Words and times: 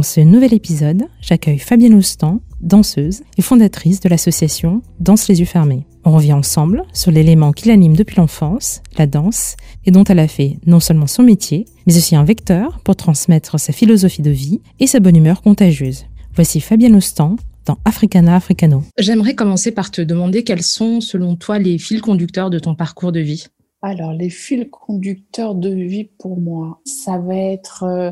Dans 0.00 0.04
ce 0.04 0.20
nouvel 0.20 0.54
épisode, 0.54 1.02
j'accueille 1.20 1.58
Fabienne 1.58 1.92
Oustan, 1.92 2.40
danseuse 2.62 3.20
et 3.36 3.42
fondatrice 3.42 4.00
de 4.00 4.08
l'association 4.08 4.80
Danse 4.98 5.28
les 5.28 5.40
yeux 5.40 5.44
fermés. 5.44 5.84
On 6.06 6.12
revient 6.12 6.32
ensemble 6.32 6.84
sur 6.94 7.10
l'élément 7.10 7.52
qui 7.52 7.68
l'anime 7.68 7.94
depuis 7.94 8.16
l'enfance, 8.16 8.80
la 8.96 9.06
danse, 9.06 9.56
et 9.84 9.90
dont 9.90 10.04
elle 10.04 10.20
a 10.20 10.26
fait 10.26 10.56
non 10.64 10.80
seulement 10.80 11.06
son 11.06 11.22
métier, 11.22 11.66
mais 11.86 11.98
aussi 11.98 12.16
un 12.16 12.24
vecteur 12.24 12.80
pour 12.82 12.96
transmettre 12.96 13.60
sa 13.60 13.74
philosophie 13.74 14.22
de 14.22 14.30
vie 14.30 14.62
et 14.78 14.86
sa 14.86 15.00
bonne 15.00 15.16
humeur 15.16 15.42
contagieuse. 15.42 16.06
Voici 16.34 16.62
Fabienne 16.62 16.96
Oustan 16.96 17.36
dans 17.66 17.76
Africana 17.84 18.36
Africano. 18.36 18.82
J'aimerais 18.96 19.34
commencer 19.34 19.70
par 19.70 19.90
te 19.90 20.00
demander 20.00 20.44
quels 20.44 20.62
sont, 20.62 21.02
selon 21.02 21.36
toi, 21.36 21.58
les 21.58 21.76
fils 21.76 22.00
conducteurs 22.00 22.48
de 22.48 22.58
ton 22.58 22.74
parcours 22.74 23.12
de 23.12 23.20
vie? 23.20 23.48
Alors, 23.82 24.12
les 24.12 24.28
fils 24.28 24.66
conducteurs 24.70 25.54
de 25.54 25.70
vie 25.70 26.10
pour 26.18 26.38
moi, 26.38 26.80
ça 26.84 27.18
va 27.18 27.34
être 27.34 27.84
euh, 27.84 28.10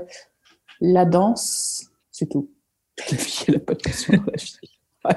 la 0.80 1.04
danse, 1.04 1.86
c'est 2.10 2.28
tout. 2.28 2.50
La 3.10 3.16
vie, 3.16 3.44
elle 3.46 3.54
n'a 3.54 3.60
pas 3.60 3.74
de 3.74 3.80
passion 3.80 4.12
la 4.12 4.36
vie. 4.36 4.58
Ah, 5.04 5.14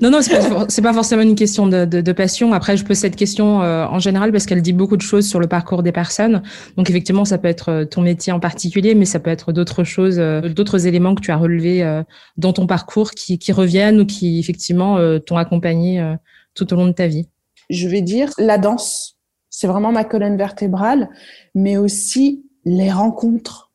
non, 0.00 0.10
non, 0.10 0.22
c'est 0.22 0.80
pas, 0.80 0.88
pas 0.88 0.92
forcément 0.94 1.22
une 1.22 1.34
question 1.34 1.66
de, 1.66 1.84
de, 1.84 2.00
de, 2.00 2.12
passion. 2.12 2.52
Après, 2.52 2.76
je 2.76 2.84
pose 2.84 2.96
cette 2.96 3.16
question 3.16 3.60
euh, 3.60 3.84
en 3.84 3.98
général 3.98 4.30
parce 4.30 4.46
qu'elle 4.46 4.62
dit 4.62 4.72
beaucoup 4.72 4.96
de 4.96 5.02
choses 5.02 5.28
sur 5.28 5.40
le 5.40 5.48
parcours 5.48 5.82
des 5.82 5.90
personnes. 5.90 6.42
Donc, 6.76 6.88
effectivement, 6.88 7.24
ça 7.24 7.36
peut 7.36 7.48
être 7.48 7.70
euh, 7.70 7.84
ton 7.84 8.02
métier 8.02 8.32
en 8.32 8.38
particulier, 8.38 8.94
mais 8.94 9.04
ça 9.04 9.18
peut 9.18 9.30
être 9.30 9.52
d'autres 9.52 9.82
choses, 9.82 10.18
euh, 10.20 10.48
d'autres 10.48 10.86
éléments 10.86 11.16
que 11.16 11.20
tu 11.20 11.32
as 11.32 11.36
relevés 11.36 11.82
euh, 11.82 12.04
dans 12.36 12.52
ton 12.52 12.68
parcours 12.68 13.10
qui, 13.10 13.38
qui, 13.38 13.50
reviennent 13.50 14.00
ou 14.00 14.06
qui, 14.06 14.38
effectivement, 14.38 14.98
t'ont 15.20 15.36
accompagné 15.36 16.14
tout 16.54 16.72
au 16.72 16.76
long 16.76 16.86
de 16.86 16.92
ta 16.92 17.08
vie. 17.08 17.28
Je 17.68 17.88
vais 17.88 18.02
dire 18.02 18.30
la 18.38 18.58
danse. 18.58 19.16
C'est 19.50 19.66
vraiment 19.66 19.90
ma 19.90 20.04
colonne 20.04 20.36
vertébrale, 20.36 21.08
mais 21.54 21.76
aussi 21.76 22.44
les 22.64 22.92
rencontres, 22.92 23.65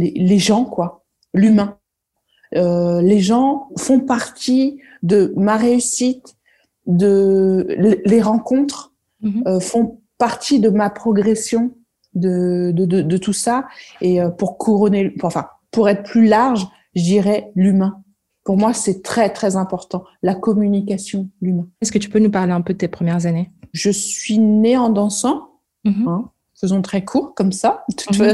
les, 0.00 0.12
les 0.14 0.38
gens, 0.38 0.64
quoi, 0.64 1.04
l'humain. 1.34 1.78
les 2.52 3.20
gens 3.20 3.68
font 3.76 4.00
partie 4.00 4.80
de 5.02 5.32
ma 5.36 5.56
réussite, 5.56 6.36
de 6.86 7.66
les 8.04 8.22
rencontres 8.22 8.92
mmh. 9.20 9.42
euh, 9.46 9.60
font 9.60 10.00
partie 10.18 10.60
de 10.60 10.68
ma 10.68 10.88
progression 10.90 11.74
de, 12.14 12.70
de, 12.72 12.84
de, 12.84 13.02
de 13.02 13.16
tout 13.16 13.32
ça. 13.32 13.66
Et 14.00 14.20
euh, 14.20 14.30
pour 14.30 14.56
couronner, 14.58 15.14
enfin, 15.22 15.46
pour 15.70 15.88
être 15.88 16.04
plus 16.04 16.26
large, 16.26 16.66
je 16.94 17.02
dirais 17.02 17.50
l'humain. 17.54 18.02
Pour 18.44 18.56
moi, 18.56 18.72
c'est 18.72 19.02
très, 19.02 19.30
très 19.30 19.56
important. 19.56 20.04
La 20.22 20.34
communication, 20.36 21.28
l'humain. 21.40 21.68
Est-ce 21.80 21.90
que 21.90 21.98
tu 21.98 22.08
peux 22.08 22.20
nous 22.20 22.30
parler 22.30 22.52
un 22.52 22.60
peu 22.60 22.72
de 22.72 22.78
tes 22.78 22.88
premières 22.88 23.26
années? 23.26 23.50
Je 23.72 23.90
suis 23.90 24.38
née 24.38 24.76
en 24.76 24.88
dansant. 24.88 25.50
Mmh. 25.84 26.08
Hein, 26.08 26.30
faisons 26.58 26.82
très 26.82 27.04
court, 27.04 27.34
comme 27.34 27.52
ça. 27.52 27.84
Mmh 28.12 28.32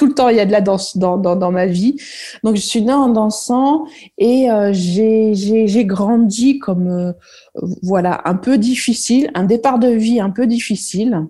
tout 0.00 0.06
le 0.06 0.14
temps, 0.14 0.30
il 0.30 0.36
y 0.38 0.40
a 0.40 0.46
de 0.46 0.50
la 0.50 0.62
danse 0.62 0.96
dans, 0.96 1.18
dans, 1.18 1.36
dans 1.36 1.52
ma 1.52 1.66
vie. 1.66 1.96
Donc, 2.42 2.56
je 2.56 2.62
suis 2.62 2.80
née 2.80 2.90
en 2.90 3.10
dansant 3.10 3.84
et 4.16 4.50
euh, 4.50 4.70
j'ai 4.72 5.84
grandi 5.84 6.58
comme, 6.58 6.88
euh, 6.88 7.12
voilà, 7.82 8.22
un 8.24 8.34
peu 8.34 8.56
difficile, 8.56 9.30
un 9.34 9.44
départ 9.44 9.78
de 9.78 9.88
vie 9.88 10.18
un 10.18 10.30
peu 10.30 10.46
difficile, 10.46 11.26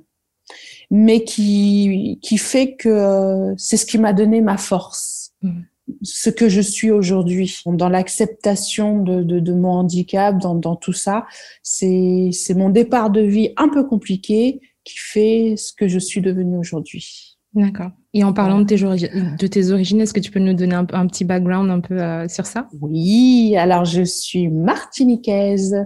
mais 0.88 1.24
qui, 1.24 2.20
qui 2.22 2.38
fait 2.38 2.76
que 2.76 2.88
euh, 2.88 3.54
c'est 3.56 3.76
ce 3.76 3.86
qui 3.86 3.98
m'a 3.98 4.12
donné 4.12 4.40
ma 4.40 4.56
force. 4.56 5.32
Mmh. 5.42 5.62
Ce 6.02 6.30
que 6.30 6.48
je 6.48 6.60
suis 6.60 6.92
aujourd'hui, 6.92 7.52
dans 7.66 7.88
l'acceptation 7.88 9.02
de, 9.02 9.24
de, 9.24 9.40
de, 9.40 9.52
mon 9.52 9.70
handicap, 9.70 10.38
dans, 10.38 10.54
dans 10.54 10.76
tout 10.76 10.92
ça, 10.92 11.26
c'est 11.64 12.30
mon 12.54 12.68
départ 12.68 13.10
de 13.10 13.20
vie 13.20 13.52
un 13.56 13.68
peu 13.68 13.82
compliqué 13.82 14.60
qui 14.84 14.96
fait 14.96 15.54
ce 15.56 15.72
que 15.72 15.88
je 15.88 15.98
suis 15.98 16.20
devenue 16.20 16.56
aujourd'hui. 16.56 17.29
D'accord. 17.54 17.90
Et 18.12 18.24
en 18.24 18.32
parlant 18.32 18.60
de 18.60 18.64
tes, 18.64 18.76
de 18.76 19.46
tes 19.46 19.70
origines, 19.70 20.00
est-ce 20.00 20.12
que 20.12 20.20
tu 20.20 20.30
peux 20.30 20.40
nous 20.40 20.54
donner 20.54 20.74
un, 20.74 20.86
un 20.92 21.06
petit 21.06 21.24
background 21.24 21.70
un 21.70 21.80
peu 21.80 22.00
euh, 22.00 22.28
sur 22.28 22.46
ça? 22.46 22.68
Oui, 22.80 23.54
alors 23.56 23.84
je 23.84 24.02
suis 24.02 24.48
martiniquaise, 24.48 25.76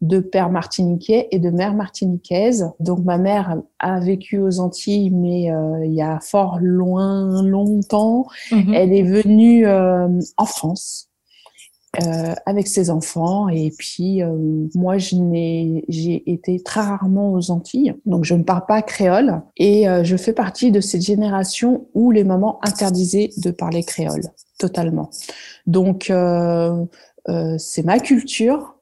de 0.00 0.20
père 0.20 0.50
martiniquais 0.50 1.28
et 1.30 1.38
de 1.38 1.50
mère 1.50 1.74
martiniquaise. 1.74 2.70
Donc 2.80 3.04
ma 3.04 3.18
mère 3.18 3.56
a 3.78 4.00
vécu 4.00 4.38
aux 4.38 4.58
Antilles, 4.60 5.10
mais 5.10 5.50
euh, 5.50 5.84
il 5.84 5.94
y 5.94 6.02
a 6.02 6.18
fort 6.20 6.58
loin, 6.60 7.42
longtemps. 7.42 8.26
Mm 8.50 8.56
-hmm. 8.56 8.74
Elle 8.74 8.92
est 8.92 9.02
venue 9.02 9.66
euh, 9.66 10.08
en 10.36 10.46
France 10.46 11.08
euh, 12.02 12.34
avec 12.46 12.66
ses 12.66 12.90
enfants. 12.90 13.48
Et 13.48 13.72
puis, 13.76 14.22
euh, 14.22 14.28
moi, 14.74 14.98
j'ai 14.98 16.22
été 16.30 16.60
très 16.60 16.80
rarement 16.80 17.32
aux 17.32 17.50
Antilles, 17.50 17.94
donc 18.06 18.24
je 18.24 18.34
ne 18.34 18.42
parle 18.42 18.66
pas 18.66 18.82
créole. 18.82 19.42
Et 19.56 19.88
euh, 19.88 20.04
je 20.04 20.16
fais 20.16 20.32
partie 20.32 20.70
de 20.70 20.80
cette 20.80 21.02
génération 21.02 21.86
où 21.94 22.10
les 22.10 22.24
mamans 22.24 22.58
interdisaient 22.62 23.30
de 23.38 23.50
parler 23.50 23.82
créole, 23.82 24.22
totalement. 24.58 25.10
Donc, 25.66 26.10
euh, 26.10 26.84
euh, 27.28 27.56
c'est 27.58 27.84
ma 27.84 27.98
culture, 27.98 28.76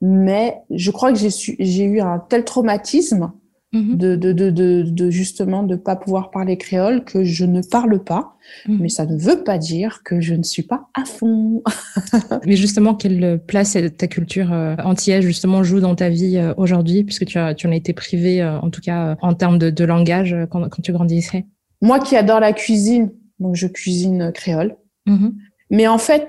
mais 0.00 0.62
je 0.70 0.90
crois 0.90 1.12
que 1.12 1.18
j'ai 1.18 1.84
eu 1.84 2.00
un 2.00 2.18
tel 2.18 2.44
traumatisme 2.44 3.32
Mmh. 3.72 3.96
De, 3.98 4.16
de, 4.16 4.32
de, 4.32 4.50
de, 4.50 4.82
de 4.82 5.10
justement 5.10 5.62
de 5.62 5.76
pas 5.76 5.94
pouvoir 5.94 6.32
parler 6.32 6.58
créole 6.58 7.04
que 7.04 7.22
je 7.22 7.44
ne 7.44 7.62
parle 7.62 8.02
pas 8.02 8.34
mmh. 8.66 8.78
mais 8.80 8.88
ça 8.88 9.06
ne 9.06 9.16
veut 9.16 9.44
pas 9.44 9.58
dire 9.58 10.02
que 10.02 10.20
je 10.20 10.34
ne 10.34 10.42
suis 10.42 10.64
pas 10.64 10.88
à 10.92 11.04
fond 11.04 11.62
mais 12.46 12.56
justement 12.56 12.96
quelle 12.96 13.40
place 13.46 13.78
ta 13.96 14.08
culture 14.08 14.52
euh, 14.52 14.74
antillaise 14.82 15.22
justement 15.22 15.62
joue 15.62 15.78
dans 15.78 15.94
ta 15.94 16.08
vie 16.08 16.36
euh, 16.36 16.52
aujourd'hui 16.56 17.04
puisque 17.04 17.26
tu, 17.26 17.38
as, 17.38 17.54
tu 17.54 17.68
en 17.68 17.70
as 17.70 17.76
été 17.76 17.92
privé 17.92 18.42
euh, 18.42 18.58
en 18.58 18.70
tout 18.70 18.80
cas 18.80 19.16
en 19.22 19.34
termes 19.34 19.56
de, 19.56 19.70
de 19.70 19.84
langage 19.84 20.36
quand, 20.50 20.68
quand 20.68 20.82
tu 20.82 20.90
grandissais? 20.90 21.46
Moi 21.80 22.00
qui 22.00 22.16
adore 22.16 22.40
la 22.40 22.52
cuisine 22.52 23.12
donc 23.38 23.54
je 23.54 23.68
cuisine 23.68 24.32
créole 24.34 24.74
mmh. 25.06 25.28
mais 25.70 25.86
en 25.86 25.98
fait 25.98 26.26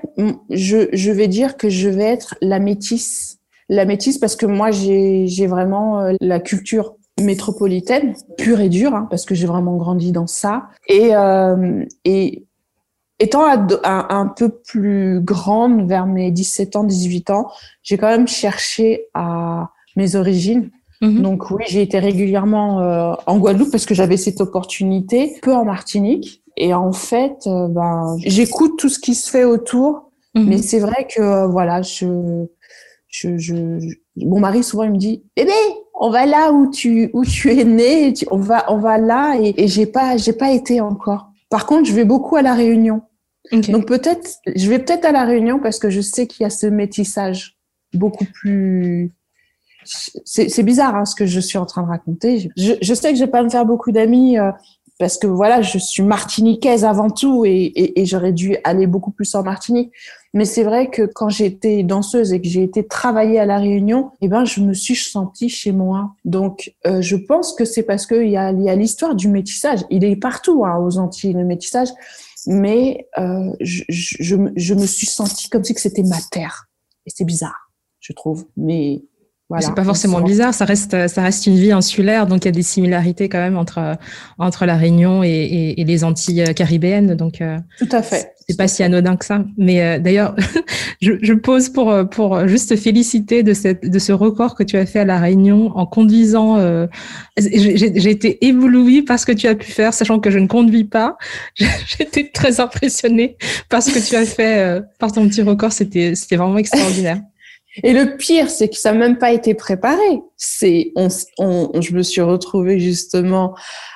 je, 0.48 0.88
je 0.92 1.10
vais 1.10 1.26
dire 1.26 1.56
que 1.56 1.68
je 1.68 1.88
vais 1.88 2.04
être 2.04 2.36
la 2.40 2.60
métisse 2.60 3.40
la 3.68 3.84
métisse 3.84 4.18
parce 4.18 4.36
que 4.36 4.46
moi 4.46 4.70
j'ai 4.70 5.46
vraiment 5.48 6.14
la 6.20 6.38
culture 6.38 6.94
métropolitaine, 7.22 8.14
pure 8.36 8.60
et 8.60 8.68
dure, 8.68 8.94
hein, 8.94 9.06
parce 9.10 9.24
que 9.24 9.34
j'ai 9.34 9.46
vraiment 9.46 9.76
grandi 9.76 10.12
dans 10.12 10.26
ça. 10.26 10.68
Et, 10.88 11.14
euh, 11.14 11.84
et 12.04 12.44
étant 13.18 13.44
un, 13.46 14.26
peu 14.26 14.48
plus 14.48 15.20
grande, 15.20 15.88
vers 15.88 16.06
mes 16.06 16.30
17 16.30 16.76
ans, 16.76 16.84
18 16.84 17.30
ans, 17.30 17.48
j'ai 17.82 17.96
quand 17.96 18.08
même 18.08 18.28
cherché 18.28 19.06
à 19.14 19.70
mes 19.96 20.16
origines. 20.16 20.70
-hmm. 21.02 21.20
Donc 21.20 21.50
oui, 21.50 21.64
j'ai 21.68 21.82
été 21.82 21.98
régulièrement 21.98 22.80
euh, 22.80 23.14
en 23.26 23.38
Guadeloupe 23.38 23.70
parce 23.70 23.86
que 23.86 23.94
j'avais 23.94 24.16
cette 24.16 24.40
opportunité, 24.40 25.34
peu 25.42 25.52
en 25.52 25.64
Martinique. 25.64 26.42
Et 26.56 26.74
en 26.74 26.92
fait, 26.92 27.46
euh, 27.46 27.68
ben, 27.68 28.16
j'écoute 28.24 28.78
tout 28.78 28.88
ce 28.88 28.98
qui 28.98 29.14
se 29.14 29.30
fait 29.30 29.44
autour, 29.44 30.12
-hmm. 30.34 30.44
mais 30.48 30.58
c'est 30.58 30.80
vrai 30.80 31.06
que 31.14 31.22
euh, 31.22 31.46
voilà, 31.46 31.82
je, 31.82 32.06
je, 33.08 33.38
je, 33.38 33.54
mon 34.16 34.40
mari 34.40 34.62
souvent 34.62 34.84
il 34.84 34.92
me 34.92 34.98
dit, 34.98 35.22
bébé, 35.36 35.52
on 36.02 36.10
va 36.10 36.26
là 36.26 36.52
où 36.52 36.68
tu 36.68 37.10
où 37.12 37.24
tu 37.24 37.52
es 37.52 37.64
né, 37.64 38.12
tu, 38.12 38.26
on 38.32 38.36
va 38.36 38.70
on 38.72 38.78
va 38.78 38.98
là 38.98 39.36
et, 39.40 39.54
et 39.56 39.68
j'ai 39.68 39.86
pas 39.86 40.16
j'ai 40.16 40.32
pas 40.32 40.50
été 40.50 40.80
encore. 40.80 41.30
Par 41.48 41.64
contre, 41.64 41.88
je 41.88 41.94
vais 41.94 42.04
beaucoup 42.04 42.34
à 42.34 42.42
la 42.42 42.54
Réunion. 42.54 43.02
Okay. 43.52 43.70
Donc 43.70 43.86
peut-être 43.86 44.38
je 44.54 44.68
vais 44.68 44.80
peut-être 44.80 45.04
à 45.04 45.12
la 45.12 45.24
Réunion 45.24 45.60
parce 45.60 45.78
que 45.78 45.90
je 45.90 46.00
sais 46.00 46.26
qu'il 46.26 46.42
y 46.42 46.46
a 46.46 46.50
ce 46.50 46.66
métissage 46.66 47.56
beaucoup 47.94 48.24
plus 48.24 49.12
c'est 50.24 50.62
bizarre 50.62 50.96
hein, 50.96 51.04
ce 51.04 51.14
que 51.14 51.26
je 51.26 51.40
suis 51.40 51.58
en 51.58 51.66
train 51.66 51.82
de 51.82 51.88
raconter. 51.88 52.50
Je, 52.56 52.74
je 52.80 52.94
sais 52.94 53.10
que 53.12 53.18
je 53.18 53.24
vais 53.24 53.30
pas 53.30 53.42
me 53.42 53.48
faire 53.48 53.66
beaucoup 53.66 53.90
d'amis 53.92 54.38
euh, 54.38 54.50
parce 54.98 55.18
que 55.18 55.26
voilà, 55.26 55.62
je 55.62 55.78
suis 55.78 56.02
martiniquaise 56.02 56.84
avant 56.84 57.10
tout 57.10 57.44
et, 57.44 57.50
et, 57.50 58.00
et 58.00 58.06
j'aurais 58.06 58.32
dû 58.32 58.56
aller 58.64 58.86
beaucoup 58.86 59.10
plus 59.10 59.34
en 59.34 59.42
Martinique. 59.42 59.92
Mais 60.34 60.46
c'est 60.46 60.62
vrai 60.62 60.88
que 60.88 61.02
quand 61.02 61.28
j'étais 61.28 61.82
danseuse 61.82 62.32
et 62.32 62.40
que 62.40 62.48
j'ai 62.48 62.62
été 62.62 62.86
travailler 62.86 63.38
à 63.38 63.44
la 63.44 63.58
Réunion, 63.58 64.12
eh 64.22 64.28
ben 64.28 64.46
je 64.46 64.62
me 64.62 64.72
suis 64.72 64.96
sentie 64.96 65.50
chez 65.50 65.72
moi. 65.72 66.14
Donc 66.24 66.74
euh, 66.86 67.02
je 67.02 67.16
pense 67.16 67.54
que 67.54 67.66
c'est 67.66 67.82
parce 67.82 68.06
qu'il 68.06 68.28
y 68.28 68.36
a, 68.36 68.50
y 68.52 68.70
a 68.70 68.74
l'histoire 68.74 69.14
du 69.14 69.28
métissage. 69.28 69.80
Il 69.90 70.04
est 70.04 70.16
partout 70.16 70.64
hein, 70.64 70.78
aux 70.78 70.96
Antilles 70.96 71.34
le 71.34 71.44
métissage, 71.44 71.88
mais 72.46 73.08
euh, 73.18 73.52
je, 73.60 74.74
me 74.74 74.86
suis 74.86 75.06
sentie 75.06 75.50
comme 75.50 75.64
si 75.64 75.74
c'était 75.74 76.02
ma 76.02 76.20
terre. 76.30 76.68
Et 77.06 77.10
c'est 77.14 77.24
bizarre, 77.24 77.70
je 78.00 78.12
trouve. 78.14 78.46
Mais 78.56 79.02
voilà, 79.52 79.66
c'est 79.66 79.74
pas 79.74 79.84
forcément 79.84 80.22
bizarre, 80.22 80.54
ça 80.54 80.64
reste, 80.64 81.08
ça 81.08 81.22
reste 81.22 81.46
une 81.46 81.56
vie 81.56 81.72
insulaire, 81.72 82.26
donc 82.26 82.44
il 82.44 82.46
y 82.46 82.48
a 82.48 82.52
des 82.52 82.62
similarités 82.62 83.28
quand 83.28 83.38
même 83.38 83.58
entre, 83.58 83.98
entre 84.38 84.64
la 84.64 84.76
Réunion 84.76 85.22
et, 85.22 85.28
et, 85.28 85.80
et 85.82 85.84
les 85.84 86.04
Antilles 86.04 86.54
caribéennes. 86.56 87.14
Donc, 87.16 87.42
euh, 87.42 87.58
Tout 87.78 87.88
à 87.92 88.00
fait. 88.00 88.32
C'est 88.48 88.56
pas 88.56 88.66
si 88.66 88.82
anodin 88.82 89.16
que 89.16 89.26
ça. 89.26 89.44
Mais 89.58 89.82
euh, 89.82 89.98
d'ailleurs, 89.98 90.34
je, 91.02 91.12
je, 91.20 91.34
pose 91.34 91.68
pour, 91.68 91.94
pour 92.10 92.48
juste 92.48 92.70
te 92.70 92.76
féliciter 92.76 93.42
de, 93.42 93.52
cette, 93.52 93.88
de 93.88 93.98
ce 93.98 94.12
record 94.12 94.54
que 94.54 94.62
tu 94.62 94.78
as 94.78 94.86
fait 94.86 95.00
à 95.00 95.04
la 95.04 95.18
Réunion 95.18 95.70
en 95.76 95.84
conduisant. 95.84 96.56
Euh, 96.56 96.86
J'ai 97.36 98.10
été 98.10 98.46
éblouie 98.46 99.02
par 99.02 99.18
ce 99.18 99.26
que 99.26 99.32
tu 99.32 99.48
as 99.48 99.54
pu 99.54 99.70
faire, 99.70 99.92
sachant 99.92 100.18
que 100.18 100.30
je 100.30 100.38
ne 100.38 100.46
conduis 100.46 100.84
pas. 100.84 101.18
J'étais 101.54 102.30
très 102.32 102.58
impressionnée 102.58 103.36
par 103.68 103.82
ce 103.82 103.90
que 103.90 103.98
tu 103.98 104.16
as 104.16 104.24
fait 104.24 104.60
euh, 104.60 104.80
par 104.98 105.12
ton 105.12 105.28
petit 105.28 105.42
record. 105.42 105.72
C'était 105.72 106.14
vraiment 106.30 106.56
extraordinaire. 106.56 107.20
Et 107.82 107.92
le 107.92 108.16
pire, 108.16 108.50
c'est 108.50 108.68
que 108.68 108.76
ça 108.76 108.92
n'a 108.92 108.98
même 108.98 109.18
pas 109.18 109.32
été 109.32 109.54
préparé. 109.54 110.22
C'est, 110.36 110.92
on, 110.96 111.08
on, 111.38 111.80
je 111.80 111.94
me 111.94 112.02
suis 112.02 112.20
retrouvée 112.20 112.78
justement 112.78 113.54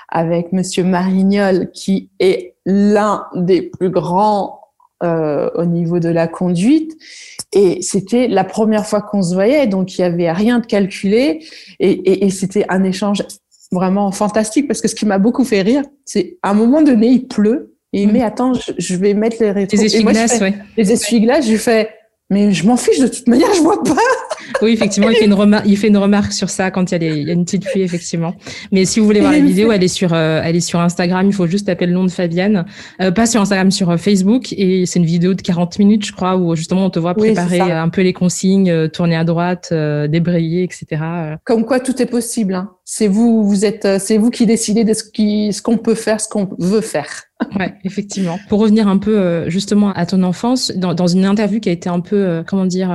avec 0.08 0.52
Monsieur 0.52 0.84
Marignol, 0.84 1.70
qui 1.72 2.10
est 2.18 2.54
l'un 2.64 3.26
des 3.34 3.62
plus 3.62 3.90
grands 3.90 4.60
euh, 5.02 5.50
au 5.54 5.66
niveau 5.66 5.98
de 5.98 6.08
la 6.08 6.26
conduite. 6.26 6.96
Et 7.52 7.82
c'était 7.82 8.28
la 8.28 8.44
première 8.44 8.86
fois 8.86 9.02
qu'on 9.02 9.22
se 9.22 9.34
voyait, 9.34 9.66
donc 9.66 9.98
il 9.98 10.00
y 10.00 10.04
avait 10.04 10.32
rien 10.32 10.58
de 10.58 10.66
calculé. 10.66 11.44
Et, 11.78 11.90
et, 11.90 12.24
et 12.24 12.30
c'était 12.30 12.64
un 12.68 12.82
échange 12.82 13.22
vraiment 13.72 14.10
fantastique 14.12 14.68
parce 14.68 14.80
que 14.80 14.88
ce 14.88 14.94
qui 14.94 15.06
m'a 15.06 15.18
beaucoup 15.18 15.44
fait 15.44 15.62
rire, 15.62 15.82
c'est 16.04 16.38
à 16.42 16.50
un 16.50 16.54
moment 16.54 16.82
donné, 16.82 17.08
il 17.08 17.26
pleut. 17.26 17.74
Et 17.92 18.02
il 18.02 18.08
mm. 18.08 18.12
met, 18.12 18.22
attends, 18.22 18.52
je, 18.54 18.96
vais 18.96 19.14
mettre 19.14 19.36
les 19.40 19.52
rétros. 19.52 19.78
Les 19.78 19.86
essuie-glaces, 19.86 20.40
ouais. 20.40 20.54
Les 20.76 20.92
essuie-glaces, 20.92 21.48
je 21.48 21.56
fais, 21.56 21.88
mais 22.30 22.52
je 22.52 22.66
m'en 22.66 22.76
fiche 22.76 22.98
de 22.98 23.08
toute 23.08 23.28
manière, 23.28 23.52
je 23.54 23.60
vois 23.60 23.82
pas. 23.82 23.94
Oui, 24.62 24.72
effectivement, 24.72 25.10
il 25.10 25.16
fait 25.16 25.24
une 25.24 25.34
remarque, 25.34 25.64
il 25.66 25.76
fait 25.76 25.88
une 25.88 25.96
remarque 25.96 26.32
sur 26.32 26.50
ça 26.50 26.70
quand 26.70 26.90
il 26.92 27.02
y, 27.02 27.08
a 27.08 27.14
il 27.14 27.26
y 27.26 27.30
a 27.30 27.32
une 27.32 27.44
petite 27.44 27.64
pluie, 27.64 27.82
effectivement. 27.82 28.34
Mais 28.72 28.84
si 28.84 29.00
vous 29.00 29.06
voulez 29.06 29.20
voir 29.20 29.32
la 29.32 29.40
vidéo, 29.40 29.72
elle 29.72 29.82
est 29.82 29.88
sur, 29.88 30.12
euh, 30.14 30.40
elle 30.42 30.56
est 30.56 30.60
sur 30.60 30.80
Instagram. 30.80 31.26
Il 31.26 31.32
faut 31.32 31.46
juste 31.46 31.66
taper 31.66 31.86
le 31.86 31.92
nom 31.92 32.04
de 32.04 32.10
Fabienne, 32.10 32.64
euh, 33.00 33.10
pas 33.10 33.26
sur 33.26 33.40
Instagram, 33.40 33.70
sur 33.70 33.90
euh, 33.90 33.96
Facebook. 33.96 34.52
Et 34.52 34.86
c'est 34.86 34.98
une 34.98 35.06
vidéo 35.06 35.34
de 35.34 35.42
40 35.42 35.78
minutes, 35.78 36.06
je 36.06 36.12
crois, 36.12 36.36
où 36.36 36.54
justement 36.56 36.86
on 36.86 36.90
te 36.90 36.98
voit 36.98 37.14
préparer 37.14 37.60
un 37.60 37.88
peu 37.88 38.02
les 38.02 38.12
consignes, 38.12 38.88
tourner 38.88 39.16
à 39.16 39.24
droite, 39.24 39.72
débrayer, 39.72 40.62
etc. 40.62 41.02
Comme 41.44 41.64
quoi 41.64 41.80
tout 41.80 42.00
est 42.00 42.06
possible. 42.06 42.54
Hein. 42.54 42.70
C'est 42.84 43.08
vous, 43.08 43.44
vous 43.44 43.64
êtes, 43.64 43.98
c'est 43.98 44.16
vous 44.16 44.30
qui 44.30 44.46
décidez 44.46 44.84
de 44.84 44.94
ce 44.94 45.02
qui, 45.04 45.52
ce 45.52 45.60
qu'on 45.60 45.78
peut 45.78 45.94
faire, 45.94 46.20
ce 46.20 46.28
qu'on 46.28 46.48
veut 46.58 46.80
faire. 46.80 47.08
Ouais, 47.58 47.74
effectivement. 47.84 48.38
Pour 48.48 48.60
revenir 48.60 48.88
un 48.88 48.96
peu 48.96 49.50
justement 49.50 49.92
à 49.92 50.06
ton 50.06 50.22
enfance, 50.22 50.72
dans, 50.74 50.94
dans 50.94 51.06
une 51.06 51.26
interview 51.26 51.60
qui 51.60 51.68
a 51.68 51.72
été 51.72 51.88
un 51.90 52.00
peu, 52.00 52.42
comment 52.46 52.64
dire, 52.64 52.90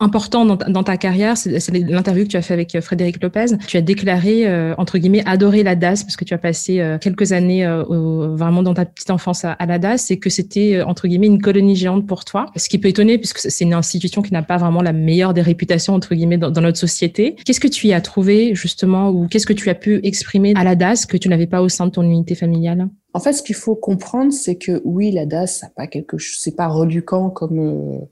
important 0.00 0.46
dans 0.46 0.82
ta, 0.84 0.96
carrière, 0.96 1.36
c'est 1.36 1.70
l'interview 1.70 2.24
que 2.24 2.28
tu 2.28 2.36
as 2.36 2.42
fait 2.42 2.54
avec 2.54 2.74
euh, 2.74 2.80
Frédéric 2.80 3.22
Lopez. 3.22 3.46
Tu 3.66 3.76
as 3.76 3.80
déclaré, 3.80 4.46
euh, 4.46 4.74
entre 4.78 4.98
guillemets, 4.98 5.22
adorer 5.26 5.64
la 5.64 5.74
DAS 5.74 6.04
parce 6.04 6.16
que 6.16 6.24
tu 6.24 6.34
as 6.34 6.38
passé 6.38 6.80
euh, 6.80 6.98
quelques 6.98 7.32
années 7.32 7.66
vraiment 7.88 8.62
dans 8.62 8.74
ta 8.74 8.84
petite 8.84 9.10
enfance 9.10 9.44
à, 9.44 9.56
la 9.66 9.78
DAS 9.78 10.10
et 10.10 10.18
que 10.18 10.30
c'était, 10.30 10.82
entre 10.82 11.08
guillemets, 11.08 11.26
une 11.26 11.42
colonie 11.42 11.74
géante 11.74 12.06
pour 12.06 12.24
toi. 12.24 12.46
Ce 12.56 12.68
qui 12.68 12.78
peut 12.78 12.88
étonner 12.88 13.18
puisque 13.18 13.38
c'est 13.38 13.64
une 13.64 13.74
institution 13.74 14.22
qui 14.22 14.32
n'a 14.32 14.42
pas 14.42 14.56
vraiment 14.56 14.82
la 14.82 14.92
meilleure 14.92 15.34
des 15.34 15.42
réputations, 15.42 15.94
entre 15.94 16.14
guillemets, 16.14 16.38
dans, 16.38 16.50
notre 16.60 16.78
société. 16.78 17.36
Qu'est-ce 17.44 17.60
que 17.60 17.68
tu 17.68 17.88
y 17.88 17.92
as 17.92 18.00
trouvé, 18.00 18.54
justement, 18.54 19.10
ou 19.10 19.26
qu'est-ce 19.26 19.46
que 19.46 19.52
tu 19.52 19.68
as 19.68 19.74
pu 19.74 20.00
exprimer 20.04 20.52
à 20.56 20.64
la 20.64 20.76
DAS 20.76 21.06
que 21.06 21.16
tu 21.16 21.28
n'avais 21.28 21.46
pas 21.46 21.62
au 21.62 21.68
sein 21.68 21.86
de 21.86 21.92
ton 21.92 22.02
unité 22.02 22.34
familiale? 22.34 22.88
En 23.14 23.20
fait, 23.20 23.32
ce 23.32 23.42
qu'il 23.42 23.56
faut 23.56 23.74
comprendre, 23.74 24.32
c'est 24.32 24.56
que 24.56 24.82
oui, 24.84 25.10
la 25.10 25.26
DAS, 25.26 25.46
ça 25.46 25.68
pas 25.74 25.86
quelque 25.86 26.18
c'est 26.18 26.54
pas 26.54 26.68
reluquant 26.68 27.30
comme 27.30 28.06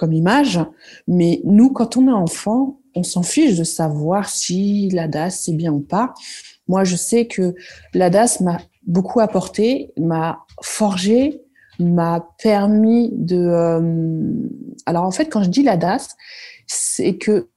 comme 0.00 0.14
image. 0.14 0.58
Mais 1.06 1.42
nous, 1.44 1.70
quand 1.70 1.98
on 1.98 2.08
est 2.08 2.12
enfant, 2.12 2.80
on 2.94 3.02
s'en 3.02 3.22
fiche 3.22 3.56
de 3.58 3.64
savoir 3.64 4.30
si 4.30 4.88
la 4.90 5.06
DAS 5.06 5.42
c'est 5.42 5.52
bien 5.52 5.72
ou 5.72 5.80
pas. 5.80 6.14
Moi, 6.68 6.84
je 6.84 6.96
sais 6.96 7.26
que 7.26 7.54
la 7.92 8.08
DAS 8.08 8.40
m'a 8.40 8.58
beaucoup 8.86 9.20
apporté, 9.20 9.92
m'a 9.98 10.40
forgé, 10.62 11.42
m'a 11.78 12.26
permis 12.42 13.10
de. 13.12 13.36
Euh, 13.36 14.48
alors 14.86 15.04
en 15.04 15.10
fait, 15.10 15.26
quand 15.26 15.42
je 15.42 15.50
dis 15.50 15.62
la 15.62 15.76
DAS, 15.76 16.16
c'est 16.66 17.18
que 17.18 17.48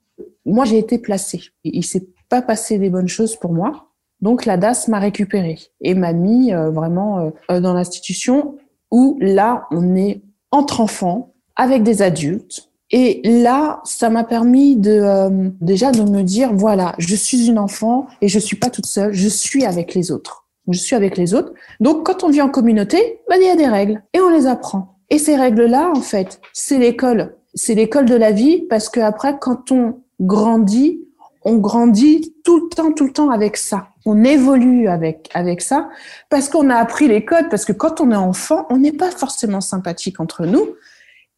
moi 0.45 0.65
j'ai 0.65 0.77
été 0.77 0.97
placée. 0.97 1.41
Il 1.63 1.85
s'est 1.85 2.07
pas 2.27 2.41
passé 2.41 2.77
des 2.77 2.89
bonnes 2.89 3.07
choses 3.07 3.37
pour 3.37 3.53
moi. 3.53 3.89
Donc 4.19 4.45
la 4.45 4.57
DAS 4.57 4.87
m'a 4.89 4.99
récupéré 4.99 5.59
et 5.79 5.95
m'a 5.95 6.11
mis 6.11 6.53
euh, 6.53 6.71
vraiment 6.71 7.31
euh, 7.49 7.59
dans 7.61 7.73
l'institution 7.73 8.57
où 8.91 9.17
là 9.21 9.65
on 9.71 9.95
est 9.95 10.21
entre 10.51 10.81
enfants, 10.81 11.32
avec 11.55 11.83
des 11.83 12.01
adultes. 12.01 12.69
Et 12.91 13.21
là, 13.23 13.81
ça 13.85 14.09
m'a 14.09 14.23
permis 14.23 14.75
de 14.75 14.91
euh, 14.91 15.49
déjà 15.61 15.91
de 15.91 16.03
me 16.03 16.21
dire 16.21 16.51
voilà, 16.53 16.93
je 16.99 17.15
suis 17.15 17.47
une 17.47 17.57
enfant 17.57 18.07
et 18.21 18.27
je 18.27 18.37
suis 18.37 18.57
pas 18.57 18.69
toute 18.69 18.85
seule, 18.85 19.13
je 19.13 19.27
suis 19.27 19.65
avec 19.65 19.95
les 19.95 20.11
autres. 20.11 20.43
Je 20.69 20.77
suis 20.77 20.95
avec 20.95 21.17
les 21.17 21.33
autres. 21.33 21.53
Donc, 21.79 22.05
quand 22.05 22.23
on 22.23 22.29
vit 22.29 22.41
en 22.41 22.49
communauté, 22.49 23.19
ben, 23.29 23.35
il 23.39 23.45
y 23.45 23.49
a 23.49 23.55
des 23.55 23.67
règles 23.67 24.01
et 24.13 24.21
on 24.21 24.29
les 24.29 24.47
apprend. 24.47 24.97
Et 25.09 25.17
ces 25.17 25.35
règles-là, 25.35 25.91
en 25.93 26.01
fait, 26.01 26.39
c'est 26.53 26.77
l'école. 26.77 27.35
C'est 27.53 27.75
l'école 27.75 28.05
de 28.05 28.15
la 28.15 28.31
vie 28.31 28.61
parce 28.69 28.89
que 28.89 28.99
après, 28.99 29.37
quand 29.39 29.71
on 29.71 29.99
grandit, 30.21 31.01
on 31.43 31.57
grandit 31.57 32.33
tout 32.43 32.61
le 32.61 32.69
temps, 32.69 32.91
tout 32.93 33.05
le 33.05 33.11
temps 33.11 33.29
avec 33.29 33.57
ça. 33.57 33.89
On 34.05 34.23
évolue 34.23 34.87
avec 34.87 35.29
avec 35.33 35.61
ça 35.61 35.89
parce 36.29 36.47
qu'on 36.47 36.69
a 36.69 36.75
appris 36.75 37.07
les 37.07 37.25
codes. 37.25 37.49
Parce 37.49 37.65
que 37.65 37.73
quand 37.73 37.99
on 37.99 38.11
est 38.11 38.15
enfant, 38.15 38.65
on 38.69 38.77
n'est 38.77 38.93
pas 38.93 39.11
forcément 39.11 39.61
sympathique 39.61 40.19
entre 40.19 40.45
nous. 40.45 40.65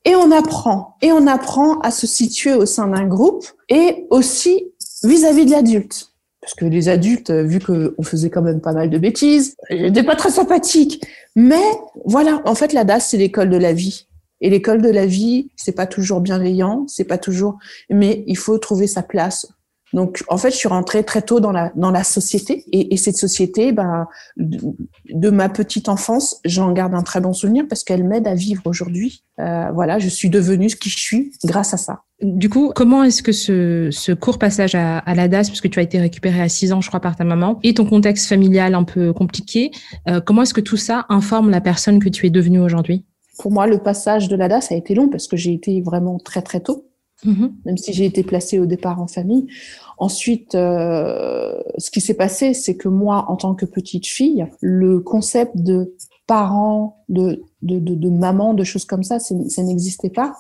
Et 0.06 0.16
on 0.16 0.32
apprend, 0.32 0.98
et 1.02 1.12
on 1.12 1.28
apprend 1.28 1.80
à 1.80 1.92
se 1.92 2.06
situer 2.08 2.54
au 2.54 2.66
sein 2.66 2.88
d'un 2.88 3.06
groupe 3.06 3.46
et 3.70 4.06
aussi 4.12 4.72
vis-à-vis 5.04 5.46
de 5.46 5.52
l'adulte. 5.52 6.12
Parce 6.42 6.54
que 6.54 6.66
les 6.66 6.90
adultes, 6.90 7.32
vu 7.32 7.60
qu'on 7.60 8.04
faisait 8.04 8.30
quand 8.30 8.44
même 8.44 8.62
pas 8.62 8.72
mal 8.72 8.92
de 8.92 9.00
bêtises, 9.00 9.56
n'étaient 9.72 10.04
pas 10.04 10.16
très 10.16 10.30
sympathiques. 10.30 11.04
Mais 11.36 11.64
voilà, 12.06 12.44
en 12.46 12.54
fait, 12.54 12.72
la 12.72 12.84
DAS, 12.84 13.00
c'est 13.00 13.18
l'école 13.18 13.50
de 13.50 13.58
la 13.58 13.74
vie. 13.74 14.06
Et 14.42 14.52
l'école 14.52 14.82
de 14.82 14.90
la 14.90 15.08
vie, 15.08 15.50
c'est 15.56 15.72
pas 15.72 15.88
toujours 15.88 16.22
bienveillant, 16.22 16.86
c'est 16.88 17.06
pas 17.06 17.18
toujours, 17.18 17.58
mais 17.90 18.24
il 18.28 18.38
faut 18.38 18.60
trouver 18.60 18.86
sa 18.86 19.02
place 19.02 19.48
donc, 19.96 20.26
en 20.28 20.36
fait, 20.36 20.52
je 20.52 20.58
suis 20.58 20.68
rentrée 20.68 21.06
très 21.06 21.22
tôt 21.22 21.40
dans 21.40 21.54
la 21.54 21.72
dans 21.78 21.90
la 21.90 22.04
société 22.04 22.66
et, 22.74 22.94
et 22.94 22.98
cette 22.98 23.16
société, 23.16 23.72
ben, 23.72 24.08
de, 24.36 25.30
ma 25.30 25.48
petite 25.48 25.88
enfance, 25.88 26.42
j'en 26.44 26.74
garde 26.74 26.94
un 26.94 27.02
très 27.02 27.22
bon 27.22 27.32
souvenir 27.32 27.64
parce 27.70 27.86
qu'elle 27.86 28.04
m'aide 28.04 28.28
à 28.28 28.36
vivre 28.36 28.62
aujourd'hui. 28.66 29.24
Euh, 29.40 29.72
voilà, 29.74 29.98
je 29.98 30.10
suis 30.10 30.30
devenue 30.30 30.70
ce 30.70 30.76
qui 30.76 30.90
je 30.90 30.98
suis 30.98 31.32
grâce 31.46 31.74
à 31.74 31.78
ça. 31.78 32.02
Du 32.22 32.50
coup, 32.50 32.74
comment 32.76 33.06
est-ce 33.06 33.24
que 33.24 33.32
ce, 33.32 33.88
ce 33.90 34.12
court 34.12 34.38
passage 34.38 34.76
à, 34.76 34.98
à 34.98 35.16
la 35.16 35.30
DAS, 35.30 35.48
puisque 35.48 35.70
tu 35.70 35.80
as 35.80 35.84
été 35.84 35.98
récupérée 35.98 36.42
à 36.42 36.50
6 36.50 36.74
ans, 36.74 36.82
je 36.82 36.90
crois, 36.90 37.00
par 37.00 37.16
ta 37.16 37.24
maman, 37.24 37.60
et 37.64 37.74
ton 37.74 37.86
contexte 37.86 38.28
familial 38.28 38.76
un 38.76 38.84
peu 38.84 39.14
compliqué, 39.14 39.72
euh, 40.10 40.20
comment 40.20 40.42
est-ce 40.42 40.54
que 40.54 40.60
tout 40.60 40.78
ça 40.78 41.06
informe 41.08 41.50
la 41.50 41.62
personne 41.62 42.00
que 42.00 42.10
tu 42.10 42.26
es 42.26 42.30
devenue 42.30 42.60
aujourd'hui? 42.60 43.06
Pour 43.40 43.50
moi, 43.50 43.66
le 43.66 43.78
passage 43.78 44.28
de 44.28 44.36
la 44.36 44.50
DAS 44.50 44.68
a 44.72 44.76
été 44.76 44.94
long 44.94 45.08
parce 45.08 45.30
que 45.30 45.38
j'ai 45.38 45.54
été 45.54 45.82
vraiment 45.82 46.20
très 46.20 46.42
très 46.42 46.60
tôt. 46.60 46.90
Mm-hmm. 47.26 47.52
Même 47.66 47.78
si 47.78 47.94
j'ai 47.94 48.06
été 48.06 48.24
placée 48.24 48.60
au 48.60 48.66
départ 48.66 49.02
en 49.02 49.08
famille. 49.08 49.48
Ensuite, 49.98 50.56
euh, 50.56 51.62
ce 51.78 51.90
qui 51.92 52.02
s'est 52.02 52.16
passé, 52.16 52.54
c'est 52.54 52.76
que 52.76 52.90
moi, 52.90 53.26
en 53.30 53.36
tant 53.36 53.56
que 53.56 53.66
petite 53.66 54.08
fille, 54.08 54.46
le 54.62 55.00
concept 55.00 55.56
de 55.56 55.96
parents, 56.28 57.04
de, 57.08 57.44
de, 57.62 57.80
de, 57.80 57.96
de 57.96 58.10
maman, 58.10 58.54
de 58.54 58.64
choses 58.64 58.86
comme 58.86 59.04
ça, 59.04 59.20
ça 59.20 59.64
n'existait 59.64 60.10
pas. 60.10 60.36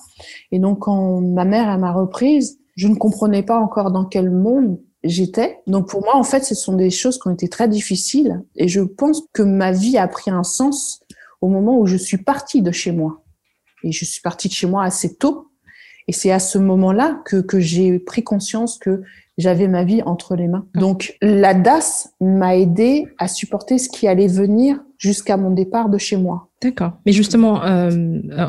Et 0.51 0.59
donc, 0.59 0.79
quand 0.79 1.21
ma 1.21 1.45
mère 1.45 1.77
m'a 1.77 1.91
reprise, 1.91 2.59
je 2.75 2.87
ne 2.87 2.95
comprenais 2.95 3.43
pas 3.43 3.59
encore 3.59 3.91
dans 3.91 4.05
quel 4.05 4.29
monde 4.29 4.79
j'étais. 5.03 5.59
Donc 5.67 5.87
pour 5.89 6.01
moi, 6.01 6.15
en 6.15 6.23
fait, 6.23 6.43
ce 6.43 6.55
sont 6.55 6.73
des 6.73 6.89
choses 6.89 7.19
qui 7.19 7.27
ont 7.27 7.33
été 7.33 7.47
très 7.47 7.67
difficiles. 7.67 8.43
Et 8.55 8.67
je 8.67 8.81
pense 8.81 9.21
que 9.33 9.43
ma 9.43 9.71
vie 9.71 9.97
a 9.97 10.07
pris 10.07 10.31
un 10.31 10.43
sens 10.43 11.01
au 11.41 11.47
moment 11.47 11.79
où 11.79 11.85
je 11.85 11.97
suis 11.97 12.17
partie 12.17 12.61
de 12.61 12.71
chez 12.71 12.91
moi. 12.91 13.23
Et 13.83 13.91
je 13.91 14.03
suis 14.03 14.21
partie 14.21 14.47
de 14.47 14.53
chez 14.53 14.67
moi 14.67 14.83
assez 14.83 15.15
tôt. 15.15 15.44
Et 16.07 16.11
c'est 16.11 16.31
à 16.31 16.39
ce 16.39 16.57
moment-là 16.57 17.21
que, 17.25 17.37
que 17.37 17.59
j'ai 17.59 17.99
pris 17.99 18.23
conscience 18.23 18.77
que 18.77 19.03
j'avais 19.37 19.67
ma 19.67 19.83
vie 19.83 20.01
entre 20.03 20.35
les 20.35 20.47
mains. 20.47 20.65
Donc 20.75 21.17
la 21.21 21.53
DAS 21.53 22.13
m'a 22.21 22.55
aidé 22.55 23.07
à 23.17 23.27
supporter 23.27 23.77
ce 23.77 23.89
qui 23.89 24.07
allait 24.07 24.27
venir 24.27 24.79
jusqu'à 24.97 25.35
mon 25.35 25.51
départ 25.51 25.89
de 25.89 25.97
chez 25.97 26.15
moi. 26.15 26.47
D'accord. 26.61 26.93
Mais 27.05 27.11
justement, 27.11 27.63
euh, 27.63 27.89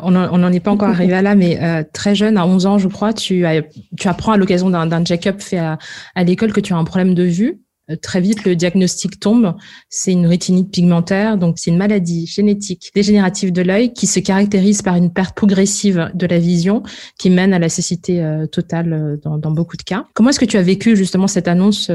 on 0.03 0.11
n'en 0.11 0.51
est 0.51 0.59
pas 0.59 0.71
encore 0.71 0.89
arrivé 0.89 1.13
à 1.13 1.21
là, 1.21 1.35
mais 1.35 1.61
euh, 1.61 1.83
très 1.91 2.15
jeune, 2.15 2.37
à 2.37 2.47
11 2.47 2.65
ans, 2.65 2.77
je 2.77 2.87
crois, 2.87 3.13
tu, 3.13 3.45
as, 3.45 3.63
tu 3.97 4.07
apprends 4.07 4.31
à 4.31 4.37
l'occasion 4.37 4.69
d'un 4.69 5.03
check-up 5.03 5.41
fait 5.41 5.57
à, 5.57 5.77
à 6.15 6.23
l'école 6.23 6.53
que 6.53 6.61
tu 6.61 6.73
as 6.73 6.77
un 6.77 6.85
problème 6.85 7.13
de 7.13 7.23
vue. 7.23 7.61
Euh, 7.89 7.95
très 7.95 8.21
vite, 8.21 8.43
le 8.45 8.55
diagnostic 8.55 9.19
tombe. 9.19 9.55
C'est 9.89 10.11
une 10.11 10.27
rétinite 10.27 10.71
pigmentaire, 10.71 11.37
donc 11.37 11.57
c'est 11.57 11.71
une 11.71 11.77
maladie 11.77 12.25
génétique 12.25 12.91
dégénérative 12.93 13.51
de 13.51 13.61
l'œil 13.61 13.93
qui 13.93 14.07
se 14.07 14.19
caractérise 14.19 14.81
par 14.81 14.95
une 14.95 15.11
perte 15.11 15.35
progressive 15.35 16.11
de 16.13 16.27
la 16.27 16.39
vision 16.39 16.83
qui 17.17 17.29
mène 17.29 17.53
à 17.53 17.59
la 17.59 17.69
cécité 17.69 18.21
euh, 18.23 18.45
totale 18.45 18.93
euh, 18.93 19.17
dans, 19.23 19.37
dans, 19.37 19.51
beaucoup 19.51 19.77
de 19.77 19.83
cas. 19.83 20.05
Comment 20.13 20.29
est-ce 20.29 20.39
que 20.39 20.45
tu 20.45 20.57
as 20.57 20.61
vécu 20.61 20.95
justement 20.95 21.27
cette 21.27 21.47
annonce 21.47 21.91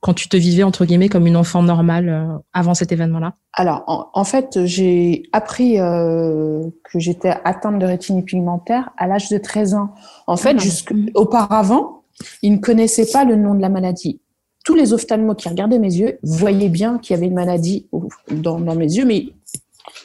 quand 0.00 0.14
tu 0.14 0.28
te 0.28 0.36
vivais 0.36 0.62
entre 0.62 0.84
guillemets 0.84 1.08
comme 1.08 1.26
une 1.26 1.36
enfant 1.36 1.62
normale 1.62 2.40
avant 2.52 2.74
cet 2.74 2.92
événement-là? 2.92 3.34
Alors, 3.54 4.10
en, 4.14 4.24
fait, 4.24 4.64
j'ai 4.64 5.24
appris 5.32 5.76
que 5.76 6.98
j'étais 6.98 7.34
atteinte 7.44 7.78
de 7.78 7.86
rétinite 7.86 8.26
pigmentaire 8.26 8.90
à 8.96 9.06
l'âge 9.06 9.28
de 9.30 9.38
13 9.38 9.74
ans. 9.74 9.94
En 10.26 10.36
fait, 10.36 10.54
mmh. 10.54 11.10
auparavant, 11.14 12.04
ils 12.42 12.52
ne 12.52 12.58
connaissaient 12.58 13.10
pas 13.10 13.24
le 13.24 13.36
nom 13.36 13.54
de 13.54 13.60
la 13.60 13.68
maladie 13.68 14.20
tous 14.64 14.74
les 14.74 14.92
ophtalmos 14.92 15.36
qui 15.36 15.48
regardaient 15.48 15.78
mes 15.78 15.94
yeux 15.94 16.18
voyaient 16.22 16.68
bien 16.68 16.98
qu'il 16.98 17.14
y 17.14 17.16
avait 17.16 17.26
une 17.26 17.34
maladie 17.34 17.88
dans, 18.30 18.58
mes 18.58 18.92
yeux, 18.92 19.04
mais 19.04 19.28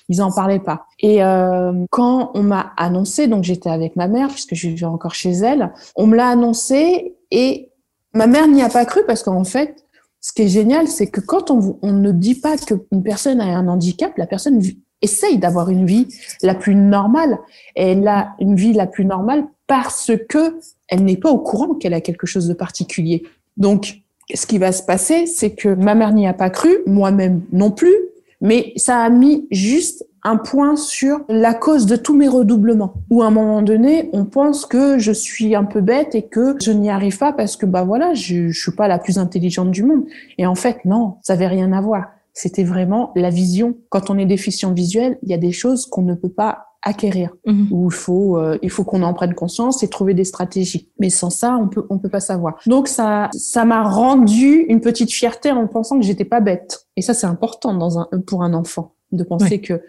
ils 0.09 0.17
n'en 0.17 0.31
parlaient 0.31 0.59
pas. 0.59 0.85
Et 0.99 1.23
euh, 1.23 1.73
quand 1.91 2.31
on 2.33 2.43
m'a 2.43 2.73
annoncé, 2.77 3.27
donc 3.27 3.43
j'étais 3.43 3.69
avec 3.69 3.95
ma 3.95 4.07
mère 4.07 4.29
puisque 4.29 4.55
je 4.55 4.67
vivais 4.67 4.85
encore 4.85 5.15
chez 5.15 5.31
elle, 5.31 5.71
on 5.95 6.07
me 6.07 6.15
l'a 6.15 6.29
annoncé 6.29 7.15
et 7.31 7.69
ma 8.13 8.27
mère 8.27 8.47
n'y 8.47 8.63
a 8.63 8.69
pas 8.69 8.85
cru 8.85 9.01
parce 9.05 9.23
qu'en 9.23 9.43
fait, 9.43 9.83
ce 10.21 10.33
qui 10.33 10.43
est 10.43 10.47
génial, 10.47 10.87
c'est 10.87 11.07
que 11.07 11.21
quand 11.21 11.51
on, 11.51 11.91
ne 11.91 12.11
dit 12.11 12.35
pas 12.35 12.57
qu'une 12.57 13.03
personne 13.03 13.39
a 13.39 13.45
un 13.45 13.67
handicap, 13.67 14.17
la 14.17 14.25
personne 14.25 14.61
essaye 15.01 15.37
d'avoir 15.37 15.69
une 15.69 15.85
vie 15.85 16.07
la 16.41 16.55
plus 16.55 16.75
normale. 16.75 17.39
Et 17.75 17.91
elle 17.91 18.07
a 18.07 18.35
une 18.39 18.55
vie 18.55 18.73
la 18.73 18.87
plus 18.87 19.05
normale 19.05 19.45
parce 19.67 20.11
que 20.27 20.59
elle 20.87 21.03
n'est 21.03 21.17
pas 21.17 21.29
au 21.29 21.39
courant 21.39 21.75
qu'elle 21.75 21.93
a 21.93 22.01
quelque 22.01 22.25
chose 22.25 22.47
de 22.47 22.53
particulier. 22.53 23.23
Donc, 23.57 24.01
ce 24.33 24.45
qui 24.45 24.57
va 24.57 24.71
se 24.71 24.83
passer, 24.83 25.25
c'est 25.25 25.51
que 25.51 25.69
ma 25.69 25.95
mère 25.95 26.13
n'y 26.13 26.27
a 26.27 26.33
pas 26.33 26.49
cru, 26.49 26.77
moi-même 26.85 27.41
non 27.51 27.71
plus, 27.71 27.95
mais 28.41 28.73
ça 28.75 28.99
a 28.99 29.09
mis 29.09 29.47
juste 29.51 30.05
un 30.23 30.35
point 30.35 30.75
sur 30.75 31.21
la 31.29 31.53
cause 31.53 31.85
de 31.85 31.95
tous 31.95 32.15
mes 32.15 32.27
redoublements. 32.27 32.93
Ou 33.09 33.21
à 33.21 33.27
un 33.27 33.31
moment 33.31 33.61
donné, 33.61 34.09
on 34.11 34.25
pense 34.25 34.65
que 34.65 34.97
je 34.97 35.11
suis 35.11 35.55
un 35.55 35.63
peu 35.63 35.79
bête 35.79 36.15
et 36.15 36.23
que 36.23 36.55
je 36.61 36.71
n'y 36.71 36.89
arrive 36.89 37.17
pas 37.17 37.31
parce 37.31 37.55
que 37.55 37.65
bah 37.65 37.83
voilà, 37.83 38.13
je, 38.13 38.49
je 38.49 38.59
suis 38.59 38.73
pas 38.73 38.89
la 38.89 38.99
plus 38.99 39.17
intelligente 39.17 39.71
du 39.71 39.83
monde. 39.83 40.03
Et 40.37 40.45
en 40.45 40.55
fait, 40.55 40.83
non, 40.83 41.15
ça 41.21 41.33
avait 41.33 41.47
rien 41.47 41.71
à 41.71 41.79
voir. 41.79 42.07
C'était 42.33 42.65
vraiment 42.65 43.11
la 43.15 43.29
vision. 43.29 43.75
Quand 43.89 44.09
on 44.09 44.17
est 44.17 44.25
déficient 44.25 44.73
visuel, 44.73 45.17
il 45.23 45.29
y 45.29 45.33
a 45.33 45.37
des 45.39 45.53
choses 45.53 45.85
qu'on 45.85 46.03
ne 46.03 46.13
peut 46.13 46.29
pas 46.29 46.66
acquérir. 46.83 47.31
Mhm. 47.45 47.67
où 47.71 47.89
il 47.89 47.95
faut 47.95 48.37
euh, 48.37 48.57
il 48.61 48.69
faut 48.69 48.83
qu'on 48.83 49.03
en 49.03 49.13
prenne 49.13 49.33
conscience 49.33 49.83
et 49.83 49.87
trouver 49.87 50.13
des 50.13 50.23
stratégies. 50.23 50.89
Mais 50.99 51.09
sans 51.09 51.29
ça 51.29 51.57
on 51.57 51.67
peut 51.67 51.85
on 51.89 51.99
peut 51.99 52.09
pas 52.09 52.19
savoir. 52.19 52.59
Donc 52.65 52.87
ça 52.87 53.29
ça 53.33 53.65
m'a 53.65 53.83
rendu 53.83 54.65
une 54.69 54.81
petite 54.81 55.11
fierté 55.11 55.51
en 55.51 55.67
pensant 55.67 55.99
que 55.99 56.05
j'étais 56.05 56.25
pas 56.25 56.39
bête. 56.39 56.87
Et 56.95 57.01
ça 57.01 57.13
c'est 57.13 57.27
important 57.27 57.73
dans 57.73 57.99
un 57.99 58.07
pour 58.25 58.43
un 58.43 58.53
enfant 58.53 58.93
de 59.11 59.23
penser 59.23 59.61
que 59.61 59.81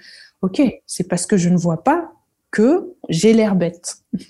ok 0.42 0.62
c'est 0.86 1.08
parce 1.08 1.26
que 1.26 1.36
je 1.36 1.48
ne 1.48 1.56
vois 1.56 1.82
pas 1.82 2.12
que 2.50 2.94
j'ai 3.08 3.32
l'air 3.32 3.54
bête. 3.54 3.96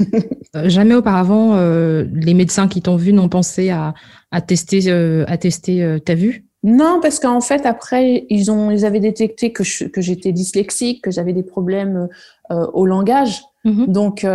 Euh, 0.57 0.71
jamais 0.71 0.95
auparavant, 0.95 1.57
euh, 1.57 2.07
les 2.11 2.33
médecins 2.33 2.69
qui 2.69 2.81
t'ont 2.81 2.97
vu 2.97 3.13
n'ont 3.13 3.29
pensé 3.29 3.69
à, 3.69 3.93
à 4.31 4.41
tester, 4.41 4.91
euh, 4.91 5.27
à 5.29 5.37
tester 5.37 5.99
ta 6.07 6.15
vue? 6.15 6.47
Non, 6.63 7.01
parce 7.03 7.21
qu'en 7.21 7.43
fait, 7.43 7.67
après, 7.67 8.25
ils, 8.31 8.51
ont, 8.51 8.71
ils 8.71 8.87
avaient 8.87 8.99
détecté 8.99 9.53
que, 9.53 9.63
que 9.85 10.01
j'étais 10.01 10.33
dyslexique, 10.33 11.05
que 11.05 11.11
j'avais 11.11 11.35
des 11.35 11.43
problèmes 11.43 12.09
au 12.51 12.87
langage. 12.87 13.43
Mm-hmm. 13.65 13.87
Donc, 13.89 14.27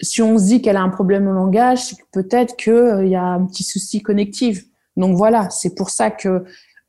si 0.00 0.22
on 0.22 0.38
se 0.38 0.44
dit 0.44 0.62
qu'elle 0.62 0.76
a 0.76 0.82
un 0.82 0.88
problème 0.88 1.26
au 1.28 1.32
langage, 1.32 1.84
c'est 1.84 1.96
peut-être 2.12 2.56
qu'il 2.56 3.08
y 3.08 3.16
a 3.16 3.24
un 3.24 3.44
petit 3.46 3.64
souci 3.64 4.00
connectif. 4.02 4.64
Donc 4.96 5.16
voilà, 5.16 5.50
c'est 5.50 5.74
pour 5.74 5.90
ça 5.90 6.10
que 6.10 6.44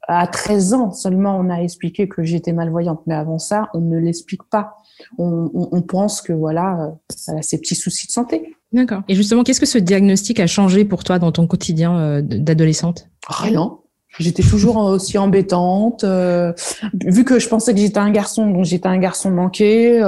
à 0.08 0.26
13 0.28 0.74
ans 0.74 0.92
seulement, 0.92 1.38
on 1.38 1.50
a 1.50 1.58
expliqué 1.58 2.08
que 2.08 2.24
j'étais 2.24 2.54
malvoyante. 2.54 3.02
Mais 3.08 3.16
avant 3.16 3.40
ça, 3.40 3.70
on 3.74 3.82
ne 3.82 3.98
l'explique 3.98 4.44
pas 4.44 4.78
on, 5.18 5.82
pense 5.82 6.22
que 6.22 6.34
voilà, 6.34 6.94
euh, 7.30 7.34
ces 7.42 7.60
petits 7.60 7.76
soucis 7.76 8.08
de 8.08 8.12
santé. 8.12 8.56
D'accord. 8.72 9.02
Et 9.08 9.16
justement, 9.16 9.44
qu'est-ce 9.44 9.60
que 9.60 9.66
ce 9.66 9.78
diagnostic 9.78 10.40
a 10.40 10.48
changé 10.48 10.86
pour 10.86 11.04
toi 11.04 11.20
dans 11.20 11.32
ton 11.32 11.48
quotidien 11.48 11.98
euh, 11.98 12.22
d'adolescente? 12.22 13.08
Rien. 13.28 13.79
J'étais 14.20 14.44
toujours 14.44 14.78
aussi 14.78 15.18
embêtante. 15.18 16.04
Euh, 16.04 16.54
vu 16.94 17.24
que 17.24 17.40
je 17.40 17.48
pensais 17.48 17.74
que 17.74 17.80
j'étais 17.80 18.00
un 18.00 18.12
garçon, 18.12 18.50
donc 18.50 18.66
j'étais 18.66 18.88
un 18.88 18.98
garçon 19.00 19.32
manqué. 19.32 20.00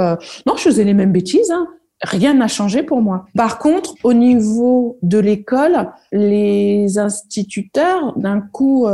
non, 0.46 0.56
je 0.56 0.62
faisais 0.62 0.84
les 0.84 0.94
mêmes 0.94 1.12
bêtises. 1.12 1.50
Hein. 1.50 1.66
Rien 2.02 2.34
n'a 2.34 2.48
changé 2.48 2.82
pour 2.82 3.00
moi. 3.00 3.26
Par 3.36 3.58
contre, 3.58 3.94
au 4.02 4.12
niveau 4.12 4.98
de 5.02 5.18
l'école, 5.18 5.90
les 6.10 6.98
instituteurs, 6.98 8.12
d'un 8.16 8.40
coup, 8.40 8.86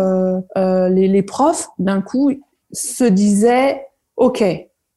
les, 0.56 1.08
les 1.08 1.22
profs, 1.22 1.68
d'un 1.78 2.02
coup, 2.02 2.30
se 2.72 3.04
disaient, 3.04 3.82
OK, 4.16 4.44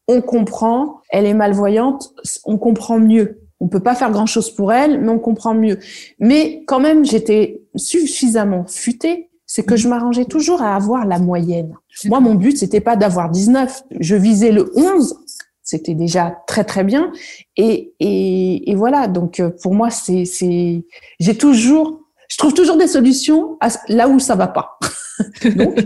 on 0.08 0.22
comprend, 0.22 1.02
elle 1.10 1.26
est 1.26 1.34
malvoyante, 1.34 2.14
on 2.46 2.58
comprend 2.58 3.00
mieux. 3.00 3.40
On 3.60 3.68
peut 3.68 3.80
pas 3.80 3.96
faire 3.96 4.12
grand 4.12 4.26
chose 4.26 4.50
pour 4.50 4.74
elle, 4.74 5.00
mais 5.00 5.10
on 5.10 5.20
comprend 5.20 5.54
mieux. 5.54 5.78
Mais 6.20 6.64
quand 6.66 6.80
même, 6.80 7.06
j'étais 7.06 7.62
suffisamment 7.76 8.66
futée, 8.68 9.30
c'est 9.54 9.64
que 9.64 9.76
je 9.76 9.90
m'arrangeais 9.90 10.24
toujours 10.24 10.62
à 10.62 10.78
avoir 10.78 11.06
la 11.06 11.20
moyenne. 11.20 11.76
Moi, 12.06 12.22
mon 12.22 12.36
but, 12.36 12.58
c'était 12.58 12.80
pas 12.80 12.96
d'avoir 12.96 13.30
19. 13.30 13.84
Je 14.00 14.16
visais 14.16 14.54
le 14.54 14.72
11. 14.78 15.14
C'était 15.62 15.94
déjà 15.94 16.38
très, 16.48 16.64
très 16.64 16.86
bien. 16.86 17.12
Et, 17.58 17.94
et, 18.00 18.76
voilà. 18.76 19.10
Donc, 19.10 19.42
euh, 19.42 19.50
pour 19.62 19.76
moi, 19.76 19.90
c'est, 19.90 20.24
c'est, 20.24 20.86
j'ai 21.20 21.38
toujours, 21.38 22.00
je 22.30 22.38
trouve 22.38 22.54
toujours 22.54 22.78
des 22.78 22.88
solutions 22.88 23.58
là 23.90 24.08
où 24.08 24.20
ça 24.20 24.36
va 24.36 24.48
pas. 24.48 24.80
Donc, 25.44 25.80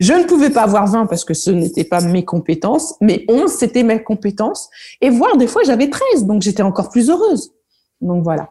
je 0.00 0.14
ne 0.14 0.24
pouvais 0.24 0.50
pas 0.50 0.62
avoir 0.62 0.88
20 0.88 1.06
parce 1.06 1.24
que 1.24 1.32
ce 1.32 1.52
n'était 1.52 1.84
pas 1.84 2.00
mes 2.00 2.24
compétences, 2.24 2.96
mais 3.00 3.24
11, 3.28 3.48
c'était 3.52 3.84
mes 3.84 4.02
compétences. 4.02 4.68
Et 5.00 5.10
voire 5.10 5.36
des 5.36 5.46
fois, 5.46 5.62
j'avais 5.64 5.88
13, 5.88 6.24
donc 6.26 6.42
j'étais 6.42 6.64
encore 6.64 6.90
plus 6.90 7.08
heureuse. 7.08 7.52
Donc 8.02 8.24
voilà. 8.24 8.50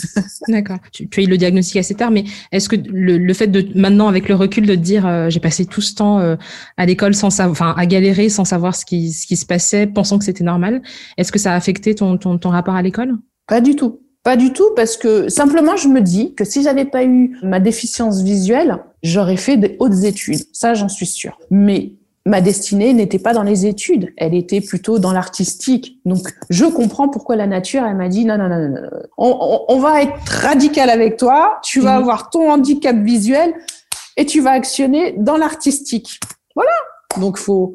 D'accord. 0.48 0.78
Tu, 0.92 1.08
as 1.16 1.20
eu 1.20 1.26
le 1.26 1.36
diagnostic 1.36 1.76
assez 1.76 1.94
tard, 1.94 2.10
mais 2.10 2.24
est-ce 2.52 2.68
que 2.68 2.76
le, 2.76 3.34
fait 3.34 3.48
de 3.48 3.66
maintenant, 3.78 4.08
avec 4.08 4.28
le 4.28 4.34
recul, 4.34 4.66
de 4.66 4.74
te 4.74 4.80
dire 4.80 5.06
euh, 5.06 5.28
j'ai 5.28 5.40
passé 5.40 5.66
tout 5.66 5.80
ce 5.80 5.94
temps 5.94 6.20
euh, 6.20 6.36
à 6.76 6.86
l'école 6.86 7.14
sans 7.14 7.30
savoir, 7.30 7.50
enfin 7.50 7.74
à 7.76 7.86
galérer 7.86 8.28
sans 8.28 8.44
savoir 8.44 8.74
ce 8.76 8.84
qui, 8.84 9.12
ce 9.12 9.26
qui 9.26 9.36
se 9.36 9.44
passait, 9.44 9.86
pensant 9.86 10.18
que 10.18 10.24
c'était 10.24 10.44
normal, 10.44 10.82
est-ce 11.18 11.32
que 11.32 11.38
ça 11.38 11.52
a 11.52 11.56
affecté 11.56 11.94
ton, 11.94 12.16
ton, 12.16 12.38
ton 12.38 12.50
rapport 12.50 12.76
à 12.76 12.82
l'école? 12.82 13.18
Pas 13.46 13.60
du 13.60 13.76
tout. 13.76 13.98
Pas 14.22 14.36
du 14.36 14.52
tout, 14.52 14.70
parce 14.76 14.96
que 14.96 15.28
simplement, 15.28 15.76
je 15.76 15.88
me 15.88 16.00
dis 16.00 16.34
que 16.34 16.44
si 16.44 16.62
j'avais 16.62 16.84
pas 16.84 17.04
eu 17.04 17.36
ma 17.42 17.58
déficience 17.58 18.22
visuelle, 18.22 18.78
j'aurais 19.02 19.36
fait 19.36 19.56
des 19.56 19.76
hautes 19.80 20.04
études. 20.04 20.44
Ça, 20.52 20.74
j'en 20.74 20.88
suis 20.88 21.06
sûre. 21.06 21.40
Mais 21.50 21.94
ma 22.24 22.40
destinée 22.40 22.92
n'était 22.92 23.18
pas 23.18 23.32
dans 23.32 23.42
les 23.42 23.66
études, 23.66 24.12
elle 24.16 24.34
était 24.34 24.60
plutôt 24.60 24.98
dans 24.98 25.12
l'artistique. 25.12 25.98
Donc, 26.04 26.32
je 26.50 26.64
comprends 26.64 27.08
pourquoi 27.08 27.36
la 27.36 27.46
nature, 27.46 27.84
elle 27.84 27.96
m'a 27.96 28.08
dit 28.08 28.24
non, 28.24 28.38
non, 28.38 28.48
non, 28.48 28.68
non, 28.68 28.80
on, 29.18 29.64
on, 29.68 29.78
va 29.80 30.02
être 30.02 30.14
radical 30.26 30.88
avec 30.88 31.16
toi, 31.16 31.58
tu 31.64 31.80
vas 31.80 31.96
mhm. 31.96 32.02
avoir 32.02 32.30
ton 32.30 32.50
handicap 32.50 32.96
visuel 32.96 33.54
et 34.16 34.26
tu 34.26 34.40
vas 34.40 34.52
actionner 34.52 35.14
dans 35.18 35.36
l'artistique. 35.36 36.20
Voilà. 36.54 36.70
Donc, 37.18 37.38
faut, 37.38 37.74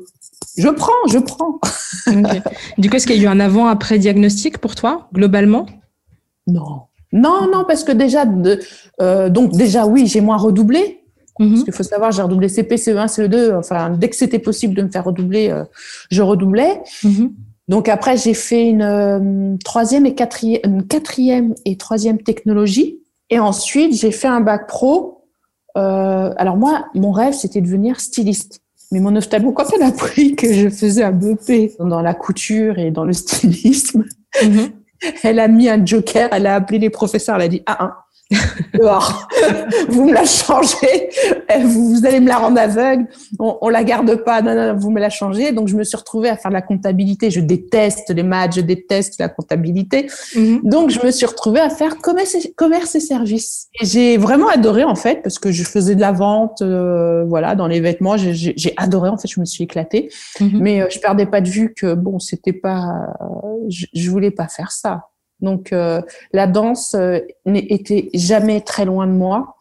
je 0.57 0.69
prends, 0.69 1.07
je 1.07 1.19
prends. 1.19 1.59
Du 2.77 2.89
coup, 2.89 2.95
est-ce 2.95 3.07
qu'il 3.07 3.17
y 3.17 3.19
a 3.19 3.23
eu 3.23 3.27
un 3.27 3.39
avant-après 3.39 3.99
diagnostic 3.99 4.59
pour 4.59 4.75
toi, 4.75 5.09
globalement? 5.13 5.65
Non. 6.47 6.83
Non, 7.11 7.47
non, 7.51 7.63
parce 7.65 7.83
que 7.83 7.91
déjà, 7.91 8.25
de, 8.25 8.59
euh, 9.01 9.29
donc 9.29 9.51
déjà, 9.51 9.85
oui, 9.85 10.07
j'ai 10.07 10.21
moins 10.21 10.37
redoublé. 10.37 11.03
Mhm. 11.39 11.49
Parce 11.51 11.63
qu'il 11.63 11.73
faut 11.73 11.83
savoir, 11.83 12.11
j'ai 12.11 12.21
redoublé 12.21 12.49
CP, 12.49 12.75
CE1, 12.75 13.07
CE2. 13.07 13.55
Enfin, 13.55 13.89
dès 13.89 14.09
que 14.09 14.15
c'était 14.15 14.39
possible 14.39 14.73
de 14.73 14.83
me 14.83 14.89
faire 14.89 15.05
redoubler, 15.05 15.49
euh, 15.49 15.63
je 16.11 16.21
redoublais. 16.21 16.81
Mhm. 17.03 17.33
Donc 17.67 17.89
après, 17.89 18.17
j'ai 18.17 18.33
fait 18.33 18.69
une 18.69 18.81
euh, 18.81 19.55
troisième 19.63 20.05
et 20.05 20.15
quatrième, 20.15 20.61
une 20.63 20.87
quatrième 20.87 21.53
et 21.65 21.77
troisième 21.77 22.19
technologie. 22.19 22.99
Et 23.29 23.39
ensuite, 23.39 23.93
j'ai 23.93 24.11
fait 24.11 24.27
un 24.27 24.41
bac 24.41 24.67
pro. 24.67 25.25
alors 25.75 26.57
moi, 26.57 26.85
mon 26.95 27.11
rêve, 27.11 27.33
c'était 27.33 27.61
de 27.61 27.65
devenir 27.65 27.99
styliste. 27.99 28.61
Mais 28.91 28.99
mon 28.99 29.15
ophtalmo, 29.15 29.51
quand 29.51 29.65
elle 29.75 29.83
a 29.83 29.87
appris 29.87 30.35
que 30.35 30.51
je 30.51 30.69
faisais 30.69 31.03
un 31.03 31.11
BP 31.11 31.77
dans 31.79 32.01
la 32.01 32.13
couture 32.13 32.79
et 32.79 32.89
dans 32.89 33.03
le 33.03 33.13
stylisme, 33.13 34.05
mhm 34.41 34.71
elle 35.23 35.39
a 35.39 35.47
mis 35.47 35.69
un 35.69 35.85
joker, 35.85 36.29
elle 36.31 36.47
a 36.47 36.55
appelé 36.55 36.79
les 36.79 36.89
professeurs, 36.89 37.35
elle 37.35 37.41
a 37.43 37.47
dit 37.47 37.63
ah, 37.65 37.77
ah 37.79 38.03
dehors, 38.73 39.27
vous 39.89 40.05
me 40.05 40.13
la 40.13 40.25
changez, 40.25 41.09
vous, 41.61 42.05
allez 42.05 42.19
me 42.19 42.27
la 42.27 42.37
rendre 42.37 42.59
aveugle, 42.59 43.07
on, 43.39 43.57
on 43.61 43.69
la 43.69 43.83
garde 43.83 44.15
pas, 44.23 44.41
non, 44.41 44.53
non, 44.53 44.75
vous 44.75 44.89
me 44.91 44.99
la 44.99 45.09
changez. 45.09 45.51
Donc 45.51 45.67
je 45.67 45.75
me 45.75 45.83
suis 45.83 45.97
retrouvée 45.97 46.29
à 46.29 46.35
faire 46.37 46.51
de 46.51 46.55
la 46.55 46.61
comptabilité. 46.61 47.31
Je 47.31 47.39
déteste 47.39 48.09
les 48.09 48.23
maths, 48.23 48.55
je 48.55 48.61
déteste 48.61 49.19
la 49.19 49.29
comptabilité. 49.29 50.07
Mhm. 50.35 50.61
Donc 50.63 50.89
je 50.89 51.05
me 51.05 51.11
suis 51.11 51.25
retrouvée 51.25 51.59
à 51.59 51.69
faire 51.69 51.97
commerce 51.97 52.35
et, 52.35 52.51
commerce 52.55 52.95
et 52.95 52.99
services. 52.99 53.67
Et 53.81 53.85
j'ai 53.85 54.17
vraiment 54.17 54.49
adoré 54.49 54.83
en 54.83 54.95
fait 54.95 55.21
parce 55.23 55.39
que 55.39 55.51
je 55.51 55.63
faisais 55.63 55.95
de 55.95 56.01
la 56.01 56.11
vente, 56.11 56.61
euh, 56.61 57.23
voilà, 57.25 57.55
dans 57.55 57.67
les 57.67 57.79
vêtements. 57.79 58.17
J'ai 58.17 58.73
adoré 58.77 59.09
en 59.09 59.17
fait, 59.17 59.27
je 59.27 59.39
me 59.39 59.45
suis 59.45 59.63
éclatée. 59.63 60.09
Mhm. 60.39 60.59
Mais 60.59 60.81
euh, 60.81 60.87
je 60.89 60.99
perdais 60.99 61.25
pas 61.25 61.41
de 61.41 61.49
vue 61.49 61.73
que 61.73 61.93
bon, 61.93 62.19
c'était 62.19 62.53
pas, 62.53 62.93
je, 63.69 63.85
je 63.93 64.09
voulais 64.09 64.31
pas 64.31 64.47
faire 64.47 64.71
ça. 64.71 65.05
Donc 65.41 65.71
euh, 65.71 66.01
la 66.33 66.47
danse 66.47 66.95
euh, 66.95 67.19
n'était 67.45 68.09
jamais 68.13 68.61
très 68.61 68.85
loin 68.85 69.07
de 69.07 69.11
moi. 69.11 69.55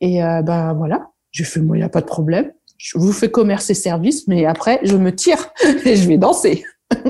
Et 0.00 0.22
euh, 0.22 0.42
ben 0.42 0.74
voilà, 0.74 1.08
j'ai 1.32 1.44
fait 1.44 1.60
moi, 1.60 1.76
il 1.76 1.80
n'y 1.80 1.84
a 1.84 1.88
pas 1.90 2.00
de 2.00 2.06
problème. 2.06 2.52
Je 2.76 2.98
vous 2.98 3.12
fais 3.12 3.30
commerce 3.30 3.70
et 3.70 3.74
service, 3.74 4.26
mais 4.28 4.44
après, 4.44 4.80
je 4.82 4.96
me 4.96 5.14
tire 5.14 5.50
et 5.84 5.96
je 5.96 6.06
vais 6.06 6.18
danser. 6.18 6.64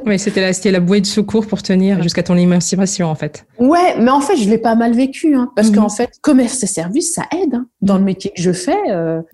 oui, 0.06 0.18
c'était 0.21 0.40
la, 0.40 0.71
la 0.71 0.80
bouée 0.80 1.00
de 1.00 1.06
secours 1.06 1.47
pour 1.49 1.61
tenir 1.61 2.00
jusqu'à 2.02 2.23
ton 2.23 2.37
émancipation, 2.37 3.09
en 3.09 3.16
fait. 3.16 3.44
Ouais, 3.59 3.99
mais 3.99 4.11
en 4.11 4.21
fait, 4.21 4.37
je 4.37 4.49
l'ai 4.49 4.59
pas 4.59 4.76
mal 4.76 4.94
vécu, 4.94 5.35
hein, 5.35 5.50
parce 5.56 5.71
mhm. 5.71 5.76
qu'en 5.76 5.88
fait, 5.88 6.11
commerce 6.21 6.62
et 6.62 6.66
service, 6.66 7.14
ça 7.14 7.25
aide. 7.33 7.54
Hein. 7.54 7.66
Dans 7.80 7.99
le 7.99 8.04
métier 8.04 8.30
que 8.30 8.40
je 8.40 8.52
fais, 8.52 8.78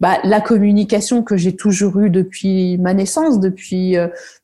bah, 0.01 0.19
la 0.25 0.41
communication 0.41 1.23
que 1.23 1.37
j'ai 1.37 1.55
toujours 1.55 2.01
eue 2.01 2.11
depuis 2.11 2.79
ma 2.79 2.95
naissance, 2.95 3.39
depuis 3.39 3.97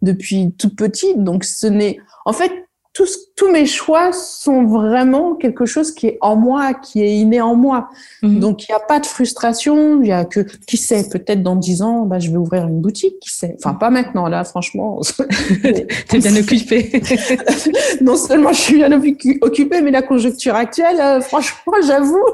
depuis 0.03 0.53
toute 0.59 0.77
petite, 0.77 1.25
donc 1.25 1.45
ce 1.45 1.67
n'est, 1.67 1.99
en 2.27 2.35
fait, 2.35 2.53
tous, 2.97 3.53
mes 3.53 3.67
choix 3.67 4.11
sont 4.13 4.65
vraiment 4.65 5.35
quelque 5.35 5.67
chose 5.67 5.93
qui 5.93 6.07
est 6.07 6.19
en 6.23 6.35
moi, 6.35 6.73
qui 6.73 7.03
est 7.03 7.15
inné 7.15 7.41
en 7.43 7.55
moi. 7.55 7.89
Mhm. 8.23 8.41
Donc, 8.41 8.67
il 8.67 8.73
n'y 8.73 8.77
a 8.77 8.81
pas 8.81 9.01
de 9.01 9.07
frustration. 9.07 10.01
Il 10.03 10.09
y 10.09 10.13
a 10.13 10.25
que, 10.25 10.41
qui 10.67 10.79
sait, 10.79 11.07
peut-être 11.09 11.43
dans 11.43 11.57
dix 11.57 11.83
ans, 11.83 12.07
bah, 12.07 12.19
je 12.19 12.31
vais 12.31 12.39
ouvrir 12.39 12.67
une 12.67 12.81
boutique, 12.81 13.21
qui 13.21 13.31
sait. 13.31 13.55
Enfin, 13.59 13.75
pas 13.75 13.91
maintenant, 13.91 14.29
là, 14.29 14.45
franchement. 14.45 15.01
T'es 16.09 16.19
bien 16.19 16.37
occupée. 16.37 17.03
non 18.01 18.17
seulement 18.17 18.53
je 18.53 18.61
suis 18.61 18.77
bien 18.77 18.91
occupée, 18.93 19.83
mais 19.83 19.91
la 19.91 20.03
conjoncture 20.03 20.55
actuelle, 20.55 20.99
euh, 21.01 21.21
franchement, 21.21 21.75
j'avoue. 21.87 22.25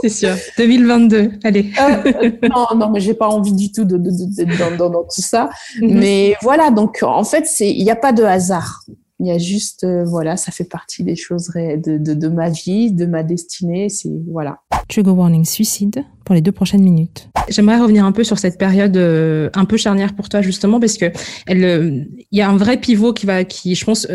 C'est 0.00 0.08
sûr. 0.10 0.34
2022, 0.58 1.32
allez. 1.42 1.72
Euh, 1.80 2.30
non, 2.48 2.76
non, 2.76 2.90
mais 2.90 3.00
j'ai 3.00 3.14
pas 3.14 3.26
envie 3.26 3.52
du 3.52 3.72
tout 3.72 3.84
de, 3.84 3.96
de, 3.96 4.10
de, 4.10 4.76
dans, 4.76 4.90
dans, 4.90 5.02
tout 5.02 5.22
ça. 5.22 5.50
Mhm. 5.80 5.98
Mais 5.98 6.36
voilà, 6.42 6.70
donc 6.70 7.00
en 7.02 7.24
fait, 7.24 7.46
c'est 7.46 7.68
il 7.68 7.82
n'y 7.82 7.90
a 7.90 7.96
pas 7.96 8.12
de 8.12 8.22
hasard 8.22 8.84
Il 9.20 9.26
y 9.26 9.30
a 9.32 9.38
juste, 9.38 9.84
euh, 9.84 10.04
voilà, 10.04 10.36
ça 10.36 10.52
fait 10.52 10.64
partie 10.64 11.02
des 11.02 11.16
choses 11.16 11.50
de, 11.54 11.98
de, 11.98 12.14
de 12.14 12.28
ma 12.28 12.50
vie, 12.50 12.92
de 12.92 13.04
ma 13.04 13.22
destinée. 13.22 13.88
C'est 13.88 14.10
voilà. 14.30 14.60
Trigger 14.88 15.10
warning 15.10 15.44
suicide 15.44 16.04
pour 16.24 16.34
les 16.34 16.40
deux 16.40 16.52
prochaines 16.52 16.82
minutes. 16.82 17.28
J'aimerais 17.48 17.80
revenir 17.80 18.04
un 18.04 18.12
peu 18.12 18.22
sur 18.22 18.38
cette 18.38 18.58
période 18.58 18.96
euh, 18.96 19.50
un 19.54 19.64
peu 19.64 19.76
charnière 19.76 20.14
pour 20.14 20.28
toi 20.28 20.40
justement 20.40 20.78
parce 20.78 20.96
que 20.96 21.06
elle, 21.46 21.64
euh, 21.64 22.04
il 22.30 22.38
y 22.38 22.42
a 22.42 22.48
un 22.48 22.56
vrai 22.56 22.78
pivot 22.78 23.12
qui 23.12 23.26
va, 23.26 23.44
qui 23.44 23.74
je 23.74 23.84
pense 23.84 24.06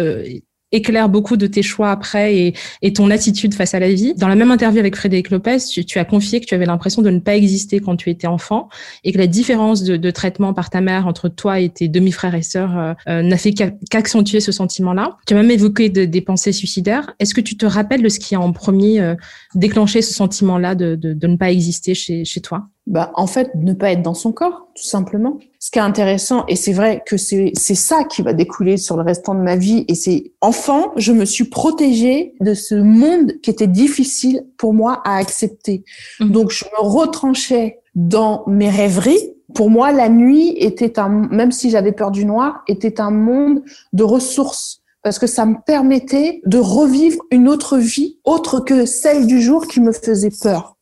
éclaire 0.74 1.08
beaucoup 1.08 1.38
de 1.38 1.48
tes 1.48 1.62
choix 1.62 1.92
après 1.92 2.36
et, 2.36 2.54
et, 2.82 2.92
ton 2.92 3.10
attitude 3.10 3.54
face 3.54 3.74
à 3.74 3.80
la 3.80 3.94
vie. 3.94 4.14
Dans 4.16 4.28
la 4.28 4.36
même 4.36 4.52
interview 4.52 4.80
avec 4.80 4.96
Frédéric 4.96 5.30
Lopez, 5.30 5.60
tu, 5.72 5.86
tu 5.86 6.00
as 6.00 6.06
confié 6.06 6.42
que 6.42 6.46
tu 6.46 6.56
avais 6.56 6.66
l'impression 6.66 7.02
de 7.02 7.10
ne 7.10 7.20
pas 7.20 7.36
exister 7.36 7.80
quand 7.80 7.96
tu 7.96 8.10
étais 8.10 8.28
enfant 8.28 8.70
et 9.04 9.14
que 9.14 9.18
la 9.18 9.28
différence 9.28 9.84
de, 9.84 9.96
de 9.96 10.12
traitement 10.12 10.54
par 10.54 10.70
ta 10.70 10.82
mère 10.82 11.08
entre 11.08 11.30
toi 11.30 11.60
et 11.60 11.70
tes 11.70 11.88
demi-frères 11.88 12.36
et 12.36 12.42
sœurs 12.42 12.78
euh, 12.78 12.94
euh, 13.08 13.22
n'a 13.22 13.38
fait 13.38 13.54
qu'accentuer 13.54 14.40
ce 14.40 14.52
sentiment-là. 14.52 15.18
Tu 15.28 15.34
as 15.34 15.38
même 15.38 15.52
évoqué 15.52 15.90
des 15.90 16.22
pensées 16.22 16.52
suicidaires. 16.52 17.14
Est-ce 17.20 17.34
que 17.34 17.42
tu 17.42 17.56
te 17.56 17.66
rappelles 17.66 18.02
de 18.02 18.10
ce 18.10 18.20
qui 18.20 18.36
a 18.36 18.40
en 18.40 18.52
premier 18.52 19.00
euh, 19.00 19.16
déclenché 19.56 20.02
ce 20.02 20.14
sentiment-là 20.14 20.76
de, 20.76 20.96
de, 20.96 21.28
ne 21.28 21.36
pas 21.36 21.52
exister 21.52 21.94
chez, 21.94 22.26
chez 22.26 22.42
toi? 22.42 22.68
Bah, 22.86 23.12
en 23.16 23.28
fait, 23.28 23.52
ne 23.56 23.74
pas 23.74 23.92
être 23.92 24.02
dans 24.02 24.14
son 24.14 24.32
corps, 24.34 24.68
tout 24.76 24.84
simplement. 24.84 25.38
Ce 25.60 25.72
qui 25.72 25.80
est 25.80 25.84
intéressant, 25.84 26.46
et 26.48 26.56
c'est 26.56 26.74
vrai 26.74 27.02
que 27.06 27.16
c'est 27.16 27.54
ça 27.56 28.04
qui 28.04 28.22
va 28.22 28.34
découler 28.34 28.76
sur 28.78 28.98
le 28.98 29.04
restant 29.04 29.36
de 29.36 29.40
ma 29.40 29.56
vie, 29.56 29.86
et 29.88 29.96
c'est 29.96 30.34
enfant, 30.42 30.92
je 30.98 31.14
me 31.14 31.24
suis 31.24 31.46
protégée 31.46 32.36
de 32.42 32.54
ce 32.54 32.76
monde 32.76 33.34
qui 33.42 33.50
était 33.50 33.68
difficile 33.68 34.46
pour 34.58 34.74
moi 34.74 35.02
à 35.06 35.18
accepter. 35.18 35.86
Mmh. 36.20 36.32
Donc, 36.32 36.52
je 36.52 36.66
me 36.66 36.86
retranchais 36.86 37.80
dans 37.96 38.44
mes 38.48 38.70
rêveries. 38.70 39.34
Pour 39.54 39.70
moi, 39.70 39.92
la 39.92 40.10
nuit 40.10 40.50
était 40.58 41.00
un, 41.00 41.10
même 41.10 41.52
si 41.52 41.70
j'avais 41.70 41.92
peur 41.92 42.12
du 42.12 42.26
noir, 42.26 42.64
était 42.68 43.00
un 43.00 43.12
monde 43.12 43.64
de 43.94 44.04
ressources 44.04 44.82
parce 45.04 45.20
que 45.20 45.28
ça 45.28 45.46
me 45.46 45.58
permettait 45.66 46.42
de 46.46 46.58
revivre 46.58 47.22
une 47.30 47.50
autre 47.50 47.78
vie 47.78 48.18
autre 48.24 48.62
que 48.62 48.86
celle 48.86 49.28
du 49.28 49.42
jour 49.42 49.68
qui 49.68 49.82
me 49.82 49.92
faisait 49.92 50.32
peur. 50.42 50.78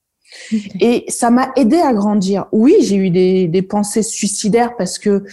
Et 0.80 1.06
ça 1.08 1.30
m'a 1.30 1.52
aidé 1.56 1.78
à 1.78 1.94
grandir. 1.94 2.46
Oui, 2.52 2.76
j'ai 2.82 2.96
eu 2.96 3.10
des, 3.10 3.48
des, 3.48 3.62
pensées 3.62 4.04
suicidaires 4.04 4.76
parce 4.78 4.98
que 4.98 5.24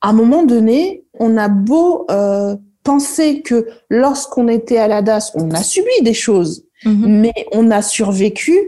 à 0.00 0.10
un 0.10 0.12
moment 0.12 0.44
donné, 0.44 1.04
on 1.18 1.36
a 1.36 1.48
beau 1.48 2.06
euh, 2.10 2.56
penser 2.84 3.42
que 3.42 3.68
lorsqu'on 3.88 4.48
était 4.48 4.78
à 4.78 4.88
la 4.88 5.02
DAS, 5.02 5.32
on 5.34 5.50
a 5.50 5.62
subi 5.62 5.90
des 6.02 6.14
choses, 6.14 6.64
mhm. 6.84 7.20
mais 7.20 7.34
on 7.52 7.70
a 7.70 7.82
survécu. 7.82 8.58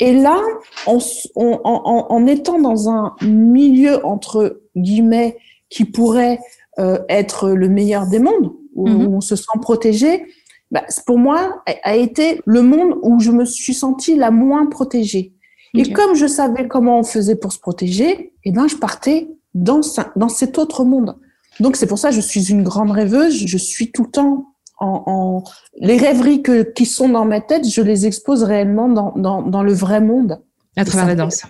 Et 0.00 0.14
là, 0.14 0.40
en, 0.86 0.98
en, 1.34 2.26
étant 2.26 2.58
dans 2.58 2.88
un 2.88 3.14
milieu 3.22 4.04
entre 4.06 4.62
guillemets 4.76 5.36
qui 5.68 5.84
pourrait 5.84 6.38
euh, 6.78 6.98
être 7.08 7.50
le 7.50 7.68
meilleur 7.68 8.06
des 8.06 8.20
mondes, 8.20 8.52
où, 8.74 8.88
mhm. 8.88 9.14
on 9.14 9.20
se 9.20 9.36
sent 9.36 9.58
protégé, 9.60 10.24
bah, 10.70 10.84
pour 11.06 11.18
moi, 11.18 11.62
a 11.82 11.96
été 11.96 12.40
le 12.44 12.62
monde 12.62 12.98
où 13.02 13.20
je 13.20 13.30
me 13.30 13.44
suis 13.44 13.74
sentie 13.74 14.16
la 14.16 14.30
moins 14.30 14.66
protégée. 14.66 15.34
Et 15.74 15.92
comme 15.92 16.14
je 16.14 16.26
savais 16.26 16.66
comment 16.66 16.98
on 16.98 17.04
faisait 17.04 17.36
pour 17.36 17.52
se 17.52 17.58
protéger, 17.58 18.32
eh 18.44 18.52
ben, 18.52 18.68
je 18.68 18.76
partais 18.76 19.28
dans, 19.54 19.80
dans 20.16 20.28
cet 20.28 20.58
autre 20.58 20.84
monde. 20.84 21.18
Donc, 21.60 21.76
c'est 21.76 21.86
pour 21.86 21.98
ça 21.98 22.10
que 22.10 22.14
je 22.14 22.20
suis 22.20 22.50
une 22.50 22.62
grande 22.62 22.90
rêveuse. 22.90 23.46
Je 23.46 23.58
suis 23.58 23.92
tout 23.92 24.04
le 24.04 24.10
temps 24.10 24.54
en, 24.78 25.02
en... 25.06 25.44
les 25.80 25.96
rêveries 25.96 26.42
que, 26.42 26.62
qui 26.62 26.86
sont 26.86 27.08
dans 27.08 27.24
ma 27.24 27.40
tête, 27.40 27.68
je 27.68 27.82
les 27.82 28.06
expose 28.06 28.44
réellement 28.44 28.88
dans, 28.88 29.12
dans, 29.16 29.42
dans 29.42 29.62
le 29.62 29.72
vrai 29.72 30.00
monde. 30.00 30.40
À 30.76 30.84
travers 30.84 31.08
la 31.08 31.14
danse. 31.16 31.42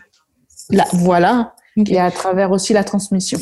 Là, 0.71 0.85
voilà. 0.93 1.55
Et 1.77 2.01
à 2.01 2.11
travers 2.11 2.51
aussi 2.51 2.73
la 2.73 2.85
transmission. 2.85 3.39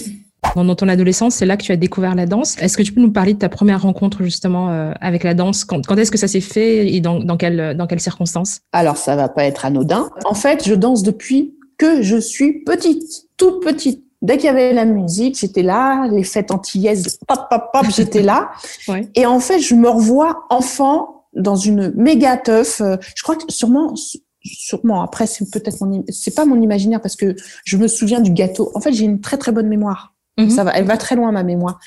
Dans 0.55 0.75
ton 0.75 0.89
adolescence, 0.89 1.35
c'est 1.35 1.47
là 1.47 1.57
que 1.57 1.63
tu 1.63 1.73
as 1.73 1.77
découvert 1.77 2.15
la 2.15 2.27
danse. 2.27 2.57
Est-ce 2.59 2.77
que 2.77 2.83
tu 2.83 2.93
peux 2.93 3.01
nous 3.01 3.13
parler 3.13 3.35
de 3.35 3.39
ta 3.39 3.49
première 3.49 3.83
rencontre 3.83 4.23
justement 4.23 4.71
euh, 4.71 4.93
avec 5.01 5.23
la 5.23 5.35
danse? 5.35 5.65
Quand, 5.65 5.85
quand 5.85 5.97
est-ce 5.97 6.11
que 6.11 6.19
ça 6.19 6.29
s'est 6.29 6.41
fait 6.41 6.93
et 6.93 7.01
dans, 7.01 7.19
dans, 7.19 7.37
quelle, 7.37 7.77
dans 7.77 7.87
quelles 7.87 8.01
circonstances? 8.01 8.61
Alors, 8.73 8.97
ça 8.97 9.17
va 9.17 9.29
pas 9.29 9.45
être 9.45 9.65
anodin. 9.65 10.09
En 10.25 10.35
fait, 10.35 10.67
je 10.67 10.75
danse 10.75 11.03
depuis 11.03 11.55
que 11.79 12.03
je 12.03 12.17
suis 12.17 12.65
petite, 12.65 13.29
toute 13.37 13.63
petite. 13.63 14.03
Dès 14.23 14.39
qu'il 14.39 14.47
y 14.47 14.49
avait 14.49 14.73
la 14.73 14.87
musique, 14.87 15.39
j'étais 15.39 15.63
là, 15.63 16.09
les 16.09 16.25
fêtes 16.25 16.51
antillaises, 16.51 17.19
pop, 17.29 17.41
pop, 17.51 17.65
pop, 17.73 17.87
j'étais 17.95 18.23
là. 18.23 18.51
ouais. 18.89 19.09
Et 19.15 19.27
en 19.27 19.41
fait, 19.41 19.61
je 19.61 19.75
me 19.75 19.89
revois 19.89 20.47
enfant 20.49 21.27
dans 21.35 21.57
une 21.57 21.93
méga 21.95 22.37
teuf. 22.39 22.81
Je 22.81 23.23
crois 23.23 23.37
que 23.37 23.45
sûrement, 23.49 23.95
sûrement, 24.43 25.03
après, 25.03 25.27
c'est 25.27 25.51
peut-être 25.51 25.85
mon, 25.85 26.05
c'est 26.09 26.35
pas 26.35 26.47
mon 26.47 26.61
imaginaire 26.61 27.01
parce 27.01 27.17
que 27.17 27.37
je 27.65 27.77
me 27.77 27.89
souviens 27.89 28.21
du 28.21 28.33
gâteau. 28.33 28.73
En 28.75 28.81
fait, 28.81 28.93
j'ai 28.93 29.05
une 29.05 29.21
très, 29.21 29.37
très 29.37 29.53
bonne 29.53 29.69
mémoire. 29.69 30.16
Mhm. 30.39 30.51
Ça 30.51 30.65
va, 30.65 30.73
elle 30.73 30.85
va 30.85 30.97
très 30.97 31.17
loin 31.17 31.33
ma 31.33 31.43
mémoire. 31.43 31.79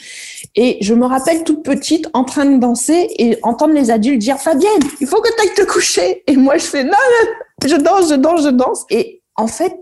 Et 0.56 0.78
je 0.82 0.94
me 0.94 1.06
rappelle 1.06 1.44
toute 1.44 1.64
petite 1.64 2.08
en 2.14 2.24
train 2.24 2.46
de 2.46 2.58
danser 2.58 3.08
et 3.18 3.38
entendre 3.44 3.74
les 3.74 3.92
adultes 3.92 4.20
dire 4.20 4.38
Fabienne, 4.38 4.82
il 5.00 5.08
faut 5.08 5.22
que 5.22 5.30
tu 5.30 5.42
ailles 5.42 5.56
te 5.56 5.72
coucher. 5.72 6.24
Et 6.28 6.36
moi 6.36 6.58
je 6.58 6.66
fais 6.66 6.84
non, 6.84 6.92
non, 6.92 7.68
je 7.68 7.76
danse, 7.76 8.10
je 8.10 8.16
danse, 8.16 8.44
je 8.44 8.50
danse. 8.50 8.86
Et 8.90 9.22
en 9.36 9.48
fait, 9.48 9.76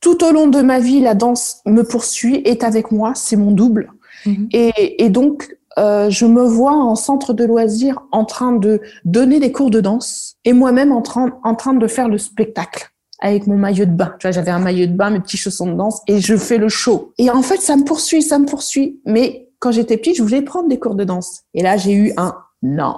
tout 0.00 0.24
au 0.24 0.32
long 0.32 0.46
de 0.46 0.62
ma 0.62 0.78
vie, 0.78 1.00
la 1.00 1.14
danse 1.14 1.60
me 1.66 1.82
poursuit, 1.82 2.36
est 2.44 2.64
avec 2.64 2.90
moi, 2.90 3.12
c'est 3.14 3.36
mon 3.36 3.50
double. 3.50 3.92
Mhm. 4.24 4.48
Et, 4.52 5.04
et, 5.04 5.10
donc 5.10 5.56
euh, 5.78 6.08
je 6.08 6.24
me 6.24 6.42
vois 6.42 6.72
en 6.72 6.94
centre 6.94 7.34
de 7.34 7.44
loisirs 7.44 8.02
en 8.12 8.24
train 8.24 8.52
de 8.52 8.80
donner 9.04 9.40
des 9.40 9.52
cours 9.52 9.70
de 9.70 9.80
danse 9.80 10.36
et 10.44 10.54
moi-même 10.54 10.90
en 10.90 11.02
train, 11.02 11.38
en 11.44 11.54
train 11.54 11.74
de 11.74 11.86
faire 11.86 12.08
le 12.08 12.18
spectacle 12.18 12.90
avec 13.20 13.46
mon 13.46 13.56
maillot 13.56 13.86
de 13.86 13.90
bain. 13.90 14.14
Tu 14.18 14.26
vois, 14.26 14.32
j'avais 14.32 14.50
un 14.50 14.58
maillot 14.58 14.86
de 14.86 14.92
bain, 14.92 15.10
mes 15.10 15.20
petits 15.20 15.36
chaussons 15.36 15.70
de 15.70 15.76
danse 15.76 16.00
et 16.06 16.20
je 16.20 16.36
fais 16.36 16.58
le 16.58 16.68
show. 16.68 17.12
Et 17.18 17.30
en 17.30 17.42
fait, 17.42 17.60
ça 17.60 17.76
me 17.76 17.84
poursuit, 17.84 18.22
ça 18.22 18.38
me 18.38 18.46
poursuit. 18.46 19.00
Mais 19.06 19.48
quand 19.58 19.72
j'étais 19.72 19.96
petite, 19.96 20.16
je 20.16 20.22
voulais 20.22 20.42
prendre 20.42 20.68
des 20.68 20.78
cours 20.78 20.94
de 20.94 21.04
danse. 21.04 21.42
Et 21.54 21.62
là, 21.62 21.76
j'ai 21.76 21.92
eu 21.92 22.12
un 22.16 22.36
non. 22.62 22.96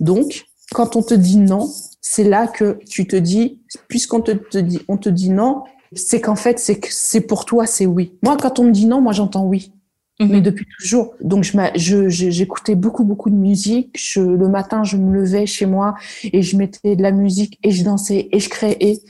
Donc, 0.00 0.44
quand 0.72 0.96
on 0.96 1.02
te 1.02 1.14
dit 1.14 1.38
non, 1.38 1.70
c'est 2.00 2.24
là 2.24 2.46
que 2.46 2.78
tu 2.88 3.06
te 3.06 3.16
dis, 3.16 3.60
puisqu'on 3.88 4.20
te, 4.20 4.32
te, 4.32 4.58
dit, 4.58 4.80
on 4.88 4.96
te 4.96 5.08
dit 5.08 5.30
non, 5.30 5.62
c'est 5.94 6.20
qu'en 6.20 6.36
fait, 6.36 6.58
c'est 6.58 6.78
que 6.78 6.88
c'est 6.90 7.20
pour 7.20 7.44
toi, 7.44 7.66
c'est 7.66 7.86
oui. 7.86 8.18
Moi, 8.22 8.36
quand 8.36 8.58
on 8.58 8.64
me 8.64 8.72
dit 8.72 8.86
non, 8.86 9.00
moi, 9.00 9.12
j'entends 9.12 9.44
oui. 9.44 9.72
Mhm. 10.20 10.28
Mais 10.30 10.40
depuis 10.40 10.66
toujours. 10.78 11.14
Donc, 11.20 11.44
je, 11.44 12.08
j'écoutais 12.08 12.74
beaucoup, 12.74 13.04
beaucoup 13.04 13.30
de 13.30 13.34
musique. 13.34 13.96
Je, 13.98 14.20
le 14.20 14.48
matin, 14.48 14.84
je 14.84 14.96
me 14.96 15.12
levais 15.12 15.46
chez 15.46 15.66
moi 15.66 15.94
et 16.24 16.42
je 16.42 16.56
mettais 16.56 16.94
de 16.94 17.02
la 17.02 17.10
musique 17.10 17.58
et 17.64 17.70
je 17.70 17.82
dansais 17.82 18.28
et 18.30 18.38
je 18.38 18.48
créais 18.48 19.00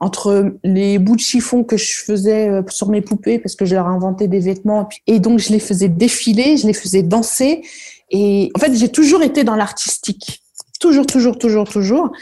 entre 0.00 0.54
les 0.64 0.98
bouts 0.98 1.16
de 1.16 1.20
chiffon 1.20 1.62
que 1.62 1.76
je 1.76 2.02
faisais 2.04 2.48
euh, 2.48 2.62
sur 2.68 2.88
mes 2.88 3.02
poupées 3.02 3.38
parce 3.38 3.54
que 3.54 3.64
je 3.64 3.74
leur 3.74 3.86
inventais 3.86 4.28
des 4.28 4.40
vêtements 4.40 4.88
et 5.06 5.20
donc 5.20 5.38
je 5.38 5.50
les 5.50 5.60
faisais 5.60 5.88
défiler, 5.88 6.56
je 6.56 6.66
les 6.66 6.72
faisais 6.72 7.02
danser 7.02 7.62
et 8.10 8.50
en 8.56 8.58
fait 8.58 8.74
j'ai 8.74 8.88
toujours 8.88 9.22
été 9.22 9.44
dans 9.44 9.56
l'artistique, 9.56 10.42
toujours, 10.80 11.06
toujours, 11.06 11.38
toujours, 11.38 11.68
toujours 11.68 12.12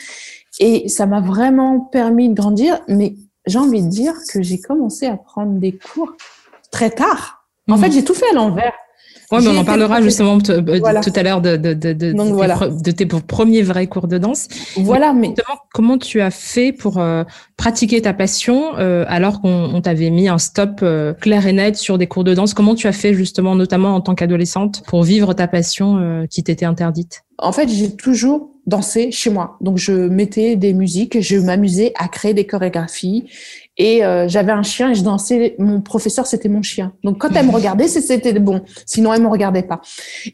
et 0.61 0.89
ça 0.89 1.07
m'a 1.07 1.21
vraiment 1.21 1.81
permis 1.81 2.29
de 2.29 2.35
grandir. 2.35 2.81
Mais 2.89 3.15
j'ai 3.47 3.59
envie 3.59 3.83
de 3.83 3.89
dire 3.89 4.15
que 4.33 4.43
j'ai 4.43 4.61
commencé 4.61 5.07
à 5.07 5.17
prendre 5.17 5.59
des 5.59 5.73
cours 5.73 6.13
très 6.71 6.91
tard. 6.91 7.47
En 7.69 7.77
mmh. 7.77 7.81
fait, 7.81 7.91
j'ai 7.93 8.05
tout 8.05 8.15
fait 8.15 8.29
à 8.31 8.35
l'envers. 8.35 8.73
Oui, 9.31 9.41
mais 9.43 9.49
on 9.49 9.59
en 9.59 9.65
parlera 9.65 10.01
justement 10.01 10.39
euh, 10.49 11.03
tout 11.03 11.13
à 11.15 11.23
l'heure 11.23 11.43
de, 11.43 11.57
de, 11.57 11.75
de, 11.75 11.93
de, 11.93 12.91
tes 12.91 13.05
premiers 13.05 13.63
vrais 13.63 13.87
cours 13.87 14.09
de 14.09 14.17
danse. 14.17 14.49
Voilà, 14.77 15.13
mais, 15.13 15.35
comment 15.75 15.99
tu 15.99 16.21
as 16.23 16.31
fait 16.31 16.73
pour 16.73 16.99
euh, 16.99 17.25
pratiquer 17.57 18.01
ta 18.01 18.15
passion 18.15 18.77
euh, 18.79 19.05
alors 19.07 19.43
qu'on 19.43 19.81
t'avait 19.83 20.11
mis 20.11 20.29
un 20.29 20.39
stop 20.39 20.85
clair 21.21 21.47
et 21.47 21.53
net 21.53 21.77
sur 21.77 21.99
des 21.99 22.07
cours 22.07 22.25
de 22.25 22.35
danse? 22.35 22.55
Comment 22.55 22.75
tu 22.75 22.87
as 22.87 22.93
fait 22.93 23.13
justement, 23.13 23.55
notamment 23.55 23.95
en 23.95 24.01
tant 24.01 24.15
qu'adolescente, 24.15 24.83
pour 24.87 25.03
vivre 25.03 25.35
ta 25.35 25.47
passion 25.47 26.27
qui 26.31 26.43
t'était 26.43 26.67
interdite? 26.67 27.25
En 27.39 27.53
fait, 27.53 27.69
j'ai 27.69 27.95
toujours 27.95 28.51
dansé 28.67 29.11
chez 29.11 29.31
moi. 29.31 29.57
Donc, 29.61 29.79
je 29.79 29.93
mettais 29.93 30.57
des 30.57 30.73
musiques, 30.73 31.21
je 31.21 31.37
m'amusais 31.37 31.93
à 31.97 32.09
créer 32.09 32.35
des 32.35 32.47
chorégraphies 32.47 33.27
et 33.79 34.05
euh, 34.05 34.27
j'avais 34.29 34.53
un 34.53 34.63
chien 34.63 34.91
et 34.91 34.95
je 34.95 35.03
dansais. 35.03 35.55
Mon 35.59 35.81
professeur, 35.81 36.27
c'était 36.27 36.49
mon 36.49 36.63
chien. 36.63 36.93
Donc 37.05 37.19
quand 37.19 37.31
elle 37.35 37.47
me 37.47 37.53
regardait, 37.53 37.89
c'était 37.89 38.33
bon. 38.35 38.63
Sinon, 38.85 39.15
elle 39.15 39.23
me 39.23 39.29
regardait 39.29 39.63
pas. 39.63 39.81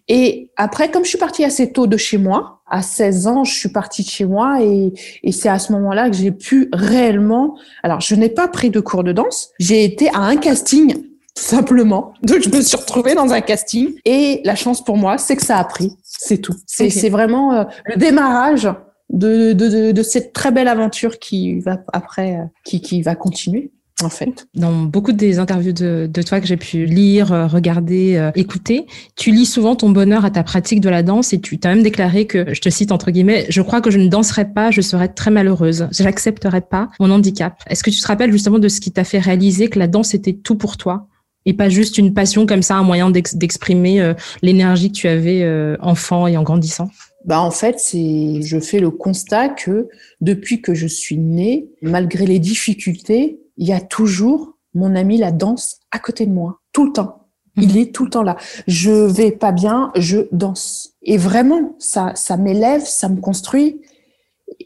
Et 0.08 0.50
après, 0.56 0.90
comme 0.90 1.04
je 1.04 1.10
suis 1.10 1.18
partie 1.18 1.44
assez 1.44 1.70
tôt 1.72 1.86
de 1.86 1.96
chez 1.96 2.18
moi, 2.18 2.62
à 2.66 2.80
16 2.82 3.26
ans, 3.26 3.44
je 3.44 3.54
suis 3.54 3.68
partie 3.68 4.02
de 4.02 4.08
chez 4.08 4.24
moi 4.24 4.58
et, 4.62 4.92
et 5.22 5.32
c'est 5.32 5.50
à 5.50 5.58
ce 5.58 5.72
moment-là 5.72 6.08
que 6.08 6.16
j'ai 6.16 6.32
pu 6.32 6.70
réellement. 6.72 7.56
Alors, 7.82 8.00
je 8.00 8.14
n'ai 8.14 8.30
pas 8.30 8.48
pris 8.48 8.70
de 8.70 8.80
cours 8.80 9.04
de 9.04 9.12
danse. 9.12 9.50
J'ai 9.60 9.84
été 9.84 10.08
à 10.08 10.20
un 10.20 10.36
casting 10.36 10.94
tout 11.34 11.42
simplement. 11.42 12.14
Donc 12.22 12.42
je 12.42 12.48
me 12.48 12.60
suis 12.62 12.76
retrouvée 12.76 13.14
dans 13.14 13.32
un 13.32 13.40
casting 13.40 13.94
et 14.04 14.40
la 14.44 14.54
chance 14.54 14.84
pour 14.84 14.96
moi, 14.96 15.18
c'est 15.18 15.36
que 15.36 15.42
ça 15.42 15.58
a 15.58 15.64
pris. 15.64 15.96
C'est 16.02 16.38
tout. 16.38 16.54
C'est 16.66 16.90
c'est 16.90 17.08
vraiment 17.08 17.52
euh, 17.52 17.64
le 17.86 17.96
démarrage 17.96 18.68
de, 19.10 19.52
de, 19.52 19.92
de, 19.92 20.02
cette 20.02 20.32
très 20.32 20.50
belle 20.50 20.68
aventure 20.68 21.18
qui 21.18 21.60
va 21.60 21.78
après, 21.92 22.36
euh, 22.36 22.44
qui, 22.64 22.80
qui 22.80 23.02
va 23.02 23.14
continuer. 23.14 23.70
En 24.02 24.08
fait. 24.08 24.48
Dans 24.54 24.82
beaucoup 24.82 25.12
des 25.12 25.38
interviews 25.38 25.72
de, 25.72 26.10
de 26.12 26.22
toi 26.22 26.40
que 26.40 26.48
j'ai 26.48 26.56
pu 26.56 26.84
lire, 26.84 27.32
euh, 27.32 27.46
regarder, 27.46 28.16
euh, 28.16 28.32
écouter, 28.34 28.86
tu 29.14 29.30
lis 29.30 29.46
souvent 29.46 29.76
ton 29.76 29.90
bonheur 29.90 30.24
à 30.24 30.32
ta 30.32 30.42
pratique 30.42 30.80
de 30.80 30.88
la 30.88 31.04
danse 31.04 31.32
et 31.32 31.40
tu 31.40 31.58
t'as 31.58 31.68
même 31.72 31.84
déclaré 31.84 32.26
que, 32.26 32.52
je 32.52 32.60
te 32.60 32.68
cite 32.70 32.90
entre 32.90 33.12
guillemets, 33.12 33.46
je 33.50 33.62
crois 33.62 33.80
que 33.80 33.92
je 33.92 33.98
ne 33.98 34.08
danserai 34.08 34.46
pas, 34.46 34.72
je 34.72 34.80
serai 34.80 35.14
très 35.14 35.30
malheureuse, 35.30 35.86
je 35.92 36.02
n'accepterai 36.02 36.62
pas 36.62 36.90
mon 36.98 37.08
handicap. 37.12 37.62
Est-ce 37.68 37.84
que 37.84 37.90
tu 37.90 38.00
te 38.00 38.06
rappelles 38.06 38.32
justement 38.32 38.58
de 38.58 38.66
ce 38.66 38.80
qui 38.80 38.90
t'a 38.90 39.04
fait 39.04 39.20
réaliser 39.20 39.68
que 39.68 39.78
la 39.78 39.86
danse 39.86 40.12
était 40.12 40.34
tout 40.34 40.56
pour 40.56 40.76
toi 40.76 41.06
et 41.46 41.54
pas 41.54 41.68
juste 41.68 41.96
une 41.96 42.14
passion 42.14 42.46
comme 42.46 42.62
ça, 42.62 42.74
un 42.74 42.82
moyen 42.82 43.10
d'exprimer 43.10 44.12
l'énergie 44.42 44.90
que 44.90 44.96
tu 44.96 45.08
avais 45.08 45.46
enfant 45.80 46.26
et 46.26 46.36
en 46.36 46.42
grandissant? 46.42 46.88
Bah 47.24 47.40
en 47.40 47.50
fait, 47.50 47.78
c'est 47.78 48.42
je 48.42 48.60
fais 48.60 48.80
le 48.80 48.90
constat 48.90 49.48
que 49.48 49.88
depuis 50.20 50.60
que 50.60 50.74
je 50.74 50.86
suis 50.86 51.18
née, 51.18 51.70
malgré 51.80 52.26
les 52.26 52.38
difficultés, 52.38 53.40
il 53.56 53.66
y 53.66 53.72
a 53.72 53.80
toujours 53.80 54.58
mon 54.74 54.94
ami 54.94 55.16
la 55.18 55.32
danse 55.32 55.80
à 55.90 55.98
côté 55.98 56.26
de 56.26 56.32
moi, 56.32 56.60
tout 56.72 56.84
le 56.84 56.92
temps. 56.92 57.28
Il 57.56 57.70
mhm. 57.70 57.76
est 57.76 57.94
tout 57.94 58.04
le 58.04 58.10
temps 58.10 58.22
là. 58.22 58.36
Je 58.66 58.90
vais 58.90 59.30
pas 59.30 59.52
bien, 59.52 59.92
je 59.96 60.20
danse. 60.32 60.94
Et 61.02 61.16
vraiment, 61.16 61.76
ça, 61.78 62.12
ça 62.14 62.36
m'élève, 62.36 62.82
ça 62.84 63.08
me 63.08 63.20
construit. 63.20 63.80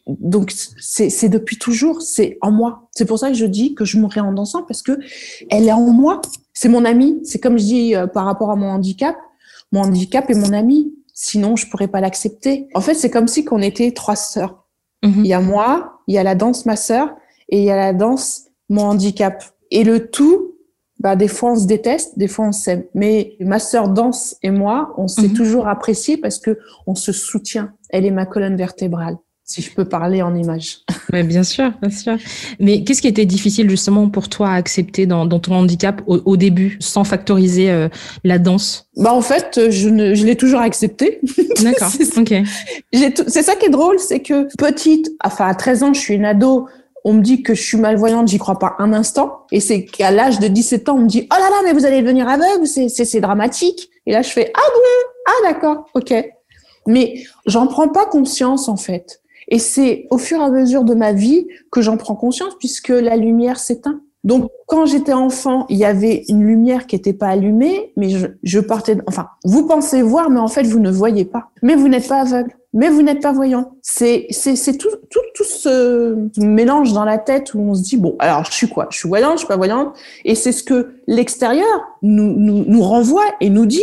Donc 0.07 0.53
c'est 0.79 1.29
depuis 1.29 1.59
toujours, 1.59 2.03
c'est 2.03 2.39
en 2.41 2.51
moi. 2.51 2.89
C'est 2.93 3.05
pour 3.05 3.19
ça 3.19 3.29
que 3.29 3.37
je 3.37 3.45
dis 3.45 3.75
que 3.75 3.85
je 3.85 3.99
mourrai 3.99 4.21
en 4.21 4.33
dansant 4.33 4.63
parce 4.63 4.83
que 4.83 4.99
elle 5.51 5.69
est 5.69 5.73
en 5.73 5.93
moi. 5.93 6.21
C'est 6.55 6.69
mon 6.69 6.85
ami. 6.85 7.21
C'est 7.25 7.39
comme 7.39 7.59
je 7.59 7.65
dis 7.65 7.95
euh, 7.95 8.07
par 8.07 8.25
rapport 8.25 8.51
à 8.51 8.57
mon 8.57 8.69
handicap. 8.69 9.17
Mon 9.71 9.83
handicap 9.83 10.29
est 10.31 10.35
mon 10.35 10.53
ami. 10.53 10.95
Sinon, 11.21 11.57
je 11.57 11.67
pourrais 11.67 11.89
pas 11.89 12.01
l'accepter. 12.01 12.69
En 12.75 12.81
fait, 12.81 12.95
c'est 12.95 13.11
comme 13.11 13.27
si 13.27 13.45
qu'on 13.45 13.61
était 13.61 13.91
trois 13.91 14.15
sœurs. 14.15 14.65
Mhm. 15.03 15.25
Il 15.25 15.27
y 15.27 15.33
a 15.33 15.41
moi, 15.41 16.01
il 16.07 16.15
y 16.15 16.19
a 16.19 16.23
la 16.23 16.37
danse 16.37 16.65
ma 16.65 16.77
sœur 16.77 17.11
et 17.49 17.59
il 17.59 17.65
y 17.65 17.73
a 17.73 17.77
la 17.77 17.93
danse 17.93 18.45
mon 18.69 18.83
handicap. 18.83 19.43
Et 19.73 19.83
le 19.83 20.11
tout, 20.11 20.55
bah 21.01 21.17
des 21.17 21.27
fois 21.27 21.53
on 21.53 21.57
se 21.57 21.67
déteste, 21.67 22.17
des 22.21 22.29
fois 22.29 22.47
on 22.47 22.53
s'aime. 22.53 22.85
Mais 22.95 23.35
ma 23.41 23.59
sœur 23.59 23.89
danse 23.89 24.37
et 24.45 24.53
moi, 24.53 24.95
on 24.97 25.09
s'est 25.09 25.23
mhm. 25.27 25.35
toujours 25.35 25.67
apprécié 25.67 26.19
parce 26.19 26.39
que 26.39 26.57
on 26.87 26.95
se 26.95 27.11
soutient. 27.11 27.73
Elle 27.91 28.07
est 28.07 28.13
ma 28.13 28.25
colonne 28.25 28.55
vertébrale 28.55 29.17
si 29.49 29.63
je 29.63 29.73
peux 29.73 29.87
parler 29.87 30.21
en 30.21 30.35
image. 30.35 30.81
Mais 31.13 31.23
bien 31.23 31.43
sûr, 31.43 31.73
bien 31.81 31.91
sûr. 31.91 32.17
Mais 32.61 32.85
qu'est-ce 32.85 33.01
qui 33.01 33.09
était 33.09 33.25
difficile 33.25 33.69
justement 33.71 34.11
pour 34.11 34.29
toi 34.29 34.51
à 34.51 34.55
accepter 34.55 35.07
dans, 35.07 35.25
dans 35.25 35.41
ton 35.41 35.55
handicap 35.55 36.03
au, 36.07 36.37
début, 36.37 36.77
sans 36.81 37.03
factoriser 37.03 37.71
euh, 37.71 37.89
la 38.25 38.39
danse? 38.39 38.91
Bah 38.97 39.15
en 39.15 39.23
fait, 39.23 39.71
je, 39.71 39.89
ne, 39.89 40.15
je 40.15 40.27
l'ai 40.27 40.37
toujours 40.37 40.61
accepté. 40.61 41.21
D'accord. 41.63 41.91
ok. 42.19 42.35
C'est 42.93 43.43
ça 43.43 43.57
qui 43.57 43.67
est 43.67 43.71
drôle, 43.71 43.99
c'est 43.99 44.21
que 44.21 44.55
petite, 44.59 45.11
enfin 45.25 45.49
à 45.49 45.55
13 45.55 45.83
ans, 45.83 45.95
je 45.95 46.01
suis 46.01 46.15
une 46.15 46.27
ado. 46.27 46.69
On 47.05 47.15
me 47.15 47.23
dit 47.23 47.43
que 47.43 47.55
je 47.55 47.63
suis 47.63 47.79
malvoyante, 47.79 48.29
j'y 48.29 48.39
crois 48.39 48.59
pas 48.59 48.77
un 48.81 48.93
instant. 48.93 49.47
Et 49.51 49.61
c'est 49.61 49.87
qu'à 49.87 50.11
l'âge 50.11 50.41
de 50.41 50.49
17 50.49 50.91
ans, 50.91 50.97
on 50.97 51.03
me 51.03 51.09
dit, 51.09 51.27
oh 51.33 51.35
là 51.35 51.49
là, 51.49 51.57
mais 51.65 51.73
vous 51.73 51.87
allez 51.87 52.03
devenir 52.03 52.29
aveugle, 52.29 52.67
c'est 52.67 53.21
dramatique. 53.21 53.89
Et 54.05 54.13
là, 54.13 54.21
je 54.21 54.29
fais, 54.29 54.53
ah 54.55 54.69
bon, 54.75 55.11
ah 55.27 55.51
d'accord, 55.51 55.87
ok. 55.95 56.13
Mais 56.87 57.23
j'en 57.47 57.67
prends 57.67 57.89
pas 57.89 58.05
conscience, 58.05 58.69
en 58.69 58.77
fait. 58.77 59.23
Et 59.49 59.59
c'est 59.59 60.07
au 60.11 60.19
fur 60.19 60.39
et 60.39 60.45
à 60.45 60.51
mesure 60.51 60.85
de 60.85 60.95
ma 60.95 61.13
vie 61.13 61.47
que 61.73 61.81
j'en 61.81 61.97
prends 61.97 62.15
conscience 62.15 62.55
puisque 62.59 62.89
la 62.89 63.17
lumière 63.17 63.59
s'éteint. 63.59 64.01
Donc, 64.25 64.51
quand 64.67 64.85
j'étais 64.85 65.13
enfant, 65.13 65.65
il 65.69 65.79
y 65.79 65.85
avait 65.85 66.25
une 66.29 66.45
lumière 66.45 66.87
qui 66.87 66.97
n'était 66.97 67.13
pas 67.13 67.29
allumée, 67.29 67.93
mais 67.97 68.11
je, 68.11 68.27
je, 68.43 68.61
partais. 68.61 68.99
Enfin, 69.07 69.29
vous 69.45 69.67
pensez 69.67 70.03
voir, 70.03 70.29
mais 70.29 70.41
en 70.41 70.49
fait, 70.49 70.65
vous 70.65 70.81
ne 70.81 70.91
voyez 70.91 71.25
pas. 71.25 71.51
Mais 71.63 71.77
vous 71.77 71.89
n'êtes 71.89 72.09
pas 72.09 72.23
aveugle. 72.23 72.53
Mais 72.75 72.91
vous 72.91 73.01
n'êtes 73.01 73.23
pas 73.23 73.33
voyant. 73.33 73.73
C'est 73.81 74.27
c'est 74.31 74.77
tout, 74.77 74.91
tout 75.09 75.21
tout 75.35 75.45
ce 75.45 76.29
mélange 76.37 76.93
dans 76.93 77.05
la 77.05 77.17
tête 77.17 77.55
où 77.55 77.61
on 77.61 77.75
se 77.75 77.83
dit 77.83 77.97
bon, 77.97 78.17
alors 78.19 78.45
je 78.45 78.53
suis 78.53 78.69
quoi? 78.69 78.89
Je 78.91 78.99
suis 78.99 79.09
voyante, 79.09 79.35
je 79.35 79.39
suis 79.39 79.49
pas 79.49 79.57
voyante. 79.57 79.97
Et 80.27 80.35
c'est 80.35 80.53
ce 80.53 80.63
que 80.63 80.97
l'extérieur 81.07 81.67
nous, 82.03 82.35
nous 82.35 82.65
nous 82.67 82.83
renvoie 82.83 83.25
et 83.41 83.49
nous 83.49 83.65
dit 83.65 83.81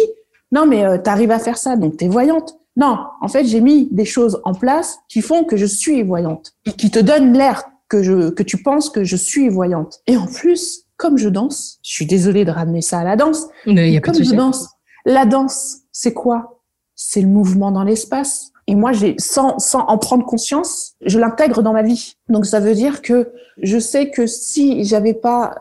non, 0.51 0.67
mais 0.67 0.85
euh, 0.85 0.99
tu 1.03 1.09
arrives 1.09 1.31
à 1.31 1.39
faire 1.39 1.57
ça, 1.57 1.75
donc 1.75 1.97
tu 1.97 2.05
es 2.05 2.07
voyante. 2.07 2.59
Non, 2.75 2.97
en 3.21 3.27
fait, 3.27 3.45
j'ai 3.45 3.61
mis 3.61 3.87
des 3.91 4.05
choses 4.05 4.41
en 4.43 4.53
place 4.53 4.99
qui 5.07 5.21
font 5.21 5.43
que 5.43 5.55
je 5.55 5.65
suis 5.65 6.03
voyante, 6.03 6.53
et 6.65 6.73
qui 6.73 6.91
te 6.91 6.99
donnent 6.99 7.33
l'air 7.33 7.63
que 7.87 8.03
je 8.03 8.29
que 8.29 8.43
tu 8.43 8.61
penses 8.61 8.89
que 8.89 9.03
je 9.03 9.15
suis 9.15 9.49
voyante. 9.49 9.99
Et 10.07 10.17
en 10.17 10.27
plus, 10.27 10.85
comme 10.97 11.17
je 11.17 11.29
danse, 11.29 11.79
je 11.83 11.91
suis 11.91 12.05
désolée 12.05 12.45
de 12.45 12.51
ramener 12.51 12.81
ça 12.81 12.99
à 12.99 13.03
la 13.03 13.15
danse. 13.15 13.47
Mais 13.65 13.91
y 13.91 13.97
a 13.97 14.01
comme 14.01 14.21
je 14.21 14.35
danse, 14.35 14.69
la 15.05 15.25
danse, 15.25 15.77
c'est 15.91 16.13
quoi? 16.13 16.61
C'est 16.95 17.21
le 17.21 17.27
mouvement 17.27 17.71
dans 17.71 17.83
l'espace. 17.83 18.51
Et 18.67 18.75
moi, 18.75 18.93
j'ai 18.93 19.15
sans 19.19 19.59
sans 19.59 19.81
en 19.81 19.97
prendre 19.97 20.25
conscience, 20.25 20.95
je 21.05 21.19
l'intègre 21.19 21.61
dans 21.61 21.73
ma 21.73 21.83
vie. 21.83 22.15
Donc 22.29 22.45
ça 22.45 22.59
veut 22.59 22.73
dire 22.73 23.01
que 23.01 23.31
je 23.61 23.77
sais 23.77 24.09
que 24.09 24.25
si 24.25 24.83
j'avais 24.83 25.13
pas 25.13 25.55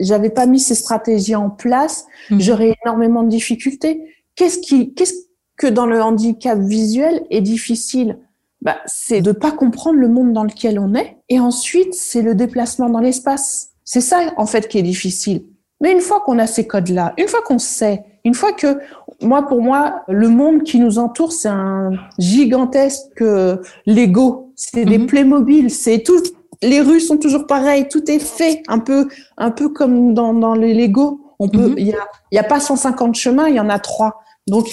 j'avais 0.00 0.30
pas 0.30 0.46
mis 0.46 0.60
ces 0.60 0.74
stratégies 0.74 1.34
en 1.34 1.48
place, 1.48 2.06
mmh. 2.30 2.40
j'aurais 2.40 2.76
énormément 2.84 3.22
de 3.22 3.30
difficultés. 3.30 4.02
Qu'est-ce 4.36 4.58
qui 4.58 4.92
qu'est-ce 4.94 5.14
que 5.62 5.68
dans 5.68 5.86
le 5.86 6.02
handicap 6.02 6.58
visuel 6.58 7.22
est 7.30 7.40
difficile 7.40 8.18
bah, 8.62 8.78
c'est 8.86 9.20
de 9.20 9.30
pas 9.30 9.52
comprendre 9.52 9.98
le 9.98 10.08
monde 10.08 10.32
dans 10.32 10.42
lequel 10.44 10.78
on 10.78 10.94
est. 10.94 11.16
Et 11.28 11.38
ensuite, 11.40 11.94
c'est 11.94 12.22
le 12.22 12.34
déplacement 12.34 12.88
dans 12.88 13.00
l'espace. 13.00 13.70
C'est 13.84 14.00
ça, 14.00 14.32
en 14.36 14.46
fait, 14.46 14.68
qui 14.68 14.78
est 14.78 14.82
difficile. 14.82 15.44
Mais 15.80 15.90
une 15.92 16.00
fois 16.00 16.20
qu'on 16.20 16.38
a 16.38 16.46
ces 16.46 16.66
codes-là, 16.68 17.12
une 17.18 17.26
fois 17.26 17.42
qu'on 17.42 17.58
sait, 17.58 18.04
une 18.24 18.34
fois 18.34 18.52
que, 18.52 18.78
moi, 19.20 19.42
pour 19.48 19.62
moi, 19.62 20.02
le 20.06 20.28
monde 20.28 20.62
qui 20.62 20.78
nous 20.78 20.98
entoure, 20.98 21.32
c'est 21.32 21.48
un 21.48 21.92
gigantesque 22.18 23.20
euh, 23.20 23.56
Lego. 23.86 24.52
C'est 24.54 24.84
des 24.84 24.98
mhm. 24.98 25.06
Playmobil. 25.06 25.70
C'est 25.70 26.04
tout. 26.04 26.22
Les 26.62 26.80
rues 26.80 27.00
sont 27.00 27.18
toujours 27.18 27.48
pareilles. 27.48 27.88
Tout 27.88 28.08
est 28.08 28.20
fait 28.20 28.62
un 28.68 28.78
peu, 28.78 29.08
un 29.38 29.50
peu 29.50 29.68
comme 29.68 30.14
dans, 30.14 30.34
dans 30.34 30.54
les 30.54 30.72
Lego. 30.72 31.20
On 31.40 31.48
peut, 31.48 31.70
mhm. 31.70 31.74
il 31.78 31.86
y 31.88 31.92
a, 31.92 32.06
y 32.30 32.38
a 32.38 32.44
pas 32.44 32.60
150 32.60 33.16
chemins, 33.16 33.48
il 33.48 33.56
y 33.56 33.60
en 33.60 33.68
a 33.68 33.80
trois. 33.80 34.22
Donc, 34.46 34.68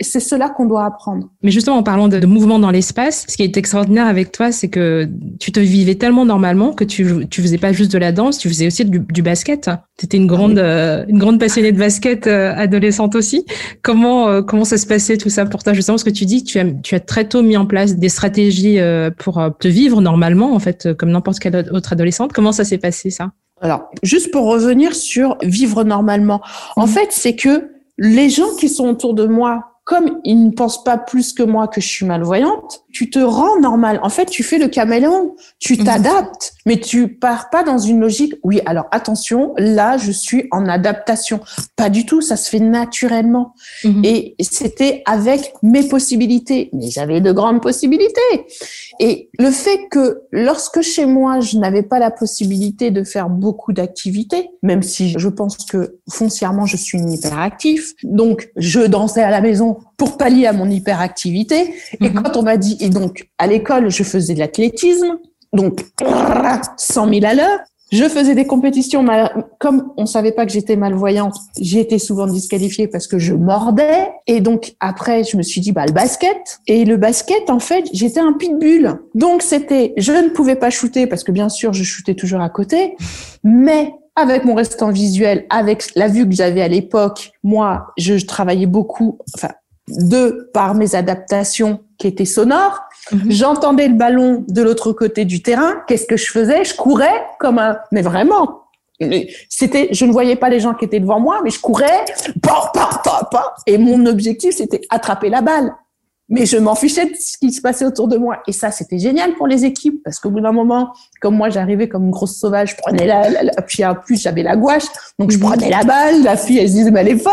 c'est 0.00 0.20
cela 0.20 0.48
qu'on 0.48 0.66
doit 0.66 0.84
apprendre. 0.84 1.28
Mais 1.42 1.50
justement, 1.50 1.76
en 1.76 1.82
parlant 1.82 2.08
de, 2.08 2.24
mouvement 2.26 2.58
dans 2.58 2.70
l'espace, 2.70 3.24
ce 3.28 3.36
qui 3.36 3.42
est 3.42 3.56
extraordinaire 3.56 4.06
avec 4.06 4.30
toi, 4.30 4.52
c'est 4.52 4.68
que 4.68 5.08
tu 5.40 5.50
te 5.50 5.60
vivais 5.60 5.96
tellement 5.96 6.24
normalement 6.24 6.72
que 6.72 6.84
tu 6.84 7.26
tu 7.28 7.42
faisais 7.42 7.58
pas 7.58 7.72
juste 7.72 7.92
de 7.92 7.98
la 7.98 8.12
danse, 8.12 8.38
tu 8.38 8.48
faisais 8.48 8.66
aussi 8.66 8.84
du, 8.84 9.22
basket. 9.22 9.70
Tu 9.98 10.06
étais 10.06 10.16
une 10.16 10.26
grande 10.26 10.58
euh, 10.58 11.04
une 11.08 11.18
grande 11.18 11.40
passionnée 11.40 11.72
de 11.72 11.78
basket 11.78 12.26
euh, 12.26 12.52
adolescente 12.54 13.14
aussi. 13.14 13.44
Comment 13.82 14.28
euh, 14.28 14.42
comment 14.42 14.64
ça 14.64 14.78
se 14.78 14.86
passait 14.86 15.16
tout 15.16 15.30
ça 15.30 15.46
pour 15.46 15.62
toi 15.62 15.72
justement? 15.72 15.98
Ce 15.98 16.04
que 16.04 16.10
tu 16.10 16.26
dis, 16.26 16.44
tu 16.44 16.58
as 16.58 16.66
tu 16.82 16.94
as 16.94 17.00
très 17.00 17.28
tôt 17.28 17.42
mis 17.42 17.56
en 17.56 17.66
place 17.66 17.96
des 17.96 18.08
stratégies 18.08 18.78
pour 19.18 19.42
te 19.58 19.68
vivre 19.68 20.00
normalement 20.00 20.54
en 20.54 20.58
fait 20.58 20.92
comme 20.94 21.10
n'importe 21.10 21.38
quelle 21.38 21.68
autre 21.72 21.92
adolescente. 21.92 22.32
Comment 22.32 22.52
ça 22.52 22.64
s'est 22.64 22.78
passé 22.78 23.10
ça? 23.10 23.32
Alors, 23.62 23.88
juste 24.02 24.30
pour 24.32 24.46
revenir 24.46 24.94
sur 24.94 25.38
vivre 25.42 25.82
normalement. 25.82 26.42
En 26.76 26.84
mmh. 26.84 26.88
fait, 26.88 27.08
c'est 27.10 27.34
que 27.34 27.75
les 27.98 28.30
gens 28.30 28.54
qui 28.58 28.68
sont 28.68 28.88
autour 28.88 29.14
de 29.14 29.26
moi, 29.26 29.80
comme 29.84 30.20
ils 30.24 30.46
ne 30.46 30.50
pensent 30.50 30.82
pas 30.82 30.98
plus 30.98 31.32
que 31.32 31.42
moi 31.42 31.68
que 31.68 31.80
je 31.80 31.86
suis 31.86 32.06
malvoyante, 32.06 32.84
tu 32.92 33.08
te 33.08 33.18
rends 33.18 33.60
normal. 33.60 34.00
En 34.02 34.08
fait, 34.08 34.26
tu 34.26 34.42
fais 34.42 34.58
le 34.58 34.68
caméléon, 34.68 35.36
tu 35.60 35.78
t'adaptes, 35.78 36.55
mais 36.66 36.80
tu 36.80 37.08
pars 37.08 37.48
pas 37.48 37.62
dans 37.62 37.78
une 37.78 38.00
logique. 38.00 38.34
Oui, 38.42 38.60
alors 38.66 38.86
attention, 38.90 39.54
là, 39.56 39.96
je 39.96 40.10
suis 40.10 40.48
en 40.50 40.66
adaptation. 40.68 41.40
Pas 41.76 41.88
du 41.88 42.04
tout, 42.04 42.20
ça 42.20 42.36
se 42.36 42.50
fait 42.50 42.60
naturellement. 42.60 43.54
Mhm. 43.84 44.04
Et 44.04 44.34
c'était 44.40 45.02
avec 45.06 45.54
mes 45.62 45.88
possibilités, 45.88 46.68
mais 46.72 46.90
j'avais 46.90 47.20
de 47.20 47.32
grandes 47.32 47.62
possibilités. 47.62 48.20
Et 48.98 49.30
le 49.38 49.50
fait 49.50 49.88
que 49.90 50.22
lorsque 50.32 50.82
chez 50.82 51.06
moi, 51.06 51.40
je 51.40 51.56
n'avais 51.58 51.82
pas 51.82 51.98
la 51.98 52.10
possibilité 52.10 52.90
de 52.90 53.04
faire 53.04 53.28
beaucoup 53.28 53.72
d'activités, 53.72 54.50
même 54.62 54.82
si 54.82 55.14
je 55.16 55.28
pense 55.28 55.56
que 55.66 55.98
foncièrement, 56.10 56.66
je 56.66 56.76
suis 56.76 56.98
une 56.98 57.12
hyperactif, 57.12 57.94
donc 58.02 58.50
je 58.56 58.80
dansais 58.80 59.22
à 59.22 59.30
la 59.30 59.40
maison 59.40 59.78
pour 59.96 60.16
pallier 60.16 60.46
à 60.46 60.52
mon 60.52 60.68
hyperactivité. 60.68 61.74
Et 62.00 62.08
mhm. 62.08 62.22
quand 62.22 62.36
on 62.36 62.42
m'a 62.42 62.56
dit, 62.56 62.76
et 62.80 62.88
donc 62.88 63.28
à 63.38 63.46
l'école, 63.46 63.90
je 63.90 64.02
faisais 64.02 64.34
de 64.34 64.40
l'athlétisme, 64.40 65.18
donc 65.56 65.84
100 66.76 67.08
000 67.08 67.24
à 67.24 67.34
l'heure. 67.34 67.58
Je 67.92 68.08
faisais 68.08 68.34
des 68.34 68.48
compétitions, 68.48 69.04
comme 69.60 69.92
on 69.96 70.06
savait 70.06 70.32
pas 70.32 70.44
que 70.44 70.50
j'étais 70.50 70.74
malvoyante, 70.74 71.36
été 71.56 72.00
souvent 72.00 72.26
disqualifiée 72.26 72.88
parce 72.88 73.06
que 73.06 73.18
je 73.18 73.32
mordais. 73.32 74.10
Et 74.26 74.40
donc 74.40 74.74
après, 74.80 75.22
je 75.22 75.36
me 75.36 75.42
suis 75.42 75.60
dit 75.60 75.70
bah 75.70 75.86
le 75.86 75.92
basket. 75.92 76.58
Et 76.66 76.84
le 76.84 76.96
basket, 76.96 77.48
en 77.48 77.60
fait, 77.60 77.84
j'étais 77.92 78.18
un 78.18 78.32
pitbull. 78.32 78.98
Donc 79.14 79.42
c'était, 79.42 79.94
je 79.98 80.10
ne 80.10 80.30
pouvais 80.30 80.56
pas 80.56 80.70
shooter 80.70 81.06
parce 81.06 81.22
que 81.22 81.30
bien 81.30 81.48
sûr, 81.48 81.72
je 81.72 81.84
shootais 81.84 82.14
toujours 82.14 82.40
à 82.40 82.48
côté, 82.48 82.96
mais 83.44 83.92
avec 84.16 84.44
mon 84.44 84.54
restant 84.54 84.90
visuel, 84.90 85.46
avec 85.50 85.94
la 85.94 86.08
vue 86.08 86.26
que 86.28 86.34
j'avais 86.34 86.62
à 86.62 86.68
l'époque, 86.68 87.30
moi, 87.44 87.88
je, 87.98 88.14
travaillais 88.24 88.66
beaucoup, 88.66 89.18
enfin, 89.36 89.50
deux, 89.88 90.50
par 90.52 90.74
mes 90.74 90.94
adaptations 90.94 91.80
qui 91.98 92.08
étaient 92.08 92.24
sonores. 92.24 92.80
Mhm. 93.12 93.30
J'entendais 93.30 93.88
le 93.88 93.94
ballon 93.94 94.44
de 94.48 94.62
l'autre 94.62 94.92
côté 94.92 95.24
du 95.24 95.42
terrain. 95.42 95.82
Qu'est-ce 95.86 96.06
que 96.06 96.16
je 96.16 96.30
faisais? 96.30 96.64
Je 96.64 96.74
courais 96.74 97.26
comme 97.38 97.58
un... 97.58 97.78
Mais 97.92 98.02
vraiment, 98.02 98.62
c'était, 99.48 99.88
je 99.92 100.04
ne 100.04 100.12
voyais 100.12 100.36
pas 100.36 100.48
les 100.48 100.60
gens 100.60 100.74
qui 100.74 100.84
étaient 100.84 101.00
devant 101.00 101.20
moi, 101.20 101.40
mais 101.44 101.50
je 101.50 101.60
courais, 101.60 102.04
pa, 102.42 102.70
pa, 102.72 102.88
pa, 103.04 103.28
pa, 103.30 103.54
et 103.66 103.78
mon 103.78 104.06
objectif 104.06 104.56
c'était 104.56 104.80
attraper 104.90 105.28
la 105.28 105.42
balle. 105.42 105.72
Mais 106.28 106.44
je 106.44 106.56
m'en 106.56 106.74
fichais 106.74 107.06
de 107.06 107.14
ce 107.14 107.38
qui 107.38 107.52
se 107.52 107.60
passait 107.60 107.84
autour 107.84 108.08
de 108.08 108.16
moi. 108.16 108.42
Et 108.48 108.52
ça, 108.52 108.72
c'était 108.72 108.98
génial 108.98 109.34
pour 109.34 109.46
les 109.46 109.64
équipes, 109.64 110.02
parce 110.02 110.18
qu'au 110.18 110.30
bout 110.30 110.40
d'un 110.40 110.50
moment, 110.50 110.92
comme 111.26 111.38
moi, 111.38 111.50
j'arrivais 111.50 111.88
comme 111.88 112.04
une 112.04 112.12
grosse 112.12 112.36
sauvage, 112.36 112.70
je 112.70 112.76
prenais 112.76 113.04
la, 113.04 113.24
puis 113.66 113.84
en 113.84 113.96
plus, 113.96 114.22
j'avais 114.22 114.44
la 114.44 114.54
gouache. 114.54 114.84
Donc, 115.18 115.32
je 115.32 115.38
mhm. 115.38 115.42
prenais 115.42 115.70
la 115.70 115.82
balle. 115.82 116.22
La 116.22 116.36
fille, 116.36 116.58
elle 116.58 116.68
se 116.68 116.74
disait, 116.74 116.92
mais 116.92 117.00
elle 117.00 117.08
est 117.08 117.18
folle. 117.18 117.32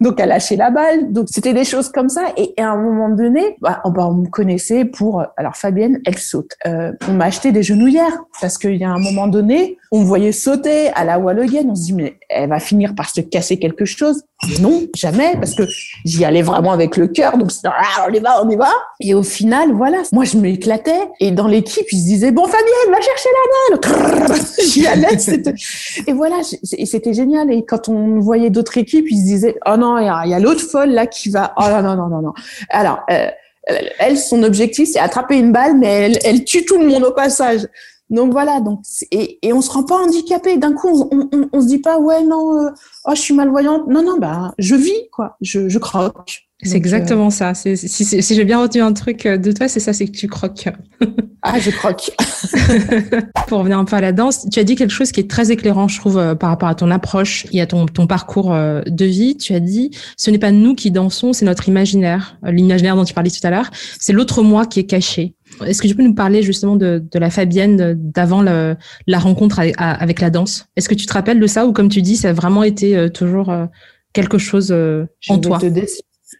Donc, 0.00 0.18
elle 0.18 0.30
lâchait 0.30 0.56
la 0.56 0.70
balle. 0.70 1.12
Donc, 1.12 1.28
c'était 1.30 1.52
des 1.52 1.62
choses 1.62 1.90
comme 1.90 2.08
ça. 2.08 2.22
Et, 2.36 2.52
à 2.60 2.70
un 2.70 2.76
moment 2.76 3.08
donné, 3.08 3.56
bah, 3.60 3.82
on, 3.84 3.92
bah, 3.92 4.08
on 4.08 4.14
me 4.14 4.26
connaissait 4.26 4.84
pour, 4.84 5.22
alors, 5.36 5.54
Fabienne, 5.54 6.00
elle 6.04 6.18
saute. 6.18 6.50
Euh, 6.66 6.90
on 7.08 7.12
m'a 7.12 7.26
acheté 7.26 7.52
des 7.52 7.62
genouillères 7.62 8.18
parce 8.40 8.58
qu'il 8.58 8.74
y 8.74 8.82
a 8.82 8.90
un 8.90 8.98
moment 8.98 9.28
donné, 9.28 9.78
on 9.92 10.00
me 10.00 10.04
voyait 10.04 10.32
sauter 10.32 10.88
à 10.88 11.04
la 11.04 11.20
Wallogienne. 11.20 11.70
On 11.70 11.76
se 11.76 11.82
dit, 11.82 11.92
mais 11.92 12.16
elle 12.28 12.48
va 12.48 12.58
finir 12.58 12.96
par 12.96 13.10
se 13.10 13.20
casser 13.20 13.60
quelque 13.60 13.84
chose. 13.84 14.24
Non, 14.60 14.82
jamais, 14.96 15.34
parce 15.36 15.54
que 15.54 15.64
j'y 16.04 16.24
allais 16.24 16.42
vraiment 16.42 16.72
avec 16.72 16.96
le 16.96 17.08
cœur. 17.08 17.36
Donc, 17.36 17.50
ah, 17.64 18.06
on 18.08 18.12
y 18.12 18.18
va, 18.20 18.42
on 18.42 18.48
y 18.48 18.56
va. 18.56 18.70
Et 19.00 19.14
au 19.14 19.22
final, 19.22 19.72
voilà, 19.72 19.98
moi, 20.12 20.24
je 20.24 20.38
m'éclatais. 20.38 21.08
Et 21.20 21.30
dans 21.30 21.46
l'équipe, 21.46 21.86
ils 21.92 22.00
se 22.00 22.04
disaient, 22.04 22.32
bon, 22.32 22.44
Fabienne, 22.44 22.90
va 22.90 23.00
chercher 23.00 23.19
la 23.28 24.28
balle. 24.28 24.38
j'y 24.64 24.86
allais. 24.86 25.16
Et 26.06 26.12
voilà, 26.12 26.36
c'était 26.42 27.14
génial. 27.14 27.52
Et 27.52 27.64
quand 27.64 27.88
on 27.88 28.20
voyait 28.20 28.50
d'autres 28.50 28.78
équipes, 28.78 29.06
ils 29.10 29.18
se 29.18 29.24
disaient, 29.24 29.58
oh 29.66 29.76
non, 29.76 29.98
il 29.98 30.30
y 30.30 30.34
a, 30.34 30.38
l'autre 30.38 30.62
folle 30.62 30.90
là 30.90 31.06
qui 31.06 31.30
va, 31.30 31.54
oh 31.56 31.64
non, 31.68 31.82
non, 31.82 31.96
non, 31.96 32.08
non, 32.08 32.22
non. 32.22 32.32
Alors, 32.68 33.00
euh, 33.10 33.28
elle, 33.98 34.18
son 34.18 34.42
objectif, 34.42 34.88
c'est 34.92 34.98
attraper 34.98 35.38
une 35.38 35.52
balle, 35.52 35.76
mais 35.76 35.88
elle, 35.88 36.18
elle 36.24 36.44
tue 36.44 36.64
tout 36.64 36.78
le 36.78 36.86
monde 36.86 37.04
au 37.04 37.12
passage. 37.12 37.66
Donc 38.08 38.32
voilà, 38.32 38.60
donc 38.60 38.80
et, 39.12 39.38
et 39.46 39.52
on 39.52 39.60
se 39.60 39.70
rend 39.70 39.84
pas 39.84 39.94
handicapé. 39.94 40.56
D'un 40.56 40.72
coup, 40.72 40.88
on, 41.12 41.28
on, 41.32 41.48
on, 41.52 41.60
se 41.60 41.66
dit 41.66 41.78
pas 41.78 41.98
ouais 42.00 42.24
non, 42.24 42.58
euh, 42.58 42.70
oh 43.04 43.12
je 43.14 43.20
suis 43.20 43.34
malvoyante. 43.34 43.86
Non 43.86 44.02
non, 44.02 44.18
bah 44.18 44.52
je 44.58 44.74
vis 44.74 45.08
quoi, 45.12 45.36
je 45.40 45.78
croque. 45.78 46.49
C'est 46.62 46.76
exactement 46.76 47.28
euh, 47.28 47.30
ça. 47.30 47.54
Si, 47.54 47.76
si 47.76 48.34
j'ai 48.34 48.44
bien 48.44 48.60
retenu 48.60 48.82
un 48.82 48.92
truc 48.92 49.24
euh, 49.26 49.38
de 49.38 49.52
toi, 49.52 49.68
c'est 49.68 49.80
ça, 49.80 49.92
c'est 49.92 50.06
que 50.06 50.12
tu 50.12 50.28
croques. 50.28 50.68
ah, 51.42 51.58
je 51.58 51.70
croque. 51.70 52.10
Pour 53.46 53.58
revenir 53.58 53.78
un 53.78 53.84
peu 53.84 53.96
à 53.96 54.00
la 54.00 54.12
danse, 54.12 54.46
tu 54.50 54.60
as 54.60 54.64
dit 54.64 54.74
quelque 54.74 54.92
chose 54.92 55.12
qui 55.12 55.20
est 55.20 55.30
très 55.30 55.50
éclairant, 55.50 55.88
je 55.88 55.98
trouve, 55.98 56.36
par 56.36 56.50
rapport 56.50 56.68
à 56.68 56.74
ton 56.74 56.90
approche 56.90 57.46
et 57.52 57.60
à 57.60 57.66
ton, 57.66 57.86
ton 57.86 58.06
parcours 58.06 58.50
de 58.50 59.04
vie. 59.04 59.36
Tu 59.36 59.54
as 59.54 59.60
dit, 59.60 59.90
ce 60.16 60.30
n'est 60.30 60.38
pas 60.38 60.52
nous 60.52 60.74
qui 60.74 60.90
dansons, 60.90 61.32
c'est 61.32 61.44
notre 61.44 61.68
imaginaire. 61.68 62.38
L'imaginaire 62.44 62.96
dont 62.96 63.04
tu 63.04 63.14
parlais 63.14 63.30
tout 63.30 63.44
à 63.44 63.50
l'heure, 63.50 63.70
c'est 63.98 64.12
l'autre 64.12 64.42
moi 64.42 64.66
qui 64.66 64.80
est 64.80 64.86
caché. 64.86 65.34
Est-ce 65.66 65.82
que 65.82 65.88
tu 65.88 65.94
peux 65.94 66.02
nous 66.02 66.14
parler 66.14 66.42
justement 66.42 66.76
de, 66.76 67.02
la 67.14 67.30
Fabienne 67.30 67.94
d'avant 67.96 68.42
la 68.42 69.18
rencontre 69.18 69.60
avec, 69.78 70.20
la 70.20 70.30
danse? 70.30 70.66
Est-ce 70.76 70.88
que 70.88 70.94
tu 70.94 71.06
te 71.06 71.12
rappelles 71.12 71.40
de 71.40 71.46
ça 71.46 71.66
ou 71.66 71.72
comme 71.72 71.88
tu 71.88 72.02
dis, 72.02 72.16
ça 72.16 72.30
a 72.30 72.32
vraiment 72.32 72.62
été 72.62 72.96
euh, 72.96 73.08
toujours 73.08 73.50
euh, 73.50 73.66
quelque 74.12 74.38
chose 74.38 74.70
euh, 74.70 75.06
en 75.28 75.38
toi? 75.38 75.58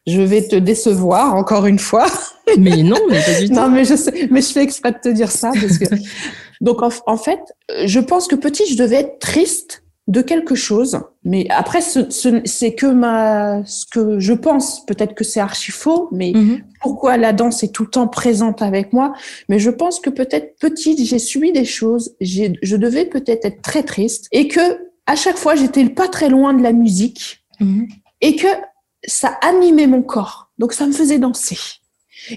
Je 0.07 0.20
vais 0.20 0.46
te 0.46 0.57
décevoir 0.57 1.35
encore 1.35 1.66
une 1.66 1.79
fois. 1.79 2.07
mais 2.59 2.83
non, 2.83 2.98
mais 3.09 3.20
pas 3.22 3.40
du 3.40 3.48
tout. 3.48 3.55
Non, 3.55 3.68
mais 3.68 3.85
je 3.85 3.96
sais, 3.96 4.29
mais 4.31 4.42
je 4.42 4.53
fais 4.53 4.62
exprès 4.62 4.92
de 4.92 4.98
te 4.98 5.09
dire 5.09 5.31
ça 5.31 5.50
parce 5.53 5.79
que 5.79 5.94
donc 6.61 6.79
en 6.83 7.16
fait, 7.16 7.40
je 7.85 8.00
pense 8.00 8.26
que 8.29 8.37
petit, 8.37 8.66
je 8.66 8.76
devais 8.76 8.96
être 8.96 9.18
triste 9.18 9.83
de 10.11 10.22
quelque 10.22 10.57
chose. 10.57 11.00
Mais 11.24 11.46
après, 11.50 11.81
ce, 11.81 12.00
c'est 12.44 12.74
que 12.74 12.87
ma, 12.87 13.64
ce 13.64 13.87
que 13.87 14.18
je 14.18 14.33
pense. 14.33 14.85
Peut-être 14.85 15.14
que 15.14 15.22
c'est 15.22 15.38
archi 15.38 15.70
faux, 15.70 16.09
mais 16.11 16.33
mhm. 16.35 16.62
pourquoi 16.81 17.16
la 17.16 17.33
danse 17.33 17.62
est 17.62 17.72
tout 17.72 17.85
le 17.85 17.90
temps 17.90 18.09
présente 18.09 18.61
avec 18.61 18.92
moi? 18.92 19.12
Mais 19.48 19.61
je 19.61 19.70
pense 19.70 20.00
que 20.00 20.11
peut-être 20.11 20.59
petite, 20.59 20.98
j'ai 21.05 21.20
subi 21.20 21.53
des 21.53 21.64
choses. 21.64 22.16
J'ai, 22.20 22.55
je 22.61 22.76
devais 22.76 23.05
peut-être 23.05 23.44
être 23.44 23.62
très 23.62 23.85
triste 23.85 24.26
et 24.33 24.48
que 24.48 24.61
à 25.07 25.14
chaque 25.14 25.38
fois, 25.38 25.55
j'étais 25.55 25.88
pas 25.88 26.09
très 26.09 26.29
loin 26.29 26.55
de 26.55 26.62
la 26.62 26.72
musique 26.72 27.44
mhm. 27.61 27.87
et 28.20 28.35
que 28.35 28.48
ça 29.04 29.38
animait 29.42 29.86
mon 29.86 30.02
corps. 30.02 30.50
Donc 30.58 30.72
ça 30.72 30.86
me 30.86 30.92
faisait 30.92 31.18
danser. 31.18 31.58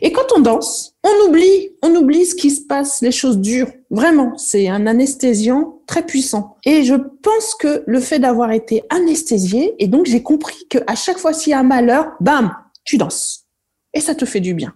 Et 0.02 0.12
quand 0.12 0.28
on 0.36 0.40
danse, 0.40 0.96
on 1.04 1.28
oublie, 1.28 1.72
on 1.82 1.94
oublie 1.96 2.26
ce 2.26 2.36
qui 2.36 2.52
se 2.52 2.62
passe, 2.62 3.02
les 3.02 3.12
choses 3.12 3.40
dures. 3.40 3.70
Vraiment, 3.90 4.38
c'est 4.38 4.70
un 4.70 4.88
anesthésiant 4.88 5.82
très 5.88 6.06
puissant. 6.06 6.58
Et 6.66 6.84
je 6.84 6.96
pense 6.96 7.56
que 7.56 7.84
le 7.86 8.00
fait 8.00 8.20
d'avoir 8.20 8.52
été 8.52 8.84
anesthésié, 8.90 9.76
et 9.80 9.88
donc 9.88 10.06
j'ai 10.06 10.24
compris 10.24 10.66
que 10.70 10.80
à 10.88 10.96
chaque 10.96 11.18
fois 11.18 11.34
s'il 11.34 11.52
y 11.52 11.54
a 11.54 11.60
un 11.60 11.64
malheur, 11.64 12.14
bam, 12.22 12.56
tu 12.86 12.98
danses. 12.98 13.46
Et 13.94 14.00
ça 14.00 14.16
te 14.16 14.26
fait 14.26 14.40
du 14.40 14.54
bien. 14.54 14.74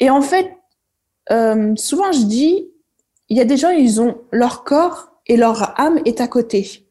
Et 0.00 0.10
en 0.10 0.22
fait, 0.22 0.50
euh, 1.30 1.74
souvent 1.76 2.10
je 2.12 2.22
dis, 2.22 2.68
il 3.28 3.36
y 3.36 3.40
a 3.40 3.44
des 3.44 3.56
gens, 3.56 3.70
ils 3.70 4.00
ont 4.00 4.18
leur 4.32 4.64
corps 4.64 5.10
et 5.26 5.36
leur 5.36 5.78
âme 5.78 6.00
est 6.04 6.20
à 6.20 6.28
côté. 6.28 6.86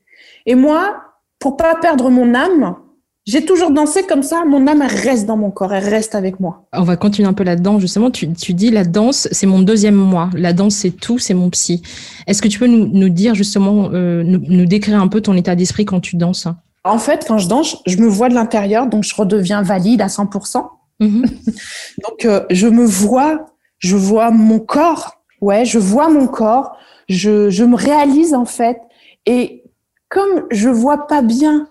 Et 0.46 0.56
moi, 0.56 1.02
pour 1.40 1.58
pas 1.58 1.76
perdre 1.76 2.10
mon 2.10 2.34
âme, 2.36 2.78
j'ai 3.26 3.44
toujours 3.44 3.72
dansé 3.72 4.04
comme 4.04 4.22
ça, 4.22 4.46
mon 4.46 4.68
âme 4.68 4.84
reste 4.84 5.26
dans 5.26 5.36
mon 5.36 5.50
corps, 5.50 5.74
elle 5.74 5.90
reste 5.90 6.14
avec 6.14 6.40
moi. 6.40 6.68
On 6.74 6.84
va 6.84 6.96
continuer 6.96 7.28
un 7.28 7.34
peu 7.34 7.44
là-dedans, 7.44 7.80
justement. 7.80 8.12
Tu, 8.12 8.32
tu 8.34 8.54
dis 8.54 8.70
la 8.70 8.84
danse, 8.84 9.28
c'est 9.32 9.48
mon 9.48 9.60
deuxième 9.60 9.96
moi. 9.96 10.30
La 10.36 10.54
danse, 10.54 10.76
c'est 10.76 10.92
tout, 10.92 11.18
c'est 11.18 11.34
mon 11.34 11.50
psy. 11.50 11.82
Est-ce 12.28 12.40
que 12.44 12.48
tu 12.48 12.60
peux 12.60 12.68
nous, 12.68 12.86
nous 12.88 13.10
dire 13.10 13.34
justement, 13.34 13.90
euh, 13.94 14.22
nous, 14.24 14.40
nous, 14.48 14.66
décrire 14.68 15.02
un 15.02 15.08
peu 15.08 15.22
ton 15.22 15.36
état 15.36 15.56
d'esprit 15.56 15.86
quand 15.86 16.00
tu 16.00 16.18
danses? 16.18 16.48
En 16.84 17.00
fait, 17.00 17.26
quand 17.28 17.40
je 17.40 17.50
danse, 17.50 17.82
je 17.88 17.98
me 17.98 18.08
vois 18.08 18.30
de 18.30 18.36
l'intérieur, 18.36 18.86
donc 18.86 19.04
je 19.04 19.16
redeviens 19.16 19.64
valide 19.64 20.02
à 20.02 20.08
100%. 20.08 20.64
Mm-hmm. 21.02 21.24
donc 22.04 22.26
euh, 22.26 22.46
je 22.52 22.68
me 22.68 22.86
vois, 22.86 23.48
je 23.80 23.96
vois 23.96 24.30
mon 24.30 24.60
corps, 24.60 25.18
ouais, 25.42 25.66
je 25.66 25.80
vois 25.80 26.10
mon 26.10 26.28
corps, 26.28 26.78
je, 27.10 27.50
je 27.50 27.64
me 27.64 27.76
réalise 27.76 28.36
en 28.36 28.46
fait. 28.46 28.78
Et 29.26 29.64
comme 30.10 30.46
je 30.52 30.70
vois 30.70 31.08
pas 31.08 31.24
bien 31.24 31.68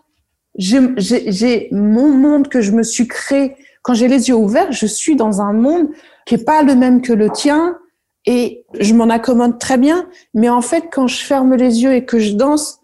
j'ai 0.56 1.68
mon 1.72 2.10
monde 2.10 2.48
que 2.48 2.60
je 2.60 2.72
me 2.72 2.82
suis 2.82 3.08
créé. 3.08 3.56
Quand 3.82 3.94
j'ai 3.94 4.08
les 4.08 4.28
yeux 4.28 4.36
ouverts, 4.36 4.72
je 4.72 4.86
suis 4.86 5.16
dans 5.16 5.40
un 5.40 5.52
monde 5.52 5.88
qui 6.26 6.36
est 6.36 6.44
pas 6.44 6.62
le 6.62 6.74
même 6.74 7.02
que 7.02 7.12
le 7.12 7.30
tien 7.30 7.76
et 8.26 8.64
je 8.80 8.94
m'en 8.94 9.10
accommode 9.10 9.58
très 9.58 9.76
bien. 9.76 10.08
Mais 10.32 10.48
en 10.48 10.62
fait, 10.62 10.84
quand 10.90 11.06
je 11.06 11.16
ferme 11.16 11.54
les 11.54 11.82
yeux 11.82 11.94
et 11.94 12.04
que 12.04 12.18
je 12.18 12.32
danse, 12.32 12.80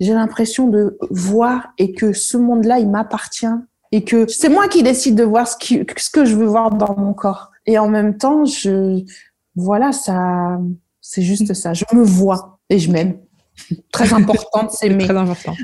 j'ai 0.00 0.14
l'impression 0.14 0.68
de 0.68 0.96
voir 1.10 1.72
et 1.78 1.92
que 1.92 2.12
ce 2.12 2.36
monde-là, 2.36 2.78
il 2.78 2.88
m'appartient 2.88 3.46
et 3.90 4.04
que 4.04 4.28
c'est 4.28 4.48
moi 4.48 4.68
qui 4.68 4.82
décide 4.82 5.16
de 5.16 5.24
voir 5.24 5.48
ce, 5.48 5.56
qui, 5.56 5.84
ce 5.96 6.10
que 6.10 6.24
je 6.24 6.36
veux 6.36 6.46
voir 6.46 6.70
dans 6.70 6.94
mon 6.96 7.14
corps. 7.14 7.50
Et 7.66 7.78
en 7.78 7.88
même 7.88 8.16
temps, 8.16 8.44
je, 8.44 9.02
voilà, 9.56 9.92
ça, 9.92 10.58
c'est 11.00 11.22
juste 11.22 11.52
ça. 11.54 11.74
Je 11.74 11.84
me 11.92 12.02
vois 12.02 12.60
et 12.70 12.78
je 12.78 12.90
m'aime. 12.92 13.18
Très 13.92 14.12
important 14.12 14.64
de 14.64 14.70
s'aimer. 14.72 15.04
Très 15.04 15.16
important. 15.16 15.54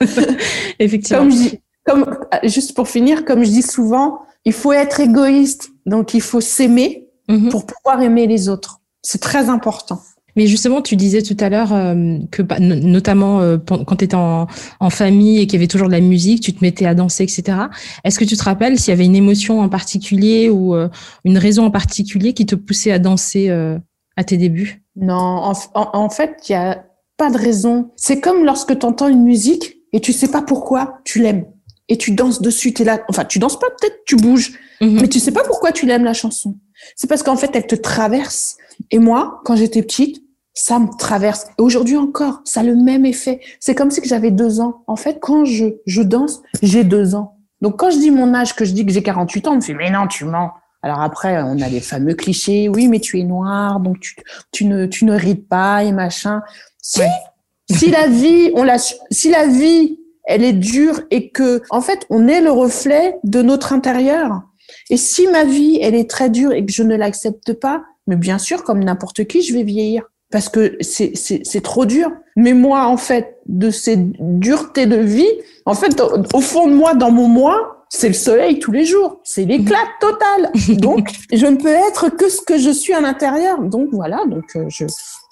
Effectivement. 0.78 1.22
Comme, 1.22 1.30
je 1.32 1.56
comme 1.84 2.16
juste 2.44 2.74
pour 2.74 2.88
finir, 2.88 3.24
comme 3.24 3.44
je 3.44 3.50
dis 3.50 3.62
souvent, 3.62 4.20
il 4.44 4.52
faut 4.52 4.72
être 4.72 5.00
égoïste, 5.00 5.70
donc 5.86 6.14
il 6.14 6.22
faut 6.22 6.40
s'aimer 6.40 7.08
mhm. 7.28 7.48
pour 7.50 7.66
pouvoir 7.66 8.02
aimer 8.02 8.26
les 8.26 8.48
autres. 8.48 8.80
C'est 9.02 9.20
très 9.20 9.48
important. 9.48 10.00
Mais 10.36 10.46
justement, 10.46 10.82
tu 10.82 10.96
disais 10.96 11.22
tout 11.22 11.36
à 11.40 11.48
l'heure 11.48 11.72
euh, 11.72 12.18
que, 12.30 12.42
bah, 12.42 12.60
notamment 12.60 13.40
euh, 13.40 13.56
quand 13.56 13.96
tu 13.96 14.04
étais 14.04 14.14
en, 14.14 14.46
en, 14.80 14.90
famille 14.90 15.38
et 15.38 15.46
qu'il 15.46 15.54
y 15.54 15.56
avait 15.56 15.66
toujours 15.66 15.86
de 15.88 15.92
la 15.92 16.00
musique, 16.00 16.42
tu 16.42 16.52
te 16.52 16.62
mettais 16.62 16.84
à 16.84 16.94
danser, 16.94 17.24
etc. 17.24 17.58
Est-ce 18.04 18.18
que 18.18 18.24
tu 18.24 18.36
te 18.36 18.44
rappelles 18.44 18.78
s'il 18.78 18.90
y 18.90 18.92
avait 18.92 19.06
une 19.06 19.16
émotion 19.16 19.60
en 19.60 19.70
particulier 19.70 20.50
ou 20.50 20.74
euh, 20.74 20.88
une 21.24 21.38
raison 21.38 21.64
en 21.64 21.70
particulier 21.70 22.34
qui 22.34 22.44
te 22.44 22.54
poussait 22.54 22.92
à 22.92 22.98
danser 22.98 23.48
à 24.16 24.24
tes 24.24 24.36
débuts? 24.36 24.82
Non, 24.94 25.14
en, 25.14 25.54
en 25.74 26.10
fait, 26.10 26.36
il 26.48 26.52
y 26.52 26.54
a 26.54 26.84
pas 27.16 27.30
de 27.30 27.38
raison. 27.38 27.90
C'est 27.96 28.20
comme 28.20 28.44
lorsque 28.44 28.78
tu 28.78 28.86
entends 28.86 29.08
une 29.08 29.22
musique 29.22 29.78
et 29.92 30.00
tu 30.00 30.12
sais 30.12 30.28
pas 30.28 30.42
pourquoi 30.42 30.98
tu 31.04 31.20
l'aimes. 31.20 31.46
Et 31.88 31.96
tu 31.96 32.10
danses 32.10 32.42
dessus, 32.42 32.74
tu 32.74 32.82
es 32.82 32.84
là. 32.84 33.00
Enfin, 33.08 33.24
tu 33.24 33.38
danses 33.38 33.58
pas, 33.58 33.68
peut-être 33.70 34.00
tu 34.06 34.16
bouges, 34.16 34.58
mhm. 34.80 35.00
mais 35.00 35.08
tu 35.08 35.20
sais 35.20 35.32
pas 35.32 35.44
pourquoi 35.44 35.72
tu 35.72 35.86
l'aimes 35.86 36.04
la 36.04 36.14
chanson. 36.14 36.58
C'est 36.96 37.06
parce 37.06 37.22
qu'en 37.22 37.36
fait, 37.36 37.50
elle 37.54 37.66
te 37.66 37.76
traverse. 37.76 38.56
Et 38.90 38.98
moi, 38.98 39.40
quand 39.44 39.56
j'étais 39.56 39.82
petite, 39.82 40.22
ça 40.52 40.78
me 40.78 40.88
traverse. 40.98 41.46
Et 41.58 41.62
aujourd'hui 41.62 41.96
encore, 41.96 42.40
ça 42.44 42.60
a 42.60 42.62
le 42.62 42.74
même 42.74 43.06
effet. 43.06 43.40
C'est 43.60 43.74
comme 43.74 43.90
si 43.90 44.00
j'avais 44.04 44.30
deux 44.30 44.60
ans. 44.60 44.82
En 44.86 44.96
fait, 44.96 45.18
quand 45.20 45.44
je, 45.44 45.66
je 45.86 46.02
danse, 46.02 46.40
j'ai 46.62 46.82
deux 46.82 47.14
ans. 47.14 47.36
Donc, 47.60 47.78
quand 47.78 47.90
je 47.90 47.98
dis 47.98 48.10
mon 48.10 48.34
âge, 48.34 48.54
que 48.54 48.64
je 48.64 48.72
dis 48.72 48.84
que 48.84 48.92
j'ai 48.92 49.02
48 49.02 49.48
ans, 49.48 49.52
on 49.52 49.56
me 49.56 49.60
fait, 49.60 49.74
mais 49.74 49.90
non, 49.90 50.06
tu 50.08 50.24
mens. 50.24 50.50
Alors 50.82 51.00
après, 51.00 51.42
on 51.42 51.60
a 51.60 51.68
les 51.68 51.80
fameux 51.80 52.14
clichés. 52.14 52.68
Oui, 52.68 52.88
mais 52.88 53.00
tu 53.00 53.18
es 53.18 53.24
noir, 53.24 53.80
donc 53.80 54.00
tu, 54.00 54.16
tu 54.52 54.64
ne, 54.66 54.86
tu 54.86 55.04
ne 55.04 55.14
rides 55.14 55.48
pas 55.48 55.84
et 55.84 55.92
machin. 55.92 56.42
Si, 56.86 57.00
si 57.70 57.90
la 57.90 58.06
vie, 58.06 58.52
on 58.54 58.62
la, 58.62 58.78
si 58.78 59.30
la 59.30 59.46
vie, 59.46 59.98
elle 60.24 60.44
est 60.44 60.52
dure 60.52 61.02
et 61.10 61.30
que, 61.30 61.62
en 61.70 61.80
fait, 61.80 62.06
on 62.10 62.28
est 62.28 62.40
le 62.40 62.50
reflet 62.50 63.16
de 63.24 63.42
notre 63.42 63.72
intérieur. 63.72 64.42
Et 64.90 64.96
si 64.96 65.26
ma 65.28 65.44
vie, 65.44 65.78
elle 65.80 65.94
est 65.94 66.08
très 66.08 66.30
dure 66.30 66.52
et 66.52 66.64
que 66.64 66.72
je 66.72 66.82
ne 66.82 66.96
l'accepte 66.96 67.52
pas, 67.54 67.84
mais 68.06 68.16
bien 68.16 68.38
sûr, 68.38 68.62
comme 68.64 68.82
n'importe 68.82 69.24
qui, 69.24 69.42
je 69.42 69.52
vais 69.52 69.62
vieillir 69.62 70.04
parce 70.30 70.48
que 70.48 70.76
c'est, 70.80 71.12
c'est, 71.14 71.42
c'est 71.44 71.60
trop 71.60 71.86
dur. 71.86 72.10
Mais 72.36 72.52
moi, 72.52 72.86
en 72.86 72.96
fait, 72.96 73.38
de 73.46 73.70
ces 73.70 73.96
duretés 73.96 74.86
de 74.86 74.96
vie, 74.96 75.30
en 75.64 75.74
fait, 75.74 76.00
au, 76.34 76.40
fond 76.40 76.66
de 76.66 76.74
moi, 76.74 76.94
dans 76.94 77.10
mon 77.10 77.28
moi, 77.28 77.84
c'est 77.88 78.08
le 78.08 78.14
soleil 78.14 78.58
tous 78.58 78.72
les 78.72 78.84
jours. 78.84 79.20
C'est 79.24 79.44
l'éclat 79.44 79.84
total. 80.00 80.50
Donc, 80.78 81.08
je 81.32 81.46
ne 81.46 81.56
peux 81.56 81.68
être 81.68 82.08
que 82.10 82.28
ce 82.28 82.40
que 82.42 82.58
je 82.58 82.70
suis 82.70 82.92
à 82.92 83.00
l'intérieur. 83.00 83.62
Donc, 83.62 83.88
voilà. 83.92 84.24
Donc, 84.26 84.44
euh, 84.56 84.66
je, 84.68 84.84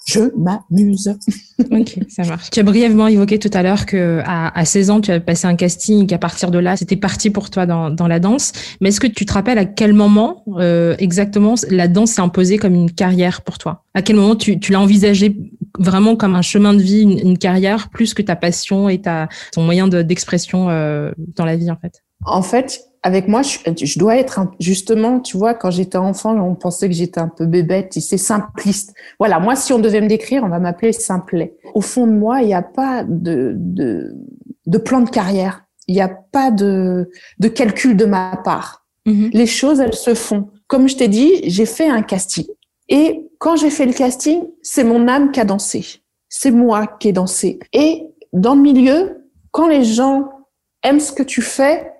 je 0.04 0.20
m'amuse. 0.36 1.16
ok, 1.70 1.98
ça 2.08 2.24
marche. 2.24 2.50
Tu 2.50 2.60
as 2.60 2.62
brièvement 2.62 3.06
évoqué 3.06 3.38
tout 3.38 3.50
à 3.52 3.62
l'heure 3.62 3.86
que 3.86 4.20
à, 4.24 4.64
16 4.64 4.90
ans, 4.90 5.00
tu 5.00 5.10
as 5.10 5.20
passé 5.20 5.46
un 5.46 5.56
casting, 5.56 6.06
qu'à 6.06 6.18
partir 6.18 6.50
de 6.50 6.58
là, 6.58 6.76
c'était 6.76 6.96
parti 6.96 7.30
pour 7.30 7.50
toi 7.50 7.66
dans, 7.66 7.90
dans 7.90 8.06
la 8.06 8.20
danse. 8.20 8.52
Mais 8.80 8.90
est-ce 8.90 9.00
que 9.00 9.06
tu 9.06 9.24
te 9.24 9.32
rappelles 9.32 9.58
à 9.58 9.64
quel 9.64 9.92
moment 9.92 10.44
euh, 10.58 10.94
exactement 10.98 11.54
la 11.70 11.88
danse 11.88 12.12
s'est 12.12 12.20
imposée 12.20 12.58
comme 12.58 12.74
une 12.74 12.90
carrière 12.90 13.42
pour 13.42 13.58
toi? 13.58 13.84
À 13.94 14.02
quel 14.02 14.16
moment 14.16 14.36
tu, 14.36 14.58
tu 14.58 14.72
l'as 14.72 14.80
envisagé 14.80 15.36
vraiment 15.78 16.16
comme 16.16 16.34
un 16.34 16.42
chemin 16.42 16.74
de 16.74 16.82
vie, 16.82 17.02
une, 17.02 17.38
carrière, 17.38 17.88
plus 17.88 18.14
que 18.14 18.22
ta 18.22 18.36
passion 18.36 18.88
et 18.88 19.00
ta, 19.00 19.28
ton 19.52 19.62
moyen 19.62 19.88
d'expression 19.88 20.68
euh, 20.68 21.12
dans 21.36 21.44
la 21.44 21.56
vie 21.56 21.70
en 21.70 21.76
fait? 21.76 22.02
En 22.26 22.42
fait, 22.42 22.80
avec 23.04 23.28
moi, 23.28 23.42
je, 23.42 23.98
dois 23.98 24.16
être 24.16 24.40
justement, 24.58 25.20
tu 25.20 25.36
vois, 25.36 25.52
quand 25.52 25.70
j'étais 25.70 25.98
enfant, 25.98 26.34
on 26.38 26.54
pensait 26.54 26.88
que 26.88 26.94
j'étais 26.94 27.20
un 27.20 27.28
peu 27.28 27.44
bébête, 27.44 27.92
c'est 27.92 28.16
simpliste. 28.16 28.94
Voilà, 29.18 29.38
moi, 29.38 29.56
si 29.56 29.74
on 29.74 29.78
devait 29.78 30.00
me 30.00 30.08
décrire, 30.08 30.42
on 30.42 30.48
va 30.48 30.58
m'appeler 30.58 30.94
simplet. 30.94 31.54
Au 31.74 31.82
fond 31.82 32.06
de 32.06 32.12
moi, 32.12 32.40
il 32.40 32.46
n'y 32.46 32.54
a 32.54 32.62
pas 32.62 33.04
de, 33.04 33.52
de, 33.58 34.14
de, 34.64 34.78
plan 34.78 35.02
de 35.02 35.10
carrière. 35.10 35.66
Il 35.86 35.94
n'y 35.94 36.00
a 36.00 36.08
pas 36.08 36.50
de, 36.50 37.10
de 37.40 37.48
calcul 37.48 37.94
de 37.94 38.06
ma 38.06 38.40
part. 38.42 38.86
Mm-hmm. 39.06 39.30
Les 39.34 39.46
choses, 39.46 39.80
elles 39.80 39.92
se 39.92 40.14
font. 40.14 40.48
Comme 40.66 40.88
je 40.88 40.96
t'ai 40.96 41.08
dit, 41.08 41.42
j'ai 41.44 41.66
fait 41.66 41.86
un 41.86 42.00
casting. 42.00 42.46
Et 42.88 43.28
quand 43.38 43.56
j'ai 43.56 43.70
fait 43.70 43.84
le 43.84 43.92
casting, 43.92 44.44
c'est 44.62 44.84
mon 44.84 45.08
âme 45.08 45.30
qui 45.30 45.40
a 45.40 45.44
dansé. 45.44 46.00
C'est 46.30 46.50
moi 46.50 46.86
qui 46.86 47.08
ai 47.08 47.12
dansé. 47.12 47.58
Et 47.74 48.06
dans 48.32 48.54
le 48.54 48.62
milieu, 48.62 49.28
quand 49.50 49.68
les 49.68 49.84
gens 49.84 50.30
aiment 50.82 51.00
ce 51.00 51.12
que 51.12 51.22
tu 51.22 51.42
fais, 51.42 51.93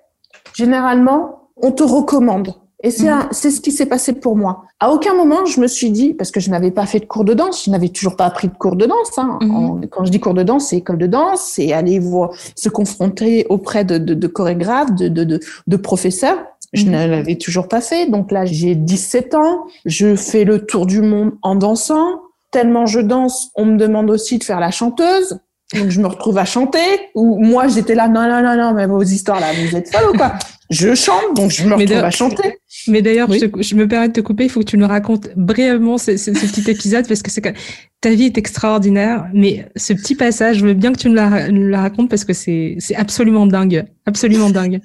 généralement, 0.55 1.49
on 1.57 1.71
te 1.71 1.83
recommande. 1.83 2.53
Et 2.83 2.91
c'est 2.91 3.09
c'est 3.31 3.49
ce 3.49 3.61
qui 3.61 3.71
s'est 3.71 3.87
passé 3.87 4.13
pour 4.13 4.35
moi. 4.35 4.65
À 4.79 4.91
aucun 4.91 5.15
moment, 5.15 5.45
je 5.45 5.59
me 5.59 5.67
suis 5.67 5.89
dit, 5.89 6.13
parce 6.13 6.29
que 6.29 6.39
je 6.39 6.51
n'avais 6.51 6.69
pas 6.69 6.85
fait 6.85 6.99
de 6.99 7.05
cours 7.05 7.23
de 7.23 7.33
danse, 7.33 7.65
je 7.65 7.71
n'avais 7.71 7.89
toujours 7.89 8.15
pas 8.15 8.25
appris 8.25 8.47
de 8.47 8.53
cours 8.53 8.75
de 8.75 8.85
danse. 8.85 9.17
Hein. 9.17 9.39
Mhm. 9.41 9.87
quand 9.89 10.05
je 10.05 10.11
dis 10.11 10.19
cours 10.19 10.35
de 10.35 10.43
danse, 10.43 10.67
c'est 10.67 10.77
école 10.77 10.99
de 10.99 11.07
danse, 11.07 11.41
c'est 11.41 11.73
aller 11.73 11.97
voir, 11.97 12.31
se 12.55 12.69
confronter 12.69 13.47
auprès 13.49 13.85
de, 13.85 13.97
de, 13.97 14.13
de 14.13 14.27
chorégraphes, 14.27 14.93
de, 14.93 15.07
de, 15.07 15.39
de, 15.65 15.77
professeurs. 15.77 16.37
Je 16.73 16.85
mhm. 16.85 16.91
ne 16.91 17.07
l'avais 17.07 17.37
toujours 17.37 17.67
pas 17.67 17.81
fait. 17.81 18.07
Donc 18.11 18.31
là, 18.31 18.45
j'ai 18.45 18.75
17 18.75 19.33
ans. 19.33 19.65
Je 19.85 20.15
fais 20.15 20.43
le 20.43 20.65
tour 20.65 20.85
du 20.85 21.01
monde 21.01 21.31
en 21.41 21.55
dansant. 21.55 22.21
Tellement 22.51 22.85
je 22.85 22.99
danse, 22.99 23.49
on 23.55 23.65
me 23.65 23.77
demande 23.77 24.11
aussi 24.11 24.37
de 24.37 24.43
faire 24.43 24.59
la 24.59 24.71
chanteuse. 24.71 25.39
Donc 25.73 25.89
je 25.89 25.99
me 25.99 26.07
retrouve 26.07 26.37
à 26.37 26.45
chanter. 26.45 26.79
Ou 27.15 27.43
moi 27.43 27.67
j'étais 27.67 27.95
là, 27.95 28.07
non 28.07 28.27
non 28.27 28.41
non 28.41 28.55
non, 28.55 28.73
mais 28.73 28.85
vos 28.85 29.01
histoires 29.01 29.39
là, 29.39 29.47
vous 29.53 29.75
êtes 29.75 29.91
folles 29.91 30.11
ou 30.11 30.17
quoi? 30.17 30.33
Je 30.69 30.95
chante, 30.95 31.35
donc 31.35 31.51
je 31.51 31.63
me 31.65 31.75
retrouve 31.75 31.97
à 31.97 32.11
chanter. 32.11 32.57
Mais 32.87 33.01
d'ailleurs, 33.01 33.31
je, 33.31 33.75
me 33.75 33.87
permets 33.87 34.07
de 34.07 34.13
te 34.13 34.21
couper. 34.21 34.45
Il 34.45 34.49
faut 34.49 34.61
que 34.61 34.65
tu 34.65 34.77
nous 34.77 34.87
racontes 34.87 35.29
brièvement 35.35 35.99
ce, 35.99 36.11
petit 36.11 36.69
épisode 36.69 37.07
parce 37.07 37.21
que 37.21 37.29
c'est 37.29 37.53
ta 38.01 38.09
vie 38.09 38.25
est 38.25 38.37
extraordinaire. 38.37 39.27
Mais 39.33 39.69
ce 39.75 39.93
petit 39.93 40.15
passage, 40.15 40.57
je 40.57 40.65
veux 40.65 40.73
bien 40.73 40.91
que 40.91 40.97
tu 40.97 41.09
nous 41.09 41.15
la, 41.15 41.49
nous 41.49 41.67
la 41.67 41.81
racontes 41.81 42.09
parce 42.09 42.25
que 42.25 42.33
c'est 42.33 42.75
c'est 42.79 42.95
absolument 42.95 43.45
dingue, 43.45 43.85
absolument 44.05 44.49
dingue. 44.49 44.81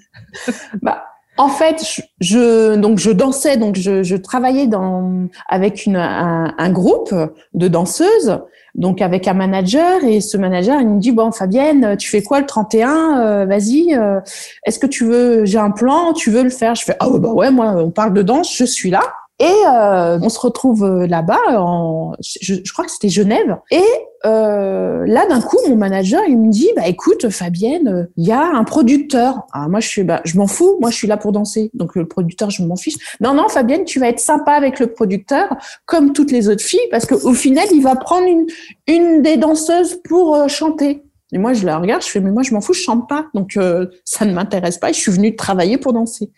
bah 0.83 1.05
en 1.41 1.49
fait, 1.49 2.03
je, 2.21 2.77
donc 2.77 2.99
je 2.99 3.11
dansais, 3.11 3.57
donc 3.57 3.75
je, 3.75 4.03
je 4.03 4.15
travaillais 4.15 4.67
dans 4.67 5.27
avec 5.49 5.87
une, 5.87 5.97
un, 5.97 6.53
un, 6.59 6.71
groupe 6.71 7.15
de 7.55 7.67
danseuses 7.67 8.41
donc 8.75 9.01
avec 9.01 9.27
un 9.27 9.33
manager 9.33 10.05
et 10.05 10.21
ce 10.21 10.37
manager 10.37 10.81
il 10.81 10.89
me 10.89 11.01
dit 11.01 11.13
bon 11.13 11.33
Fabienne 11.33 11.97
tu 11.97 12.09
fais 12.09 12.23
quoi 12.23 12.41
le 12.41 12.47
31 12.47 13.21
euh, 13.21 13.45
vas-y 13.47 13.97
euh, 13.97 14.21
est-ce 14.65 14.79
que 14.79 14.87
tu 14.87 15.05
veux 15.05 15.45
j'ai 15.45 15.59
un 15.59 15.73
plan 15.73 16.13
tu 16.13 16.31
veux 16.31 16.45
le 16.45 16.51
faire? 16.51 16.77
Je 16.77 16.85
fais 16.85 16.95
ah 17.01 17.09
bah 17.11 17.31
ouais 17.31 17.51
moi 17.51 17.75
on 17.77 17.91
parle 17.91 18.13
de 18.13 18.23
danse 18.23 18.55
je 18.55 18.65
suis 18.65 18.91
là 18.91 19.01
et 19.41 19.55
euh, 19.67 20.19
on 20.21 20.29
se 20.29 20.39
retrouve 20.39 20.85
euh, 20.85 21.07
là-bas, 21.07 21.59
en, 21.59 22.13
je, 22.21 22.55
je, 22.63 22.73
crois 22.73 22.85
que 22.85 22.91
c'était 22.91 23.09
Genève. 23.09 23.57
Et 23.71 23.83
euh, 24.27 25.07
là, 25.07 25.27
d'un 25.27 25.41
coup, 25.41 25.57
mon 25.67 25.77
manager, 25.77 26.21
il 26.29 26.39
me 26.39 26.51
dit, 26.51 26.69
bah 26.77 26.87
écoute, 26.87 27.31
Fabienne, 27.31 28.09
il 28.19 28.27
y 28.27 28.33
a 28.33 28.43
un 28.43 28.65
producteur. 28.65 29.47
Ah, 29.53 29.67
moi, 29.69 29.81
je 29.81 29.89
suis, 29.89 30.03
bah, 30.03 30.21
je 30.25 30.37
m'en 30.37 30.47
fous. 30.47 30.77
Moi, 30.81 30.91
je 30.91 30.97
suis 30.97 31.09
là 31.09 31.17
pour 31.17 31.33
danser. 31.33 31.71
Donc 31.73 31.97
le 31.97 32.07
producteur, 32.07 32.51
je 32.51 32.63
m'en 32.63 32.77
fiche. 32.77 32.97
Non, 33.21 33.33
non, 33.33 33.49
Fabienne, 33.49 33.85
tu 33.85 33.99
vas 33.99 34.09
être 34.09 34.21
sympa 34.21 34.53
avec 34.53 34.79
le 34.79 34.89
producteur, 34.89 35.57
comme 35.87 36.13
toutes 36.13 36.33
les 36.33 36.51
autres 36.51 36.63
filles, 36.63 36.79
parce 36.91 37.07
qu'au 37.07 37.33
final, 37.33 37.67
il 37.73 37.83
va 37.83 37.97
prendre 37.97 38.27
une, 38.27 38.47
une 38.87 39.23
des 39.23 39.39
danseuses 39.39 40.01
pour 40.05 40.35
euh, 40.35 40.49
chanter. 40.49 41.03
Et 41.33 41.39
moi, 41.39 41.53
je 41.55 41.65
la 41.65 41.79
regarde, 41.79 42.03
je 42.03 42.09
fais, 42.09 42.21
mais 42.21 42.33
moi, 42.33 42.43
je 42.43 42.53
m'en 42.53 42.61
fous, 42.61 42.75
je 42.75 42.83
chante 42.83 43.09
pas. 43.09 43.27
Donc, 43.35 43.57
euh, 43.57 43.87
ça 44.05 44.25
ne 44.25 44.35
m'intéresse 44.35 44.79
pas. 44.79 44.91
Et 44.91 44.93
je 44.93 44.99
suis 44.99 45.13
venue 45.13 45.35
travailler 45.37 45.79
pour 45.79 45.93
danser. 45.93 46.31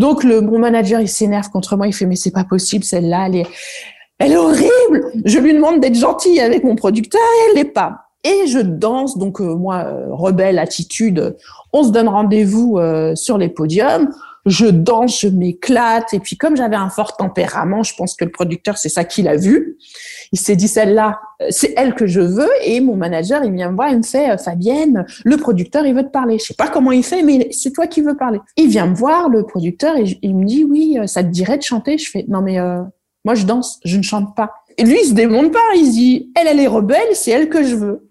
Donc 0.00 0.24
le 0.24 0.40
mon 0.40 0.58
manager 0.58 0.98
il 1.00 1.08
s'énerve 1.08 1.50
contre 1.50 1.76
moi, 1.76 1.86
il 1.86 1.92
fait 1.92 2.06
mais 2.06 2.16
c'est 2.16 2.30
pas 2.30 2.44
possible 2.44 2.84
celle-là, 2.84 3.28
elle 4.18 4.32
est 4.32 4.36
horrible. 4.36 5.12
Je 5.26 5.38
lui 5.38 5.52
demande 5.52 5.80
d'être 5.80 5.94
gentille 5.94 6.40
avec 6.40 6.64
mon 6.64 6.74
producteur 6.74 7.20
et 7.20 7.50
elle 7.50 7.56
l'est 7.56 7.70
pas. 7.70 8.06
Et 8.24 8.46
je 8.46 8.60
danse 8.60 9.18
donc 9.18 9.42
euh, 9.42 9.54
moi 9.54 9.84
euh, 9.84 10.06
rebelle 10.10 10.58
attitude, 10.58 11.36
on 11.74 11.84
se 11.84 11.90
donne 11.90 12.08
rendez-vous 12.08 12.78
euh, 12.78 13.14
sur 13.14 13.36
les 13.36 13.50
podiums 13.50 14.10
je 14.46 14.66
danse, 14.66 15.20
je 15.20 15.28
m'éclate. 15.28 16.14
Et 16.14 16.20
puis 16.20 16.36
comme 16.36 16.56
j'avais 16.56 16.76
un 16.76 16.90
fort 16.90 17.16
tempérament, 17.16 17.82
je 17.82 17.94
pense 17.94 18.14
que 18.14 18.24
le 18.24 18.30
producteur, 18.30 18.78
c'est 18.78 18.88
ça 18.88 19.04
qu'il 19.04 19.28
a 19.28 19.36
vu. 19.36 19.76
Il 20.32 20.38
s'est 20.38 20.56
dit, 20.56 20.68
celle-là, 20.68 21.20
euh, 21.42 21.46
c'est 21.50 21.74
elle 21.76 21.94
que 21.94 22.06
je 22.06 22.20
veux. 22.20 22.50
Et 22.64 22.80
mon 22.80 22.96
manager, 22.96 23.44
il 23.44 23.52
vient 23.52 23.70
me 23.70 23.76
voir, 23.76 23.90
il 23.90 23.98
me 23.98 24.02
fait, 24.02 24.30
euh, 24.30 24.38
Fabienne, 24.38 25.04
le 25.24 25.36
producteur, 25.36 25.86
il 25.86 25.94
veut 25.94 26.04
te 26.04 26.10
parler. 26.10 26.38
Je 26.38 26.44
sais 26.44 26.54
pas 26.54 26.68
comment 26.68 26.92
il 26.92 27.04
fait, 27.04 27.22
mais 27.22 27.48
c'est 27.52 27.72
toi 27.72 27.86
qui 27.86 28.00
veux 28.00 28.16
parler. 28.16 28.40
Il 28.56 28.68
vient 28.68 28.86
me 28.86 28.94
voir, 28.94 29.28
le 29.28 29.44
producteur, 29.44 29.96
et 29.96 30.18
il 30.22 30.36
me 30.36 30.44
dit, 30.44 30.64
oui, 30.64 30.98
euh, 30.98 31.06
ça 31.06 31.22
te 31.22 31.28
dirait 31.28 31.58
de 31.58 31.62
chanter? 31.62 31.98
Je 31.98 32.10
fais, 32.10 32.24
non 32.28 32.40
mais 32.42 32.58
moi 33.24 33.34
je 33.34 33.44
danse, 33.44 33.80
je 33.84 33.96
ne 33.96 34.02
chante 34.02 34.34
pas. 34.34 34.52
Et 34.78 34.84
lui, 34.84 34.98
il 35.02 35.08
se 35.08 35.14
démonte 35.14 35.52
pas. 35.52 35.58
Il 35.76 35.90
dit, 35.90 36.32
elle, 36.36 36.46
elle 36.46 36.60
est 36.60 36.66
rebelle, 36.66 37.14
c'est 37.14 37.30
elle 37.30 37.48
que 37.48 37.62
je 37.62 37.74
veux. 37.74 38.08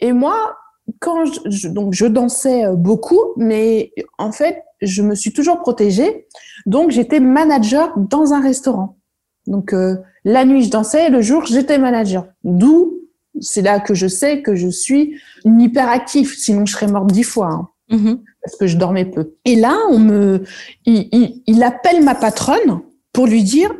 Et 0.00 0.12
moi, 0.12 0.56
quand 1.00 1.24
je, 1.46 1.68
donc 1.68 1.94
je 1.94 2.06
dansais 2.06 2.64
beaucoup, 2.74 3.20
mais 3.36 3.92
en 4.18 4.32
fait, 4.32 4.62
je 4.80 5.02
me 5.02 5.14
suis 5.14 5.32
toujours 5.32 5.60
protégée. 5.60 6.26
Donc, 6.66 6.90
j'étais 6.90 7.20
manager 7.20 7.92
dans 7.96 8.32
un 8.32 8.40
restaurant. 8.40 8.98
Donc, 9.46 9.72
euh, 9.72 9.96
la 10.24 10.44
nuit, 10.44 10.62
je 10.62 10.70
dansais, 10.70 11.10
le 11.10 11.22
jour, 11.22 11.46
j'étais 11.46 11.78
manager. 11.78 12.26
D'où, 12.44 12.98
c'est 13.40 13.62
là 13.62 13.80
que 13.80 13.94
je 13.94 14.06
sais 14.06 14.42
que 14.42 14.54
je 14.54 14.68
suis 14.68 15.20
une 15.44 15.60
hyperactive. 15.60 16.34
Sinon, 16.36 16.66
je 16.66 16.72
serais 16.72 16.86
morte 16.86 17.10
dix 17.10 17.24
fois. 17.24 17.48
Hein, 17.48 17.68
mm-hmm. 17.90 18.20
Parce 18.42 18.56
que 18.56 18.66
je 18.66 18.76
dormais 18.76 19.04
peu. 19.04 19.34
Et 19.44 19.56
là, 19.56 19.76
on 19.90 19.98
me, 19.98 20.44
il, 20.84 21.08
il, 21.12 21.42
il 21.46 21.62
appelle 21.62 22.04
ma 22.04 22.14
patronne 22.14 22.80
pour 23.12 23.26
lui 23.26 23.42
dire, 23.42 23.74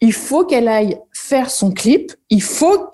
il 0.00 0.12
faut 0.12 0.44
qu'elle 0.44 0.68
aille 0.68 0.98
faire 1.12 1.50
son 1.50 1.72
clip. 1.72 2.12
Il 2.30 2.42
faut 2.42 2.90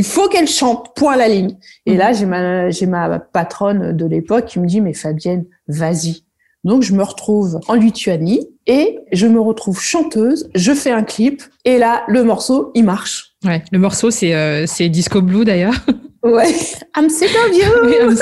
il 0.00 0.04
faut 0.04 0.28
qu'elle 0.28 0.48
chante, 0.48 0.94
point 0.96 1.12
à 1.12 1.16
la 1.16 1.28
ligne. 1.28 1.56
Et 1.84 1.94
là, 1.94 2.14
j'ai 2.14 2.24
ma, 2.24 2.70
j'ai 2.70 2.86
ma 2.86 3.18
patronne 3.18 3.94
de 3.94 4.06
l'époque 4.06 4.46
qui 4.46 4.58
me 4.58 4.66
dit, 4.66 4.80
mais 4.80 4.94
Fabienne, 4.94 5.44
vas-y, 5.68 6.24
donc 6.64 6.82
je 6.82 6.92
me 6.92 7.02
retrouve 7.02 7.60
en 7.68 7.74
Lituanie 7.74 8.48
et 8.66 8.98
je 9.12 9.26
me 9.26 9.40
retrouve 9.40 9.80
chanteuse, 9.80 10.50
je 10.54 10.72
fais 10.72 10.90
un 10.90 11.02
clip 11.02 11.42
et 11.64 11.78
là 11.78 12.02
le 12.06 12.22
morceau 12.22 12.70
il 12.74 12.84
marche. 12.84 13.34
Ouais, 13.44 13.62
le 13.72 13.78
morceau 13.78 14.10
c'est 14.10 14.34
euh, 14.34 14.66
c'est 14.66 14.88
Disco 14.88 15.22
Blue 15.22 15.44
d'ailleurs. 15.44 15.74
Ouais, 16.22 16.54
I'm 16.98 17.08
sick 17.08 17.30
of 17.30 17.56
you. 17.56 18.14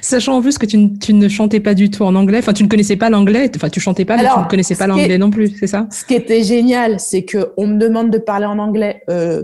Sachant 0.00 0.36
en 0.36 0.40
plus 0.40 0.56
que 0.56 0.64
tu, 0.64 0.98
tu, 0.98 1.12
ne 1.12 1.28
chantais 1.28 1.60
pas 1.60 1.74
du 1.74 1.90
tout 1.90 2.04
en 2.04 2.14
anglais, 2.14 2.38
enfin 2.38 2.54
tu 2.54 2.62
ne 2.62 2.68
connaissais 2.70 2.96
pas 2.96 3.10
l'anglais, 3.10 3.50
enfin 3.54 3.68
tu 3.68 3.80
chantais 3.80 4.06
pas, 4.06 4.16
mais 4.16 4.22
tu 4.22 4.38
ne 4.38 4.48
connaissais 4.48 4.74
pas 4.74 4.86
l'anglais 4.86 5.18
non 5.18 5.28
plus, 5.28 5.54
c'est 5.60 5.66
ça? 5.66 5.86
Ce 5.90 6.06
qui 6.06 6.14
était 6.14 6.42
génial, 6.42 7.00
c'est 7.00 7.24
que 7.24 7.52
on 7.58 7.66
me 7.66 7.76
demande 7.76 8.10
de 8.10 8.16
parler 8.16 8.46
en 8.46 8.58
anglais. 8.58 9.02
Euh, 9.10 9.42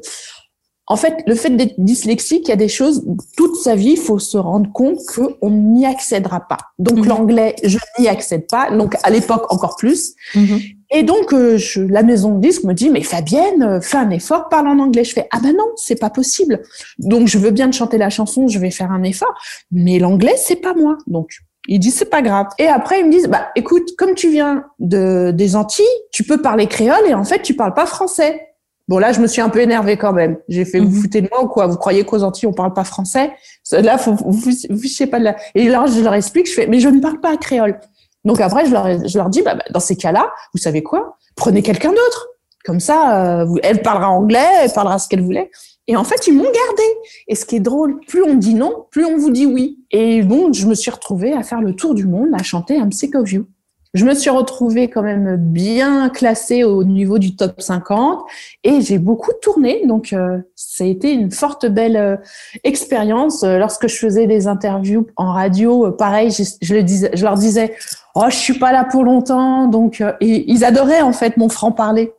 en 0.91 0.97
fait, 0.97 1.23
le 1.29 1.37
fait 1.37 1.51
d'être 1.51 1.77
dyslexique, 1.79 2.49
il 2.49 2.51
y 2.51 2.53
a 2.53 2.57
des 2.57 2.67
choses, 2.67 3.05
toute 3.37 3.55
sa 3.55 3.77
vie, 3.77 3.93
il 3.93 3.97
faut 3.97 4.19
se 4.19 4.37
rendre 4.37 4.73
compte 4.73 4.99
qu'on 5.07 5.49
n'y 5.49 5.87
accédera 5.87 6.41
pas. 6.41 6.59
Donc, 6.81 6.99
mhm. 6.99 7.07
l'anglais, 7.07 7.55
je 7.63 7.79
n'y 8.01 8.09
accède 8.09 8.49
pas. 8.49 8.73
Donc, 8.73 8.97
à 9.05 9.11
l'époque, 9.11 9.53
encore 9.53 9.77
plus. 9.77 10.15
Mhm. 10.35 10.59
Et 10.91 11.05
donc, 11.05 11.33
euh, 11.33 11.59
je, 11.59 11.81
la 11.81 12.03
maison 12.03 12.35
de 12.35 12.41
disque 12.41 12.65
me 12.65 12.75
dit, 12.75 12.91
mais 12.91 13.03
Fabienne, 13.03 13.63
euh, 13.63 13.81
fais 13.81 13.99
un 13.99 14.11
effort, 14.11 14.49
parle 14.49 14.67
en 14.67 14.81
anglais. 14.81 15.05
Je 15.05 15.13
fais, 15.13 15.29
ah 15.31 15.39
ben 15.41 15.55
non, 15.57 15.69
c'est 15.77 15.95
pas 15.95 16.11
possible. 16.11 16.61
Donc, 16.99 17.29
je 17.29 17.39
veux 17.39 17.53
bien 17.53 17.71
te 17.71 17.77
chanter 17.77 17.97
la 17.97 18.11
chanson, 18.11 18.49
je 18.49 18.59
vais 18.59 18.73
faire 18.73 18.91
un 18.91 19.05
effort. 19.05 19.35
Mais 19.71 20.01
l'anglais, 20.01 20.35
c'est 20.37 20.57
pas 20.57 20.75
moi. 20.75 20.99
Donc, 21.07 21.31
il 21.69 21.79
dit 21.79 21.93
c'est 21.93 22.11
pas 22.11 22.23
grave. 22.23 22.47
Et 22.59 22.67
après 22.67 23.01
ils 23.01 23.07
me 23.07 23.13
disent 23.13 23.29
bah 23.29 23.51
écoute 23.55 23.91
comme 23.99 24.15
tu 24.15 24.31
viens 24.31 24.65
de 24.79 25.31
des 25.31 25.57
Antilles, 25.57 25.85
tu 26.11 26.25
peux 26.25 26.41
parler 26.41 26.67
créole 26.67 27.07
et 27.07 27.13
en 27.13 27.23
fait 27.23 27.43
tu 27.43 27.55
parles 27.55 27.75
pas 27.75 27.85
français. 27.85 28.50
Bon, 28.91 28.99
là, 28.99 29.13
je 29.13 29.21
me 29.21 29.29
suis 29.29 29.41
un 29.41 29.51
peu 29.51 29.61
énervée 29.61 29.97
quand 29.97 30.13
même. 30.13 30.39
J'ai 30.49 30.65
fait, 30.65 30.81
vous 30.81 30.89
mhm. 30.89 31.01
foutez 31.03 31.21
de 31.21 31.29
moi 31.31 31.45
ou 31.45 31.47
quoi? 31.47 31.69
Vous 31.69 31.77
croyez 31.77 32.03
qu'aux 32.03 32.25
Antilles, 32.25 32.49
on 32.49 32.53
parle 32.53 32.75
pas 32.75 32.83
français? 32.83 33.31
Là, 33.71 33.99
faut, 33.99 34.15
vous, 34.15 34.51
vous, 34.69 34.89
sais 34.89 35.07
pas 35.07 35.21
de 35.21 35.25
là. 35.27 35.37
Et 35.55 35.69
là, 35.69 35.85
je 35.87 36.01
leur 36.01 36.13
explique, 36.13 36.49
je 36.49 36.55
fais, 36.55 36.67
mais 36.67 36.81
je 36.81 36.89
ne 36.89 36.99
parle 36.99 37.21
pas 37.21 37.37
créole. 37.37 37.79
Donc 38.25 38.41
après, 38.41 38.67
je 38.67 38.73
leur, 38.73 39.07
je 39.07 39.17
leur 39.17 39.29
dis, 39.29 39.43
bah, 39.43 39.55
bah 39.55 39.63
dans 39.71 39.79
ces 39.79 39.95
cas-là, 39.95 40.33
vous 40.55 40.59
savez 40.59 40.83
quoi? 40.83 41.17
Prenez 41.37 41.63
quelqu'un 41.63 41.91
d'autre. 41.91 42.31
Comme 42.65 42.81
ça, 42.81 43.43
euh, 43.43 43.55
elle 43.63 43.81
parlera 43.81 44.11
anglais, 44.11 44.49
elle 44.61 44.73
parlera 44.73 44.99
ce 44.99 45.07
qu'elle 45.07 45.23
voulait. 45.23 45.53
Et 45.87 45.97
en 45.97 46.03
fait, 46.03 46.27
ils 46.27 46.35
m'ont 46.35 46.43
gardé. 46.43 46.83
Et 47.29 47.37
ce 47.37 47.45
qui 47.45 47.57
est 47.57 47.61
drôle, 47.61 48.01
plus 48.09 48.25
on 48.25 48.35
dit 48.35 48.55
non, 48.55 48.87
plus 48.91 49.05
on 49.05 49.17
vous 49.19 49.31
dit 49.31 49.47
oui. 49.47 49.85
Et 49.93 50.23
bon, 50.23 50.53
je 50.53 50.67
me 50.67 50.75
suis 50.75 50.91
retrouvée 50.91 51.33
à 51.33 51.45
faire 51.45 51.61
le 51.61 51.77
tour 51.77 51.95
du 51.95 52.09
monde, 52.09 52.31
à 52.37 52.43
chanter 52.43 52.75
I'm 52.75 52.91
sick 52.91 53.15
of 53.15 53.31
you. 53.31 53.47
Je 53.93 54.05
me 54.05 54.15
suis 54.15 54.31
retrouvée 54.31 54.89
quand 54.89 55.03
même 55.03 55.37
bien 55.37 56.11
classée 56.11 56.63
au 56.63 56.85
niveau 56.85 57.19
du 57.19 57.35
top 57.35 57.61
50 57.61 58.21
et 58.63 58.81
j'ai 58.83 58.99
beaucoup 58.99 59.33
tourné. 59.43 59.85
Donc, 59.85 60.13
euh, 60.13 60.39
ça 60.55 60.85
a 60.85 60.87
été 60.87 61.13
une 61.13 61.33
forte 61.33 61.67
belle 61.67 61.97
euh, 61.97 62.17
expérience. 62.63 63.43
Euh, 63.43 63.59
lorsque 63.59 63.89
je 63.89 63.97
faisais 63.97 64.29
des 64.29 64.47
interviews 64.47 65.09
en 65.17 65.33
radio, 65.33 65.91
pareil, 65.91 66.31
je, 66.31 66.45
je, 66.63 66.75
le 66.75 66.85
disais, 66.85 67.11
je 67.15 67.25
leur 67.25 67.35
disais, 67.35 67.75
oh, 68.15 68.27
je 68.29 68.37
suis 68.37 68.59
pas 68.61 68.71
là 68.71 68.85
pour 68.85 69.03
longtemps. 69.03 69.67
Donc, 69.67 70.01
et 70.21 70.49
ils 70.49 70.65
adoraient 70.65 71.03
en 71.03 71.13
fait 71.13 71.37
mon 71.37 71.49
franc-parler. 71.49 72.13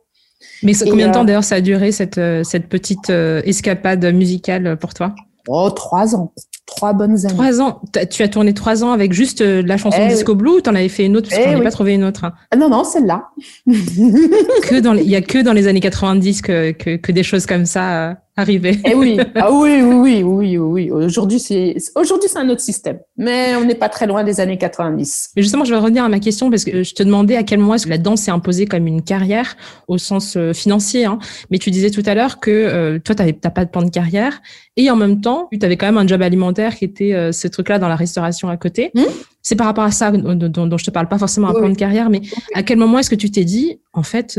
Mais 0.62 0.74
combien 0.74 1.08
de 1.08 1.14
temps 1.14 1.24
d'ailleurs 1.24 1.44
ça 1.44 1.54
a 1.56 1.60
duré 1.62 1.90
cette, 1.90 2.20
cette 2.44 2.68
petite 2.68 3.10
escapade 3.10 4.04
musicale 4.12 4.76
pour 4.76 4.92
toi? 4.92 5.14
Oh, 5.48 5.70
trois 5.70 6.14
ans. 6.14 6.32
Trois 6.66 6.92
bonnes 6.92 7.26
années. 7.26 7.34
Trois 7.34 7.60
ans. 7.60 7.80
Tu 8.10 8.22
as 8.22 8.28
tourné 8.28 8.54
trois 8.54 8.84
ans 8.84 8.92
avec 8.92 9.12
juste 9.12 9.40
euh, 9.40 9.62
la 9.66 9.76
chanson 9.76 9.98
eh 10.00 10.08
Disco 10.08 10.34
Blue 10.34 10.50
ou 10.50 10.60
t'en 10.60 10.74
avais 10.74 10.88
fait 10.88 11.04
une 11.04 11.16
autre 11.16 11.28
parce 11.28 11.42
qu'on 11.42 11.60
eh 11.60 11.62
pas 11.62 11.70
trouvé 11.70 11.94
une 11.94 12.04
autre. 12.04 12.24
Hein 12.24 12.32
ah 12.50 12.56
non, 12.56 12.68
non, 12.68 12.84
celle-là. 12.84 13.28
il 13.66 15.10
y 15.10 15.16
a 15.16 15.20
que 15.22 15.42
dans 15.42 15.52
les 15.52 15.66
années 15.66 15.80
90 15.80 16.42
que, 16.42 16.70
que, 16.72 16.96
que 16.96 17.12
des 17.12 17.22
choses 17.22 17.46
comme 17.46 17.66
ça 17.66 18.10
euh, 18.10 18.14
arriver. 18.36 18.78
Eh 18.84 18.94
oui, 18.94 19.18
ah 19.34 19.52
oui, 19.52 19.82
oui, 19.82 20.22
oui, 20.22 20.56
oui, 20.56 20.58
oui. 20.58 20.90
Aujourd'hui, 20.90 21.38
c'est 21.38 21.76
aujourd'hui 21.94 22.28
c'est 22.28 22.38
un 22.38 22.48
autre 22.48 22.60
système, 22.60 22.98
mais 23.16 23.54
on 23.56 23.64
n'est 23.64 23.74
pas 23.74 23.88
très 23.88 24.06
loin 24.06 24.24
des 24.24 24.40
années 24.40 24.58
90. 24.58 25.30
Mais 25.36 25.42
justement, 25.42 25.64
je 25.64 25.72
vais 25.72 25.78
revenir 25.78 26.04
à 26.04 26.08
ma 26.08 26.18
question 26.18 26.50
parce 26.50 26.64
que 26.64 26.82
je 26.82 26.94
te 26.94 27.02
demandais 27.02 27.36
à 27.36 27.42
quel 27.42 27.58
moment 27.58 27.74
est-ce 27.74 27.84
que 27.84 27.90
la 27.90 27.98
danse 27.98 28.22
s'est 28.22 28.30
imposée 28.30 28.66
comme 28.66 28.86
une 28.86 29.02
carrière 29.02 29.56
au 29.88 29.98
sens 29.98 30.36
euh, 30.36 30.52
financier. 30.52 31.04
Hein. 31.04 31.18
Mais 31.50 31.58
tu 31.58 31.70
disais 31.70 31.90
tout 31.90 32.02
à 32.06 32.14
l'heure 32.14 32.40
que 32.40 32.50
euh, 32.50 32.98
toi, 32.98 33.14
tu 33.14 33.22
n'as 33.22 33.50
pas 33.50 33.64
de 33.64 33.70
plan 33.70 33.82
de 33.82 33.90
carrière 33.90 34.40
et 34.76 34.90
en 34.90 34.96
même 34.96 35.20
temps, 35.20 35.48
tu 35.52 35.64
avais 35.64 35.76
quand 35.76 35.86
même 35.86 35.98
un 35.98 36.06
job 36.06 36.22
alimentaire 36.22 36.76
qui 36.76 36.86
était 36.86 37.14
euh, 37.14 37.32
ce 37.32 37.48
truc-là 37.48 37.78
dans 37.78 37.88
la 37.88 37.96
restauration 37.96 38.48
à 38.48 38.56
côté. 38.56 38.90
Hmm? 38.94 39.02
c'est 39.44 39.56
par 39.56 39.66
rapport 39.66 39.82
à 39.82 39.90
ça 39.90 40.12
dont, 40.12 40.36
dont, 40.36 40.78
je 40.78 40.84
te 40.84 40.92
parle, 40.92 41.08
pas 41.08 41.18
forcément 41.18 41.48
un 41.48 41.52
plan 41.52 41.68
de 41.68 41.74
carrière, 41.74 42.10
mais 42.10 42.20
à 42.54 42.62
quel 42.62 42.78
moment 42.78 43.00
est-ce 43.00 43.10
que 43.10 43.16
tu 43.16 43.28
t'es 43.28 43.44
dit, 43.44 43.80
en 43.92 44.04
fait, 44.04 44.38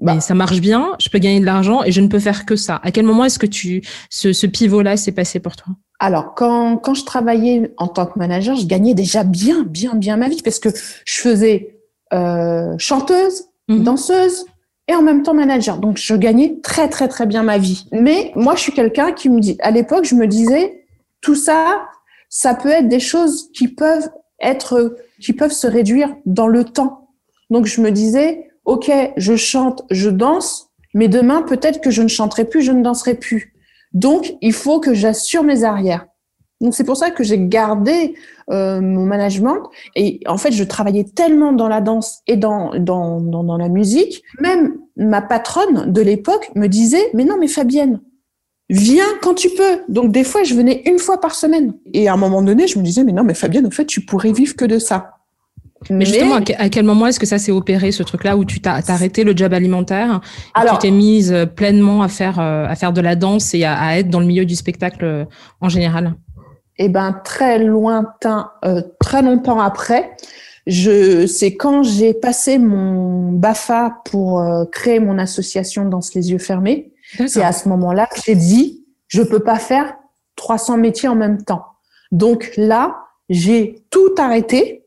bah, 0.00 0.20
ça 0.20 0.34
marche 0.34 0.60
bien, 0.60 0.96
je 0.98 1.08
peux 1.08 1.18
gagner 1.18 1.40
de 1.40 1.44
l'argent 1.44 1.84
et 1.84 1.92
je 1.92 2.00
ne 2.00 2.08
peux 2.08 2.18
faire 2.18 2.44
que 2.44 2.56
ça. 2.56 2.80
À 2.82 2.90
quel 2.90 3.04
moment 3.04 3.24
est-ce 3.24 3.38
que 3.38 3.46
tu 3.46 3.82
ce, 4.10 4.32
ce 4.32 4.46
pivot-là 4.46 4.96
s'est 4.96 5.12
passé 5.12 5.38
pour 5.38 5.54
toi? 5.56 5.74
Alors, 6.00 6.34
quand, 6.34 6.78
quand 6.78 6.94
je 6.94 7.04
travaillais 7.04 7.72
en 7.76 7.86
tant 7.86 8.06
que 8.06 8.18
manager, 8.18 8.56
je 8.56 8.66
gagnais 8.66 8.94
déjà 8.94 9.22
bien, 9.22 9.62
bien, 9.62 9.94
bien 9.94 10.16
ma 10.16 10.28
vie 10.28 10.42
parce 10.42 10.58
que 10.58 10.70
je 10.70 11.14
faisais 11.14 11.78
euh, 12.12 12.74
chanteuse, 12.78 13.44
mhm. 13.68 13.84
danseuse 13.84 14.46
et 14.88 14.94
en 14.94 15.02
même 15.02 15.22
temps 15.22 15.34
manager. 15.34 15.78
Donc, 15.78 15.98
je 15.98 16.14
gagnais 16.14 16.58
très, 16.62 16.88
très, 16.88 17.06
très 17.06 17.26
bien 17.26 17.44
ma 17.44 17.58
vie. 17.58 17.86
Mais 17.92 18.32
moi, 18.34 18.56
je 18.56 18.62
suis 18.62 18.72
quelqu'un 18.72 19.12
qui 19.12 19.30
me 19.30 19.38
dit, 19.38 19.56
à 19.60 19.70
l'époque, 19.70 20.04
je 20.04 20.16
me 20.16 20.26
disais, 20.26 20.84
tout 21.20 21.36
ça, 21.36 21.86
ça 22.28 22.54
peut 22.54 22.70
être 22.70 22.88
des 22.88 22.98
choses 22.98 23.50
qui 23.52 23.68
peuvent 23.68 24.10
être, 24.40 24.96
qui 25.20 25.32
peuvent 25.32 25.52
se 25.52 25.68
réduire 25.68 26.12
dans 26.26 26.48
le 26.48 26.64
temps. 26.64 27.10
Donc, 27.50 27.66
je 27.66 27.80
me 27.80 27.92
disais, 27.92 28.50
OK, 28.64 28.90
je 29.16 29.36
chante, 29.36 29.82
je 29.90 30.08
danse, 30.10 30.70
mais 30.94 31.08
demain, 31.08 31.42
peut-être 31.42 31.80
que 31.80 31.90
je 31.90 32.02
ne 32.02 32.08
chanterai 32.08 32.44
plus, 32.44 32.62
je 32.62 32.72
ne 32.72 32.82
danserai 32.82 33.14
plus. 33.14 33.54
Donc, 33.92 34.34
il 34.40 34.52
faut 34.52 34.80
que 34.80 34.94
j'assure 34.94 35.42
mes 35.42 35.64
arrières. 35.64 36.06
Donc, 36.60 36.74
c'est 36.74 36.84
pour 36.84 36.96
ça 36.96 37.10
que 37.10 37.24
j'ai 37.24 37.38
gardé 37.38 38.14
euh, 38.50 38.80
mon 38.80 39.04
management. 39.04 39.68
Et 39.96 40.20
en 40.26 40.38
fait, 40.38 40.52
je 40.52 40.62
travaillais 40.62 41.04
tellement 41.04 41.52
dans 41.52 41.68
la 41.68 41.80
danse 41.80 42.20
et 42.28 42.36
dans, 42.36 42.78
dans, 42.78 43.20
dans, 43.20 43.42
dans 43.42 43.56
la 43.56 43.68
musique. 43.68 44.22
Même 44.40 44.76
ma 44.96 45.22
patronne 45.22 45.92
de 45.92 46.00
l'époque 46.00 46.50
me 46.54 46.68
disait, 46.68 47.10
mais 47.14 47.24
non, 47.24 47.36
mais 47.38 47.48
Fabienne, 47.48 48.00
viens 48.70 49.08
quand 49.22 49.34
tu 49.34 49.50
peux. 49.50 49.80
Donc, 49.88 50.12
des 50.12 50.22
fois, 50.22 50.44
je 50.44 50.54
venais 50.54 50.82
une 50.86 51.00
fois 51.00 51.20
par 51.20 51.34
semaine. 51.34 51.74
Et 51.92 52.08
à 52.08 52.14
un 52.14 52.16
moment 52.16 52.42
donné, 52.42 52.68
je 52.68 52.78
me 52.78 52.84
disais, 52.84 53.02
mais 53.02 53.12
non, 53.12 53.24
mais 53.24 53.34
Fabienne, 53.34 53.66
en 53.66 53.70
fait, 53.70 53.86
tu 53.86 54.00
pourrais 54.02 54.32
vivre 54.32 54.54
que 54.54 54.64
de 54.64 54.78
ça. 54.78 55.10
Mais, 55.90 56.04
justement, 56.04 56.36
à 56.36 56.68
quel 56.68 56.84
moment 56.84 57.06
est-ce 57.06 57.20
que 57.20 57.26
ça 57.26 57.38
s'est 57.38 57.52
opéré, 57.52 57.92
ce 57.92 58.02
truc-là, 58.02 58.36
où 58.36 58.44
tu 58.44 58.60
t'as 58.60 58.80
arrêté 58.88 59.24
le 59.24 59.36
job 59.36 59.52
alimentaire 59.52 60.20
et 60.56 60.68
tu 60.68 60.78
t'es 60.78 60.90
mise 60.90 61.32
euh, 61.32 61.46
pleinement 61.46 62.02
à 62.02 62.08
faire, 62.08 62.38
euh, 62.38 62.66
à 62.66 62.74
faire 62.74 62.92
de 62.92 63.00
la 63.00 63.16
danse 63.16 63.54
et 63.54 63.64
à, 63.64 63.98
être 63.98 64.08
dans 64.08 64.20
le 64.20 64.26
milieu 64.26 64.44
du 64.44 64.54
spectacle 64.54 65.04
euh, 65.04 65.24
en 65.60 65.68
général? 65.68 66.14
Eh 66.78 66.88
ben, 66.88 67.20
très 67.24 67.58
lointain, 67.58 68.50
très 68.98 69.22
longtemps 69.22 69.60
après. 69.60 70.16
Je, 70.66 71.26
c'est 71.26 71.54
quand 71.54 71.82
j'ai 71.82 72.14
passé 72.14 72.58
mon 72.58 73.32
BAFA 73.32 73.98
pour 74.06 74.42
créer 74.72 74.98
mon 74.98 75.18
association 75.18 75.84
Danse 75.84 76.14
les 76.14 76.32
yeux 76.32 76.38
fermés. 76.38 76.92
C'est 77.26 77.42
à 77.42 77.52
ce 77.52 77.68
moment-là 77.68 78.06
que 78.06 78.20
j'ai 78.24 78.34
dit, 78.34 78.84
je 79.06 79.22
peux 79.22 79.40
pas 79.40 79.58
faire 79.58 79.94
300 80.36 80.78
métiers 80.78 81.08
en 81.10 81.14
même 81.14 81.44
temps. 81.44 81.66
Donc 82.10 82.52
là, 82.56 82.96
j'ai 83.28 83.84
tout 83.90 84.14
arrêté 84.18 84.81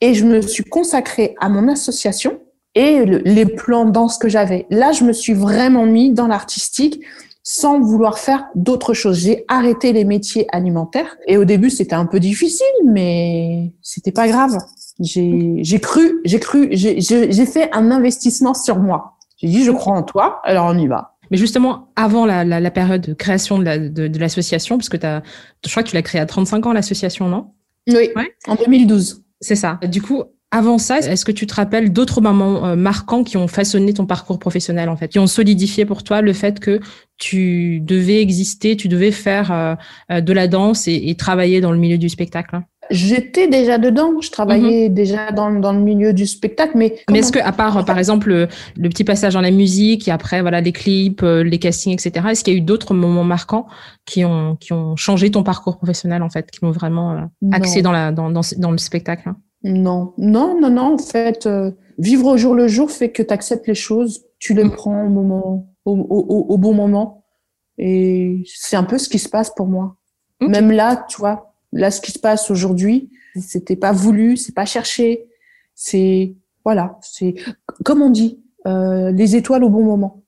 et 0.00 0.14
je 0.14 0.24
me 0.24 0.40
suis 0.40 0.64
consacrée 0.64 1.34
à 1.40 1.48
mon 1.48 1.68
association 1.68 2.40
et 2.74 3.04
les 3.04 3.46
plans 3.46 3.86
danse 3.86 4.18
que 4.18 4.28
j'avais. 4.28 4.66
Là, 4.70 4.92
je 4.92 5.04
me 5.04 5.12
suis 5.12 5.34
vraiment 5.34 5.86
mis 5.86 6.12
dans 6.12 6.28
l'artistique 6.28 7.00
sans 7.42 7.80
vouloir 7.80 8.18
faire 8.18 8.44
d'autres 8.54 8.92
choses. 8.92 9.20
J'ai 9.20 9.44
arrêté 9.48 9.92
les 9.92 10.04
métiers 10.04 10.46
alimentaires 10.52 11.16
et 11.26 11.36
au 11.38 11.44
début, 11.44 11.70
c'était 11.70 11.94
un 11.94 12.06
peu 12.06 12.20
difficile, 12.20 12.66
mais 12.86 13.72
c'était 13.82 14.12
pas 14.12 14.28
grave. 14.28 14.58
J'ai 15.00 15.80
cru, 15.80 16.20
j'ai 16.24 16.40
cru, 16.40 16.68
j'ai 16.72 17.46
fait 17.46 17.70
un 17.72 17.90
investissement 17.90 18.54
sur 18.54 18.78
moi. 18.78 19.16
J'ai 19.38 19.48
dit, 19.48 19.64
je 19.64 19.70
crois 19.70 19.94
en 19.94 20.02
toi, 20.02 20.40
alors 20.44 20.66
on 20.66 20.76
y 20.76 20.86
va. 20.86 21.14
Mais 21.30 21.36
justement, 21.36 21.88
avant 21.96 22.26
la, 22.26 22.44
la, 22.44 22.60
la 22.60 22.70
période 22.70 23.02
de 23.02 23.14
création 23.14 23.58
de 23.58 24.18
l'association, 24.18 24.76
de, 24.76 24.80
parce 24.80 24.88
que 24.88 25.06
as, 25.06 25.22
je 25.64 25.70
crois 25.70 25.82
que 25.82 25.88
tu 25.88 25.94
l'as 25.94 26.02
créée 26.02 26.20
à 26.20 26.26
35 26.26 26.66
ans, 26.66 26.72
l'association, 26.72 27.28
non? 27.28 27.52
Oui, 27.88 28.10
ouais. 28.14 28.34
en 28.46 28.54
2012. 28.54 29.24
C'est 29.40 29.56
ça. 29.56 29.78
Du 29.84 30.02
coup, 30.02 30.24
avant 30.50 30.78
ça, 30.78 30.98
est-ce 30.98 31.24
que 31.24 31.32
tu 31.32 31.46
te 31.46 31.54
rappelles 31.54 31.92
d'autres 31.92 32.20
moments 32.20 32.64
euh, 32.64 32.76
marquants 32.76 33.22
qui 33.22 33.36
ont 33.36 33.48
façonné 33.48 33.92
ton 33.92 34.06
parcours 34.06 34.38
professionnel, 34.38 34.88
en 34.88 34.96
fait, 34.96 35.08
qui 35.08 35.18
ont 35.18 35.26
solidifié 35.26 35.84
pour 35.84 36.02
toi 36.04 36.22
le 36.22 36.32
fait 36.32 36.58
que 36.58 36.80
tu 37.18 37.80
devais 37.80 38.22
exister, 38.22 38.76
tu 38.76 38.88
devais 38.88 39.10
faire 39.10 39.52
euh, 39.52 39.74
euh, 40.10 40.20
de 40.22 40.32
la 40.32 40.48
danse 40.48 40.88
et, 40.88 41.14
travailler 41.16 41.60
dans 41.60 41.72
le 41.72 41.78
milieu 41.78 41.98
du 41.98 42.08
spectacle? 42.08 42.62
J'étais 42.90 43.48
déjà 43.48 43.78
dedans, 43.78 44.20
je 44.20 44.30
travaillais 44.30 44.88
mhm. 44.88 44.94
déjà 44.94 45.30
dans, 45.32 45.50
dans, 45.50 45.72
le 45.72 45.80
milieu 45.80 46.12
du 46.12 46.26
spectacle, 46.26 46.72
mais... 46.76 46.96
Mais 47.10 47.18
est-ce 47.18 47.32
que, 47.32 47.38
à 47.38 47.52
part, 47.52 47.84
par 47.84 47.98
exemple, 47.98 48.48
le, 48.76 48.88
petit 48.88 49.04
passage 49.04 49.34
dans 49.34 49.40
la 49.40 49.50
musique 49.50 50.08
et 50.08 50.10
après, 50.10 50.40
voilà, 50.40 50.60
les 50.60 50.72
clips, 50.72 51.22
les 51.22 51.58
castings, 51.58 51.92
etc., 51.92 52.26
est-ce 52.30 52.44
qu'il 52.44 52.54
y 52.54 52.56
a 52.56 52.58
eu 52.58 52.62
d'autres 52.62 52.94
moments 52.94 53.24
marquants 53.24 53.66
qui 54.06 54.24
ont, 54.24 54.56
qui 54.56 54.72
ont 54.72 54.96
changé 54.96 55.30
ton 55.30 55.42
parcours 55.42 55.76
professionnel, 55.76 56.22
en 56.22 56.30
fait, 56.30 56.50
qui 56.50 56.64
m'ont 56.64 56.70
vraiment 56.70 57.28
axé 57.52 57.82
dans, 57.82 57.92
la, 57.92 58.12
dans, 58.12 58.30
dans, 58.30 58.42
dans 58.56 58.70
le 58.70 58.78
spectacle 58.78 59.32
non, 59.64 60.14
non, 60.18 60.58
non, 60.60 60.70
non. 60.70 60.94
En 60.94 60.98
fait, 60.98 61.46
euh, 61.46 61.72
vivre 61.98 62.26
au 62.26 62.36
jour 62.36 62.54
le 62.54 62.68
jour 62.68 62.90
fait 62.90 63.10
que 63.10 63.22
tu 63.22 63.32
acceptes 63.32 63.66
les 63.66 63.74
choses, 63.74 64.24
tu 64.38 64.54
les 64.54 64.64
mm. 64.64 64.70
prends 64.70 65.04
au 65.04 65.08
moment, 65.08 65.68
au, 65.84 66.58
bon 66.58 66.74
moment. 66.74 67.24
Et 67.76 68.42
c'est 68.46 68.76
un 68.76 68.84
peu 68.84 68.98
ce 68.98 69.08
qui 69.08 69.18
se 69.18 69.28
passe 69.28 69.52
pour 69.54 69.66
moi. 69.66 69.96
Même 70.40 70.70
là, 70.70 71.04
tu 71.08 71.18
vois, 71.18 71.47
là, 71.72 71.90
ce 71.90 72.00
qui 72.00 72.12
se 72.12 72.18
passe 72.18 72.50
aujourd'hui, 72.50 73.10
c'était 73.40 73.76
pas 73.76 73.92
voulu, 73.92 74.36
c'est 74.36 74.54
pas 74.54 74.64
cherché. 74.64 75.26
C'est, 75.74 76.34
voilà, 76.64 76.98
c'est, 77.02 77.34
comme 77.84 78.02
on 78.02 78.10
dit, 78.10 78.40
euh, 78.66 79.12
les 79.12 79.36
étoiles 79.36 79.64
au 79.64 79.70
bon 79.70 79.84
moment. 79.84 80.22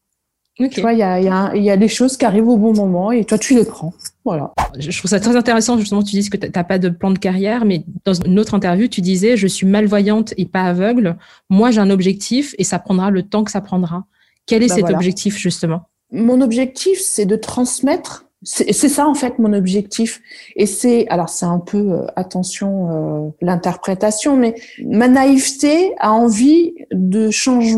Tu 0.70 0.82
vois, 0.82 0.92
il 0.92 0.98
y 0.98 1.02
a, 1.02 1.18
y, 1.18 1.28
a, 1.28 1.56
y 1.56 1.70
a 1.70 1.76
des 1.78 1.88
choses 1.88 2.18
qui 2.18 2.26
arrivent 2.26 2.48
au 2.48 2.58
bon 2.58 2.74
moment 2.74 3.12
et 3.12 3.24
toi, 3.24 3.38
tu 3.38 3.54
les 3.54 3.64
prends. 3.64 3.94
Voilà. 4.26 4.52
Je 4.78 4.96
trouve 4.98 5.10
ça 5.10 5.18
très 5.18 5.34
intéressant, 5.34 5.78
justement, 5.78 6.02
tu 6.02 6.16
dis 6.16 6.28
que 6.28 6.36
tu 6.36 6.50
n'as 6.54 6.64
pas 6.64 6.78
de 6.78 6.90
plan 6.90 7.10
de 7.10 7.18
carrière, 7.18 7.64
mais 7.64 7.82
dans 8.04 8.12
une 8.12 8.38
autre 8.38 8.52
interview, 8.52 8.86
tu 8.86 9.00
disais, 9.00 9.38
je 9.38 9.46
suis 9.46 9.66
malvoyante 9.66 10.34
et 10.36 10.44
pas 10.44 10.64
aveugle. 10.64 11.16
Moi, 11.48 11.70
j'ai 11.70 11.80
un 11.80 11.88
objectif 11.88 12.54
et 12.58 12.64
ça 12.64 12.78
prendra 12.78 13.10
le 13.10 13.22
temps 13.22 13.42
que 13.42 13.50
ça 13.50 13.62
prendra. 13.62 14.04
Quel 14.44 14.62
est 14.62 14.68
bah 14.68 14.74
cet 14.74 14.90
objectif, 14.90 15.38
justement? 15.38 15.88
Mon 16.12 16.42
objectif, 16.42 17.00
c'est 17.00 17.26
de 17.26 17.36
transmettre. 17.36 18.26
C'est 18.42 18.72
ça, 18.72 19.06
en 19.06 19.14
fait, 19.14 19.38
mon 19.38 19.52
objectif. 19.52 20.22
Et 20.56 20.64
c'est, 20.64 21.06
alors 21.08 21.28
c'est 21.28 21.44
un 21.44 21.58
peu, 21.58 21.92
euh, 21.92 22.06
attention, 22.16 23.26
euh, 23.26 23.30
l'interprétation, 23.42 24.36
mais 24.36 24.54
ma 24.84 25.08
naïveté 25.08 25.94
a 25.98 26.12
envie 26.12 26.74
de 26.90 27.30
changer, 27.30 27.76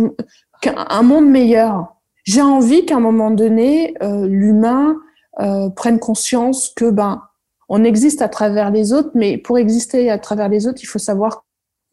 un 0.65 1.03
monde 1.03 1.29
meilleur 1.29 1.93
j'ai 2.25 2.43
envie 2.43 2.87
qu'à 2.87 2.97
un 2.97 3.01
moment 3.01 3.31
donné, 3.31 3.95
euh, 4.03 4.27
l'humain 4.27 4.97
euh, 5.41 5.71
prenne 5.71 5.99
conscience 5.99 6.73
que 6.75 6.91
ben 6.91 7.23
on 7.69 7.85
existe 7.85 8.23
à 8.23 8.29
travers 8.29 8.71
les 8.71 8.93
autres, 8.93 9.11
mais 9.15 9.39
pour 9.39 9.59
exister 9.59 10.11
à 10.11 10.19
travers 10.19 10.49
les 10.49 10.67
autres, 10.67 10.81
il 10.83 10.87
faut 10.87 10.99
savoir 10.99 11.45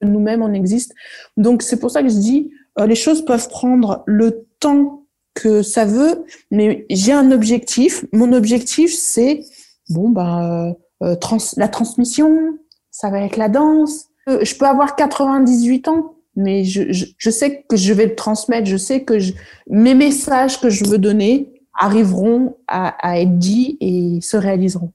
que 0.01 0.07
nous-mêmes 0.07 0.41
on 0.41 0.53
existe. 0.53 0.93
Donc 1.37 1.61
c'est 1.61 1.79
pour 1.79 1.89
ça 1.89 2.03
que 2.03 2.09
je 2.09 2.17
dis 2.17 2.51
euh, 2.79 2.85
les 2.85 2.95
choses 2.95 3.25
peuvent 3.25 3.49
prendre 3.49 4.03
le 4.05 4.45
temps 4.59 4.98
que 5.39 5.61
ça 5.61 5.85
veut, 5.85 6.25
mais 6.51 6.85
j'ai 6.89 7.11
un 7.11 7.31
objectif. 7.31 8.05
Mon 8.13 8.33
objectif 8.33 8.93
c'est 8.93 9.41
bon 9.89 10.09
ben 10.09 10.75
trans 11.21 11.37
la 11.57 11.67
transmission, 11.67 12.57
ça 12.91 13.09
va 13.09 13.21
être 13.21 13.37
la 13.37 13.49
danse. 13.49 14.05
je 14.27 14.55
peux 14.55 14.65
avoir 14.65 14.95
98 14.95 15.87
ans, 15.87 16.15
mais 16.35 16.63
je, 16.63 16.91
je, 16.91 17.05
je, 17.17 17.29
sais 17.29 17.65
que 17.67 17.77
je 17.77 17.93
vais 17.93 18.05
le 18.05 18.15
transmettre. 18.15 18.67
Je 18.67 18.77
sais 18.77 19.03
que 19.03 19.19
je, 19.19 19.33
mes 19.69 19.93
messages 19.93 20.59
que 20.59 20.69
je 20.69 20.85
veux 20.85 20.97
donner 20.97 21.53
arriveront 21.79 22.57
à, 22.67 22.89
à 23.07 23.19
être 23.19 23.37
dits 23.37 23.77
et 23.79 24.19
se 24.21 24.37
réaliseront. 24.37 24.91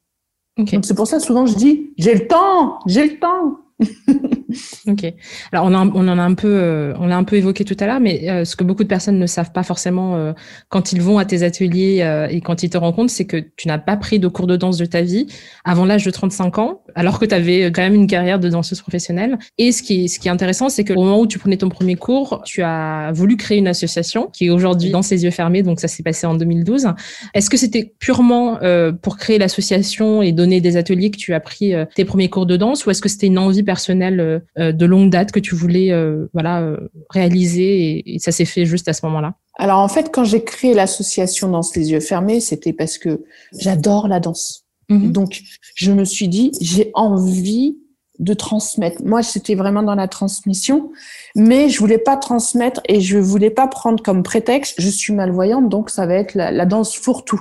Donc 0.56 0.84
c'est 0.84 0.94
pour 0.94 1.08
ça 1.08 1.18
souvent 1.18 1.46
je 1.46 1.54
dis 1.54 1.92
j'ai 1.98 2.14
le 2.14 2.26
temps, 2.28 2.78
j'ai 2.86 3.08
le 3.08 3.18
temps. 3.18 3.58
Ok. 4.86 5.12
Alors 5.52 5.66
on, 5.66 5.74
on 5.74 6.08
en 6.08 6.18
a 6.18 6.22
un 6.22 6.34
peu, 6.34 6.48
euh, 6.48 6.94
on 6.98 7.06
l'a 7.06 7.16
un 7.16 7.24
peu 7.24 7.36
évoqué 7.36 7.64
tout 7.64 7.76
à 7.80 7.86
l'heure, 7.86 8.00
mais 8.00 8.28
euh, 8.30 8.44
ce 8.44 8.56
que 8.56 8.64
beaucoup 8.64 8.82
de 8.82 8.88
personnes 8.88 9.18
ne 9.18 9.26
savent 9.26 9.52
pas 9.52 9.62
forcément 9.62 10.16
euh, 10.16 10.32
quand 10.68 10.92
ils 10.92 11.00
vont 11.00 11.18
à 11.18 11.24
tes 11.24 11.42
ateliers 11.42 12.04
et 12.30 12.40
quand 12.40 12.62
ils 12.62 12.70
te 12.70 12.76
rencontrent, 12.76 13.10
c'est 13.10 13.24
que 13.24 13.36
tu 13.56 13.68
n'as 13.68 13.78
pas 13.78 13.96
pris 13.96 14.18
de 14.18 14.28
cours 14.28 14.46
de 14.46 14.56
danse 14.56 14.76
de 14.76 14.84
ta 14.84 15.02
vie 15.02 15.26
avant 15.64 15.84
l'âge 15.84 16.04
de 16.04 16.10
35 16.10 16.58
ans, 16.58 16.82
alors 16.94 17.18
que 17.18 17.24
tu 17.24 17.34
avais 17.34 17.66
quand 17.72 17.82
même 17.82 17.94
une 17.94 18.06
carrière 18.06 18.38
de 18.38 18.48
danseuse 18.48 18.80
professionnelle. 18.80 19.38
Et 19.58 19.72
ce 19.72 19.82
qui, 19.82 20.08
ce 20.08 20.18
qui 20.18 20.28
est 20.28 20.30
intéressant, 20.30 20.68
c'est 20.68 20.84
qu'au 20.84 20.94
moment 20.94 21.20
où 21.20 21.26
tu 21.26 21.38
prenais 21.38 21.56
ton 21.56 21.68
premier 21.68 21.96
cours, 21.96 22.42
tu 22.44 22.62
as 22.62 23.12
voulu 23.12 23.36
créer 23.36 23.58
une 23.58 23.68
association 23.68 24.28
qui 24.32 24.46
est 24.46 24.50
aujourd'hui 24.50 24.90
dans 24.90 25.02
ses 25.02 25.24
yeux 25.24 25.30
fermés, 25.30 25.62
donc 25.62 25.80
ça 25.80 25.88
s'est 25.88 26.02
passé 26.02 26.26
en 26.26 26.34
2012. 26.34 26.88
Est-ce 27.34 27.50
que 27.50 27.56
c'était 27.56 27.94
purement 27.98 28.58
pour 29.02 29.16
créer 29.16 29.38
l'association 29.38 30.22
et 30.22 30.32
donner 30.32 30.60
des 30.60 30.76
ateliers 30.76 31.10
que 31.10 31.18
tu 31.18 31.34
as 31.34 31.40
pris 31.40 31.72
tes 31.94 32.04
premiers 32.04 32.28
cours 32.28 32.46
de 32.46 32.56
danse, 32.56 32.86
ou 32.86 32.90
est-ce 32.90 33.02
que 33.02 33.08
c'était 33.08 33.26
une 33.26 33.38
envie 33.38 33.62
personnelle 33.62 34.42
de 34.56 34.86
longue 34.86 35.10
date 35.10 35.32
que 35.32 35.40
tu 35.40 35.54
voulais 35.54 35.90
euh, 35.90 36.26
voilà 36.32 36.60
euh, 36.62 36.88
réaliser 37.10 38.14
et, 38.14 38.18
ça 38.18 38.32
s'est 38.32 38.44
fait 38.44 38.64
juste 38.66 38.88
à 38.88 38.92
ce 38.92 39.04
moment-là 39.06 39.34
Alors 39.58 39.78
en 39.78 39.88
fait, 39.88 40.10
quand 40.12 40.24
j'ai 40.24 40.44
créé 40.44 40.74
l'association 40.74 41.50
Danse 41.50 41.74
les 41.76 41.90
yeux 41.90 42.00
fermés, 42.00 42.40
c'était 42.40 42.72
parce 42.72 42.98
que 42.98 43.24
j'adore 43.58 44.08
la 44.08 44.20
danse. 44.20 44.64
Mhm. 44.88 45.12
Donc 45.12 45.42
je 45.74 45.92
me 45.92 46.04
suis 46.04 46.28
dit 46.28 46.52
j'ai 46.60 46.90
envie 46.94 47.78
de 48.20 48.32
transmettre. 48.32 49.02
Moi, 49.04 49.24
c'était 49.24 49.56
vraiment 49.56 49.82
dans 49.82 49.96
la 49.96 50.06
transmission, 50.06 50.92
mais 51.34 51.68
je 51.68 51.80
voulais 51.80 51.98
pas 51.98 52.16
transmettre 52.16 52.80
et 52.88 53.00
je 53.00 53.18
voulais 53.18 53.50
pas 53.50 53.66
prendre 53.66 54.02
comme 54.02 54.22
prétexte 54.22 54.76
je 54.78 54.88
suis 54.88 55.12
malvoyante, 55.12 55.68
donc 55.68 55.90
ça 55.90 56.06
va 56.06 56.14
être 56.14 56.34
la, 56.34 56.66
danse 56.66 56.94
fourre-tout. 56.96 57.40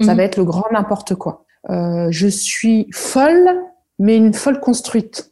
Ça 0.00 0.12
mhm. 0.12 0.16
va 0.16 0.22
être 0.24 0.36
le 0.36 0.44
grand 0.44 0.70
n'importe 0.72 1.14
quoi. 1.16 1.44
Euh, 1.70 2.08
je 2.10 2.28
suis 2.28 2.88
folle, 2.92 3.50
mais 3.98 4.16
une 4.16 4.34
folle 4.34 4.60
construite. 4.60 5.31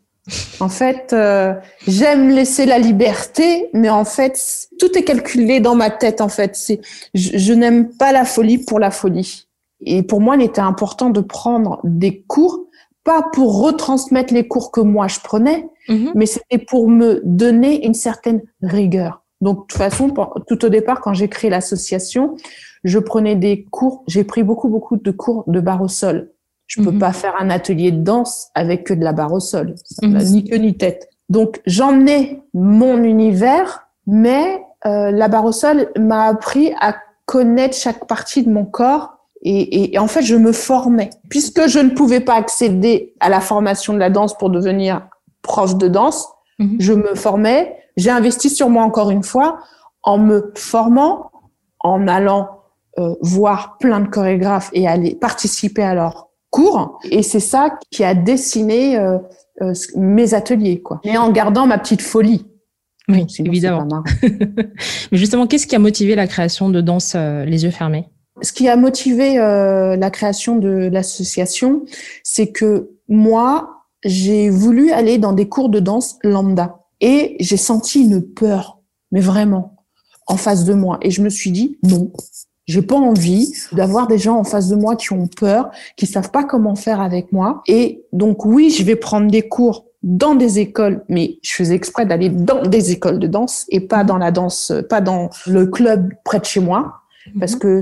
En 0.61 0.68
fait, 0.68 1.12
euh, 1.12 1.55
j'aime 1.87 2.31
laisser 2.31 2.66
la 2.66 2.78
liberté, 2.78 3.70
mais 3.72 3.91
en 3.91 4.05
fait, 4.05 4.68
tout 4.78 4.97
est 4.97 5.05
calculé 5.05 5.61
dans 5.61 5.74
ma 5.74 5.91
tête. 5.91 6.20
En 6.20 6.28
fait, 6.28 6.55
c'est 6.55 6.81
je, 7.14 7.53
n'aime 7.53 7.91
pas 7.97 8.12
la 8.12 8.24
folie 8.24 8.59
pour 8.59 8.78
la 8.78 8.91
folie. 8.91 9.47
Et 9.81 10.03
pour 10.03 10.20
moi, 10.20 10.37
il 10.37 10.43
était 10.43 10.61
important 10.61 11.11
de 11.11 11.20
prendre 11.20 11.81
des 11.85 12.22
cours, 12.22 12.66
pas 13.05 13.22
pour 13.33 13.62
retransmettre 13.62 14.35
les 14.35 14.47
cours 14.47 14.70
que 14.70 14.81
moi 14.81 15.09
je 15.09 15.20
prenais, 15.20 15.68
mhm. 15.89 16.12
mais 16.14 16.26
c'était 16.26 16.59
pour 16.59 16.89
me 16.89 17.22
donner 17.24 17.87
une 17.87 17.95
certaine 17.95 18.43
rigueur. 18.62 19.22
Donc, 19.41 19.61
de 19.61 19.66
toute 19.68 19.78
façon, 19.78 20.12
tout 20.49 20.64
au 20.64 20.68
départ, 20.68 21.01
quand 21.01 21.14
j'ai 21.14 21.28
créé 21.28 21.51
l'association, 21.51 22.37
je 22.85 22.99
prenais 22.99 23.37
des 23.37 23.64
cours. 23.70 24.05
J'ai 24.07 24.24
pris 24.24 24.43
beaucoup, 24.43 24.68
beaucoup 24.68 24.99
de 24.99 25.11
cours 25.11 25.45
de 25.47 25.61
barre 25.61 25.83
au 25.83 25.89
sol. 25.89 26.31
Je 26.70 26.80
peux 26.80 26.92
mhm. 26.92 27.00
pas 27.00 27.12
faire 27.12 27.34
un 27.40 27.50
atelier 27.50 27.90
de 27.90 28.00
danse 28.00 28.48
avec 28.54 28.84
que 28.84 28.94
de 28.94 29.02
la 29.02 29.12
barre 29.12 29.32
au 29.32 29.40
sol. 29.40 29.74
Ça 29.84 30.06
mhm. 30.06 30.18
ni 30.18 30.44
queue 30.44 30.56
ni 30.56 30.76
tête. 30.76 31.08
Donc, 31.28 31.60
j'emmenais 31.66 32.44
mon 32.54 33.02
univers, 33.02 33.88
mais 34.06 34.62
euh, 34.86 35.10
la 35.10 35.26
barre 35.26 35.46
au 35.46 35.52
sol 35.52 35.88
m'a 35.98 36.26
appris 36.26 36.72
à 36.80 36.94
connaître 37.26 37.76
chaque 37.76 38.06
partie 38.06 38.44
de 38.44 38.50
mon 38.50 38.64
corps 38.64 39.16
et, 39.42 39.94
et, 39.94 39.98
en 39.98 40.06
fait, 40.06 40.22
je 40.22 40.36
me 40.36 40.52
formais. 40.52 41.10
Puisque 41.28 41.66
je 41.66 41.80
ne 41.80 41.90
pouvais 41.90 42.20
pas 42.20 42.34
accéder 42.34 43.14
à 43.18 43.28
la 43.28 43.40
formation 43.40 43.92
de 43.92 43.98
la 43.98 44.10
danse 44.10 44.38
pour 44.38 44.50
devenir 44.50 45.08
prof 45.42 45.76
de 45.76 45.88
danse, 45.88 46.28
mhm. 46.60 46.76
je 46.78 46.92
me 46.92 47.16
formais. 47.16 47.74
J'ai 47.96 48.10
investi 48.10 48.48
sur 48.48 48.68
moi 48.68 48.84
encore 48.84 49.10
une 49.10 49.24
fois 49.24 49.58
en 50.04 50.18
me 50.18 50.52
formant, 50.54 51.32
en 51.80 52.06
allant 52.06 52.48
euh, 52.98 53.16
voir 53.22 53.76
plein 53.78 53.98
de 53.98 54.08
chorégraphes 54.08 54.70
et 54.72 54.86
aller 54.86 55.16
participer 55.16 55.82
à 55.82 55.94
leur 55.94 56.30
cours. 56.51 56.98
Et 57.05 57.22
c'est 57.22 57.40
ça 57.40 57.78
qui 57.90 58.05
a 58.05 58.14
dessiné 58.14 58.98
euh, 58.98 59.18
euh, 59.62 59.72
mes 59.96 60.34
ateliers, 60.34 60.82
quoi. 60.82 61.01
Mais 61.05 61.16
en 61.16 61.30
gardant 61.30 61.66
ma 61.66 61.78
petite 61.78 62.03
folie. 62.03 62.46
Oui, 63.09 63.26
évidemment. 63.38 64.05
Mais 64.22 65.18
justement, 65.18 65.46
qu'est-ce 65.46 65.66
qui 65.66 65.74
a 65.74 65.80
motivé 65.80 66.14
la 66.14 66.26
création 66.26 66.68
de 66.68 66.80
Danse 66.80 67.14
euh, 67.16 67.44
les 67.44 67.64
yeux 67.64 67.70
fermés? 67.70 68.09
Ce 68.42 68.53
qui 68.53 68.68
a 68.68 68.76
motivé 68.76 69.34
la 69.34 70.11
création 70.11 70.57
de 70.57 70.88
l'association, 70.90 71.84
c'est 72.22 72.46
que 72.46 72.88
moi, 73.07 73.84
j'ai 74.03 74.48
voulu 74.48 74.92
aller 74.92 75.18
dans 75.18 75.34
des 75.34 75.46
cours 75.46 75.68
de 75.68 75.78
danse 75.78 76.16
lambda 76.22 76.78
et 77.03 77.36
j'ai 77.40 77.59
senti 77.59 78.01
une 78.01 78.22
peur, 78.22 78.80
mais 79.11 79.20
vraiment, 79.20 79.84
en 80.26 80.38
face 80.38 80.64
de 80.64 80.72
moi. 80.72 80.98
Et 81.03 81.11
je 81.11 81.20
me 81.20 81.28
suis 81.28 81.51
dit, 81.51 81.78
non, 81.82 82.11
j'ai 82.70 82.82
pas 82.82 82.96
envie 82.96 83.52
d'avoir 83.72 84.06
des 84.06 84.18
gens 84.18 84.36
en 84.36 84.44
face 84.44 84.68
de 84.68 84.76
moi 84.76 84.94
qui 84.94 85.12
ont 85.12 85.26
peur, 85.26 85.70
qui 85.96 86.06
savent 86.06 86.30
pas 86.30 86.44
comment 86.44 86.76
faire 86.76 87.00
avec 87.00 87.32
moi. 87.32 87.62
Et 87.66 88.04
donc 88.12 88.44
oui, 88.44 88.70
je 88.70 88.84
vais 88.84 88.94
prendre 88.94 89.28
des 89.28 89.48
cours 89.48 89.86
dans 90.04 90.36
des 90.36 90.60
écoles, 90.60 91.04
mais 91.08 91.38
je 91.42 91.52
faisais 91.52 91.74
exprès 91.74 92.06
d'aller 92.06 92.30
dans 92.30 92.62
des 92.62 92.92
écoles 92.92 93.18
de 93.18 93.26
danse 93.26 93.66
et 93.70 93.80
pas 93.80 94.04
dans 94.04 94.18
la 94.18 94.30
danse, 94.30 94.72
pas 94.88 95.00
dans 95.00 95.30
le 95.46 95.66
club 95.66 96.12
près 96.24 96.38
de 96.38 96.44
chez 96.44 96.60
moi, 96.60 97.02
parce 97.40 97.54
mhm. 97.54 97.58
que 97.58 97.80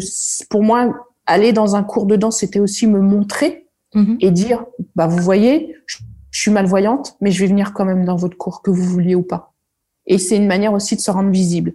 pour 0.49 0.63
moi, 0.63 0.95
aller 1.27 1.53
dans 1.53 1.77
un 1.77 1.83
cours 1.83 2.07
de 2.07 2.17
danse, 2.17 2.39
c'était 2.39 2.59
aussi 2.59 2.87
me 2.87 3.01
montrer 3.01 3.69
mhm. 3.95 4.17
et 4.21 4.31
dire, 4.31 4.65
bah 4.97 5.07
vous 5.07 5.23
voyez, 5.23 5.77
je 6.31 6.41
suis 6.41 6.51
malvoyante, 6.51 7.15
mais 7.21 7.31
je 7.31 7.41
vais 7.41 7.49
venir 7.49 7.75
quand 7.75 7.85
même 7.85 8.07
dans 8.07 8.17
votre 8.17 8.39
cours, 8.39 8.63
que 8.63 8.71
vous 8.71 8.85
vouliez 8.85 9.15
ou 9.15 9.23
pas. 9.23 9.53
Et 10.07 10.17
c'est 10.17 10.37
une 10.37 10.47
manière 10.47 10.73
aussi 10.73 10.97
de 10.97 11.03
se 11.03 11.11
rendre 11.11 11.31
visible. 11.31 11.75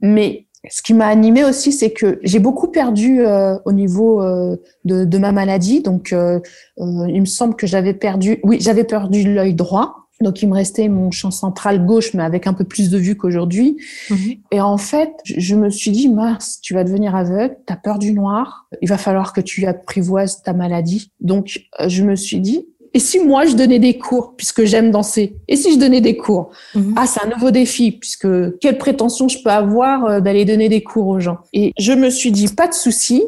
Mais 0.00 0.48
ce 0.68 0.82
qui 0.82 0.92
m'a 0.92 1.06
animée 1.06 1.44
aussi, 1.44 1.72
c'est 1.72 1.90
que 1.90 2.20
j'ai 2.22 2.38
beaucoup 2.38 2.68
perdu 2.68 3.20
euh, 3.20 3.56
au 3.64 3.72
niveau 3.72 4.22
euh, 4.22 4.56
de, 4.84 5.04
de, 5.04 5.18
ma 5.18 5.32
maladie. 5.32 5.80
Donc, 5.80 6.12
euh, 6.12 6.38
il 6.76 7.20
me 7.20 7.26
semble 7.26 7.56
que 7.56 7.66
j'avais 7.66 7.94
perdu, 7.94 8.40
oui, 8.42 8.58
j'avais 8.60 8.84
perdu 8.84 9.32
l'œil 9.32 9.54
droit. 9.54 9.96
Donc, 10.20 10.42
il 10.42 10.50
me 10.50 10.54
restait 10.54 10.88
mon 10.88 11.10
champ 11.10 11.30
central 11.30 11.86
gauche, 11.86 12.12
mais 12.12 12.22
avec 12.22 12.46
un 12.46 12.52
peu 12.52 12.64
plus 12.64 12.90
de 12.90 12.98
vue 12.98 13.16
qu'aujourd'hui. 13.16 13.78
Mhm. 14.10 14.34
Et 14.52 14.60
en 14.60 14.76
fait, 14.76 15.12
je 15.24 15.56
me 15.56 15.70
suis 15.70 15.92
dit, 15.92 16.10
mince, 16.10 16.60
tu 16.60 16.74
vas 16.74 16.84
devenir 16.84 17.16
aveugle, 17.16 17.56
tu 17.66 17.72
as 17.72 17.76
peur 17.76 17.98
du 17.98 18.12
noir, 18.12 18.68
il 18.82 18.88
va 18.88 18.98
falloir 18.98 19.32
que 19.32 19.40
tu 19.40 19.64
apprivoises 19.64 20.42
ta 20.42 20.52
maladie. 20.52 21.10
Donc, 21.20 21.62
je 21.86 22.02
me 22.02 22.16
suis 22.16 22.40
dit, 22.40 22.66
et 22.92 22.98
si 22.98 23.20
moi 23.20 23.46
je 23.46 23.54
donnais 23.54 23.78
des 23.78 23.98
cours 23.98 24.34
puisque 24.36 24.64
j'aime 24.64 24.90
danser 24.90 25.36
Et 25.48 25.56
si 25.56 25.74
je 25.74 25.78
donnais 25.78 26.00
des 26.00 26.16
cours? 26.16 26.50
Mhm. 26.74 26.94
Ah, 26.96 27.06
c'est 27.06 27.24
un 27.24 27.28
nouveau 27.28 27.50
défi 27.50 27.92
puisque 27.92 28.58
quelle 28.58 28.78
prétention 28.78 29.28
je 29.28 29.38
peux 29.42 29.50
avoir 29.50 30.04
euh, 30.04 30.20
d'aller 30.20 30.44
donner 30.44 30.68
des 30.68 30.82
cours 30.82 31.06
aux 31.06 31.20
gens? 31.20 31.38
Et 31.52 31.72
je 31.78 31.92
me 31.92 32.10
suis 32.10 32.32
dit 32.32 32.48
pas 32.48 32.66
de 32.66 32.74
souci, 32.74 33.22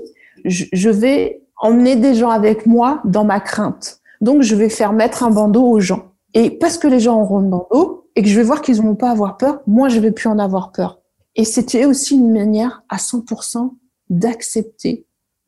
je, 0.44 0.90
vais 0.90 1.42
emmener 1.56 1.96
des 1.96 2.14
gens 2.14 2.30
avec 2.30 2.66
moi 2.66 3.00
dans 3.04 3.24
ma 3.24 3.40
crainte. 3.40 4.00
Donc 4.20 4.42
je 4.42 4.56
vais 4.56 4.68
faire 4.68 4.92
mettre 4.92 5.22
un 5.22 5.30
bandeau 5.30 5.64
aux 5.64 5.80
gens. 5.80 6.12
Et 6.34 6.50
parce 6.50 6.78
que 6.78 6.88
les 6.88 7.00
gens 7.00 7.20
auront 7.20 7.38
le 7.38 7.48
bandeau 7.48 8.08
et 8.16 8.22
que 8.22 8.28
je 8.28 8.36
vais 8.36 8.42
voir 8.42 8.62
qu'ils 8.62 8.82
n'ont 8.82 8.96
pas 8.96 9.10
avoir 9.10 9.36
peur, 9.36 9.60
moi 9.66 9.88
je 9.88 10.00
vais 10.00 10.10
plus 10.10 10.28
en 10.28 10.38
avoir 10.38 10.72
peur. 10.72 11.00
Et 11.36 11.44
c'était 11.44 11.84
aussi 11.84 12.14
une 12.16 12.32
manière 12.32 12.82
à 12.88 12.96
100% 12.96 13.70
d'accepter 14.10 15.06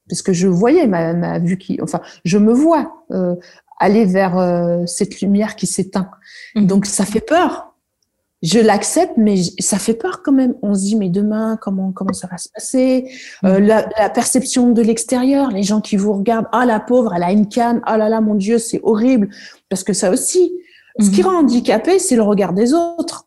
parce 0.09 0.23
que 0.23 0.33
je 0.33 0.49
voyais 0.49 0.87
ma, 0.87 1.15
ma 1.15 1.39
vue 1.39 1.57
qui, 1.57 1.79
enfin, 1.81 2.01
je 2.25 2.39
me 2.39 2.53
vois 2.53 3.05
euh, 3.11 3.35
aller 3.85 4.05
vers 4.05 4.39
euh, 4.39 4.85
cette 4.87 5.21
lumière 5.21 5.57
qui 5.57 5.67
s'éteint. 5.67 6.11
Mhm. 6.55 6.67
Donc 6.67 6.87
ça 6.87 7.05
fait 7.05 7.21
peur. 7.21 7.71
Je 8.43 8.59
l'accepte, 8.59 9.15
mais 9.17 9.37
ça 9.59 9.79
fait 9.79 9.95
peur 9.95 10.23
quand 10.23 10.33
même. 10.33 10.55
On 10.61 10.75
se 10.75 10.81
dit 10.81 10.97
mais 10.97 11.09
demain 11.09 11.57
comment 11.61 11.93
comment 11.93 12.13
ça 12.13 12.27
va 12.31 12.37
se 12.37 12.49
passer? 12.49 13.11
Euh, 13.45 13.59
mhm. 13.59 13.67
la, 13.67 13.89
la, 13.99 14.11
perception 14.11 14.71
de 14.71 14.83
l'extérieur, 14.83 15.51
les 15.51 15.63
gens 15.63 15.81
qui 15.81 15.97
vous 15.97 16.13
regardent, 16.13 16.49
ah 16.53 16.67
la 16.67 16.81
pauvre, 16.81 17.15
elle 17.15 17.23
a 17.23 17.33
une 17.33 17.49
canne, 17.49 17.81
ah 17.85 17.97
là 17.97 18.09
là 18.09 18.21
mon 18.21 18.35
Dieu 18.35 18.59
c'est 18.59 18.81
horrible. 18.83 19.29
Parce 19.69 19.85
que 19.85 19.93
ça 19.93 20.11
aussi, 20.11 20.53
ce 20.99 21.11
qui 21.11 21.23
mhm. 21.23 21.29
rend 21.29 21.39
handicapé, 21.39 21.99
c'est 21.99 22.17
le 22.17 22.23
regard 22.23 22.53
des 22.53 22.75
autres, 22.75 23.27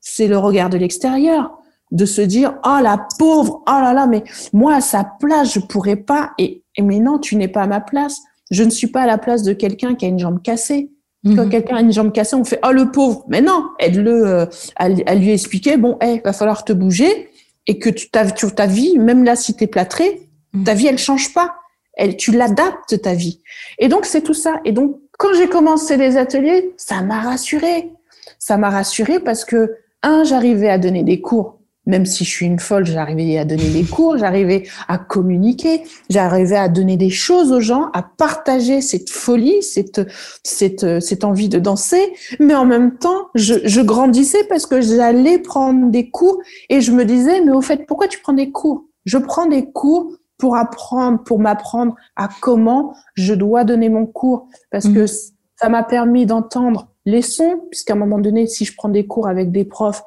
c'est 0.00 0.28
le 0.28 0.38
regard 0.38 0.70
de 0.70 0.78
l'extérieur 0.78 1.58
de 1.92 2.04
se 2.04 2.20
dire 2.20 2.58
ah 2.62 2.80
la 2.82 3.06
pauvre 3.18 3.62
oh 3.68 3.80
là 3.80 3.92
là 3.92 4.06
mais 4.06 4.24
moi 4.52 4.74
à 4.74 4.80
sa 4.80 5.04
place 5.04 5.54
je 5.54 5.60
pourrais 5.60 5.96
pas 5.96 6.32
et, 6.36 6.64
et 6.74 6.82
mais 6.82 6.98
non 6.98 7.18
tu 7.18 7.36
n'es 7.36 7.48
pas 7.48 7.62
à 7.62 7.66
ma 7.68 7.80
place 7.80 8.20
je 8.50 8.62
ne 8.62 8.70
suis 8.70 8.86
pas 8.86 9.02
à 9.02 9.06
la 9.06 9.18
place 9.18 9.42
de 9.42 9.52
quelqu'un 9.52 9.94
qui 9.94 10.04
a 10.04 10.08
une 10.08 10.18
jambe 10.18 10.42
cassée. 10.42 10.90
Quand 11.24 11.46
mhm. 11.46 11.50
quelqu'un 11.50 11.76
a 11.76 11.80
une 11.80 11.92
jambe 11.92 12.12
cassée, 12.12 12.36
on 12.36 12.44
fait 12.44 12.60
oh 12.64 12.70
le 12.70 12.92
pauvre. 12.92 13.24
Mais 13.28 13.40
non, 13.40 13.70
aide-le 13.80 14.26
euh, 14.26 14.46
à, 14.76 14.88
lui 14.88 15.30
expliquer 15.30 15.76
bon, 15.76 15.98
il 16.00 16.20
va 16.24 16.32
falloir 16.32 16.64
te 16.64 16.72
bouger 16.72 17.30
et 17.66 17.80
que 17.80 17.90
tu 17.90 18.10
ta, 18.10 18.30
ta 18.30 18.66
vie, 18.66 18.96
même 18.98 19.24
là 19.24 19.34
si 19.34 19.54
t'es 19.54 19.66
plâtré, 19.66 20.28
mhm. 20.52 20.64
ta 20.64 20.74
vie 20.74 20.86
elle 20.86 20.98
change 20.98 21.34
pas. 21.34 21.56
Elle, 21.94 22.16
tu 22.16 22.30
l'adaptes 22.30 23.00
ta 23.00 23.14
vie. 23.14 23.40
Et 23.78 23.88
donc 23.88 24.04
c'est 24.04 24.20
tout 24.20 24.34
ça. 24.34 24.60
Et 24.64 24.72
donc 24.72 24.98
quand 25.18 25.34
j'ai 25.36 25.48
commencé 25.48 25.96
les 25.96 26.16
ateliers, 26.16 26.74
ça 26.76 27.02
m'a 27.02 27.20
rassuré. 27.20 27.90
Ça 28.38 28.56
m'a 28.56 28.70
rassuré 28.70 29.18
parce 29.18 29.44
que 29.44 29.76
un, 30.02 30.22
j'arrivais 30.22 30.68
à 30.68 30.78
donner 30.78 31.02
des 31.02 31.20
cours 31.20 31.55
même 31.86 32.04
si 32.04 32.24
je 32.24 32.30
suis 32.30 32.46
une 32.46 32.58
folle, 32.58 32.84
j'arrivais 32.84 33.38
à 33.38 33.44
donner 33.44 33.70
des 33.70 33.84
cours, 33.84 34.18
j'arrivais 34.18 34.64
à 34.88 34.98
communiquer, 34.98 35.82
j'arrivais 36.10 36.56
à 36.56 36.68
donner 36.68 36.96
des 36.96 37.10
choses 37.10 37.52
aux 37.52 37.60
gens, 37.60 37.90
à 37.92 38.02
partager 38.02 38.80
cette 38.80 39.08
folie, 39.08 39.62
cette, 39.62 40.00
cette, 40.42 41.00
cette 41.00 41.24
envie 41.24 41.48
de 41.48 41.58
danser. 41.58 42.12
Mais 42.40 42.54
en 42.54 42.64
même 42.64 42.98
temps, 42.98 43.28
je, 43.34 43.54
je 43.64 43.80
grandissais 43.80 44.44
parce 44.48 44.66
que 44.66 44.80
j'allais 44.80 45.38
prendre 45.38 45.90
des 45.90 46.10
cours 46.10 46.38
et 46.68 46.80
je 46.80 46.92
me 46.92 47.04
disais, 47.04 47.40
mais 47.40 47.52
au 47.52 47.62
fait, 47.62 47.86
pourquoi 47.86 48.08
tu 48.08 48.20
prends 48.20 48.32
des 48.32 48.50
cours? 48.50 48.84
Je 49.04 49.18
prends 49.18 49.46
des 49.46 49.70
cours 49.70 50.12
pour 50.38 50.56
apprendre, 50.56 51.22
pour 51.22 51.38
m'apprendre 51.38 51.94
à 52.16 52.28
comment 52.40 52.94
je 53.14 53.32
dois 53.32 53.64
donner 53.64 53.88
mon 53.88 54.06
cours 54.06 54.48
parce 54.70 54.86
que 54.88 55.04
mmh. 55.04 55.30
ça 55.56 55.68
m'a 55.68 55.82
permis 55.82 56.26
d'entendre 56.26 56.88
les 57.06 57.22
sons, 57.22 57.62
puisqu'à 57.70 57.94
un 57.94 57.96
moment 57.96 58.18
donné, 58.18 58.46
si 58.46 58.64
je 58.64 58.74
prends 58.76 58.88
des 58.88 59.06
cours 59.06 59.28
avec 59.28 59.52
des 59.52 59.64
profs 59.64 60.02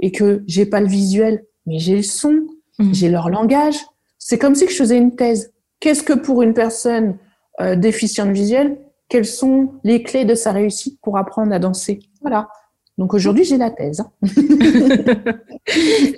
et 0.00 0.12
que 0.12 0.42
j'ai 0.46 0.66
pas 0.66 0.80
le 0.80 0.88
visuel, 0.88 1.44
mais 1.66 1.78
j'ai 1.78 1.96
le 1.96 2.02
son, 2.02 2.46
mmh. 2.78 2.92
j'ai 2.92 3.08
leur 3.08 3.28
langage, 3.30 3.76
c'est 4.18 4.38
comme 4.38 4.54
si 4.54 4.68
je 4.68 4.74
faisais 4.74 4.96
une 4.96 5.16
thèse. 5.16 5.52
Qu'est-ce 5.80 6.02
que 6.02 6.12
pour 6.12 6.42
une 6.42 6.54
personne 6.54 7.18
euh, 7.60 7.76
déficiente 7.76 8.30
visuelle, 8.30 8.78
quelles 9.08 9.26
sont 9.26 9.74
les 9.84 10.02
clés 10.02 10.24
de 10.24 10.34
sa 10.34 10.52
réussite 10.52 10.98
pour 11.02 11.18
apprendre 11.18 11.52
à 11.52 11.58
danser? 11.58 12.00
Voilà. 12.22 12.48
Donc 12.96 13.12
aujourd'hui, 13.12 13.44
j'ai 13.44 13.58
la 13.58 13.70
thèse. 13.70 14.04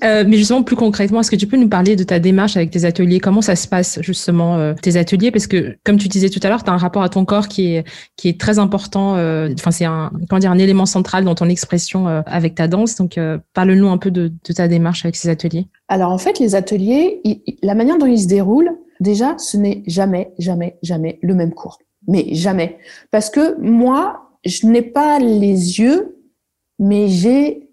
euh, 0.04 0.24
mais 0.26 0.36
justement, 0.36 0.62
plus 0.62 0.76
concrètement, 0.76 1.20
est-ce 1.20 1.30
que 1.30 1.36
tu 1.36 1.46
peux 1.46 1.56
nous 1.56 1.70
parler 1.70 1.96
de 1.96 2.04
ta 2.04 2.18
démarche 2.18 2.58
avec 2.58 2.70
tes 2.70 2.84
ateliers? 2.84 3.18
Comment 3.18 3.40
ça 3.40 3.56
se 3.56 3.66
passe 3.66 3.98
justement 4.02 4.58
euh, 4.58 4.74
tes 4.82 4.96
ateliers? 4.96 5.30
Parce 5.30 5.46
que, 5.46 5.78
comme 5.84 5.96
tu 5.96 6.08
disais 6.08 6.28
tout 6.28 6.40
à 6.42 6.48
l'heure, 6.50 6.62
tu 6.64 6.68
as 6.68 6.74
un 6.74 6.78
rapport 6.78 7.02
à 7.02 7.08
ton 7.08 7.24
corps 7.24 7.48
qui 7.48 7.74
est 7.74 7.84
qui 8.16 8.28
est 8.28 8.38
très 8.38 8.58
important. 8.58 9.16
Euh, 9.16 9.48
enfin, 9.58 9.70
c'est 9.70 9.86
un 9.86 10.12
comment 10.28 10.38
dire 10.38 10.50
un 10.50 10.58
élément 10.58 10.84
central 10.84 11.24
dans 11.24 11.34
ton 11.34 11.48
expression 11.48 12.08
euh, 12.08 12.20
avec 12.26 12.54
ta 12.54 12.68
danse. 12.68 12.96
Donc, 12.96 13.18
parle-nous 13.54 13.88
un 13.88 13.98
peu 13.98 14.10
de, 14.10 14.28
de, 14.28 14.52
ta 14.52 14.68
démarche 14.68 15.06
avec 15.06 15.16
ces 15.16 15.30
ateliers. 15.30 15.66
Alors 15.88 16.12
en 16.12 16.18
fait, 16.18 16.38
les 16.38 16.54
ateliers, 16.54 17.22
la 17.62 17.74
manière 17.74 17.96
dont 17.96 18.06
ils 18.06 18.20
se 18.20 18.28
déroulent, 18.28 18.76
déjà, 19.00 19.38
ce 19.38 19.56
n'est 19.56 19.82
jamais, 19.86 20.32
jamais, 20.38 20.76
jamais 20.82 21.18
le 21.22 21.34
même 21.34 21.54
cours. 21.54 21.78
Mais 22.06 22.34
jamais, 22.34 22.76
parce 23.10 23.30
que 23.30 23.58
moi, 23.60 24.30
je 24.44 24.66
n'ai 24.66 24.82
pas 24.82 25.18
les 25.18 25.80
yeux 25.80 26.15
mais 26.78 27.08
j'ai 27.08 27.68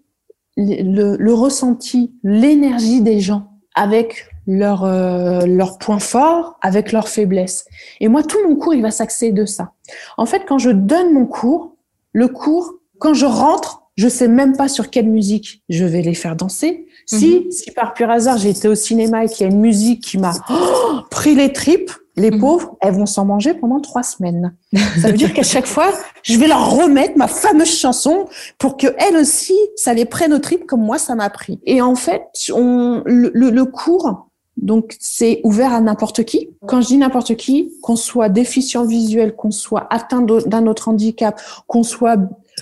le, 0.56 1.16
le, 1.16 1.34
ressenti, 1.34 2.12
l'énergie 2.22 3.00
des 3.00 3.20
gens 3.20 3.50
avec 3.74 4.28
leurs 4.46 4.84
euh, 4.84 5.46
leur 5.46 5.78
points 5.78 5.98
forts, 5.98 6.58
avec 6.62 6.92
leurs 6.92 7.08
faiblesses. 7.08 7.64
Et 8.00 8.08
moi, 8.08 8.22
tout 8.22 8.38
mon 8.46 8.56
cours, 8.56 8.74
il 8.74 8.82
va 8.82 8.90
s'axer 8.90 9.32
de 9.32 9.46
ça. 9.46 9.72
En 10.16 10.26
fait, 10.26 10.44
quand 10.46 10.58
je 10.58 10.70
donne 10.70 11.12
mon 11.12 11.26
cours, 11.26 11.76
le 12.12 12.28
cours, 12.28 12.74
quand 12.98 13.14
je 13.14 13.26
rentre, 13.26 13.82
je 13.96 14.08
sais 14.08 14.28
même 14.28 14.56
pas 14.56 14.68
sur 14.68 14.90
quelle 14.90 15.08
musique 15.08 15.62
je 15.68 15.84
vais 15.84 16.02
les 16.02 16.14
faire 16.14 16.36
danser. 16.36 16.86
Si, 17.06 17.40
mhm. 17.40 17.50
si 17.50 17.70
par 17.70 17.94
pur 17.94 18.10
hasard 18.10 18.38
j'ai 18.38 18.50
été 18.50 18.66
au 18.66 18.74
cinéma 18.74 19.24
et 19.24 19.28
qu'il 19.28 19.46
y 19.46 19.50
a 19.50 19.52
une 19.52 19.60
musique 19.60 20.02
qui 20.02 20.18
m'a 20.18 20.32
oh, 20.50 21.00
pris 21.10 21.34
les 21.34 21.52
tripes, 21.52 21.92
les 22.16 22.30
mhm. 22.30 22.40
pauvres, 22.40 22.76
elles 22.80 22.94
vont 22.94 23.06
s'en 23.06 23.24
manger 23.24 23.54
pendant 23.54 23.80
trois 23.80 24.02
semaines. 24.02 24.54
Ça 25.00 25.08
veut 25.08 25.16
dire 25.16 25.32
qu'à 25.32 25.42
chaque 25.42 25.66
fois, 25.66 25.90
je 26.22 26.38
vais 26.38 26.46
leur 26.46 26.76
remettre 26.76 27.16
ma 27.16 27.26
fameuse 27.26 27.76
chanson 27.76 28.26
pour 28.58 28.76
que 28.76 28.86
elles 28.98 29.16
aussi, 29.16 29.56
ça 29.76 29.94
les 29.94 30.04
prenne 30.04 30.32
au 30.32 30.38
trip 30.38 30.66
comme 30.66 30.82
moi, 30.82 30.98
ça 30.98 31.14
m'a 31.14 31.30
pris. 31.30 31.60
Et 31.64 31.82
en 31.82 31.94
fait, 31.94 32.22
on, 32.54 33.02
le, 33.04 33.30
le, 33.34 33.64
cours, 33.64 34.28
donc 34.56 34.94
c'est 35.00 35.40
ouvert 35.42 35.72
à 35.72 35.80
n'importe 35.80 36.24
qui. 36.24 36.50
Quand 36.66 36.80
je 36.80 36.88
dis 36.88 36.96
n'importe 36.98 37.34
qui, 37.36 37.72
qu'on 37.82 37.96
soit 37.96 38.28
déficient 38.28 38.84
visuel, 38.84 39.34
qu'on 39.34 39.50
soit 39.50 39.86
atteint 39.90 40.22
d'un 40.22 40.66
autre 40.66 40.88
handicap, 40.88 41.40
qu'on 41.66 41.82
soit 41.82 42.16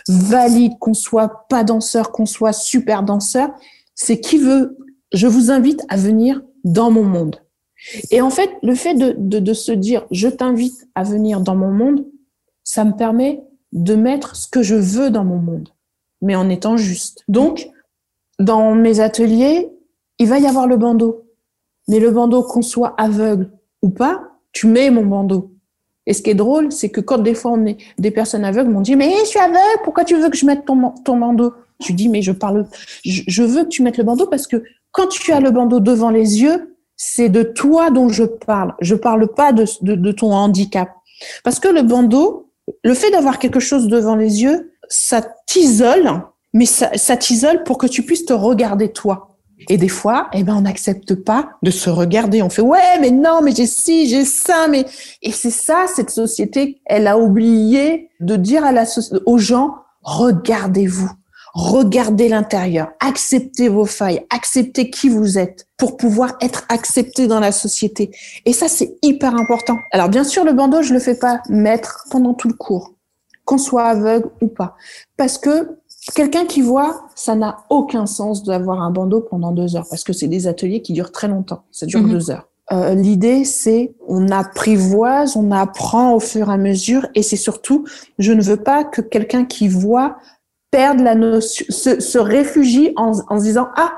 valide, 0.08 0.72
qu'on 0.80 0.94
soit 0.94 1.46
pas 1.50 1.64
danseur, 1.64 2.10
qu'on 2.10 2.26
soit 2.26 2.54
super 2.54 3.02
danseur, 3.02 3.50
c'est 3.94 4.18
qui 4.18 4.38
veut. 4.38 4.78
Je 5.12 5.26
vous 5.26 5.50
invite 5.50 5.82
à 5.90 5.98
venir 5.98 6.40
dans 6.64 6.90
mon 6.90 7.04
monde. 7.04 7.41
Et 8.10 8.20
en 8.20 8.30
fait, 8.30 8.50
le 8.62 8.74
fait 8.74 8.94
de, 8.94 9.14
de, 9.16 9.52
se 9.52 9.72
dire 9.72 10.06
je 10.10 10.28
t'invite 10.28 10.88
à 10.94 11.02
venir 11.02 11.40
dans 11.40 11.56
mon 11.56 11.70
monde, 11.70 12.06
ça 12.64 12.84
me 12.84 12.92
permet 12.92 13.42
de 13.72 13.94
mettre 13.94 14.36
ce 14.36 14.46
que 14.48 14.62
je 14.62 14.74
veux 14.74 15.10
dans 15.10 15.24
mon 15.24 15.38
monde, 15.38 15.70
mais 16.20 16.36
en 16.36 16.48
étant 16.48 16.76
juste. 16.76 17.24
Donc, 17.28 17.68
dans 18.38 18.74
mes 18.74 19.00
ateliers, 19.00 19.70
il 20.18 20.28
va 20.28 20.38
y 20.38 20.46
avoir 20.46 20.66
le 20.66 20.76
bandeau. 20.76 21.24
Mais 21.88 21.98
le 21.98 22.10
bandeau, 22.10 22.42
qu'on 22.42 22.62
soit 22.62 22.94
aveugle 22.98 23.50
ou 23.82 23.90
pas, 23.90 24.22
tu 24.52 24.66
mets 24.66 24.90
mon 24.90 25.04
bandeau. 25.04 25.52
Et 26.06 26.14
ce 26.14 26.22
qui 26.22 26.30
est 26.30 26.34
drôle, 26.34 26.72
c'est 26.72 26.90
que 26.90 27.00
quand 27.00 27.18
des 27.18 27.34
fois 27.34 27.52
on 27.52 27.66
est, 27.66 27.78
des 27.98 28.10
personnes 28.10 28.44
aveugles 28.44 28.70
m'ont 28.70 28.80
dit, 28.80 28.96
mais 28.96 29.12
je 29.20 29.26
suis 29.26 29.38
aveugle, 29.38 29.60
pourquoi 29.84 30.04
tu 30.04 30.16
veux 30.16 30.30
que 30.30 30.36
je 30.36 30.46
mette 30.46 30.64
ton, 30.64 31.16
bandeau? 31.16 31.52
Je 31.84 31.92
dis, 31.92 32.08
mais 32.08 32.22
je 32.22 32.32
parle, 32.32 32.66
je 33.04 33.42
veux 33.42 33.64
que 33.64 33.68
tu 33.68 33.82
mettes 33.82 33.98
le 33.98 34.04
bandeau 34.04 34.26
parce 34.26 34.46
que 34.46 34.62
quand 34.92 35.08
tu 35.08 35.32
as 35.32 35.40
le 35.40 35.50
bandeau 35.50 35.80
devant 35.80 36.10
les 36.10 36.42
yeux, 36.42 36.71
c'est 37.04 37.28
de 37.28 37.42
toi 37.42 37.90
dont 37.90 38.08
je 38.08 38.22
parle. 38.22 38.74
Je 38.80 38.94
parle 38.94 39.26
pas 39.26 39.52
de, 39.52 40.12
ton 40.12 40.32
handicap. 40.32 40.88
Parce 41.42 41.58
que 41.58 41.66
le 41.66 41.82
bandeau, 41.82 42.52
le 42.84 42.94
fait 42.94 43.10
d'avoir 43.10 43.40
quelque 43.40 43.58
chose 43.58 43.88
devant 43.88 44.14
les 44.14 44.44
yeux, 44.44 44.72
ça 44.88 45.20
t'isole, 45.48 46.22
mais 46.54 46.64
ça, 46.64 47.16
t'isole 47.16 47.64
pour 47.64 47.76
que 47.76 47.88
tu 47.88 48.04
puisses 48.04 48.24
te 48.24 48.32
regarder 48.32 48.92
toi. 48.92 49.36
Et 49.68 49.78
des 49.78 49.88
fois, 49.88 50.28
eh 50.32 50.44
ben, 50.44 50.54
on 50.54 50.60
n'accepte 50.60 51.16
pas 51.16 51.50
de 51.64 51.72
se 51.72 51.90
regarder. 51.90 52.40
On 52.40 52.50
fait, 52.50 52.62
ouais, 52.62 53.00
mais 53.00 53.10
non, 53.10 53.40
mais 53.42 53.52
j'ai 53.52 53.66
ci, 53.66 54.08
j'ai 54.08 54.24
ça, 54.24 54.68
mais, 54.68 54.86
et 55.22 55.32
c'est 55.32 55.50
ça, 55.50 55.86
cette 55.92 56.10
société, 56.10 56.80
elle 56.86 57.08
a 57.08 57.18
oublié 57.18 58.10
de 58.20 58.36
dire 58.36 58.64
à 58.64 58.70
la, 58.70 58.84
aux 59.26 59.38
gens, 59.38 59.74
regardez-vous. 60.02 61.10
Regardez 61.54 62.28
l'intérieur, 62.28 62.92
acceptez 63.00 63.68
vos 63.68 63.84
failles, 63.84 64.24
acceptez 64.30 64.88
qui 64.88 65.10
vous 65.10 65.38
êtes 65.38 65.66
pour 65.76 65.98
pouvoir 65.98 66.36
être 66.40 66.64
accepté 66.70 67.26
dans 67.26 67.40
la 67.40 67.52
société. 67.52 68.10
Et 68.46 68.54
ça, 68.54 68.68
c'est 68.68 68.96
hyper 69.02 69.34
important. 69.34 69.76
Alors, 69.90 70.08
bien 70.08 70.24
sûr, 70.24 70.44
le 70.44 70.54
bandeau, 70.54 70.82
je 70.82 70.94
le 70.94 70.98
fais 70.98 71.18
pas 71.18 71.42
mettre 71.50 72.06
pendant 72.10 72.32
tout 72.32 72.48
le 72.48 72.54
cours, 72.54 72.94
qu'on 73.44 73.58
soit 73.58 73.84
aveugle 73.84 74.30
ou 74.40 74.46
pas. 74.46 74.76
Parce 75.18 75.36
que 75.36 75.76
quelqu'un 76.14 76.46
qui 76.46 76.62
voit, 76.62 77.06
ça 77.14 77.34
n'a 77.34 77.58
aucun 77.68 78.06
sens 78.06 78.44
d'avoir 78.44 78.80
un 78.80 78.90
bandeau 78.90 79.20
pendant 79.20 79.52
deux 79.52 79.76
heures, 79.76 79.86
parce 79.90 80.04
que 80.04 80.14
c'est 80.14 80.28
des 80.28 80.46
ateliers 80.46 80.80
qui 80.80 80.94
durent 80.94 81.12
très 81.12 81.28
longtemps. 81.28 81.64
Ça 81.70 81.84
dure 81.84 82.00
mhm. 82.00 82.10
deux 82.10 82.30
heures. 82.30 82.48
Euh, 82.72 82.94
L'idée, 82.94 83.44
c'est 83.44 83.94
on 84.08 84.30
apprivoise, 84.30 85.36
on 85.36 85.50
apprend 85.50 86.14
au 86.14 86.20
fur 86.20 86.48
et 86.48 86.54
à 86.54 86.56
mesure, 86.56 87.06
et 87.14 87.22
c'est 87.22 87.36
surtout, 87.36 87.84
je 88.18 88.32
ne 88.32 88.40
veux 88.40 88.56
pas 88.56 88.84
que 88.84 89.02
quelqu'un 89.02 89.44
qui 89.44 89.68
voit 89.68 90.16
perdre 90.72 91.04
la 91.04 91.14
notion, 91.14 91.64
se, 91.68 92.00
se 92.00 92.18
réfugie 92.18 92.92
en, 92.96 93.12
en, 93.28 93.38
se 93.38 93.44
disant 93.44 93.68
ah 93.76 93.92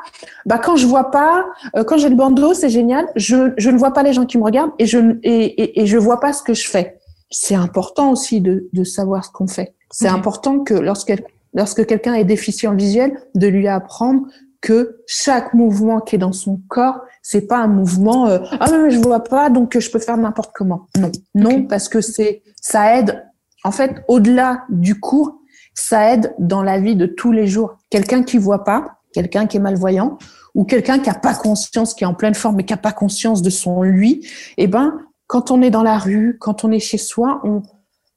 bah 0.45 0.59
quand 0.59 0.77
je 0.77 0.87
vois 0.87 1.11
pas, 1.11 1.47
euh, 1.77 1.85
quand 1.85 1.97
j'ai 1.97 2.11
le 2.11 2.17
bandeau 2.17 2.53
c'est 2.53 2.69
génial, 2.69 3.07
je, 3.17 3.55
je 3.57 3.71
ne 3.71 3.79
vois 3.79 3.93
pas 3.93 4.03
les 4.03 4.13
gens 4.13 4.27
qui 4.27 4.37
me 4.37 4.43
regardent 4.43 4.73
et 4.79 4.85
je 4.85 4.99
et, 5.23 5.45
et, 5.45 5.81
et 5.81 5.87
je 5.87 5.97
vois 5.97 6.21
pas 6.21 6.35
ce 6.35 6.43
que 6.43 6.53
je 6.53 6.69
fais. 6.69 6.99
C'est 7.31 7.55
important 7.55 8.11
aussi 8.11 8.41
de, 8.41 8.69
de 8.73 8.85
savoir 8.85 9.25
ce 9.25 9.31
qu'on 9.31 9.47
fait. 9.47 9.75
C'est 9.91 10.09
important 10.09 10.59
que 10.61 10.75
lorsque 10.75 11.15
lorsque 11.55 11.87
quelqu'un 11.87 12.15
est 12.15 12.25
déficient 12.25 12.75
visuel, 12.75 13.17
de 13.37 13.47
lui 13.47 13.69
apprendre 13.69 14.27
que 14.61 14.97
chaque 15.07 15.55
mouvement 15.55 16.01
qui 16.01 16.17
est 16.17 16.19
dans 16.19 16.33
son 16.33 16.61
corps, 16.69 17.01
c'est 17.23 17.47
pas 17.47 17.59
un 17.59 17.69
mouvement 17.69 18.27
euh, 18.27 18.41
ah 18.59 18.67
mais 18.73 18.91
je 18.91 18.99
vois 18.99 19.23
pas 19.23 19.49
donc 19.49 19.79
je 19.79 19.91
peux 19.91 20.01
faire 20.01 20.17
n'importe 20.17 20.51
comment. 20.53 20.89
Non, 20.99 21.13
non 21.37 21.63
parce 21.67 21.89
que 21.89 22.01
c'est 22.01 22.43
ça 22.61 22.99
aide 22.99 23.25
en 23.63 23.71
fait 23.71 24.03
au-delà 24.09 24.65
du 24.71 24.99
cours 24.99 25.39
ça 25.75 26.13
aide 26.13 26.35
dans 26.39 26.63
la 26.63 26.79
vie 26.79 26.97
de 26.97 27.07
tous 27.07 27.33
les 27.33 27.47
jours. 27.47 27.77
Quelqu'un 27.91 28.23
qui 28.23 28.39
voit 28.39 28.65
pas, 28.65 28.99
quelqu'un 29.13 29.47
qui 29.47 29.59
est 29.59 29.61
malvoyant, 29.61 30.19
ou 30.55 30.65
quelqu'un 30.65 30.99
qui 30.99 31.11
a 31.11 31.15
pas 31.15 31.35
conscience, 31.35 31.95
qui 31.95 32.05
est 32.05 32.07
en 32.07 32.15
pleine 32.15 32.35
forme, 32.35 32.57
mais 32.57 32.65
qui 32.65 32.73
a 32.73 32.79
pas 32.79 32.93
conscience 32.93 33.43
de 33.43 33.51
son 33.51 33.83
lui, 33.83 34.27
eh 34.57 34.67
ben, 34.67 34.99
quand 35.27 35.51
on 35.51 35.63
est 35.63 35.71
dans 35.71 35.83
la 35.83 35.99
rue, 35.99 36.37
quand 36.41 36.65
on 36.65 36.71
est 36.71 36.79
chez 36.79 36.99
soi, 36.99 37.41
on, 37.45 37.63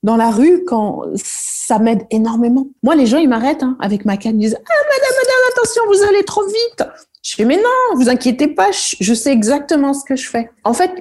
dans 0.03 0.15
la 0.15 0.29
rue, 0.29 0.63
quand 0.65 1.03
ça 1.15 1.79
m'aide 1.79 2.05
énormément. 2.11 2.67
Moi, 2.83 2.95
les 2.95 3.07
gens, 3.07 3.17
ils 3.17 3.29
m'arrêtent 3.29 3.63
hein, 3.63 3.75
avec 3.79 4.05
ma 4.05 4.17
canne, 4.17 4.39
ils 4.39 4.45
disent 4.45 4.57
Ah, 4.57 4.83
madame, 4.89 5.15
madame, 5.23 5.51
attention, 5.51 5.81
vous 5.87 6.03
allez 6.07 6.23
trop 6.23 6.45
vite. 6.45 6.83
Je 7.23 7.35
fais 7.35 7.45
Mais 7.45 7.57
non, 7.57 7.95
vous 7.95 8.09
inquiétez 8.09 8.47
pas, 8.47 8.69
je 8.71 9.13
sais 9.13 9.31
exactement 9.31 9.93
ce 9.93 10.05
que 10.05 10.15
je 10.15 10.29
fais. 10.29 10.49
En 10.63 10.73
fait, 10.73 10.91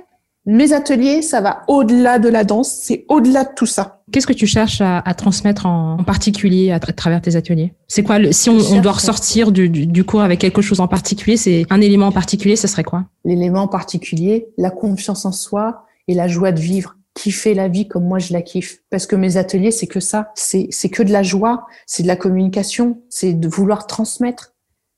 mes 0.47 0.72
ateliers, 0.72 1.22
ça 1.22 1.40
va 1.40 1.64
au-delà 1.66 2.20
de 2.20 2.28
la 2.28 2.44
danse, 2.44 2.72
c'est 2.80 3.05
au-delà 3.09 3.44
de 3.44 3.51
tout 3.57 3.66
ça. 3.66 4.01
Qu'est-ce 4.12 4.28
que 4.28 4.32
tu 4.32 4.47
cherches 4.47 4.80
à, 4.80 5.03
transmettre 5.14 5.66
en, 5.66 5.99
particulier 6.05 6.70
à, 6.70 6.78
travers 6.78 7.20
tes 7.20 7.34
ateliers? 7.34 7.74
C'est 7.88 8.05
quoi 8.05 8.18
Si 8.30 8.49
on, 8.49 8.80
doit 8.80 8.92
ressortir 8.92 9.51
du, 9.51 10.05
cours 10.05 10.22
avec 10.22 10.38
quelque 10.38 10.62
chose 10.62 10.78
en 10.78 10.86
particulier, 10.86 11.36
c'est 11.36 11.66
un 11.70 11.80
élément 11.80 12.07
en 12.07 12.12
particulier, 12.12 12.55
ce 12.55 12.68
serait 12.68 12.84
quoi? 12.84 13.05
L'élément 13.24 13.62
en 13.62 13.68
particulier, 13.68 14.47
la 14.57 14.70
confiance 14.70 15.24
en 15.24 15.32
soi 15.32 15.84
et 16.07 16.14
la 16.14 16.28
joie 16.28 16.53
de 16.53 16.61
vivre. 16.61 16.97
Kiffer 17.14 17.55
la 17.55 17.66
vie 17.66 17.88
comme 17.88 18.05
moi 18.05 18.18
je 18.18 18.32
la 18.32 18.42
kiffe. 18.42 18.82
Parce 18.90 19.07
que 19.07 19.16
mes 19.16 19.38
ateliers, 19.38 19.70
c'est 19.72 19.86
que 19.86 20.01
ça. 20.01 20.30
C'est 20.36 20.68
que 20.90 21.03
de 21.03 21.11
la 21.11 21.24
joie, 21.24 21.66
c'est 21.86 22.03
de 22.05 22.09
la 22.09 22.16
communication, 22.16 23.03
c'est 23.09 23.32
de 23.32 23.49
vouloir 23.49 23.86
transmettre. 23.86 24.53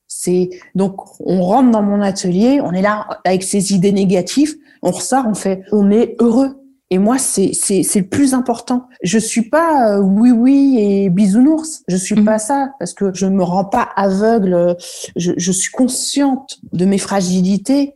C'est 0.08 0.50
donc 0.74 1.20
on 1.20 1.42
rentre 1.42 1.70
dans 1.70 1.82
mon 1.82 2.00
atelier, 2.00 2.60
on 2.62 2.72
est 2.72 2.82
là 2.82 3.06
avec 3.24 3.42
ses 3.42 3.74
idées 3.74 3.92
négatives, 3.92 4.56
on 4.82 4.90
ressort, 4.90 5.24
on 5.26 5.34
fait, 5.34 5.62
on 5.70 5.90
est 5.90 6.16
heureux. 6.18 6.56
Et 6.90 6.98
moi, 6.98 7.18
c'est 7.18 7.50
c'est 7.52 7.82
c'est 7.82 8.00
le 8.00 8.08
plus 8.08 8.32
important. 8.32 8.88
Je 9.02 9.18
suis 9.18 9.50
pas 9.50 9.92
euh, 9.92 10.00
oui 10.00 10.30
oui 10.30 10.76
et 10.78 11.10
bisounours. 11.10 11.82
Je 11.86 11.96
suis 11.96 12.16
mhm. 12.16 12.24
pas 12.24 12.38
ça 12.38 12.70
parce 12.78 12.94
que 12.94 13.12
je 13.12 13.26
me 13.26 13.42
rends 13.42 13.66
pas 13.66 13.88
aveugle. 13.96 14.74
Je, 15.14 15.32
je 15.36 15.52
suis 15.52 15.70
consciente 15.70 16.58
de 16.72 16.86
mes 16.86 16.96
fragilités, 16.96 17.92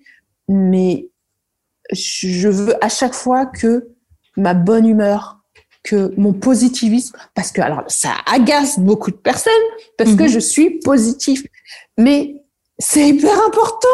mais 0.48 1.08
je 1.90 2.48
veux 2.48 2.84
à 2.84 2.90
chaque 2.90 3.14
fois 3.14 3.46
que 3.46 3.88
ma 4.36 4.54
bonne 4.54 4.86
humeur, 4.86 5.40
que 5.82 6.12
mon 6.16 6.32
positivisme, 6.32 7.16
parce 7.34 7.50
que 7.50 7.60
alors 7.60 7.84
ça 7.88 8.10
agace 8.26 8.78
beaucoup 8.78 9.10
de 9.10 9.16
personnes 9.16 9.52
parce 9.98 10.14
que 10.14 10.24
mhm. 10.24 10.28
je 10.28 10.38
suis 10.38 10.78
positif, 10.80 11.44
mais 11.98 12.42
c'est 12.78 13.08
hyper 13.08 13.38
important. 13.46 13.88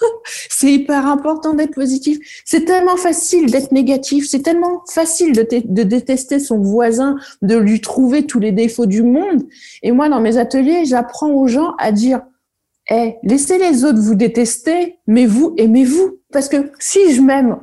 c'est 0.50 0.72
hyper 0.72 1.06
important 1.06 1.54
d'être 1.54 1.74
positif. 1.74 2.18
C'est 2.44 2.64
tellement 2.64 2.96
facile 2.96 3.50
d'être 3.50 3.72
négatif. 3.72 4.28
C'est 4.28 4.42
tellement 4.42 4.82
facile 4.90 5.32
de, 5.32 5.46
de, 5.64 5.82
détester 5.82 6.38
son 6.38 6.60
voisin, 6.60 7.16
de 7.42 7.56
lui 7.56 7.80
trouver 7.80 8.26
tous 8.26 8.40
les 8.40 8.52
défauts 8.52 8.86
du 8.86 9.02
monde. 9.02 9.44
Et 9.82 9.92
moi, 9.92 10.08
dans 10.08 10.20
mes 10.20 10.38
ateliers, 10.38 10.84
j'apprends 10.84 11.30
aux 11.30 11.46
gens 11.46 11.74
à 11.78 11.92
dire, 11.92 12.22
eh, 12.90 13.14
laissez 13.22 13.58
les 13.58 13.84
autres 13.84 14.00
vous 14.00 14.14
détester, 14.14 14.98
mais 15.06 15.26
vous 15.26 15.54
aimez-vous. 15.56 16.18
Parce 16.32 16.48
que 16.48 16.70
si 16.78 17.12
je 17.12 17.20
m'aime, 17.20 17.58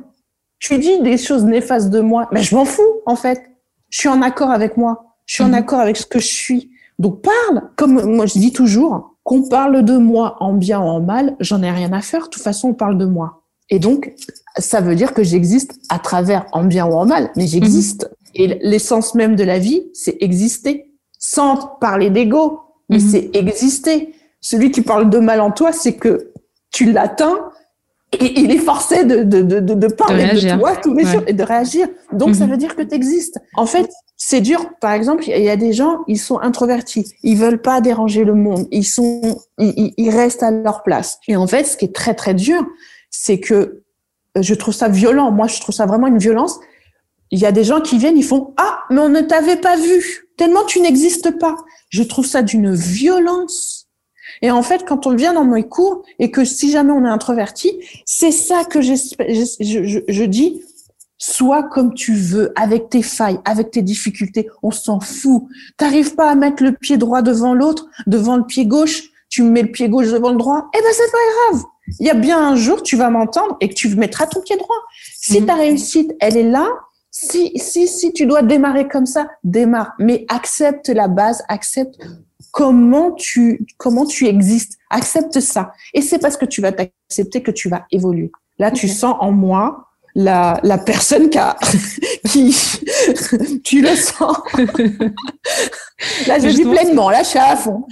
tu 0.58 0.78
dis 0.78 1.00
des 1.02 1.18
choses 1.18 1.44
néfastes 1.44 1.90
de 1.90 2.00
moi, 2.00 2.28
mais 2.32 2.42
je 2.42 2.54
m'en 2.54 2.64
fous, 2.64 3.02
en 3.06 3.16
fait. 3.16 3.42
Je 3.90 3.98
suis 3.98 4.08
en 4.08 4.22
accord 4.22 4.50
avec 4.50 4.76
moi. 4.76 5.14
Je 5.26 5.34
suis 5.34 5.44
en 5.44 5.48
mhm. 5.48 5.54
accord 5.54 5.80
avec 5.80 5.96
ce 5.96 6.06
que 6.06 6.18
je 6.18 6.26
suis. 6.26 6.70
Donc 6.98 7.22
parle, 7.22 7.70
comme 7.76 8.04
moi 8.04 8.26
je 8.26 8.38
dis 8.38 8.52
toujours, 8.52 9.13
qu'on 9.24 9.42
parle 9.42 9.82
de 9.82 9.96
moi 9.96 10.36
en 10.40 10.52
bien 10.52 10.80
ou 10.80 10.84
en 10.84 11.00
mal, 11.00 11.34
j'en 11.40 11.62
ai 11.62 11.70
rien 11.70 11.92
à 11.92 12.02
faire. 12.02 12.24
De 12.24 12.28
toute 12.28 12.42
façon, 12.42 12.68
on 12.68 12.74
parle 12.74 12.98
de 12.98 13.06
moi. 13.06 13.42
Et 13.70 13.78
donc, 13.78 14.12
ça 14.58 14.80
veut 14.80 14.94
dire 14.94 15.14
que 15.14 15.24
j'existe 15.24 15.74
à 15.88 15.98
travers 15.98 16.46
en 16.52 16.64
bien 16.64 16.86
ou 16.86 16.92
en 16.92 17.06
mal, 17.06 17.30
mais 17.34 17.46
j'existe. 17.46 18.04
Mhm. 18.04 18.10
Et 18.34 18.58
l'essence 18.62 19.14
même 19.14 19.34
de 19.34 19.44
la 19.44 19.58
vie, 19.58 19.84
c'est 19.94 20.18
exister. 20.20 20.92
Sans 21.18 21.56
parler 21.80 22.10
d'ego, 22.10 22.60
mais 22.90 22.98
mhm. 22.98 23.08
c'est 23.08 23.30
exister. 23.32 24.14
Celui 24.42 24.70
qui 24.70 24.82
parle 24.82 25.08
de 25.08 25.18
mal 25.18 25.40
en 25.40 25.50
toi, 25.50 25.72
c'est 25.72 25.94
que 25.94 26.32
tu 26.70 26.92
l'atteins 26.92 27.38
et 28.20 28.40
il 28.40 28.50
est 28.50 28.58
forcé 28.58 29.04
de, 29.04 29.22
de, 29.22 29.40
de, 29.40 29.60
de 29.60 29.86
parler 29.88 30.26
de, 30.26 30.58
toi 30.58 30.76
tous 30.76 30.94
les 30.94 31.04
jours 31.04 31.22
et 31.26 31.32
de 31.32 31.42
réagir. 31.42 31.88
Donc, 32.12 32.34
ça 32.34 32.46
veut 32.46 32.58
dire 32.58 32.76
que 32.76 32.82
tu 32.82 32.94
existes. 32.94 33.38
En 33.54 33.66
fait, 33.66 33.90
c'est 34.16 34.40
dur. 34.40 34.70
Par 34.80 34.92
exemple, 34.92 35.24
il 35.26 35.42
y 35.42 35.50
a 35.50 35.56
des 35.56 35.72
gens, 35.72 36.00
ils 36.06 36.18
sont 36.18 36.38
introvertis, 36.38 37.14
ils 37.22 37.36
veulent 37.36 37.60
pas 37.60 37.80
déranger 37.80 38.24
le 38.24 38.34
monde, 38.34 38.66
ils 38.70 38.84
sont, 38.84 39.40
ils, 39.58 40.10
restent 40.10 40.42
à 40.42 40.50
leur 40.50 40.82
place. 40.82 41.18
Et 41.28 41.36
en 41.36 41.46
fait, 41.46 41.64
ce 41.64 41.76
qui 41.76 41.86
est 41.86 41.94
très 41.94 42.14
très 42.14 42.34
dur, 42.34 42.64
c'est 43.10 43.40
que 43.40 43.54
euh, 43.54 44.42
je 44.42 44.54
trouve 44.54 44.74
ça 44.74 44.88
violent. 44.88 45.30
Moi, 45.30 45.46
je 45.46 45.60
trouve 45.60 45.74
ça 45.74 45.86
vraiment 45.86 46.06
une 46.06 46.18
violence. 46.18 46.58
Il 47.30 47.38
y 47.38 47.46
a 47.46 47.52
des 47.52 47.64
gens 47.64 47.80
qui 47.80 47.98
viennent, 47.98 48.16
ils 48.16 48.24
font 48.24 48.54
ah, 48.56 48.80
mais 48.90 49.00
on 49.00 49.08
ne 49.08 49.20
t'avait 49.20 49.56
pas 49.56 49.76
vu 49.76 50.24
tellement 50.36 50.64
tu 50.64 50.80
n'existes 50.80 51.38
pas. 51.38 51.56
Je 51.88 52.02
trouve 52.02 52.26
ça 52.26 52.42
d'une 52.42 52.74
violence. 52.74 53.88
Et 54.42 54.50
en 54.50 54.62
fait, 54.62 54.84
quand 54.84 55.06
on 55.06 55.14
vient 55.14 55.32
dans 55.32 55.44
mes 55.44 55.64
cours 55.64 56.02
et 56.18 56.30
que 56.30 56.44
si 56.44 56.70
jamais 56.70 56.92
on 56.92 57.04
est 57.04 57.08
introverti, 57.08 57.78
c'est 58.04 58.32
ça 58.32 58.64
que 58.64 58.80
je, 58.80 58.94
je, 59.60 60.00
je 60.06 60.24
dis 60.24 60.62
Sois 61.18 61.62
comme 61.62 61.94
tu 61.94 62.14
veux, 62.14 62.52
avec 62.56 62.90
tes 62.90 63.02
failles, 63.02 63.38
avec 63.44 63.70
tes 63.70 63.82
difficultés, 63.82 64.48
on 64.62 64.70
s'en 64.70 65.00
fout. 65.00 65.44
T'arrives 65.76 66.14
pas 66.14 66.30
à 66.30 66.34
mettre 66.34 66.62
le 66.62 66.72
pied 66.72 66.96
droit 66.96 67.22
devant 67.22 67.54
l'autre, 67.54 67.86
devant 68.06 68.36
le 68.36 68.44
pied 68.44 68.66
gauche, 68.66 69.04
tu 69.28 69.42
mets 69.42 69.62
le 69.62 69.70
pied 69.70 69.88
gauche 69.88 70.10
devant 70.10 70.30
le 70.30 70.36
droit, 70.36 70.68
eh 70.74 70.78
ben 70.80 70.92
c'est 70.92 71.10
pas 71.10 71.18
grave. 71.52 71.64
Il 72.00 72.06
y 72.06 72.10
a 72.10 72.14
bien 72.14 72.38
un 72.38 72.56
jour, 72.56 72.82
tu 72.82 72.96
vas 72.96 73.10
m'entendre 73.10 73.56
et 73.60 73.68
que 73.68 73.74
tu 73.74 73.88
mettras 73.96 74.26
ton 74.26 74.40
pied 74.40 74.56
droit. 74.56 74.76
Si 75.12 75.40
mhm. 75.40 75.46
ta 75.46 75.54
réussite, 75.54 76.14
elle 76.20 76.36
est 76.36 76.48
là, 76.48 76.68
si, 77.10 77.52
si, 77.56 77.86
si 77.86 78.12
tu 78.12 78.26
dois 78.26 78.42
démarrer 78.42 78.88
comme 78.88 79.06
ça, 79.06 79.28
démarre. 79.44 79.92
Mais 79.98 80.24
accepte 80.28 80.88
la 80.88 81.08
base, 81.08 81.44
accepte 81.48 81.94
comment 82.50 83.12
tu, 83.12 83.66
comment 83.76 84.04
tu 84.04 84.26
existes. 84.26 84.78
Accepte 84.90 85.40
ça. 85.40 85.72
Et 85.92 86.02
c'est 86.02 86.18
parce 86.18 86.36
que 86.36 86.44
tu 86.44 86.60
vas 86.60 86.72
t'accepter 86.72 87.42
que 87.42 87.50
tu 87.50 87.68
vas 87.68 87.86
évoluer. 87.90 88.32
Là, 88.58 88.70
tu 88.70 88.88
sens 88.88 89.16
en 89.20 89.32
moi 89.32 89.88
la, 90.14 90.60
la 90.62 90.78
personne 90.78 91.30
qui, 91.30 91.38
a, 91.38 91.56
qui 92.28 92.54
tu 93.62 93.82
le 93.82 93.94
sens. 93.94 94.36
là, 96.26 96.38
je 96.38 96.54
dis 96.54 96.64
pleinement, 96.64 97.10
là, 97.10 97.22
je 97.22 97.28
suis 97.28 97.38
à 97.38 97.56
fond. 97.56 97.84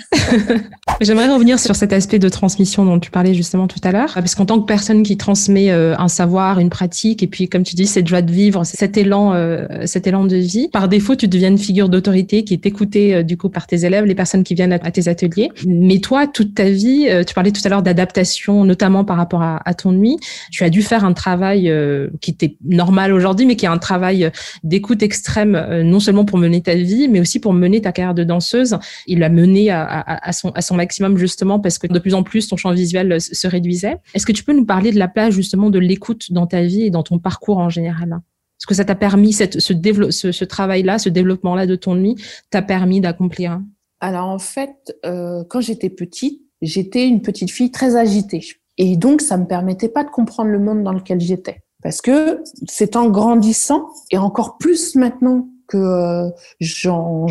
J'aimerais 1.01 1.29
revenir 1.29 1.59
sur 1.59 1.75
cet 1.75 1.93
aspect 1.93 2.19
de 2.19 2.29
transmission 2.29 2.85
dont 2.85 2.99
tu 2.99 3.11
parlais 3.11 3.35
justement 3.35 3.67
tout 3.67 3.81
à 3.83 3.93
l'heure, 3.93 4.15
parce 4.15 4.35
qu'en 4.35 4.47
tant 4.47 4.61
que 4.61 4.67
personne 4.67 5.03
qui 5.03 5.17
transmet 5.17 5.71
euh, 5.71 5.95
un 5.99 6.09
savoir, 6.09 6.59
une 6.59 6.71
pratique, 6.71 7.23
et 7.23 7.27
puis 7.27 7.49
comme 7.49 7.63
tu 7.63 7.75
dis, 7.75 7.87
cette 7.87 8.07
joie 8.07 8.23
de 8.23 8.31
vivre, 8.31 8.65
cet 8.65 8.97
élan, 8.97 9.35
euh, 9.35 9.67
cet 9.87 10.07
élan 10.07 10.25
de 10.25 10.37
vie, 10.37 10.69
par 10.69 10.89
défaut, 10.89 11.17
tu 11.17 11.29
deviens 11.29 11.49
une 11.49 11.59
figure 11.59 11.89
d'autorité 11.89 12.45
qui 12.45 12.55
est 12.55 12.67
écoutée 12.67 13.15
euh, 13.15 13.23
du 13.23 13.37
coup 13.37 13.49
par 13.49 13.67
tes 13.67 13.85
élèves, 13.85 14.05
les 14.05 14.15
personnes 14.15 14.45
qui 14.45 14.55
viennent 14.55 14.73
à, 14.73 14.79
tes 14.79 15.09
ateliers. 15.09 15.51
Mais 15.67 15.99
toi, 15.99 16.27
toute 16.27 16.55
ta 16.55 16.65
vie, 16.65 17.09
tu 17.27 17.35
parlais 17.35 17.51
tout 17.51 17.63
à 17.65 17.69
l'heure 17.69 17.83
d'adaptation, 17.83 18.65
notamment 18.65 19.05
par 19.05 19.17
rapport 19.17 19.43
à, 19.43 19.61
à, 19.65 19.75
ton 19.75 19.93
nuit. 19.93 20.19
Tu 20.51 20.65
as 20.65 20.71
dû 20.71 20.83
faire 20.83 21.05
un 21.05 21.13
travail 21.13 21.73
qui 22.21 22.31
était 22.31 22.57
normal 22.65 23.13
aujourd'hui, 23.13 23.47
mais 23.47 23.57
qui 23.57 23.65
est 23.65 23.69
un 23.69 23.79
travail 23.79 24.31
d'écoute 24.63 25.03
extrême, 25.03 25.55
euh, 25.55 25.83
non 25.83 26.01
seulement 26.01 26.25
pour 26.25 26.39
mener 26.39 26.63
ta 26.63 26.75
vie, 26.75 27.09
mais 27.09 27.21
aussi 27.21 27.41
pour 27.41 27.53
mener 27.53 27.81
ta 27.81 27.93
carrière 27.93 28.15
de 28.15 28.25
danseuse. 28.25 28.79
Il 29.07 29.21
l'a 29.21 29.29
mené 29.29 29.71
à, 29.71 30.33
son, 30.33 30.75
maximum 30.75 31.17
justement 31.19 31.61
parce 31.61 31.79
que 31.79 31.87
de 31.87 31.99
plus 31.99 32.15
en 32.15 32.23
plus 32.23 32.49
ton 32.49 32.57
champ 32.57 32.73
visuel 32.73 33.21
se 33.21 33.47
réduisait. 33.47 33.97
Est-ce 34.15 34.27
que 34.27 34.33
tu 34.33 34.45
peux 34.45 34.55
nous 34.55 34.65
parler 34.65 34.93
de 34.93 34.99
la 34.99 35.09
place 35.09 35.35
justement 35.35 35.71
de 35.71 35.79
l'écoute 35.79 36.33
dans 36.33 36.47
ta 36.47 36.63
vie 36.63 36.85
et 36.85 36.91
dans 36.91 37.03
ton 37.03 37.19
parcours 37.19 37.59
en 37.59 37.69
général? 37.69 38.21
Est-ce 38.59 38.67
que 38.67 38.75
ça 38.75 38.85
t'a 38.85 38.95
permis 38.95 39.33
ce, 39.33 40.45
travail-là, 40.45 40.99
ce 40.99 41.09
développement-là 41.09 41.67
de 41.67 41.75
ton 41.75 41.97
nuit, 41.97 42.15
t'a 42.51 42.63
permis 42.63 43.01
d'accomplir 43.01 43.61
Alors 44.01 44.29
en 44.29 44.39
fait, 44.39 44.97
euh, 45.05 45.43
quand 45.49 45.61
j'étais 45.61 45.91
petite, 45.91 46.41
j'étais 46.61 47.07
une 47.07 47.23
petite 47.23 47.51
fille 47.51 47.73
très 47.73 47.97
agitée. 47.97 48.45
Et 48.79 48.97
donc, 48.97 49.21
ça 49.21 49.37
me 49.37 49.47
permettait 49.47 49.89
pas 49.89 50.05
de 50.05 50.11
comprendre 50.11 50.51
le 50.51 50.59
monde 50.59 50.83
dans 50.83 50.93
lequel 50.93 51.21
j'étais. 51.21 51.63
Parce 51.83 52.01
que 52.01 52.43
c'est 52.69 52.97
en 52.97 53.09
grandissant, 53.09 53.89
et 54.11 54.19
encore 54.19 54.59
plus 54.59 54.95
maintenant 54.95 55.49
que 55.69 55.79
euh, 55.79 56.31
j'en 56.61 57.27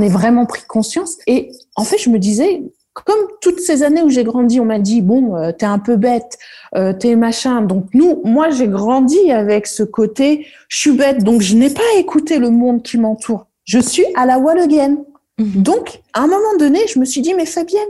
ai 0.00 0.08
vraiment 0.08 0.46
pris 0.46 0.62
conscience. 0.66 1.18
Et 1.26 1.52
en 1.76 1.84
fait, 1.84 1.98
je 1.98 2.10
me 2.10 2.18
disais, 2.18 2.62
comme 2.92 3.20
toutes 3.40 3.60
ces 3.60 3.82
années 3.82 4.02
où 4.02 4.10
j'ai 4.10 4.24
grandi, 4.24 4.60
on 4.60 4.64
m'a 4.64 4.78
dit 4.78 5.00
bon, 5.00 5.36
euh, 5.36 5.52
t'es 5.52 5.66
un 5.66 5.78
peu 5.78 5.96
bête, 5.96 6.38
euh, 6.74 6.92
t'es 6.92 7.14
machin. 7.16 7.62
Donc 7.62 7.86
nous, 7.94 8.20
moi, 8.24 8.50
j'ai 8.50 8.68
grandi 8.68 9.30
avec 9.30 9.66
ce 9.66 9.82
côté, 9.82 10.46
je 10.68 10.78
suis 10.78 10.92
bête, 10.92 11.22
donc 11.22 11.40
je 11.40 11.54
n'ai 11.56 11.70
pas 11.70 11.82
écouté 11.98 12.38
le 12.38 12.50
monde 12.50 12.82
qui 12.82 12.98
m'entoure. 12.98 13.46
Je 13.64 13.78
suis 13.78 14.04
à 14.16 14.26
la 14.26 14.38
wall 14.38 14.58
again. 14.58 14.98
Mhm. 15.38 15.62
Donc, 15.62 16.00
à 16.12 16.22
un 16.22 16.26
moment 16.26 16.56
donné, 16.58 16.80
je 16.88 16.98
me 16.98 17.04
suis 17.04 17.20
dit 17.20 17.34
mais 17.34 17.46
Fabienne, 17.46 17.80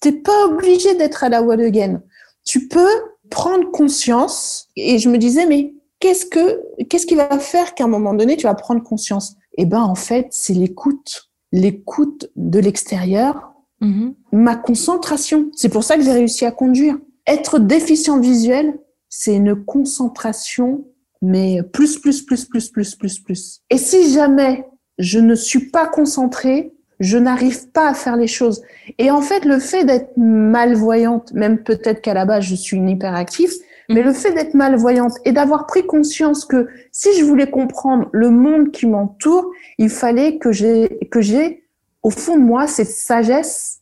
t'es 0.00 0.12
pas 0.12 0.46
obligée 0.46 0.94
d'être 0.94 1.24
à 1.24 1.28
la 1.28 1.42
wall 1.42 1.60
again. 1.60 2.00
Tu 2.44 2.66
peux 2.66 2.88
prendre 3.30 3.70
conscience. 3.70 4.68
Et 4.76 4.98
je 4.98 5.08
me 5.08 5.18
disais, 5.18 5.46
mais 5.46 5.74
qu'est-ce 6.00 6.26
que, 6.26 6.62
qu'est-ce 6.84 7.06
qui 7.06 7.14
va 7.14 7.38
faire 7.38 7.74
qu'à 7.74 7.84
un 7.84 7.88
moment 7.88 8.14
donné, 8.14 8.36
tu 8.36 8.44
vas 8.44 8.54
prendre 8.54 8.82
conscience? 8.82 9.36
Eh 9.56 9.66
ben, 9.66 9.82
en 9.82 9.94
fait, 9.94 10.28
c'est 10.30 10.54
l'écoute. 10.54 11.30
L'écoute 11.52 12.30
de 12.36 12.58
l'extérieur, 12.58 13.52
mm-hmm. 13.80 14.14
ma 14.32 14.56
concentration. 14.56 15.50
C'est 15.54 15.70
pour 15.70 15.84
ça 15.84 15.96
que 15.96 16.02
j'ai 16.02 16.12
réussi 16.12 16.44
à 16.44 16.50
conduire. 16.50 16.98
Être 17.26 17.58
déficient 17.58 18.20
visuel, 18.20 18.78
c'est 19.08 19.34
une 19.34 19.54
concentration, 19.64 20.84
mais 21.22 21.62
plus, 21.62 21.98
plus, 21.98 22.22
plus, 22.22 22.44
plus, 22.44 22.68
plus, 22.68 22.94
plus, 22.94 23.18
plus. 23.18 23.60
Et 23.70 23.78
si 23.78 24.12
jamais 24.12 24.66
je 24.98 25.18
ne 25.18 25.34
suis 25.34 25.70
pas 25.70 25.86
concentrée, 25.86 26.72
je 27.00 27.18
n'arrive 27.18 27.68
pas 27.70 27.88
à 27.88 27.94
faire 27.94 28.16
les 28.16 28.26
choses. 28.26 28.62
Et 28.98 29.10
en 29.10 29.20
fait, 29.20 29.44
le 29.44 29.58
fait 29.58 29.84
d'être 29.84 30.12
malvoyante, 30.16 31.32
même 31.32 31.58
peut-être 31.62 32.00
qu'à 32.00 32.14
la 32.14 32.24
base 32.24 32.44
je 32.44 32.54
suis 32.54 32.76
une 32.76 32.88
hyperactive, 32.88 33.52
mais 33.88 34.02
le 34.02 34.12
fait 34.12 34.32
d'être 34.32 34.54
malvoyante 34.54 35.14
et 35.24 35.32
d'avoir 35.32 35.66
pris 35.66 35.86
conscience 35.86 36.44
que 36.44 36.68
si 36.92 37.08
je 37.18 37.24
voulais 37.24 37.50
comprendre 37.50 38.08
le 38.12 38.30
monde 38.30 38.70
qui 38.70 38.86
m'entoure, 38.86 39.50
il 39.78 39.88
fallait 39.88 40.38
que 40.38 40.52
j'ai 40.52 40.98
que 41.10 41.20
j'ai 41.20 41.64
au 42.02 42.10
fond 42.10 42.36
de 42.36 42.42
moi 42.42 42.66
cette 42.66 42.90
sagesse, 42.90 43.80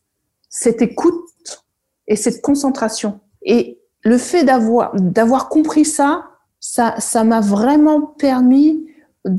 cette 0.48 0.80
écoute 0.80 1.64
et 2.06 2.14
cette 2.14 2.40
concentration. 2.40 3.18
Et 3.42 3.80
le 4.04 4.16
fait 4.16 4.44
d'avoir 4.44 4.94
d'avoir 4.94 5.48
compris 5.48 5.84
ça, 5.84 6.26
ça 6.60 6.94
ça 6.98 7.24
m'a 7.24 7.40
vraiment 7.40 8.00
permis 8.00 8.86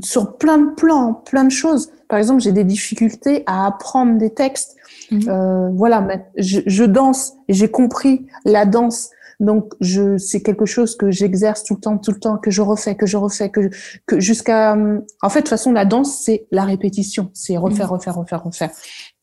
sur 0.02 0.36
plein 0.36 0.58
de 0.58 0.74
plans, 0.74 1.14
plein 1.14 1.44
de 1.44 1.50
choses 1.50 1.90
par 2.08 2.18
exemple, 2.18 2.40
j'ai 2.40 2.52
des 2.52 2.64
difficultés 2.64 3.42
à 3.46 3.66
apprendre 3.66 4.18
des 4.18 4.30
textes. 4.30 4.76
Mhm. 5.10 5.28
Euh, 5.28 5.68
voilà, 5.74 6.06
je, 6.36 6.60
je, 6.66 6.84
danse 6.84 7.34
et 7.48 7.54
j'ai 7.54 7.70
compris 7.70 8.26
la 8.44 8.64
danse. 8.64 9.10
Donc, 9.40 9.74
je, 9.80 10.18
c'est 10.18 10.42
quelque 10.42 10.66
chose 10.66 10.96
que 10.96 11.10
j'exerce 11.10 11.62
tout 11.62 11.74
le 11.74 11.80
temps, 11.80 11.98
tout 11.98 12.10
le 12.10 12.18
temps, 12.18 12.38
que 12.38 12.50
je 12.50 12.60
refais, 12.60 12.96
que 12.96 13.06
je 13.06 13.16
refais, 13.16 13.50
que, 13.50 13.70
que 14.06 14.18
jusqu'à, 14.18 14.76
en 15.22 15.28
fait, 15.28 15.40
de 15.40 15.44
toute 15.44 15.48
façon, 15.50 15.72
la 15.72 15.84
danse, 15.84 16.22
c'est 16.22 16.46
la 16.50 16.64
répétition, 16.64 17.30
c'est 17.34 17.56
refaire, 17.56 17.86
mhm. 17.86 17.92
refaire, 17.92 18.16
refaire, 18.16 18.42
refaire. 18.42 18.70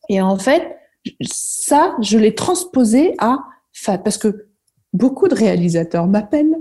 Et 0.08 0.22
en 0.22 0.38
fait, 0.38 0.76
ça, 1.22 1.94
je 2.00 2.18
l'ai 2.18 2.34
transposé 2.34 3.14
à, 3.18 3.40
parce 3.84 4.16
que 4.16 4.46
beaucoup 4.92 5.28
de 5.28 5.34
réalisateurs 5.34 6.06
m'appellent 6.06 6.56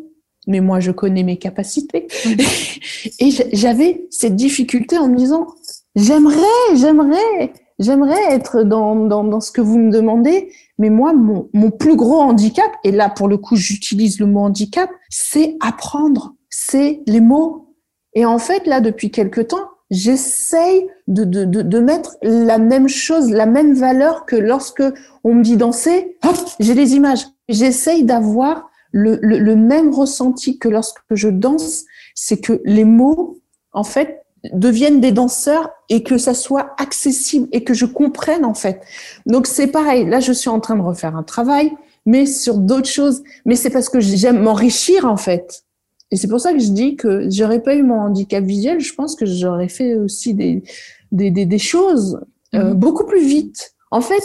mais 0.48 0.60
moi 0.60 0.80
je 0.80 0.92
connais 0.92 1.24
mes 1.24 1.38
capacités. 1.38 2.08
Mhm. 2.26 2.38
Et 3.20 3.30
j'avais 3.54 4.06
cette 4.10 4.36
difficulté 4.36 4.98
en 4.98 5.08
me 5.08 5.18
disant, 5.18 5.48
J'aimerais, 5.96 6.76
j'aimerais, 6.76 7.54
j'aimerais 7.80 8.34
être 8.34 8.64
dans, 8.64 8.96
dans, 8.96 9.24
dans, 9.24 9.40
ce 9.40 9.52
que 9.52 9.62
vous 9.62 9.80
me 9.80 9.92
demandez, 9.92 10.52
mais 10.78 10.90
moi, 10.90 11.14
mon, 11.14 11.50
mon 11.54 11.72
plus 11.72 11.96
gros 11.96 12.20
handicap, 12.20 12.70
et 12.84 12.92
là, 12.92 13.10
pour 13.10 13.28
le 13.28 13.38
coup, 13.38 13.56
j'utilise 13.56 14.20
le 14.20 14.26
mot 14.26 14.42
handicap, 14.42 14.90
c'est 15.10 15.56
apprendre, 15.62 16.36
c'est 16.50 17.02
les 17.08 17.22
mots. 17.22 17.76
Et 18.14 18.26
en 18.26 18.40
fait, 18.40 18.68
là, 18.68 18.82
depuis 18.82 19.10
quelque 19.10 19.42
temps, 19.42 19.70
j'essaye 19.92 20.88
de, 21.08 21.24
de, 21.24 21.46
de, 21.46 21.62
de, 21.62 21.80
mettre 21.80 22.18
la 22.22 22.58
même 22.58 22.88
chose, 22.88 23.30
la 23.30 23.46
même 23.46 23.74
valeur 23.74 24.26
que 24.26 24.36
lorsque 24.36 24.84
on 25.24 25.36
me 25.36 25.44
dit 25.44 25.58
danser, 25.58 26.18
hop, 26.26 26.36
j'ai 26.60 26.74
des 26.74 26.96
images. 26.96 27.26
J'essaye 27.48 28.04
d'avoir 28.04 28.70
le, 28.92 29.20
le, 29.22 29.56
même 29.56 29.94
ressenti 29.94 30.58
que 30.58 30.70
lorsque 30.70 31.02
je 31.12 31.28
danse, 31.28 31.84
c'est 32.16 32.40
que 32.40 32.62
les 32.64 32.86
mots, 32.86 33.40
en 33.74 33.84
fait, 33.84 34.25
deviennent 34.54 35.02
des 35.02 35.12
danseurs 35.12 35.70
et 35.90 36.04
que 36.04 36.18
ça 36.18 36.34
soit 36.34 36.76
accessible 36.78 37.48
et 37.52 37.64
que 37.64 37.74
je 37.74 37.86
comprenne 37.86 38.46
en 38.46 38.54
fait. 38.54 38.82
Donc 39.26 39.48
c'est 39.48 39.68
pareil, 39.68 40.06
là 40.06 40.20
je 40.20 40.32
suis 40.32 40.50
en 40.50 40.60
train 40.60 40.76
de 40.76 40.82
refaire 40.82 41.16
un 41.16 41.24
travail, 41.24 41.72
mais 42.06 42.26
sur 42.26 42.58
d'autres 42.58 42.90
choses. 42.90 43.24
Mais 43.46 43.56
c'est 43.56 43.70
parce 43.70 43.90
que 43.90 44.00
j'aime 44.00 44.42
m'enrichir 44.42 45.06
en 45.06 45.18
fait. 45.18 45.64
Et 46.12 46.18
c'est 46.18 46.28
pour 46.28 46.40
ça 46.40 46.54
que 46.54 46.60
je 46.60 46.70
dis 46.70 46.96
que 46.96 47.28
j'aurais 47.30 47.62
pas 47.62 47.76
eu 47.76 47.84
mon 47.84 48.00
handicap 48.00 48.44
visuel, 48.44 48.80
je 48.80 48.94
pense 48.94 49.16
que 49.16 49.26
j'aurais 49.26 49.70
fait 49.70 49.96
aussi 49.96 50.34
des, 50.34 50.64
des, 51.12 51.32
des, 51.32 51.46
des 51.46 51.58
choses 51.58 52.22
euh, 52.54 52.70
mhm. 52.70 52.74
beaucoup 52.76 53.06
plus 53.06 53.26
vite. 53.26 53.74
En 53.92 54.02
fait, 54.02 54.24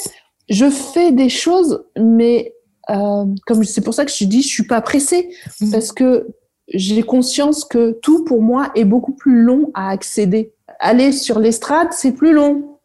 je 0.48 0.68
fais 0.68 1.12
des 1.12 1.28
choses, 1.28 1.84
mais 1.98 2.54
euh, 2.90 3.24
comme 3.46 3.64
c'est 3.64 3.80
pour 3.80 3.94
ça 3.94 4.04
que 4.04 4.12
je 4.12 4.24
dis, 4.24 4.42
je 4.42 4.48
suis 4.48 4.66
pas 4.66 4.80
pressée 4.80 5.30
mhm. 5.60 5.70
parce 5.70 5.92
que 5.92 6.28
j'ai 6.72 7.02
conscience 7.02 7.64
que 7.64 7.92
tout 8.02 8.24
pour 8.24 8.42
moi 8.42 8.70
est 8.74 8.84
beaucoup 8.84 9.12
plus 9.12 9.42
long 9.42 9.70
à 9.74 9.90
accéder. 9.90 10.52
Aller 10.78 11.12
sur 11.12 11.38
l'estrade, 11.38 11.88
c'est 11.92 12.12
plus 12.12 12.32
long. 12.32 12.78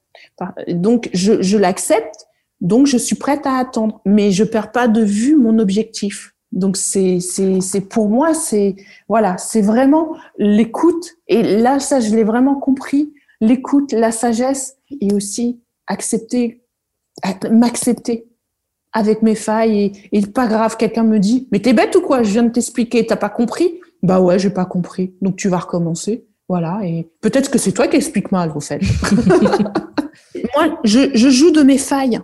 Donc 0.67 1.09
je, 1.13 1.41
je 1.41 1.57
l'accepte, 1.57 2.27
donc 2.61 2.87
je 2.87 2.97
suis 2.97 3.15
prête 3.15 3.45
à 3.45 3.57
attendre, 3.57 4.01
mais 4.05 4.31
je 4.31 4.43
perds 4.43 4.71
pas 4.71 4.87
de 4.87 5.01
vue 5.01 5.35
mon 5.35 5.59
objectif. 5.59 6.35
Donc 6.51 6.77
c'est 6.77 7.19
c'est 7.19 7.59
c'est 7.59 7.81
pour 7.81 8.07
moi 8.07 8.33
c'est 8.33 8.75
voilà 9.09 9.37
c'est 9.37 9.61
vraiment 9.61 10.15
l'écoute 10.37 11.11
et 11.27 11.43
là 11.43 11.79
ça 11.79 11.99
je 11.99 12.15
l'ai 12.15 12.23
vraiment 12.23 12.55
compris 12.55 13.13
l'écoute 13.41 13.91
la 13.91 14.11
sagesse 14.11 14.77
et 15.01 15.13
aussi 15.13 15.59
accepter 15.87 16.63
m'accepter 17.51 18.29
avec 18.95 19.21
mes 19.21 19.35
failles 19.35 19.93
et, 20.11 20.17
et 20.17 20.25
pas 20.25 20.47
grave, 20.47 20.77
quelqu'un 20.77 21.03
me 21.03 21.19
dit, 21.19 21.47
mais 21.51 21.59
t'es 21.59 21.73
bête 21.73 21.95
ou 21.95 22.01
quoi? 22.01 22.23
Je 22.23 22.31
viens 22.31 22.43
de 22.43 22.49
t'expliquer, 22.49 23.05
t'as 23.05 23.17
pas 23.17 23.29
compris? 23.29 23.79
Bah 24.01 24.19
ouais, 24.19 24.39
j'ai 24.39 24.49
pas 24.49 24.65
compris. 24.65 25.13
Donc 25.21 25.35
tu 25.35 25.49
vas 25.49 25.57
recommencer. 25.57 26.25
Voilà. 26.47 26.79
Et 26.83 27.07
peut-être 27.21 27.51
que 27.51 27.57
c'est 27.57 27.71
toi 27.73 27.87
qui 27.87 27.97
expliques 27.97 28.31
mal, 28.31 28.51
au. 28.55 28.59
Moi, 30.55 30.79
je, 30.83 31.11
je, 31.13 31.29
joue 31.29 31.51
de 31.51 31.61
mes 31.61 31.77
failles. 31.77 32.19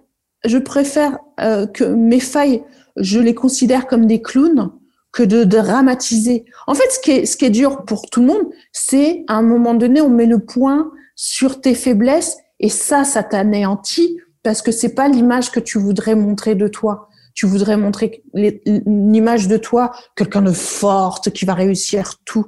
Je 0.45 0.57
préfère 0.57 1.19
euh, 1.39 1.67
que 1.67 1.83
mes 1.83 2.19
failles, 2.19 2.63
je 2.97 3.19
les 3.19 3.35
considère 3.35 3.87
comme 3.87 4.05
des 4.05 4.21
clowns 4.21 4.71
que 5.11 5.23
de, 5.23 5.43
dramatiser. 5.43 6.45
En 6.67 6.73
fait, 6.73 6.89
ce 6.89 6.99
qui 6.99 7.11
est, 7.11 7.25
ce 7.25 7.35
qui 7.35 7.45
est 7.45 7.49
dur 7.49 7.83
pour 7.83 8.09
tout 8.09 8.21
le 8.21 8.27
monde, 8.27 8.47
c'est 8.71 9.23
à 9.27 9.35
un 9.35 9.41
moment 9.41 9.73
donné, 9.73 10.01
on 10.01 10.09
met 10.09 10.25
le 10.25 10.39
point 10.39 10.91
sur 11.15 11.59
tes 11.59 11.75
faiblesses 11.75 12.37
et 12.59 12.69
ça, 12.69 13.03
ça 13.03 13.23
t'anéantit 13.23 14.17
parce 14.43 14.61
que 14.61 14.71
c'est 14.71 14.95
pas 14.95 15.07
l'image 15.07 15.51
que 15.51 15.59
tu 15.59 15.77
voudrais 15.77 16.15
montrer 16.15 16.55
de 16.55 16.67
toi. 16.67 17.09
Tu 17.33 17.45
voudrais 17.45 17.77
montrer 17.77 18.23
une 18.33 19.15
image 19.15 19.47
de 19.47 19.57
toi, 19.57 19.91
quelqu'un 20.15 20.41
de 20.41 20.51
forte 20.51 21.31
qui 21.31 21.45
va 21.45 21.53
réussir 21.53 22.15
tout. 22.25 22.47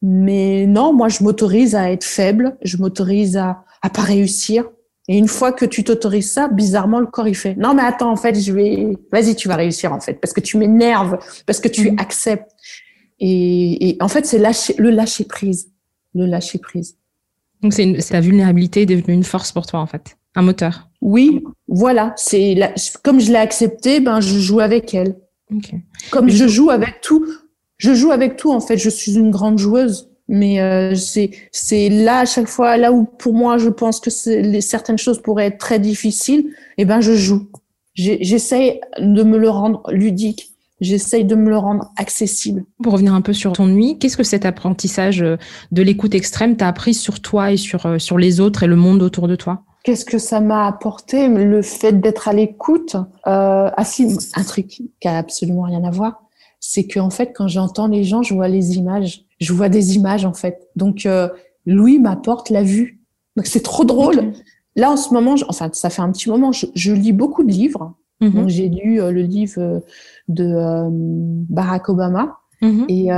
Mais 0.00 0.66
non, 0.66 0.92
moi 0.92 1.08
je 1.08 1.22
m'autorise 1.22 1.74
à 1.74 1.90
être 1.90 2.04
faible, 2.04 2.56
je 2.62 2.76
m'autorise 2.76 3.36
à 3.36 3.64
à 3.82 3.90
pas 3.90 4.02
réussir. 4.02 4.68
Et 5.08 5.16
une 5.16 5.28
fois 5.28 5.52
que 5.52 5.64
tu 5.64 5.84
t'autorises 5.84 6.32
ça, 6.32 6.48
bizarrement 6.48 7.00
le 7.00 7.06
corps 7.06 7.28
il 7.28 7.34
fait 7.34 7.54
non 7.54 7.72
mais 7.72 7.82
attends 7.82 8.10
en 8.10 8.16
fait 8.16 8.38
je 8.38 8.52
vais 8.52 8.88
vas-y 9.10 9.34
tu 9.34 9.48
vas 9.48 9.56
réussir 9.56 9.92
en 9.92 10.00
fait 10.00 10.14
parce 10.14 10.34
que 10.34 10.40
tu 10.40 10.58
m'énerves 10.58 11.18
parce 11.46 11.60
que 11.60 11.68
tu 11.68 11.90
mmh. 11.90 11.98
acceptes. 11.98 12.50
Et, 13.20 13.88
et 13.88 13.96
en 14.00 14.08
fait 14.08 14.26
c'est 14.26 14.38
lâcher 14.38 14.74
le 14.78 14.90
lâcher 14.90 15.24
prise, 15.24 15.72
le 16.14 16.26
lâcher 16.26 16.58
prise. 16.58 16.98
Donc 17.62 17.72
c'est 17.72 18.10
la 18.10 18.20
vulnérabilité 18.20 18.82
est 18.82 18.86
devenue 18.86 19.14
une 19.14 19.24
force 19.24 19.50
pour 19.50 19.66
toi 19.66 19.80
en 19.80 19.86
fait 19.86 20.17
un 20.34 20.42
moteur. 20.42 20.88
Oui, 21.00 21.42
voilà. 21.68 22.12
C'est 22.16 22.56
comme 23.02 23.20
je 23.20 23.30
l'ai 23.30 23.38
accepté, 23.38 24.00
ben 24.00 24.20
je 24.20 24.38
joue 24.38 24.60
avec 24.60 24.94
elle. 24.94 25.16
Comme 26.10 26.28
je 26.28 26.46
joue 26.46 26.70
avec 26.70 27.00
tout, 27.00 27.26
je 27.78 27.94
joue 27.94 28.10
avec 28.10 28.36
tout 28.36 28.52
en 28.52 28.60
fait. 28.60 28.76
Je 28.76 28.90
suis 28.90 29.16
une 29.16 29.30
grande 29.30 29.58
joueuse, 29.58 30.10
mais 30.28 30.60
euh, 30.60 30.94
c'est 30.94 31.30
c'est 31.52 31.88
là 31.88 32.20
à 32.20 32.24
chaque 32.26 32.48
fois 32.48 32.76
là 32.76 32.92
où 32.92 33.04
pour 33.04 33.34
moi 33.34 33.58
je 33.58 33.68
pense 33.68 34.00
que 34.00 34.10
les, 34.40 34.60
certaines 34.60 34.98
choses 34.98 35.22
pourraient 35.22 35.46
être 35.46 35.58
très 35.58 35.78
difficiles. 35.78 36.52
Et 36.76 36.82
eh 36.82 36.84
ben 36.84 37.00
je 37.00 37.14
joue. 37.14 37.48
J'essaye 37.94 38.80
de 38.98 39.22
me 39.24 39.38
le 39.38 39.50
rendre 39.50 39.82
ludique. 39.90 40.52
J'essaye 40.80 41.24
de 41.24 41.34
me 41.34 41.48
le 41.48 41.56
rendre 41.58 41.90
accessible. 41.96 42.64
Pour 42.82 42.92
revenir 42.92 43.12
un 43.12 43.20
peu 43.20 43.32
sur 43.32 43.52
ton 43.52 43.66
nuit, 43.66 43.98
qu'est-ce 43.98 44.16
que 44.16 44.22
cet 44.22 44.46
apprentissage 44.46 45.22
euh, 45.22 45.36
de 45.72 45.82
l'écoute 45.82 46.14
extrême 46.14 46.56
t'a 46.56 46.68
appris 46.68 46.94
sur 46.94 47.20
toi 47.20 47.50
et 47.50 47.56
sur, 47.56 47.86
euh, 47.86 47.98
sur 47.98 48.16
les 48.16 48.38
autres 48.38 48.62
et 48.62 48.68
le 48.68 48.76
monde 48.76 49.02
autour 49.02 49.26
de 49.26 49.34
toi? 49.34 49.64
Qu'est-ce 49.88 50.04
que 50.04 50.18
ça 50.18 50.42
m'a 50.42 50.66
apporté 50.66 51.28
Le 51.28 51.62
fait 51.62 51.98
d'être 51.98 52.28
à 52.28 52.34
l'écoute. 52.34 52.94
Euh, 53.26 53.70
ah 53.74 53.84
si, 53.86 54.18
un 54.34 54.44
truc 54.44 54.66
qui 54.66 54.92
a 55.08 55.16
absolument 55.16 55.62
rien 55.62 55.82
à 55.82 55.90
voir, 55.90 56.24
c'est 56.60 56.86
que 56.86 57.00
en 57.00 57.08
fait, 57.08 57.32
quand 57.34 57.48
j'entends 57.48 57.86
les 57.86 58.04
gens, 58.04 58.22
je 58.22 58.34
vois 58.34 58.48
les 58.48 58.76
images. 58.76 59.24
Je 59.40 59.50
vois 59.54 59.70
des 59.70 59.96
images 59.96 60.26
en 60.26 60.34
fait. 60.34 60.68
Donc 60.76 61.06
euh, 61.06 61.30
Louis 61.64 61.98
m'apporte 61.98 62.50
la 62.50 62.62
vue. 62.62 63.00
Donc 63.34 63.46
c'est 63.46 63.62
trop 63.62 63.86
drôle. 63.86 64.34
Là 64.76 64.90
en 64.90 64.98
ce 64.98 65.14
moment, 65.14 65.36
enfin 65.48 65.70
ça 65.72 65.88
fait 65.88 66.02
un 66.02 66.12
petit 66.12 66.28
moment, 66.28 66.52
je, 66.52 66.92
lis 66.92 67.14
beaucoup 67.14 67.42
de 67.42 67.50
livres. 67.50 67.94
Mhm. 68.20 68.32
Donc 68.32 68.48
j'ai 68.50 68.68
lu 68.68 69.00
euh, 69.00 69.10
le 69.10 69.22
livre 69.22 69.82
de 70.28 70.44
euh, 70.44 70.88
Barack 70.90 71.88
Obama 71.88 72.40
mhm. 72.60 72.84
et 72.90 73.08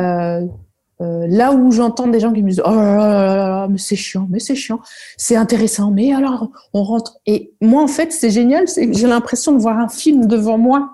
euh, 1.01 1.27
là 1.29 1.53
où 1.53 1.71
j'entends 1.71 2.07
des 2.07 2.21
gens 2.21 2.33
qui 2.33 2.43
me 2.43 2.51
disent 2.51 2.63
oh 2.65 2.75
là 2.75 2.97
là 2.97 3.27
là 3.27 3.49
là, 3.49 3.69
mais 3.69 3.79
c'est 3.79 3.97
chiant, 3.97 4.27
mais 4.31 4.39
c'est 4.39 4.55
chiant, 4.55 4.81
c'est 5.17 5.37
intéressant, 5.37 5.91
mais 5.91 6.13
alors 6.13 6.51
on 6.75 6.83
rentre 6.83 7.19
et 7.27 7.53
moi 7.61 7.83
en 7.83 7.89
fait 7.89 8.13
c'est 8.13 8.31
génial, 8.31 8.69
c'est 8.69 8.93
j'ai 8.93 9.07
l'impression 9.07 9.53
de 9.53 9.59
voir 9.59 9.79
un 9.79 9.89
film 9.89 10.27
devant 10.27 10.59
moi. 10.59 10.91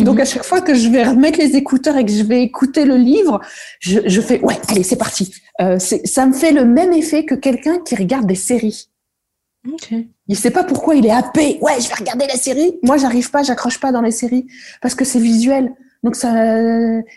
Donc 0.00 0.20
à 0.20 0.24
chaque 0.24 0.44
fois 0.44 0.60
que 0.60 0.74
je 0.74 0.88
vais 0.88 1.04
remettre 1.04 1.38
les 1.38 1.56
écouteurs 1.56 1.96
et 1.96 2.04
que 2.04 2.12
je 2.12 2.22
vais 2.22 2.42
écouter 2.42 2.84
le 2.84 2.96
livre, 2.96 3.40
je, 3.80 4.00
je 4.04 4.20
fais 4.20 4.40
ouais 4.40 4.58
allez 4.68 4.82
c'est 4.82 4.96
parti. 4.96 5.34
Euh, 5.60 5.78
ça 5.78 6.26
me 6.26 6.32
fait 6.32 6.52
le 6.52 6.64
même 6.64 6.92
effet 6.92 7.24
que 7.24 7.34
quelqu'un 7.34 7.78
qui 7.78 7.94
regarde 7.94 8.26
des 8.26 8.34
séries. 8.34 8.88
Okay. 9.74 10.08
Il 10.26 10.36
sait 10.36 10.50
pas 10.50 10.64
pourquoi 10.64 10.94
il 10.96 11.06
est 11.06 11.10
happé. 11.10 11.58
Ouais, 11.60 11.80
je 11.80 11.88
vais 11.88 11.94
regarder 11.94 12.26
la 12.26 12.36
série. 12.36 12.78
Moi, 12.82 12.96
j'arrive 12.96 13.30
pas, 13.30 13.42
j'accroche 13.42 13.78
pas 13.78 13.92
dans 13.92 14.00
les 14.00 14.10
séries 14.10 14.46
parce 14.80 14.94
que 14.94 15.04
c'est 15.04 15.20
visuel. 15.20 15.72
Donc 16.02 16.16
ça, 16.16 16.32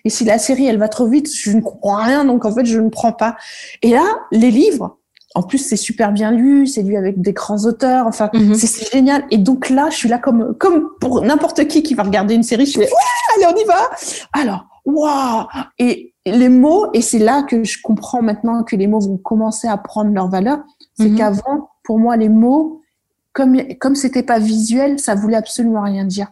et 0.04 0.10
si 0.10 0.26
la 0.26 0.38
série 0.38 0.68
elle 0.68 0.78
va 0.78 0.88
trop 0.88 1.08
vite, 1.08 1.28
je 1.34 1.52
ne 1.52 1.62
comprends 1.62 1.96
rien, 1.96 2.24
donc 2.24 2.46
en 2.46 2.54
fait 2.54 2.66
je 2.66 2.80
ne 2.80 2.90
prends 2.90 3.14
pas. 3.14 3.36
Et 3.82 3.90
là, 3.90 4.04
les 4.32 4.52
livres, 4.52 5.00
en 5.34 5.42
plus 5.42 5.58
c'est 5.58 5.76
super 5.76 6.12
bien 6.12 6.32
lu, 6.32 6.68
c'est 6.68 6.84
lu 6.84 6.96
avec 6.96 7.20
des 7.20 7.34
grands 7.34 7.66
auteurs, 7.66 8.06
enfin 8.06 8.30
mhm. 8.34 8.54
c'est 8.54 8.92
génial. 8.92 9.26
Et 9.32 9.40
donc 9.40 9.70
là, 9.70 9.90
je 9.90 9.96
suis 9.96 10.10
là 10.10 10.20
comme 10.20 10.56
comme 10.58 10.90
pour 11.02 11.22
n'importe 11.22 11.68
qui 11.68 11.82
qui 11.82 11.96
va 11.96 12.04
regarder 12.04 12.36
une 12.36 12.44
série, 12.44 12.68
je 12.68 12.72
suis 12.72 12.80
là, 12.80 12.86
ouais, 12.86 13.46
allez 13.46 13.56
on 13.56 13.60
y 13.60 13.66
va. 13.66 13.90
Alors, 14.34 14.66
waouh 14.86 15.48
Et 15.80 16.14
les 16.28 16.50
mots, 16.50 16.88
et 16.94 17.02
c'est 17.02 17.20
là 17.20 17.44
que 17.44 17.64
je 17.64 17.80
comprends 17.82 18.22
maintenant 18.22 18.64
que 18.64 18.76
les 18.76 18.88
mots 18.88 19.00
vont 19.00 19.18
commencer 19.18 19.68
à 19.68 19.78
prendre 19.78 20.12
leur 20.12 20.30
valeur, 20.30 20.60
c'est 20.98 21.10
mhm. 21.10 21.18
qu'avant, 21.18 21.70
pour 21.84 21.98
moi, 22.00 22.18
les 22.18 22.30
mots, 22.30 22.82
comme 23.34 23.58
comme 23.80 23.96
c'était 23.96 24.24
pas 24.24 24.38
visuel, 24.38 25.00
ça 25.00 25.16
voulait 25.16 25.38
absolument 25.38 25.82
rien 25.82 26.06
dire. 26.06 26.28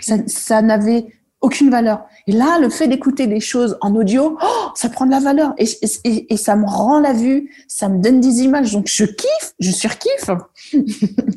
Ça, 0.00 0.16
ça 0.26 0.60
n'avait 0.60 1.06
aucune 1.40 1.70
valeur. 1.70 2.04
Et 2.26 2.32
là, 2.32 2.58
le 2.60 2.68
fait 2.68 2.88
d'écouter 2.88 3.26
des 3.26 3.40
choses 3.40 3.78
en 3.80 3.94
audio, 3.94 4.36
oh, 4.42 4.68
ça 4.74 4.88
prend 4.88 5.06
de 5.06 5.10
la 5.10 5.20
valeur 5.20 5.54
et, 5.56 5.66
et, 6.04 6.32
et, 6.32 6.36
ça 6.36 6.56
me 6.56 6.66
rend 6.66 6.98
la 6.98 7.12
vue, 7.12 7.50
ça 7.68 7.88
me 7.88 8.02
donne 8.02 8.20
des 8.20 8.42
images. 8.42 8.72
Donc 8.72 8.88
je 8.88 9.04
kiffe, 9.04 9.54
je 9.60 9.70
surkiffe. 9.70 10.30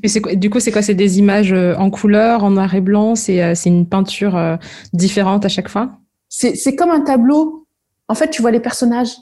et 0.03 0.07
c'est 0.07 0.21
quoi, 0.21 0.33
du 0.33 0.49
coup, 0.49 0.59
c'est 0.59 0.71
quoi? 0.71 0.81
C'est 0.81 0.95
des 0.95 1.19
images 1.19 1.53
euh, 1.53 1.75
en 1.75 1.91
couleur, 1.91 2.43
en 2.43 2.51
noir 2.51 2.73
et 2.73 2.81
blanc? 2.81 3.15
C'est 3.15 3.43
euh, 3.43 3.53
c'est 3.53 3.69
une 3.69 3.87
peinture 3.87 4.35
euh, 4.35 4.57
différente 4.93 5.45
à 5.45 5.49
chaque 5.49 5.69
fois? 5.69 5.91
C'est 6.29 6.75
comme 6.75 6.89
un 6.89 7.01
tableau. 7.01 7.67
En 8.07 8.15
fait, 8.15 8.29
tu 8.29 8.41
vois 8.41 8.51
les 8.51 8.59
personnages. 8.59 9.15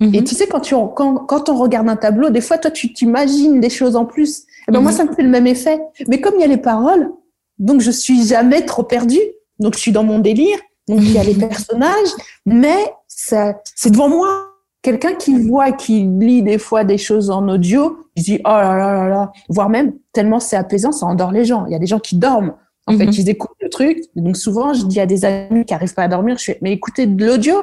Et 0.00 0.06
mhm. 0.06 0.24
tu 0.24 0.34
sais, 0.34 0.48
quand, 0.48 0.60
tu, 0.60 0.74
quand, 0.96 1.18
quand 1.26 1.48
on 1.48 1.56
regarde 1.56 1.88
un 1.88 1.96
tableau, 1.96 2.30
des 2.30 2.40
fois, 2.40 2.58
toi, 2.58 2.70
tu 2.70 2.92
t'imagines 2.92 3.60
des 3.60 3.70
choses 3.70 3.94
en 3.94 4.04
plus. 4.04 4.40
Et 4.40 4.44
eh 4.68 4.72
ben, 4.72 4.80
moi, 4.80 4.90
mhm. 4.90 4.96
ça 4.96 5.04
me 5.04 5.12
fait 5.12 5.22
le 5.22 5.28
même 5.28 5.46
effet. 5.46 5.80
Mais 6.08 6.20
comme 6.20 6.34
il 6.36 6.40
y 6.40 6.44
a 6.44 6.48
les 6.48 6.56
paroles, 6.56 7.12
donc 7.58 7.80
je 7.80 7.90
suis 7.90 8.26
jamais 8.26 8.64
trop 8.64 8.82
perdue. 8.82 9.20
Donc, 9.62 9.74
je 9.74 9.80
suis 9.80 9.92
dans 9.92 10.04
mon 10.04 10.18
délire. 10.18 10.58
Donc, 10.88 11.00
il 11.00 11.12
y 11.12 11.18
a 11.18 11.24
les 11.24 11.34
personnages, 11.48 12.08
mais 12.44 12.92
ça, 13.06 13.54
c'est 13.74 13.90
devant 13.90 14.08
moi. 14.08 14.48
Quelqu'un 14.82 15.14
qui 15.14 15.38
voit, 15.38 15.70
qui 15.70 16.04
lit 16.04 16.42
des 16.42 16.58
fois 16.58 16.82
des 16.82 16.98
choses 16.98 17.30
en 17.30 17.48
audio, 17.48 18.00
il 18.16 18.24
dit, 18.24 18.40
oh 18.44 18.48
là 18.48 18.76
là 18.76 18.92
là 18.92 19.08
là, 19.08 19.32
voire 19.48 19.68
même, 19.68 19.92
tellement 20.12 20.40
c'est 20.40 20.56
apaisant, 20.56 20.90
ça 20.90 21.06
endort 21.06 21.30
les 21.30 21.44
gens. 21.44 21.66
Il 21.66 21.72
y 21.72 21.76
a 21.76 21.78
des 21.78 21.86
gens 21.86 22.00
qui 22.00 22.16
dorment. 22.16 22.54
En 22.88 22.98
fait, 22.98 23.06
mhm. 23.06 23.12
ils 23.12 23.30
écoutent 23.30 23.56
le 23.60 23.68
truc. 23.68 23.98
Donc 24.16 24.36
souvent, 24.36 24.74
je 24.74 24.84
dis 24.84 24.98
à 24.98 25.06
des 25.06 25.24
amis 25.24 25.64
qui 25.64 25.72
arrivent 25.72 25.94
pas 25.94 26.02
à 26.02 26.08
dormir, 26.08 26.36
je 26.38 26.44
fais, 26.44 26.58
mais 26.62 26.72
écoutez 26.72 27.06
de 27.06 27.24
l'audio, 27.24 27.54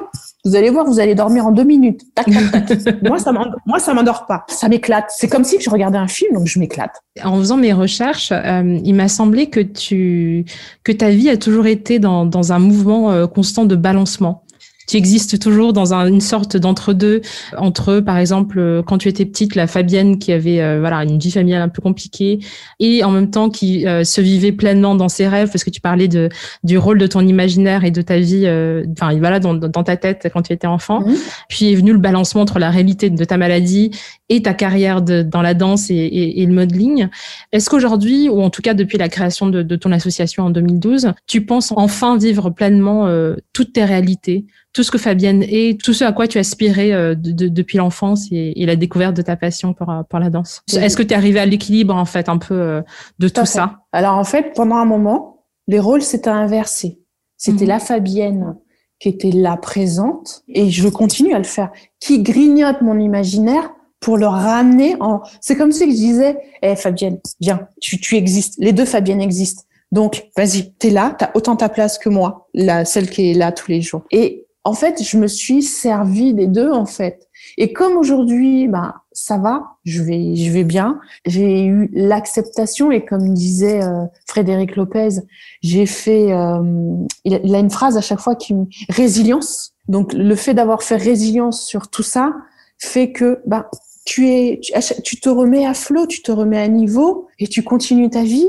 vous 0.44 0.56
allez 0.56 0.70
voir, 0.70 0.86
vous 0.86 0.98
allez 0.98 1.14
dormir 1.14 1.46
en 1.46 1.52
deux 1.52 1.64
minutes. 1.64 2.02
moi, 3.02 3.18
ça 3.18 3.32
moi, 3.66 3.78
ça 3.78 3.92
m'endort 3.92 4.26
pas. 4.26 4.44
Ça 4.48 4.68
m'éclate. 4.68 5.10
C'est 5.10 5.28
comme 5.28 5.44
si 5.44 5.60
je 5.60 5.68
regardais 5.68 5.98
un 5.98 6.08
film, 6.08 6.34
donc 6.34 6.46
je 6.46 6.58
m'éclate. 6.58 7.02
En 7.22 7.36
faisant 7.38 7.58
mes 7.58 7.74
recherches, 7.74 8.32
euh, 8.32 8.78
il 8.82 8.94
m'a 8.94 9.08
semblé 9.08 9.50
que 9.50 9.60
tu, 9.60 10.46
que 10.84 10.92
ta 10.92 11.10
vie 11.10 11.28
a 11.28 11.36
toujours 11.36 11.66
été 11.66 11.98
dans, 11.98 12.24
dans 12.24 12.52
un 12.52 12.58
mouvement 12.58 13.10
euh, 13.10 13.26
constant 13.26 13.66
de 13.66 13.76
balancement. 13.76 14.44
Tu 14.90 14.96
existes 14.96 15.38
toujours 15.38 15.72
dans 15.72 15.94
une 15.94 16.20
sorte 16.20 16.56
d'entre-deux 16.56 17.20
entre, 17.56 18.00
par 18.00 18.18
exemple, 18.18 18.82
quand 18.86 18.98
tu 18.98 19.08
étais 19.08 19.24
petite, 19.24 19.54
la 19.54 19.66
Fabienne 19.66 20.18
qui 20.18 20.32
avait 20.32 20.78
voilà 20.78 21.04
une 21.04 21.18
vie 21.18 21.30
familiale 21.30 21.62
un 21.62 21.68
peu 21.68 21.82
compliquée 21.82 22.40
et 22.78 23.04
en 23.04 23.10
même 23.10 23.30
temps 23.30 23.50
qui 23.50 23.84
se 24.04 24.20
vivait 24.20 24.52
pleinement 24.52 24.94
dans 24.94 25.08
ses 25.08 25.28
rêves 25.28 25.50
parce 25.50 25.64
que 25.64 25.70
tu 25.70 25.80
parlais 25.80 26.08
de 26.08 26.28
du 26.64 26.78
rôle 26.78 26.98
de 26.98 27.06
ton 27.06 27.20
imaginaire 27.20 27.84
et 27.84 27.90
de 27.90 28.02
ta 28.02 28.18
vie, 28.18 28.48
enfin 28.92 29.16
voilà 29.18 29.38
dans, 29.40 29.54
dans 29.54 29.84
ta 29.84 29.96
tête 29.96 30.28
quand 30.32 30.42
tu 30.42 30.52
étais 30.52 30.66
enfant. 30.66 31.00
Mmh. 31.00 31.14
Puis 31.48 31.72
est 31.72 31.76
venu 31.76 31.92
le 31.92 31.98
balancement 31.98 32.42
entre 32.42 32.58
la 32.58 32.70
réalité 32.70 33.10
de 33.10 33.24
ta 33.24 33.36
maladie 33.36 33.90
et 34.30 34.42
ta 34.42 34.54
carrière 34.54 35.02
de, 35.02 35.22
dans 35.22 35.42
la 35.42 35.54
danse 35.54 35.90
et, 35.90 35.94
et, 35.94 36.40
et 36.40 36.46
le 36.46 36.54
modeling. 36.54 37.08
Est-ce 37.52 37.68
qu'aujourd'hui, 37.68 38.28
ou 38.28 38.40
en 38.40 38.48
tout 38.48 38.62
cas 38.62 38.74
depuis 38.74 38.96
la 38.96 39.08
création 39.08 39.48
de, 39.48 39.62
de, 39.62 39.76
ton 39.76 39.90
association 39.92 40.44
en 40.44 40.50
2012, 40.50 41.12
tu 41.26 41.44
penses 41.44 41.72
enfin 41.76 42.16
vivre 42.16 42.48
pleinement 42.48 43.08
euh, 43.08 43.34
toutes 43.52 43.72
tes 43.72 43.84
réalités, 43.84 44.46
tout 44.72 44.84
ce 44.84 44.92
que 44.92 44.98
Fabienne 44.98 45.42
est, 45.42 45.80
tout 45.82 45.92
ce 45.92 46.04
à 46.04 46.12
quoi 46.12 46.28
tu 46.28 46.38
aspirais 46.38 46.92
euh, 46.92 47.16
de, 47.16 47.48
depuis 47.48 47.76
l'enfance 47.76 48.28
et, 48.30 48.62
et, 48.62 48.66
la 48.66 48.76
découverte 48.76 49.16
de 49.16 49.22
ta 49.22 49.36
passion 49.36 49.74
pour, 49.74 49.90
euh, 49.90 50.02
pour 50.08 50.20
la 50.20 50.30
danse? 50.30 50.62
Est-ce 50.72 50.96
que 50.96 51.02
tu 51.02 51.12
es 51.12 51.16
arrivé 51.16 51.40
à 51.40 51.46
l'équilibre 51.46 51.94
en 51.94 52.04
fait 52.04 52.28
un 52.28 52.38
peu 52.38 52.54
euh, 52.54 52.82
de 53.18 53.28
tout, 53.28 53.44
ça? 53.44 53.80
Alors 53.92 54.16
en 54.16 54.24
fait, 54.24 54.52
pendant 54.54 54.76
un 54.76 54.84
moment, 54.84 55.44
les 55.66 55.80
rôles 55.80 56.02
s'étaient 56.02 56.30
inversés. 56.30 57.00
C'était 57.36 57.64
mhm. 57.64 57.70
la 57.70 57.78
Fabienne 57.80 58.56
qui 59.00 59.08
était 59.08 59.32
là 59.32 59.56
présente 59.56 60.42
et 60.46 60.70
je 60.70 60.88
continue 60.88 61.34
à 61.34 61.38
le 61.38 61.44
faire, 61.44 61.70
qui 61.98 62.22
grignote 62.22 62.82
mon 62.82 62.98
imaginaire 63.00 63.70
pour 64.00 64.16
le 64.16 64.26
ramener 64.26 64.96
en. 65.00 65.20
C'est 65.40 65.56
comme 65.56 65.72
si 65.72 65.90
je 65.90 65.94
disais, 65.94 66.38
eh 66.62 66.74
Fabienne, 66.74 67.20
viens, 67.40 67.68
tu, 67.80 68.00
tu 68.00 68.16
existes. 68.16 68.54
Les 68.58 68.72
deux 68.72 68.86
Fabienne 68.86 69.20
existent. 69.20 69.62
Donc 69.92 70.28
vas-y, 70.36 70.72
t'es 70.72 70.90
là, 70.90 71.14
t'as 71.18 71.30
autant 71.34 71.56
ta 71.56 71.68
place 71.68 71.98
que 71.98 72.08
moi, 72.08 72.48
la 72.54 72.84
celle 72.84 73.10
qui 73.10 73.30
est 73.30 73.34
là 73.34 73.52
tous 73.52 73.70
les 73.70 73.82
jours. 73.82 74.02
Et 74.10 74.46
en 74.64 74.72
fait, 74.72 75.02
je 75.02 75.16
me 75.16 75.26
suis 75.26 75.62
servi 75.62 76.34
des 76.34 76.46
deux 76.46 76.70
en 76.70 76.86
fait. 76.86 77.28
Et 77.56 77.72
comme 77.72 77.96
aujourd'hui, 77.96 78.68
bah 78.68 79.02
ça 79.12 79.38
va, 79.38 79.76
je 79.84 80.02
vais, 80.02 80.36
je 80.36 80.50
vais 80.50 80.64
bien. 80.64 81.00
J'ai 81.26 81.64
eu 81.64 81.90
l'acceptation 81.92 82.90
et 82.92 83.04
comme 83.04 83.34
disait 83.34 83.82
euh, 83.82 84.04
Frédéric 84.26 84.76
Lopez, 84.76 85.20
j'ai 85.62 85.86
fait. 85.86 86.32
Euh, 86.32 86.94
il, 87.24 87.54
a, 87.54 87.58
une 87.58 87.70
phrase 87.70 87.96
à 87.96 88.00
chaque 88.00 88.20
fois 88.20 88.36
qui 88.36 88.54
résilience. 88.88 89.72
Donc 89.88 90.12
le 90.12 90.34
fait 90.36 90.54
d'avoir 90.54 90.82
fait 90.82 90.96
résilience 90.96 91.66
sur 91.66 91.88
tout 91.88 92.02
ça 92.02 92.32
fait 92.78 93.12
que 93.12 93.40
bah 93.46 93.70
tu 94.10 94.28
es, 94.28 94.60
tu, 95.04 95.20
te 95.20 95.28
remets 95.28 95.64
à 95.64 95.72
flot, 95.72 96.08
tu 96.08 96.20
te 96.20 96.32
remets 96.32 96.58
à 96.58 96.66
niveau 96.66 97.28
et 97.38 97.46
tu 97.46 97.62
continues 97.62 98.10
ta 98.10 98.24
vie. 98.24 98.48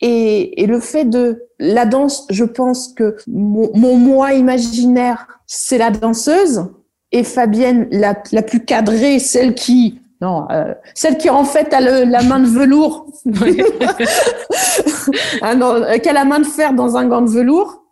Et, 0.00 0.62
et 0.62 0.66
le 0.66 0.80
fait 0.80 1.04
de 1.04 1.48
la 1.58 1.84
danse, 1.84 2.26
je 2.30 2.44
pense 2.44 2.94
que 2.94 3.18
mon, 3.26 3.70
mon 3.74 3.96
moi 3.96 4.32
imaginaire, 4.32 5.28
c'est 5.46 5.76
la 5.76 5.90
danseuse. 5.90 6.64
Et 7.12 7.24
Fabienne, 7.24 7.88
la, 7.90 8.22
la 8.32 8.40
plus 8.40 8.64
cadrée, 8.64 9.18
celle 9.18 9.54
qui 9.54 9.98
non, 10.22 10.46
euh, 10.50 10.72
celle 10.94 11.18
qui 11.18 11.28
en 11.28 11.44
fait 11.44 11.74
a 11.74 11.80
le, 11.80 12.04
la 12.08 12.22
main 12.22 12.38
de 12.38 12.46
velours, 12.46 13.06
ah 15.42 15.54
non, 15.54 15.82
qui 16.00 16.08
a 16.08 16.12
la 16.12 16.24
main 16.24 16.38
de 16.38 16.46
fer 16.46 16.72
dans 16.72 16.96
un 16.96 17.06
gant 17.06 17.22
de 17.22 17.28
velours. 17.28 17.82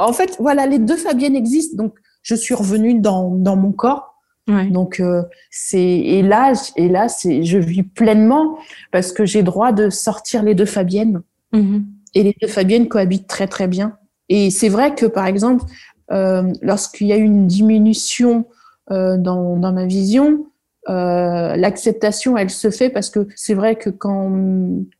En 0.00 0.12
fait, 0.12 0.36
voilà, 0.40 0.66
les 0.66 0.80
deux 0.80 0.96
Fabiennes 0.96 1.36
existent. 1.36 1.82
Donc, 1.82 1.94
je 2.22 2.34
suis 2.34 2.54
revenue 2.54 2.94
dans, 2.94 3.30
dans 3.30 3.54
mon 3.54 3.70
corps 3.70 4.15
donc 4.46 5.00
euh, 5.00 5.22
c'est 5.50 5.80
et 5.80 6.22
là 6.22 6.52
et 6.76 6.88
là 6.88 7.08
c'est 7.08 7.42
je 7.42 7.58
vis 7.58 7.82
pleinement 7.82 8.58
parce 8.92 9.12
que 9.12 9.24
j'ai 9.24 9.42
droit 9.42 9.72
de 9.72 9.90
sortir 9.90 10.44
les 10.44 10.54
deux 10.54 10.64
Fabiennes 10.66 11.22
mm-hmm. 11.52 11.82
et 12.14 12.22
les 12.22 12.36
deux 12.40 12.46
Fabiennes 12.46 12.88
cohabitent 12.88 13.26
très 13.26 13.48
très 13.48 13.66
bien. 13.66 13.96
Et 14.28 14.50
c'est 14.50 14.68
vrai 14.68 14.94
que 14.94 15.06
par 15.06 15.26
exemple 15.26 15.64
euh, 16.12 16.52
lorsqu'il 16.62 17.08
y 17.08 17.12
a 17.12 17.16
une 17.16 17.46
diminution 17.48 18.46
euh, 18.92 19.16
dans, 19.16 19.56
dans 19.56 19.72
ma 19.72 19.86
vision, 19.86 20.46
euh, 20.88 21.56
l'acceptation, 21.56 22.36
elle 22.36 22.50
se 22.50 22.70
fait 22.70 22.90
parce 22.90 23.10
que 23.10 23.26
c'est 23.34 23.54
vrai 23.54 23.76
que 23.76 23.90
quand, 23.90 24.30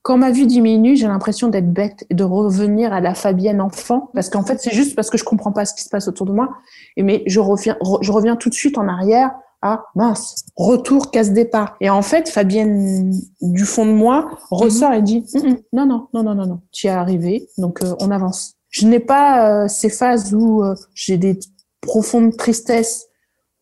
quand 0.03 0.18
ma 0.18 0.32
vue 0.32 0.47
diminue, 0.47 0.97
j'ai 0.97 1.07
l'impression 1.07 1.49
d'être 1.49 1.72
bête 1.72 2.05
et 2.11 2.14
de 2.14 2.24
revenir 2.24 2.93
à 2.93 3.01
la 3.01 3.14
Fabienne 3.14 3.61
enfant. 3.61 4.11
Parce 4.14 4.28
qu'en 4.28 4.43
fait, 4.43 4.61
c'est 4.61 4.72
juste 4.72 4.97
parce 4.97 5.11
que 5.11 5.18
je 5.18 5.24
comprends 5.24 5.53
pas 5.53 5.64
ce 5.64 5.74
qui 5.74 5.84
se 5.84 5.89
passe 5.89 6.09
autour 6.09 6.26
de 6.26 6.32
moi. 6.32 6.49
Et 6.97 7.03
mais 7.03 7.22
je 7.26 7.39
reviens, 7.39 7.76
je 8.01 8.11
reviens 8.11 8.37
tout 8.37 8.49
de 8.49 8.55
suite 8.55 8.78
en 8.78 8.89
arrière 8.89 9.30
à 9.62 9.84
mince, 9.95 10.45
retour, 10.57 11.11
casse 11.11 11.32
départ. 11.32 11.76
Et 11.80 11.89
en 11.89 12.03
fait, 12.03 12.28
Fabienne 12.28 13.12
du 13.41 13.64
fond 13.64 13.87
de 13.87 13.93
moi 13.93 14.30
ressort 14.51 14.93
et 14.93 15.03
dit 15.03 15.24
mm, 15.34 15.55
non, 15.72 15.87
non, 15.87 16.09
non, 16.12 16.22
non, 16.22 16.34
non, 16.34 16.47
non, 16.47 16.61
tu 16.72 16.89
es 16.89 16.91
arrivé, 16.91 17.49
donc 17.59 17.82
euh, 17.82 17.95
on 18.01 18.11
avance. 18.11 18.55
Je 18.70 18.87
n'ai 18.87 19.01
pas 19.01 19.64
euh, 19.64 19.68
ces 19.68 19.89
phases 19.89 20.34
où 20.34 20.62
j'ai 20.95 21.16
des 21.16 21.39
profondes 21.80 22.37
tristesses 22.37 23.06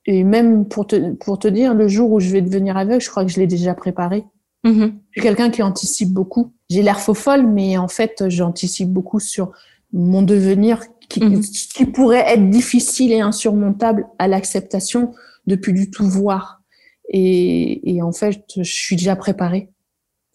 et 0.07 0.25
même 0.25 0.67
pour 0.67 0.87
te, 0.87 1.13
pour 1.15 1.39
te 1.39 1.49
dire, 1.49 1.75
le 1.75 1.89
jour 1.89 2.13
où 2.13 2.21
je 2.21 2.31
vais 2.31 2.43
devenir 2.43 2.77
aveugle, 2.77 3.01
je 3.01 3.09
crois 3.09 3.25
que 3.25 3.31
je 3.31 3.41
l'ai 3.41 3.47
déjà 3.47 3.75
préparé. 3.75 4.25
Mm-hmm. 4.65 4.93
Je 5.11 5.21
suis 5.21 5.23
quelqu'un 5.23 5.51
qui 5.51 5.63
anticipe 5.63 6.11
beaucoup. 6.11 6.53
J'ai 6.69 6.83
l'air 6.83 7.01
faux 7.01 7.15
folle, 7.15 7.47
mais 7.47 7.77
en 7.79 7.89
fait, 7.89 8.25
j'anticipe 8.29 8.91
beaucoup 8.91 9.21
sur 9.21 9.53
mon 9.93 10.23
devenir 10.23 10.83
qui, 11.09 11.21
mm-hmm. 11.21 11.73
qui 11.75 11.87
pourrait 11.87 12.25
être 12.27 12.51
difficile 12.51 13.13
et 13.13 13.21
insurmontable 13.21 14.07
à 14.19 14.29
l'acceptation 14.29 15.15
de 15.47 15.57
plus 15.57 15.73
du 15.73 15.91
tout 15.91 16.09
voir. 16.09 16.61
Et, 17.09 17.97
et 17.97 18.03
en 18.03 18.13
fait, 18.13 18.45
je 18.57 18.63
suis 18.63 18.97
déjà 18.97 19.17
préparée 19.17 19.69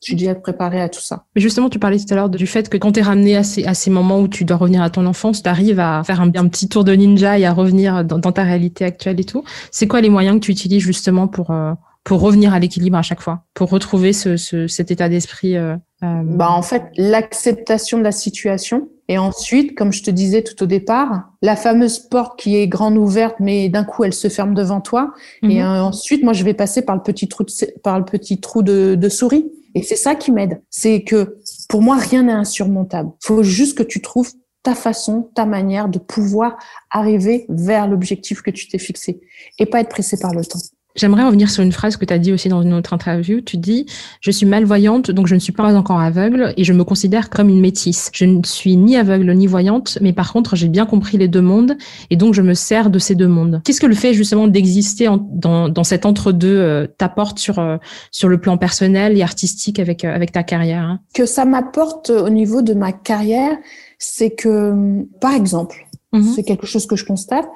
je 0.01 0.05
suis 0.05 0.15
déjà 0.15 0.35
préparée 0.35 0.81
à 0.81 0.89
tout 0.89 1.01
ça. 1.01 1.25
Mais 1.35 1.41
justement, 1.41 1.69
tu 1.69 1.77
parlais 1.77 1.97
tout 1.97 2.05
à 2.11 2.15
l'heure 2.15 2.29
du 2.29 2.47
fait 2.47 2.69
que 2.69 2.77
quand 2.77 2.93
tu 2.93 2.99
es 2.99 3.03
ramené 3.03 3.35
à 3.35 3.43
ces, 3.43 3.65
à 3.65 3.73
ces 3.73 3.89
moments 3.89 4.19
où 4.19 4.27
tu 4.27 4.45
dois 4.45 4.57
revenir 4.57 4.81
à 4.81 4.89
ton 4.89 5.05
enfance, 5.05 5.43
tu 5.43 5.49
arrives 5.49 5.79
à 5.79 6.03
faire 6.05 6.21
un, 6.21 6.31
un, 6.35 6.47
petit 6.47 6.69
tour 6.69 6.83
de 6.83 6.93
ninja 6.93 7.37
et 7.37 7.45
à 7.45 7.51
revenir 7.51 8.05
dans, 8.05 8.17
dans 8.17 8.31
ta 8.31 8.43
réalité 8.43 8.85
actuelle 8.85 9.19
et 9.19 9.25
tout. 9.25 9.43
C'est 9.71 9.87
quoi 9.87 9.99
les 9.99 10.09
moyens 10.09 10.39
que 10.39 10.45
tu 10.45 10.51
utilises 10.51 10.83
justement 10.83 11.27
pour, 11.27 11.51
euh, 11.51 11.73
pour 12.03 12.21
revenir 12.21 12.53
à 12.53 12.59
l'équilibre 12.59 12.97
à 12.97 13.01
chaque 13.01 13.21
fois, 13.21 13.43
pour 13.53 13.69
retrouver 13.69 14.13
ce, 14.13 14.37
ce 14.37 14.67
cet 14.67 14.89
état 14.89 15.09
d'esprit 15.09 15.57
euh, 15.57 15.75
euh... 16.03 16.21
Bah 16.23 16.49
En 16.49 16.61
fait, 16.61 16.83
l'acceptation 16.95 17.97
de 17.97 18.03
la 18.03 18.11
situation. 18.11 18.89
Et 19.09 19.17
ensuite, 19.17 19.75
comme 19.75 19.91
je 19.91 20.03
te 20.03 20.11
disais 20.11 20.43
tout 20.43 20.63
au 20.63 20.65
départ, 20.67 21.31
la 21.41 21.55
fameuse 21.55 21.99
porte 21.99 22.39
qui 22.39 22.55
est 22.55 22.67
grande 22.67 22.95
ouverte, 22.95 23.35
mais 23.39 23.67
d'un 23.67 23.83
coup 23.83 24.03
elle 24.03 24.13
se 24.13 24.27
ferme 24.27 24.53
devant 24.53 24.81
toi. 24.81 25.13
Et 25.41 25.61
mhm. 25.61 25.65
ensuite, 25.65 26.23
moi, 26.23 26.33
je 26.33 26.43
vais 26.43 26.53
passer 26.53 26.83
par 26.83 26.95
le 26.95 27.01
petit 27.01 27.27
trou 27.27 27.43
de, 27.43 27.51
par 27.81 27.97
le 27.97 28.05
petit 28.05 28.39
trou 28.39 28.61
de, 28.61 28.95
de 28.95 29.09
souris. 29.09 29.51
Et 29.75 29.83
c'est 29.83 29.95
ça 29.95 30.15
qui 30.15 30.31
m'aide. 30.31 30.61
C'est 30.69 31.03
que 31.03 31.37
pour 31.67 31.81
moi, 31.81 31.97
rien 31.97 32.23
n'est 32.23 32.31
insurmontable. 32.31 33.11
Il 33.23 33.27
faut 33.27 33.43
juste 33.43 33.77
que 33.77 33.83
tu 33.83 34.01
trouves 34.01 34.31
ta 34.63 34.75
façon, 34.75 35.29
ta 35.35 35.45
manière 35.45 35.87
de 35.87 35.99
pouvoir 35.99 36.57
arriver 36.91 37.45
vers 37.49 37.87
l'objectif 37.87 38.41
que 38.41 38.51
tu 38.51 38.67
t'es 38.67 38.79
fixé 38.79 39.21
et 39.57 39.65
pas 39.65 39.79
être 39.79 39.89
pressé 39.89 40.17
par 40.19 40.33
le 40.33 40.43
temps. 40.43 40.59
J'aimerais 40.95 41.23
revenir 41.23 41.51
sur 41.51 41.63
une 41.63 41.71
phrase 41.71 41.97
que 41.97 42.05
tu 42.05 42.13
as 42.13 42.17
dit 42.17 42.33
aussi 42.33 42.49
dans 42.49 42.63
une 42.63 42.73
autre 42.73 42.93
interview. 42.93 43.41
Tu 43.41 43.57
dis 43.57 43.85
Je 44.21 44.31
suis 44.31 44.47
malvoyante, 44.47 45.11
donc 45.11 45.27
je 45.27 45.35
ne 45.35 45.39
suis 45.39 45.53
pas 45.53 45.75
encore 45.75 45.99
aveugle 45.99 46.53
et 46.57 46.63
je 46.63 46.73
me 46.73 46.83
considère 46.83 47.29
comme 47.29 47.47
une 47.47 47.61
métisse. 47.61 48.09
Je 48.11 48.25
ne 48.25 48.41
suis 48.43 48.75
ni 48.75 48.97
aveugle 48.97 49.31
ni 49.33 49.45
voyante, 49.45 49.99
mais 50.01 50.13
par 50.13 50.33
contre, 50.33 50.55
j'ai 50.55 50.67
bien 50.67 50.87
compris 50.87 51.17
les 51.17 51.27
deux 51.27 51.41
mondes 51.41 51.77
et 52.09 52.15
donc 52.15 52.33
je 52.33 52.41
me 52.41 52.55
sers 52.55 52.89
de 52.89 52.97
ces 52.97 53.13
deux 53.13 53.27
mondes. 53.27 53.61
Qu'est-ce 53.63 53.79
que 53.79 53.85
le 53.85 53.93
fait 53.93 54.15
justement 54.15 54.47
d'exister 54.47 55.07
dans, 55.31 55.69
dans 55.69 55.83
cet 55.83 56.07
entre-deux 56.07 56.57
euh, 56.57 56.87
t'apporte 56.97 57.37
sur, 57.37 57.59
euh, 57.59 57.77
sur 58.09 58.27
le 58.27 58.39
plan 58.39 58.57
personnel 58.57 59.15
et 59.15 59.21
artistique 59.21 59.77
avec, 59.77 60.03
euh, 60.03 60.13
avec 60.13 60.31
ta 60.31 60.41
carrière 60.41 60.83
hein? 60.83 60.99
Que 61.13 61.27
ça 61.27 61.45
m'apporte 61.45 62.09
au 62.09 62.29
niveau 62.29 62.63
de 62.63 62.73
ma 62.73 62.91
carrière, 62.91 63.55
c'est 63.99 64.31
que, 64.31 65.03
par 65.21 65.33
exemple, 65.33 65.85
mm-hmm. 66.13 66.33
c'est 66.35 66.43
quelque 66.43 66.65
chose 66.65 66.87
que 66.87 66.95
je 66.95 67.05
constate, 67.05 67.47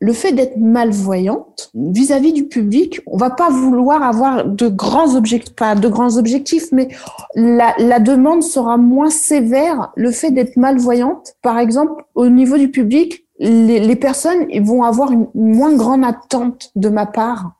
le 0.00 0.14
fait 0.14 0.32
d'être 0.32 0.56
malvoyante 0.56 1.70
vis-à-vis 1.74 2.32
du 2.32 2.46
public, 2.46 3.00
on 3.06 3.18
va 3.18 3.28
pas 3.28 3.50
vouloir 3.50 4.02
avoir 4.02 4.46
de 4.46 4.66
grands 4.66 5.14
objectifs, 5.14 5.54
pas 5.54 5.74
de 5.74 5.88
grands 5.88 6.16
objectifs, 6.16 6.72
mais 6.72 6.88
la, 7.34 8.00
demande 8.00 8.42
sera 8.42 8.78
moins 8.78 9.10
sévère. 9.10 9.92
Le 9.96 10.10
fait 10.10 10.30
d'être 10.30 10.56
malvoyante, 10.56 11.34
par 11.42 11.58
exemple, 11.58 12.02
au 12.14 12.28
niveau 12.28 12.56
du 12.56 12.70
public, 12.70 13.26
les, 13.38 13.96
personnes 13.96 14.46
vont 14.62 14.84
avoir 14.84 15.12
une, 15.12 15.26
moins 15.34 15.74
grande 15.74 16.04
attente 16.04 16.72
de 16.76 16.88
ma 16.88 17.06
part 17.06 17.52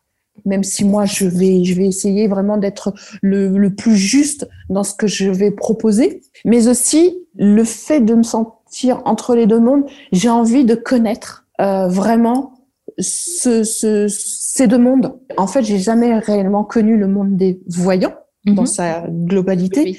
même 0.46 0.64
si 0.64 0.86
moi 0.86 1.04
je 1.04 1.26
vais 1.26 1.64
je 1.64 1.74
vais 1.74 1.86
essayer 1.86 2.26
vraiment 2.26 2.56
d'être 2.56 2.94
le, 3.20 3.68
plus 3.68 3.94
juste 3.94 4.48
dans 4.70 4.84
ce 4.84 4.94
que 4.94 5.06
je 5.06 5.30
vais 5.30 5.50
proposer 5.50 6.22
mais 6.46 6.66
aussi 6.66 7.18
le 7.36 7.62
fait 7.64 8.00
de 8.00 8.14
me 8.14 8.22
sentir 8.22 9.02
entre 9.04 9.34
les 9.34 9.46
deux 9.46 9.60
mondes 9.60 9.84
j'ai 10.12 10.30
envie 10.30 10.64
de 10.64 10.74
connaître 10.74 11.39
euh, 11.60 11.88
vraiment 11.88 12.52
ce, 12.98 13.64
ce, 13.64 14.06
ces 14.08 14.66
deux 14.66 14.78
mondes. 14.78 15.18
En 15.36 15.46
fait, 15.46 15.62
j'ai 15.62 15.78
jamais 15.78 16.18
réellement 16.18 16.64
connu 16.64 16.96
le 16.96 17.06
monde 17.06 17.36
des 17.36 17.60
voyants 17.68 18.14
dans 18.46 18.62
mhm. 18.62 18.66
sa 18.66 19.04
globalité, 19.08 19.98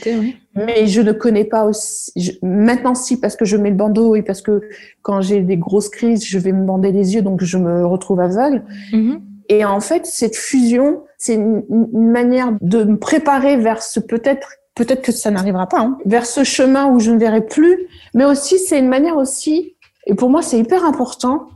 mais 0.55 0.88
je 0.88 1.01
ne 1.01 1.12
connais 1.12 1.45
pas 1.45 1.66
aussi. 1.66 2.39
maintenant, 2.41 2.95
si 2.95 3.20
parce 3.20 3.36
que 3.36 3.45
je 3.45 3.55
mets 3.57 3.70
le 3.70 3.76
bandeau 3.76 4.16
et 4.16 4.24
parce 4.24 4.41
que 4.41 4.62
quand 5.03 5.22
j'ai 5.22 5.41
des 5.41 5.57
grosses 5.57 5.89
crises, 5.89 6.26
je 6.26 6.39
vais 6.39 6.51
me 6.51 6.66
bander 6.66 6.91
les 6.91 7.14
yeux, 7.14 7.22
donc 7.22 7.43
je 7.43 7.57
me 7.57 7.86
retrouve 7.86 8.20
aveugle. 8.20 8.64
Mhm. 8.91 9.22
Et 9.49 9.64
en 9.64 9.82
fait, 9.82 10.05
cette 10.05 10.36
fusion, 10.36 11.03
c'est 11.18 11.36
une, 11.36 11.64
manière 11.91 12.53
de 12.62 12.84
me 12.84 12.97
préparer 12.97 13.57
vers 13.57 13.84
ce 13.84 13.99
peut-être 13.99 14.47
peut-être 14.74 15.01
que 15.01 15.12
ça 15.12 15.30
n'arrivera 15.30 15.68
pas, 15.68 15.82
hein, 15.82 15.97
vers 16.05 16.26
ce 16.26 16.43
chemin 16.43 16.89
où 16.89 16.99
je 16.99 17.12
ne 17.12 17.20
verrai 17.20 17.45
plus, 17.45 17.88
mais 18.16 18.24
aussi 18.24 18.57
c'est 18.57 18.80
une 18.80 18.88
manière 18.88 19.18
aussi 19.18 19.76
et 20.07 20.16
pour 20.16 20.30
moi, 20.30 20.41
c'est 20.41 20.57
hyper 20.57 20.86
important 20.86 21.47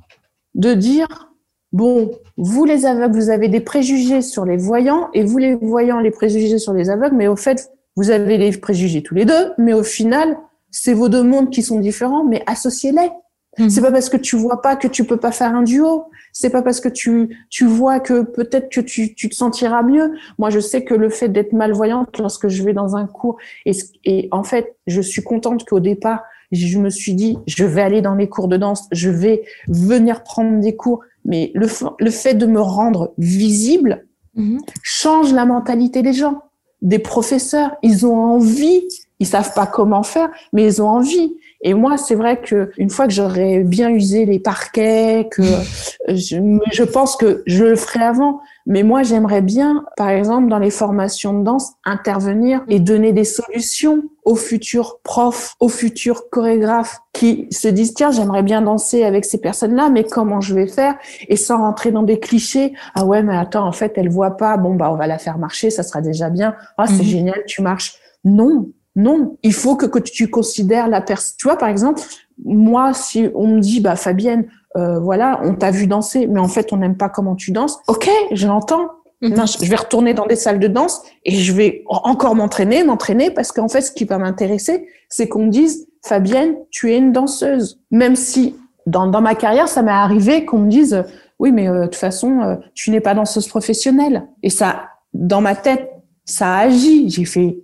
de 0.55 0.73
dire 0.73 1.31
bon, 1.71 2.11
vous 2.37 2.65
les 2.65 2.85
aveugles, 2.85 3.15
vous 3.15 3.29
avez 3.29 3.49
des 3.49 3.59
préjugés 3.59 4.21
sur 4.21 4.45
les 4.45 4.57
voyants 4.57 5.09
et 5.13 5.23
vous 5.23 5.37
les 5.37 5.55
voyants, 5.55 5.99
les 5.99 6.11
préjugés 6.11 6.57
sur 6.57 6.73
les 6.73 6.89
aveugles, 6.89 7.15
mais 7.15 7.27
au 7.27 7.35
fait, 7.35 7.69
vous 7.97 8.09
avez 8.09 8.37
les 8.37 8.51
préjugés 8.57 9.03
tous 9.03 9.15
les 9.15 9.25
deux, 9.25 9.51
mais 9.57 9.73
au 9.73 9.83
final, 9.83 10.37
c'est 10.71 10.93
vos 10.93 11.09
deux 11.09 11.23
mondes 11.23 11.49
qui 11.49 11.61
sont 11.61 11.79
différents, 11.79 12.23
mais 12.23 12.43
associez-les. 12.47 13.09
Mhm. 13.57 13.69
C'est 13.69 13.81
pas 13.81 13.91
parce 13.91 14.09
que 14.09 14.17
tu 14.17 14.35
vois 14.35 14.61
pas 14.61 14.75
que 14.75 14.87
tu 14.87 15.05
peux 15.05 15.17
pas 15.17 15.31
faire 15.31 15.55
un 15.55 15.63
duo. 15.63 16.05
C'est 16.33 16.49
pas 16.49 16.61
parce 16.61 16.81
que 16.81 16.89
tu 16.89 17.37
tu 17.49 17.65
vois 17.65 18.01
que 18.01 18.23
peut-être 18.23 18.69
que 18.69 18.81
tu 18.81 19.15
tu 19.15 19.29
te 19.29 19.35
sentiras 19.35 19.81
mieux. 19.81 20.11
Moi, 20.37 20.49
je 20.49 20.59
sais 20.59 20.83
que 20.83 20.93
le 20.93 21.09
fait 21.09 21.29
d'être 21.29 21.53
malvoyante 21.53 22.17
lorsque 22.19 22.49
je 22.49 22.63
vais 22.63 22.73
dans 22.73 22.97
un 22.97 23.07
cours 23.07 23.37
et 23.65 23.71
et 24.03 24.27
en 24.31 24.43
fait, 24.43 24.75
je 24.87 24.99
suis 24.99 25.23
contente 25.23 25.63
qu'au 25.65 25.79
départ, 25.79 26.23
je 26.51 26.77
me 26.79 26.89
suis 26.89 27.13
dit 27.13 27.37
je 27.47 27.65
vais 27.65 27.81
aller 27.81 28.01
dans 28.01 28.15
les 28.15 28.29
cours 28.29 28.47
de 28.47 28.57
danse, 28.57 28.87
je 28.91 29.09
vais 29.09 29.43
venir 29.67 30.23
prendre 30.23 30.59
des 30.59 30.75
cours, 30.75 31.01
mais 31.23 31.51
le 31.53 31.67
le 31.99 32.11
fait 32.11 32.33
de 32.33 32.45
me 32.45 32.61
rendre 32.61 33.13
visible 33.17 34.05
mhm. 34.35 34.59
change 34.83 35.33
la 35.33 35.45
mentalité 35.45 36.01
des 36.01 36.13
gens, 36.13 36.41
des 36.81 36.99
professeurs, 36.99 37.75
ils 37.81 38.05
ont 38.05 38.17
envie 38.17 38.83
ils 39.19 39.27
savent 39.27 39.53
pas 39.53 39.65
comment 39.65 40.03
faire, 40.03 40.29
mais 40.53 40.65
ils 40.65 40.81
ont 40.81 40.89
envie. 40.89 41.35
Et 41.65 41.73
moi, 41.73 41.97
c'est 41.97 42.13
vrai 42.13 42.39
que 42.39 42.71
une 42.77 42.91
fois 42.91 43.07
que 43.07 43.13
j'aurais 43.13 43.63
bien 43.63 43.89
usé 43.89 44.25
les 44.25 44.37
parquets, 44.37 45.27
que 45.31 45.41
je, 46.07 46.59
je, 46.71 46.83
pense 46.83 47.15
que 47.15 47.41
je 47.47 47.65
le 47.65 47.75
ferai 47.75 48.05
avant. 48.05 48.39
Mais 48.67 48.83
moi, 48.83 49.01
j'aimerais 49.01 49.41
bien, 49.41 49.83
par 49.97 50.09
exemple, 50.09 50.47
dans 50.47 50.59
les 50.59 50.69
formations 50.69 51.33
de 51.33 51.43
danse, 51.43 51.73
intervenir 51.83 52.63
et 52.67 52.79
donner 52.79 53.13
des 53.13 53.23
solutions 53.23 54.03
aux 54.25 54.35
futurs 54.35 54.99
profs, 55.03 55.55
aux 55.59 55.67
futurs 55.67 56.29
chorégraphes 56.29 56.99
qui 57.13 57.47
se 57.49 57.67
disent 57.67 57.95
tiens, 57.95 58.11
j'aimerais 58.11 58.43
bien 58.43 58.61
danser 58.61 59.03
avec 59.03 59.25
ces 59.25 59.39
personnes-là, 59.39 59.89
mais 59.89 60.03
comment 60.03 60.41
je 60.41 60.53
vais 60.53 60.67
faire? 60.67 60.95
Et 61.29 61.35
sans 61.35 61.57
rentrer 61.57 61.91
dans 61.91 62.03
des 62.03 62.19
clichés. 62.19 62.73
Ah 62.93 63.05
ouais, 63.05 63.23
mais 63.23 63.35
attends, 63.35 63.67
en 63.67 63.71
fait, 63.71 63.93
elle 63.95 64.09
voit 64.09 64.37
pas. 64.37 64.57
Bon 64.57 64.75
bah, 64.75 64.91
on 64.91 64.97
va 64.97 65.07
la 65.07 65.17
faire 65.17 65.39
marcher, 65.39 65.71
ça 65.71 65.81
sera 65.81 66.01
déjà 66.01 66.29
bien. 66.29 66.55
Ah, 66.77 66.85
c'est 66.85 66.93
mhm. 66.97 67.09
génial, 67.09 67.43
tu 67.47 67.63
marches. 67.63 67.95
Non, 68.23 68.67
non, 68.95 69.37
il 69.43 69.53
faut 69.53 69.75
que, 69.75 69.85
que 69.85 69.99
tu 69.99 70.29
considères 70.29 70.87
la 70.87 71.01
personne. 71.01 71.35
Tu 71.37 71.47
vois, 71.47 71.57
par 71.57 71.69
exemple, 71.69 72.01
moi, 72.43 72.93
si 72.93 73.29
on 73.35 73.47
me 73.47 73.59
dit, 73.59 73.81
bah 73.81 73.95
Fabienne, 73.95 74.47
euh, 74.77 74.99
voilà, 74.99 75.39
on 75.43 75.53
t'a 75.53 75.71
vu 75.71 75.87
danser, 75.87 76.27
mais 76.27 76.39
en 76.39 76.47
fait, 76.47 76.73
on 76.73 76.77
n'aime 76.77 76.97
pas 76.97 77.09
comment 77.09 77.35
tu 77.35 77.51
danses. 77.51 77.79
Ok, 77.87 78.09
je 78.31 78.47
l'entends. 78.47 78.89
Mhm. 79.21 79.45
Je 79.61 79.69
vais 79.69 79.75
retourner 79.75 80.13
dans 80.13 80.25
des 80.25 80.35
salles 80.35 80.59
de 80.59 80.67
danse 80.67 81.01
et 81.23 81.31
je 81.31 81.53
vais 81.53 81.83
encore 81.87 82.35
m'entraîner, 82.35 82.83
m'entraîner, 82.83 83.31
parce 83.31 83.51
qu'en 83.51 83.69
fait, 83.69 83.81
ce 83.81 83.91
qui 83.91 84.05
va 84.05 84.17
m'intéresser, 84.17 84.87
c'est 85.09 85.27
qu'on 85.27 85.45
me 85.45 85.49
dise, 85.49 85.87
Fabienne, 86.05 86.55
tu 86.69 86.91
es 86.91 86.97
une 86.97 87.11
danseuse. 87.11 87.81
Même 87.91 88.15
si 88.15 88.55
dans, 88.85 89.07
dans 89.07 89.21
ma 89.21 89.35
carrière, 89.35 89.67
ça 89.67 89.81
m'est 89.81 89.91
arrivé 89.91 90.45
qu'on 90.45 90.59
me 90.59 90.69
dise, 90.69 91.03
oui, 91.39 91.51
mais 91.51 91.67
euh, 91.67 91.81
de 91.81 91.85
toute 91.85 91.95
façon, 91.95 92.41
euh, 92.41 92.55
tu 92.73 92.91
n'es 92.91 92.99
pas 92.99 93.13
danseuse 93.13 93.47
professionnelle. 93.47 94.27
Et 94.43 94.49
ça, 94.49 94.89
dans 95.13 95.41
ma 95.41 95.55
tête, 95.55 95.89
ça 96.25 96.55
agit. 96.57 97.09
J'ai 97.09 97.25
fait, 97.25 97.57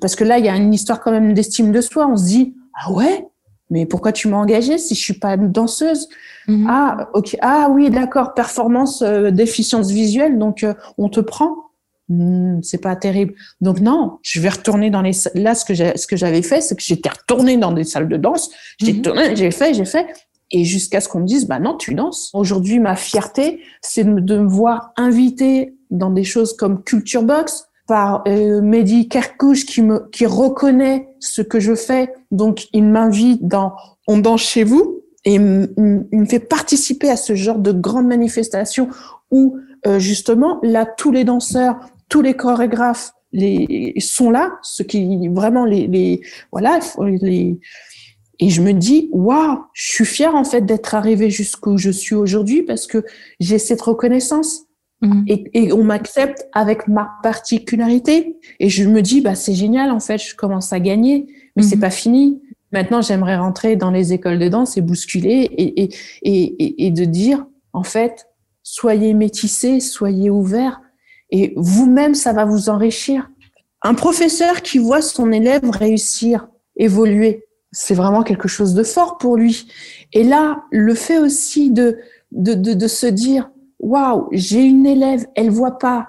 parce 0.00 0.16
que 0.16 0.24
là, 0.24 0.38
il 0.38 0.44
y 0.44 0.48
a 0.48 0.56
une 0.56 0.72
histoire 0.72 1.00
quand 1.00 1.10
même 1.10 1.34
d'estime 1.34 1.72
de 1.72 1.80
soi. 1.80 2.06
On 2.06 2.16
se 2.16 2.24
dit, 2.24 2.54
ah 2.80 2.92
ouais, 2.92 3.26
mais 3.70 3.86
pourquoi 3.86 4.12
tu 4.12 4.28
m'as 4.28 4.36
engagée 4.36 4.78
si 4.78 4.94
je 4.94 5.00
suis 5.00 5.18
pas 5.18 5.36
danseuse? 5.36 6.08
Mhm. 6.48 6.66
Ah, 6.68 7.08
ok, 7.14 7.36
ah 7.40 7.68
oui, 7.70 7.90
d'accord, 7.90 8.34
performance 8.34 9.02
euh, 9.02 9.30
déficience 9.30 9.90
visuelle, 9.90 10.38
donc 10.38 10.62
euh, 10.62 10.74
on 10.98 11.08
te 11.08 11.20
prend? 11.20 11.56
Hmm, 12.08 12.60
c'est 12.62 12.82
pas 12.82 12.96
terrible. 12.96 13.34
Donc 13.62 13.80
non, 13.80 14.18
je 14.22 14.38
vais 14.38 14.50
retourner 14.50 14.90
dans 14.90 15.00
les 15.00 15.12
là 15.34 15.54
ce 15.54 15.64
que 15.64 15.74
ce 15.74 16.06
que 16.06 16.16
j'avais 16.16 16.42
fait, 16.42 16.60
c'est 16.60 16.76
que 16.76 16.82
j'étais 16.82 17.08
retournée 17.08 17.56
dans 17.56 17.72
des 17.72 17.84
salles 17.84 18.08
de 18.08 18.18
danse. 18.18 18.50
J'ai 18.78 18.92
mhm. 18.92 19.02
tourné, 19.02 19.36
j'ai 19.36 19.50
fait, 19.50 19.72
j'ai 19.72 19.86
fait 19.86 20.06
et 20.50 20.64
jusqu'à 20.64 21.00
ce 21.00 21.08
qu'on 21.08 21.20
me 21.20 21.26
dise 21.26 21.46
bah 21.46 21.58
non, 21.58 21.76
tu 21.76 21.94
danses. 21.94 22.30
Aujourd'hui, 22.32 22.78
ma 22.78 22.94
fierté, 22.94 23.60
c'est 23.80 24.04
de 24.04 24.38
me 24.38 24.48
voir 24.48 24.92
invitée 24.96 25.74
dans 25.90 26.10
des 26.10 26.24
choses 26.24 26.56
comme 26.56 26.82
Culture 26.84 27.22
Box, 27.22 27.66
par 27.86 28.22
euh, 28.26 28.60
Mehdi 28.60 29.08
Kerkouche 29.08 29.66
qui 29.66 29.82
me 29.82 30.08
qui 30.10 30.26
reconnaît 30.26 31.08
ce 31.20 31.42
que 31.42 31.60
je 31.60 31.74
fais, 31.74 32.12
donc 32.30 32.66
il 32.72 32.84
m'invite 32.84 33.46
dans 33.46 33.74
On 34.06 34.18
danse 34.18 34.42
chez 34.42 34.64
vous 34.64 35.02
et 35.24 35.34
il 35.34 35.40
me 35.40 36.26
fait 36.26 36.38
participer 36.38 37.10
à 37.10 37.16
ce 37.16 37.34
genre 37.34 37.58
de 37.58 37.72
grandes 37.72 38.06
manifestations 38.06 38.88
où 39.30 39.58
euh, 39.86 39.98
justement 39.98 40.58
là 40.62 40.86
tous 40.86 41.12
les 41.12 41.24
danseurs, 41.24 41.78
tous 42.08 42.22
les 42.22 42.34
chorégraphes 42.34 43.12
les 43.32 43.94
sont 43.98 44.30
là, 44.30 44.52
ceux 44.62 44.84
qui 44.84 45.28
vraiment 45.28 45.64
les, 45.64 45.86
les 45.88 46.20
voilà 46.52 46.78
les 47.00 47.58
et 48.40 48.50
je 48.50 48.62
me 48.62 48.72
dis 48.72 49.08
waouh, 49.12 49.64
je 49.72 49.92
suis 49.92 50.04
fière 50.04 50.34
en 50.34 50.44
fait 50.44 50.62
d'être 50.62 50.94
arrivée 50.94 51.30
jusqu'où 51.30 51.78
je 51.78 51.90
suis 51.90 52.14
aujourd'hui 52.14 52.62
parce 52.62 52.86
que 52.86 53.04
j'ai 53.40 53.58
cette 53.58 53.80
reconnaissance 53.82 54.63
Mhm. 55.04 55.24
Et, 55.26 55.72
on 55.72 55.84
m'accepte 55.84 56.46
avec 56.52 56.88
ma 56.88 57.10
particularité. 57.22 58.36
Et 58.60 58.68
je 58.68 58.88
me 58.88 59.02
dis, 59.02 59.20
bah, 59.20 59.34
c'est 59.34 59.54
génial, 59.54 59.90
en 59.90 60.00
fait, 60.00 60.18
je 60.18 60.34
commence 60.34 60.72
à 60.72 60.80
gagner, 60.80 61.26
mais 61.56 61.62
c'est 61.62 61.76
mhm. 61.76 61.80
pas 61.82 61.90
fini. 61.90 62.42
Maintenant, 62.72 63.02
j'aimerais 63.02 63.36
rentrer 63.36 63.76
dans 63.76 63.90
les 63.90 64.12
écoles 64.12 64.38
de 64.38 64.48
danse 64.48 64.76
et 64.76 64.80
bousculer 64.80 65.48
et, 65.52 65.88
et, 66.22 66.86
et, 66.86 66.90
de 66.90 67.04
dire, 67.04 67.46
en 67.72 67.84
fait, 67.84 68.26
soyez 68.62 69.14
métissés, 69.14 69.78
soyez 69.78 70.30
ouverts 70.30 70.80
et 71.30 71.52
vous-même, 71.56 72.14
ça 72.14 72.32
va 72.32 72.44
vous 72.44 72.68
enrichir. 72.68 73.30
Un 73.82 73.94
professeur 73.94 74.62
qui 74.62 74.78
voit 74.78 75.02
son 75.02 75.30
élève 75.30 75.68
réussir, 75.70 76.48
évoluer, 76.76 77.44
c'est 77.70 77.94
vraiment 77.94 78.22
quelque 78.22 78.48
chose 78.48 78.74
de 78.74 78.82
fort 78.82 79.18
pour 79.18 79.36
lui. 79.36 79.68
Et 80.12 80.24
là, 80.24 80.62
le 80.70 80.94
fait 80.94 81.18
aussi 81.18 81.70
de, 81.70 81.98
de, 82.32 82.54
de, 82.54 82.72
de 82.72 82.88
se 82.88 83.06
dire, 83.06 83.50
waouh, 83.84 84.28
j'ai 84.32 84.62
une 84.62 84.86
élève, 84.86 85.26
elle 85.34 85.50
voit 85.50 85.78
pas, 85.78 86.08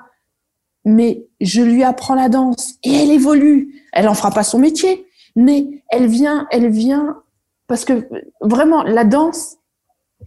mais 0.85 1.25
je 1.41 1.61
lui 1.61 1.83
apprends 1.83 2.15
la 2.15 2.29
danse 2.29 2.75
et 2.83 2.93
elle 2.93 3.11
évolue. 3.11 3.83
Elle 3.91 4.07
en 4.07 4.13
fera 4.13 4.31
pas 4.31 4.43
son 4.43 4.59
métier, 4.59 5.05
mais 5.35 5.83
elle 5.89 6.07
vient, 6.07 6.47
elle 6.51 6.69
vient 6.69 7.21
parce 7.67 7.85
que 7.85 8.07
vraiment 8.41 8.83
la 8.83 9.03
danse, 9.03 9.57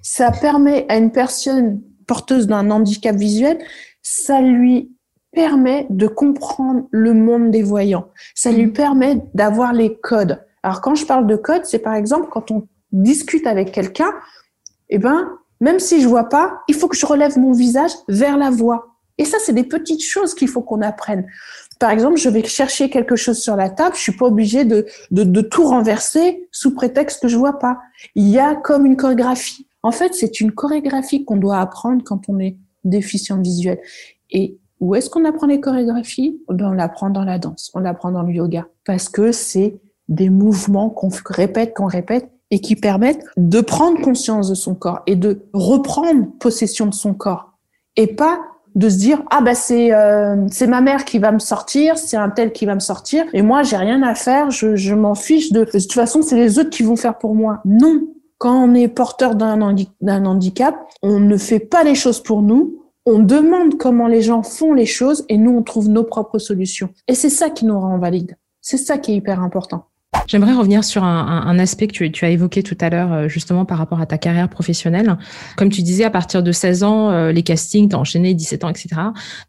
ça 0.02 0.30
permet 0.30 0.86
à 0.88 0.98
une 0.98 1.12
personne 1.12 1.80
porteuse 2.06 2.46
d'un 2.46 2.70
handicap 2.70 3.16
visuel, 3.16 3.58
ça 4.02 4.40
lui 4.40 4.92
permet 5.32 5.86
de 5.90 6.06
comprendre 6.06 6.86
le 6.90 7.14
monde 7.14 7.50
des 7.50 7.62
voyants. 7.62 8.08
Ça 8.34 8.50
lui 8.50 8.68
permet 8.68 9.22
d'avoir 9.34 9.72
les 9.72 9.96
codes. 9.98 10.44
Alors 10.62 10.80
quand 10.80 10.94
je 10.94 11.06
parle 11.06 11.26
de 11.26 11.36
codes, 11.36 11.64
c'est 11.64 11.78
par 11.78 11.94
exemple 11.94 12.28
quand 12.30 12.50
on 12.50 12.66
discute 12.92 13.46
avec 13.46 13.72
quelqu'un, 13.72 14.12
eh 14.88 14.98
ben 14.98 15.38
même 15.60 15.78
si 15.78 16.00
je 16.00 16.08
vois 16.08 16.28
pas, 16.28 16.60
il 16.68 16.74
faut 16.74 16.88
que 16.88 16.96
je 16.96 17.06
relève 17.06 17.38
mon 17.38 17.52
visage 17.52 17.92
vers 18.08 18.36
la 18.36 18.50
voix. 18.50 18.94
Et 19.18 19.24
ça, 19.24 19.38
c'est 19.40 19.52
des 19.52 19.64
petites 19.64 20.02
choses 20.02 20.34
qu'il 20.34 20.48
faut 20.48 20.62
qu'on 20.62 20.80
apprenne. 20.80 21.26
Par 21.80 21.90
exemple, 21.90 22.16
je 22.16 22.28
vais 22.28 22.44
chercher 22.44 22.90
quelque 22.90 23.16
chose 23.16 23.38
sur 23.38 23.56
la 23.56 23.70
table, 23.70 23.94
je 23.96 24.00
suis 24.00 24.16
pas 24.16 24.26
obligée 24.26 24.64
de, 24.64 24.86
de, 25.10 25.24
de 25.24 25.40
tout 25.40 25.64
renverser 25.64 26.48
sous 26.50 26.74
prétexte 26.74 27.22
que 27.22 27.28
je 27.28 27.36
vois 27.36 27.58
pas. 27.58 27.78
Il 28.14 28.28
y 28.28 28.38
a 28.38 28.54
comme 28.54 28.86
une 28.86 28.96
chorégraphie. 28.96 29.66
En 29.82 29.92
fait, 29.92 30.14
c'est 30.14 30.40
une 30.40 30.52
chorégraphie 30.52 31.24
qu'on 31.24 31.36
doit 31.36 31.58
apprendre 31.58 32.02
quand 32.04 32.28
on 32.28 32.38
est 32.40 32.56
déficient 32.84 33.40
visuel. 33.40 33.80
Et 34.30 34.58
où 34.80 34.94
est-ce 34.94 35.10
qu'on 35.10 35.24
apprend 35.24 35.46
les 35.46 35.60
chorégraphies? 35.60 36.40
On 36.48 36.54
l'apprend 36.72 37.10
dans 37.10 37.24
la 37.24 37.38
danse, 37.38 37.70
on 37.74 37.80
l'apprend 37.80 38.10
dans 38.10 38.22
le 38.22 38.32
yoga. 38.32 38.66
Parce 38.84 39.08
que 39.08 39.32
c'est 39.32 39.80
des 40.08 40.30
mouvements 40.30 40.90
qu'on 40.90 41.10
répète, 41.26 41.74
qu'on 41.74 41.86
répète, 41.86 42.30
et 42.50 42.60
qui 42.60 42.76
permettent 42.76 43.24
de 43.36 43.60
prendre 43.60 44.00
conscience 44.00 44.48
de 44.48 44.54
son 44.54 44.74
corps 44.74 45.00
et 45.06 45.16
de 45.16 45.42
reprendre 45.52 46.26
possession 46.38 46.86
de 46.86 46.94
son 46.94 47.14
corps 47.14 47.52
et 47.96 48.06
pas 48.06 48.40
de 48.74 48.88
se 48.88 48.96
dire 48.96 49.22
ah 49.30 49.40
bah 49.40 49.54
c'est 49.54 49.92
euh, 49.92 50.46
c'est 50.50 50.66
ma 50.66 50.80
mère 50.80 51.04
qui 51.04 51.18
va 51.18 51.32
me 51.32 51.38
sortir, 51.38 51.98
c'est 51.98 52.16
un 52.16 52.30
tel 52.30 52.52
qui 52.52 52.64
va 52.64 52.74
me 52.74 52.80
sortir 52.80 53.24
et 53.32 53.42
moi 53.42 53.62
j'ai 53.62 53.76
rien 53.76 54.02
à 54.02 54.14
faire, 54.14 54.50
je, 54.50 54.76
je 54.76 54.94
m'en 54.94 55.14
fiche 55.14 55.52
de 55.52 55.64
de 55.64 55.70
toute 55.70 55.92
façon 55.92 56.22
c'est 56.22 56.36
les 56.36 56.58
autres 56.58 56.70
qui 56.70 56.82
vont 56.82 56.96
faire 56.96 57.18
pour 57.18 57.34
moi. 57.34 57.60
Non, 57.64 58.02
quand 58.38 58.54
on 58.54 58.74
est 58.74 58.88
porteur 58.88 59.34
d'un 59.34 59.74
d'un 60.00 60.24
handicap, 60.26 60.76
on 61.02 61.18
ne 61.18 61.36
fait 61.36 61.58
pas 61.58 61.82
les 61.82 61.94
choses 61.94 62.22
pour 62.22 62.40
nous, 62.40 62.84
on 63.04 63.18
demande 63.18 63.78
comment 63.78 64.06
les 64.06 64.22
gens 64.22 64.42
font 64.42 64.74
les 64.74 64.86
choses 64.86 65.24
et 65.28 65.38
nous 65.38 65.50
on 65.50 65.62
trouve 65.62 65.88
nos 65.88 66.04
propres 66.04 66.38
solutions. 66.38 66.90
Et 67.08 67.14
c'est 67.14 67.30
ça 67.30 67.50
qui 67.50 67.64
nous 67.64 67.78
rend 67.78 67.98
valide. 67.98 68.36
C'est 68.60 68.76
ça 68.76 68.98
qui 68.98 69.12
est 69.12 69.16
hyper 69.16 69.42
important. 69.42 69.86
J'aimerais 70.28 70.52
revenir 70.52 70.84
sur 70.84 71.04
un, 71.04 71.42
un, 71.46 71.58
aspect 71.58 71.86
que 71.86 71.92
tu, 71.92 72.12
tu, 72.12 72.24
as 72.26 72.30
évoqué 72.30 72.62
tout 72.62 72.76
à 72.80 72.90
l'heure, 72.90 73.12
euh, 73.12 73.28
justement 73.28 73.64
par 73.64 73.78
rapport 73.78 74.00
à 74.00 74.06
ta 74.06 74.18
carrière 74.18 74.48
professionnelle. 74.50 75.16
Comme 75.56 75.70
tu 75.70 75.82
disais, 75.82 76.04
à 76.04 76.10
partir 76.10 76.42
de 76.42 76.52
16 76.52 76.82
ans, 76.82 77.10
euh, 77.10 77.32
les 77.32 77.42
castings, 77.42 77.88
tu 77.88 77.96
enchaîné 77.96 78.34
17 78.34 78.64
ans, 78.64 78.68
etc. 78.68 78.88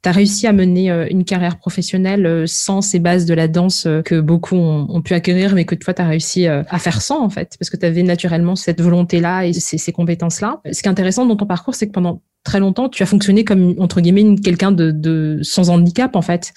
Tu 0.02 0.10
as 0.10 0.12
réussi 0.12 0.48
à 0.48 0.54
mener 0.54 0.90
euh, 0.90 1.06
une 1.10 1.26
carrière 1.26 1.58
professionnelle 1.58 2.46
sans 2.48 2.82
ces 2.82 3.00
bases 3.00 3.26
de 3.26 3.34
la 3.34 3.48
danse 3.50 3.88
que 4.06 4.20
beaucoup 4.20 4.56
ont, 4.56 4.88
ont 4.90 5.02
pu 5.02 5.14
acquérir, 5.14 5.54
mais 5.54 5.66
que 5.66 5.76
toi, 5.76 5.94
tu 5.94 6.02
as 6.02 6.08
réussi 6.08 6.48
à 6.48 6.80
faire 6.80 7.02
sans, 7.02 7.22
en 7.22 7.30
fait, 7.30 7.56
parce 7.60 7.70
que 7.70 7.78
tu 7.78 7.86
avais 7.86 8.04
naturellement 8.04 8.56
cette 8.56 8.82
volonté-là 8.82 9.46
et 9.46 9.54
ces, 9.54 9.78
ces 9.78 9.92
compétences-là. 9.92 10.62
Ce 10.72 10.82
qui 10.82 10.88
est 10.88 10.92
intéressant 10.92 11.26
dans 11.26 11.36
ton 11.36 11.46
parcours, 11.46 11.76
c'est 11.76 11.88
que 11.88 11.94
pendant 11.94 12.22
très 12.44 12.60
longtemps, 12.60 12.90
tu 12.90 13.04
as 13.04 13.06
fonctionné 13.06 13.44
comme 13.44 13.76
entre 13.80 14.02
guillemets 14.02 14.36
quelqu'un 14.42 14.72
de, 14.72 14.92
de, 14.92 15.40
sans 15.42 15.70
handicap 15.70 16.16
en 16.16 16.22
fait. 16.22 16.54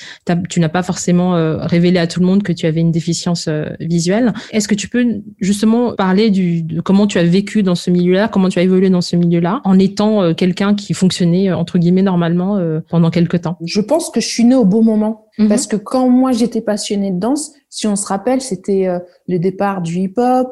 Tu 0.48 0.60
n'as 0.60 0.68
pas 0.68 0.82
forcément 0.82 1.36
euh, 1.36 1.56
révélé 1.59 1.98
à 1.98 2.06
tout 2.06 2.20
le 2.20 2.26
monde 2.26 2.42
que 2.42 2.52
tu 2.52 2.66
avais 2.66 2.80
une 2.80 2.92
déficience 2.92 3.46
euh, 3.48 3.66
visuelle. 3.80 4.32
Est-ce 4.52 4.68
que 4.68 4.74
tu 4.74 4.88
peux 4.88 5.04
justement 5.40 5.94
parler 5.94 6.30
du, 6.30 6.62
de 6.62 6.80
comment 6.80 7.06
tu 7.06 7.18
as 7.18 7.24
vécu 7.24 7.62
dans 7.62 7.74
ce 7.74 7.90
milieu-là, 7.90 8.28
comment 8.28 8.48
tu 8.48 8.59
as 8.59 8.62
évolué 8.62 8.90
dans 8.90 9.00
ce 9.00 9.16
milieu-là, 9.16 9.60
en 9.64 9.78
étant 9.78 10.22
euh, 10.22 10.34
quelqu'un 10.34 10.74
qui 10.74 10.94
fonctionnait 10.94 11.52
entre 11.52 11.78
guillemets 11.78 12.02
normalement 12.02 12.59
pendant 12.88 13.10
quelques 13.10 13.42
temps? 13.42 13.59
Je 13.64 13.80
pense 13.80 14.10
que 14.10 14.20
je 14.20 14.28
suis 14.28 14.44
née 14.44 14.54
au 14.54 14.64
bon 14.64 14.82
moment 14.82 15.26
mhm. 15.38 15.48
parce 15.48 15.66
que 15.66 15.76
quand 15.76 16.09
moi 16.09 16.32
j'étais 16.32 16.60
passionnée 16.60 17.10
de 17.10 17.18
danse, 17.18 17.52
si 17.68 17.86
on 17.86 17.96
se 17.96 18.06
rappelle, 18.06 18.40
c'était 18.40 18.86
le 19.28 19.38
départ 19.38 19.82
du 19.82 19.98
hip-hop, 19.98 20.48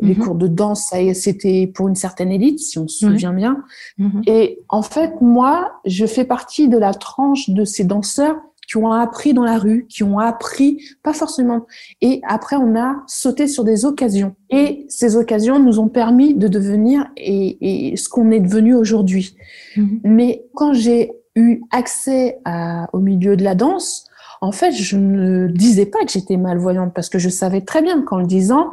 les 0.00 0.14
mhm. 0.14 0.22
cours 0.22 0.34
de 0.34 0.46
danse, 0.46 0.92
c'était 1.14 1.70
pour 1.74 1.88
une 1.88 1.94
certaine 1.94 2.30
élite, 2.30 2.58
si 2.58 2.78
on 2.78 2.86
se 2.86 3.06
souvient 3.06 3.32
bien. 3.32 3.64
Mhm. 3.98 4.22
Et 4.26 4.60
en 4.68 4.82
fait, 4.82 5.20
moi, 5.20 5.80
je 5.84 6.06
fais 6.06 6.24
partie 6.24 6.68
de 6.68 6.76
la 6.76 6.92
tranche 6.92 7.50
de 7.50 7.64
ces 7.64 7.84
danseurs 7.84 8.36
qui 8.68 8.76
ont 8.76 8.90
appris 8.90 9.32
dans 9.32 9.44
la 9.44 9.58
rue, 9.58 9.86
qui 9.88 10.02
ont 10.02 10.18
appris, 10.18 10.82
pas 11.02 11.12
forcément. 11.12 11.66
Et 12.00 12.20
après, 12.26 12.56
on 12.56 12.76
a 12.76 13.04
sauté 13.06 13.46
sur 13.46 13.64
des 13.64 13.84
occasions. 13.84 14.34
Et 14.50 14.86
ces 14.88 15.16
occasions 15.16 15.60
nous 15.60 15.78
ont 15.78 15.88
permis 15.88 16.34
de 16.34 16.48
devenir 16.48 17.06
et, 17.16 17.92
et 17.92 17.96
ce 17.96 18.08
qu'on 18.08 18.30
est 18.32 18.40
devenu 18.40 18.74
aujourd'hui. 18.74 19.36
Mhm. 19.76 20.00
Mais 20.04 20.44
quand 20.54 20.72
j'ai 20.72 21.12
eu 21.36 21.60
accès 21.70 22.38
à, 22.44 22.88
au 22.92 22.98
milieu 22.98 23.36
de 23.36 23.44
la 23.44 23.54
danse, 23.54 24.06
en 24.40 24.52
fait, 24.52 24.72
je 24.72 24.96
ne 24.96 25.48
disais 25.48 25.86
pas 25.86 26.04
que 26.04 26.10
j'étais 26.10 26.36
malvoyante 26.36 26.92
parce 26.92 27.08
que 27.08 27.18
je 27.18 27.28
savais 27.28 27.60
très 27.60 27.82
bien 27.82 28.02
qu'en 28.02 28.18
le 28.18 28.26
disant, 28.26 28.72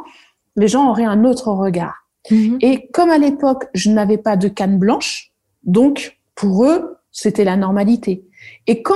les 0.56 0.68
gens 0.68 0.90
auraient 0.90 1.06
un 1.06 1.26
autre 1.26 1.52
regard. 1.52 2.08
Mhm. 2.32 2.58
Et 2.62 2.88
comme 2.92 3.10
à 3.10 3.18
l'époque, 3.18 3.66
je 3.74 3.90
n'avais 3.90 4.18
pas 4.18 4.38
de 4.38 4.48
canne 4.48 4.78
blanche, 4.78 5.32
donc 5.64 6.20
pour 6.36 6.66
eux, 6.66 6.98
c'était 7.12 7.44
la 7.44 7.58
normalité. 7.58 8.26
Et 8.68 8.82
quand 8.82 8.96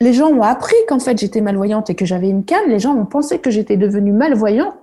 les 0.00 0.12
gens 0.12 0.28
ont 0.28 0.42
appris 0.42 0.76
qu'en 0.86 0.98
fait 0.98 1.18
j'étais 1.18 1.40
malvoyante 1.40 1.90
et 1.90 1.94
que 1.94 2.04
j'avais 2.04 2.28
une 2.28 2.44
canne, 2.44 2.68
les 2.68 2.78
gens 2.78 2.94
ont 2.94 3.06
pensé 3.06 3.38
que 3.38 3.50
j'étais 3.50 3.76
devenue 3.76 4.12
malvoyante 4.12 4.74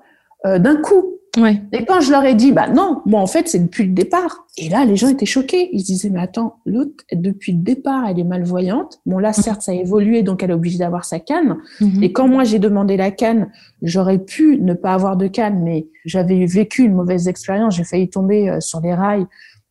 euh, 0.46 0.60
d'un 0.60 0.78
coup. 0.82 1.15
Ouais. 1.38 1.62
Et 1.72 1.86
quand 1.86 2.02
je 2.02 2.12
leur 2.12 2.24
ai 2.24 2.34
dit, 2.34 2.52
bah 2.52 2.70
non, 2.70 3.02
moi 3.06 3.20
en 3.20 3.28
fait 3.28 3.48
c'est 3.48 3.60
depuis 3.60 3.84
le 3.84 3.94
départ. 3.94 4.46
Et 4.58 4.70
là, 4.70 4.86
les 4.86 4.96
gens 4.96 5.10
étaient 5.10 5.26
choqués. 5.26 5.70
Ils 5.74 5.82
se 5.82 5.86
disaient, 5.86 6.10
mais 6.10 6.22
attends, 6.22 6.60
l'autre 6.66 7.04
depuis 7.12 7.52
le 7.52 7.60
départ, 7.60 8.06
elle 8.08 8.20
est 8.20 8.24
malvoyante. 8.24 9.02
Bon 9.06 9.20
là, 9.20 9.34
certes, 9.34 9.62
ça 9.62 9.72
a 9.72 9.76
évolué, 9.76 10.24
donc 10.24 10.44
elle 10.44 10.52
est 10.52 10.54
obligée 10.54 10.78
d'avoir 10.78 11.04
sa 11.04 11.20
canne. 11.20 11.58
Mhm. 11.82 12.04
Et 12.04 12.14
quand 12.14 12.28
moi 12.28 12.44
j'ai 12.44 12.60
demandé 12.60 12.96
la 12.98 13.12
canne, 13.12 13.50
j'aurais 13.82 14.20
pu 14.20 14.60
ne 14.62 14.74
pas 14.74 14.94
avoir 14.94 15.18
de 15.18 15.28
canne, 15.28 15.62
mais 15.64 15.88
j'avais 16.06 16.46
vécu 16.46 16.84
une 16.84 16.94
mauvaise 16.94 17.28
expérience. 17.28 17.76
J'ai 17.76 17.84
failli 17.84 18.10
tomber 18.10 18.50
euh, 18.50 18.60
sur 18.62 18.80
les 18.80 18.94
rails 18.94 19.26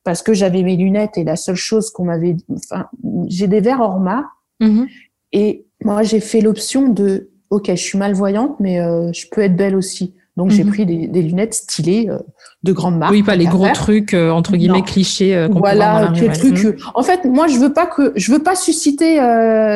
parce 0.04 0.22
que 0.22 0.34
j'avais 0.34 0.62
mes 0.62 0.76
lunettes 0.76 1.16
et 1.16 1.24
la 1.24 1.36
seule 1.36 1.56
chose 1.56 1.90
qu'on 1.90 2.04
m'avait, 2.04 2.36
enfin, 2.54 2.86
j'ai 3.26 3.48
des 3.48 3.60
verres 3.60 3.80
Orma. 3.80 4.26
Mhm. 4.60 4.86
Et 5.32 5.66
moi, 5.82 6.02
j'ai 6.02 6.20
fait 6.20 6.40
l'option 6.40 6.88
de, 6.88 7.30
ok, 7.50 7.70
je 7.70 7.74
suis 7.74 7.98
malvoyante, 7.98 8.60
mais 8.60 8.80
euh, 8.80 9.12
je 9.12 9.26
peux 9.30 9.40
être 9.40 9.56
belle 9.56 9.74
aussi. 9.74 10.14
Donc 10.36 10.50
j'ai 10.50 10.64
mhm. 10.64 10.70
pris 10.70 10.86
des, 10.86 11.22
lunettes 11.22 11.54
stylées 11.54 12.08
euh, 12.10 12.18
de 12.64 12.72
grande 12.72 12.98
marque. 12.98 13.12
Oui, 13.12 13.22
pas 13.22 13.36
les 13.36 13.46
gros 13.46 13.68
trucs 13.68 14.14
euh, 14.14 14.30
entre 14.30 14.56
guillemets 14.56 14.82
clichés. 14.82 15.36
Euh, 15.36 15.48
voilà, 15.48 16.10
les 16.12 16.28
trucs. 16.28 16.64
Mhm. 16.64 16.76
En 16.94 17.02
fait, 17.02 17.24
moi 17.24 17.46
je 17.46 17.58
veux 17.58 17.72
pas 17.72 17.86
que 17.86 18.12
je 18.16 18.32
veux 18.32 18.42
pas 18.42 18.56
susciter 18.56 19.16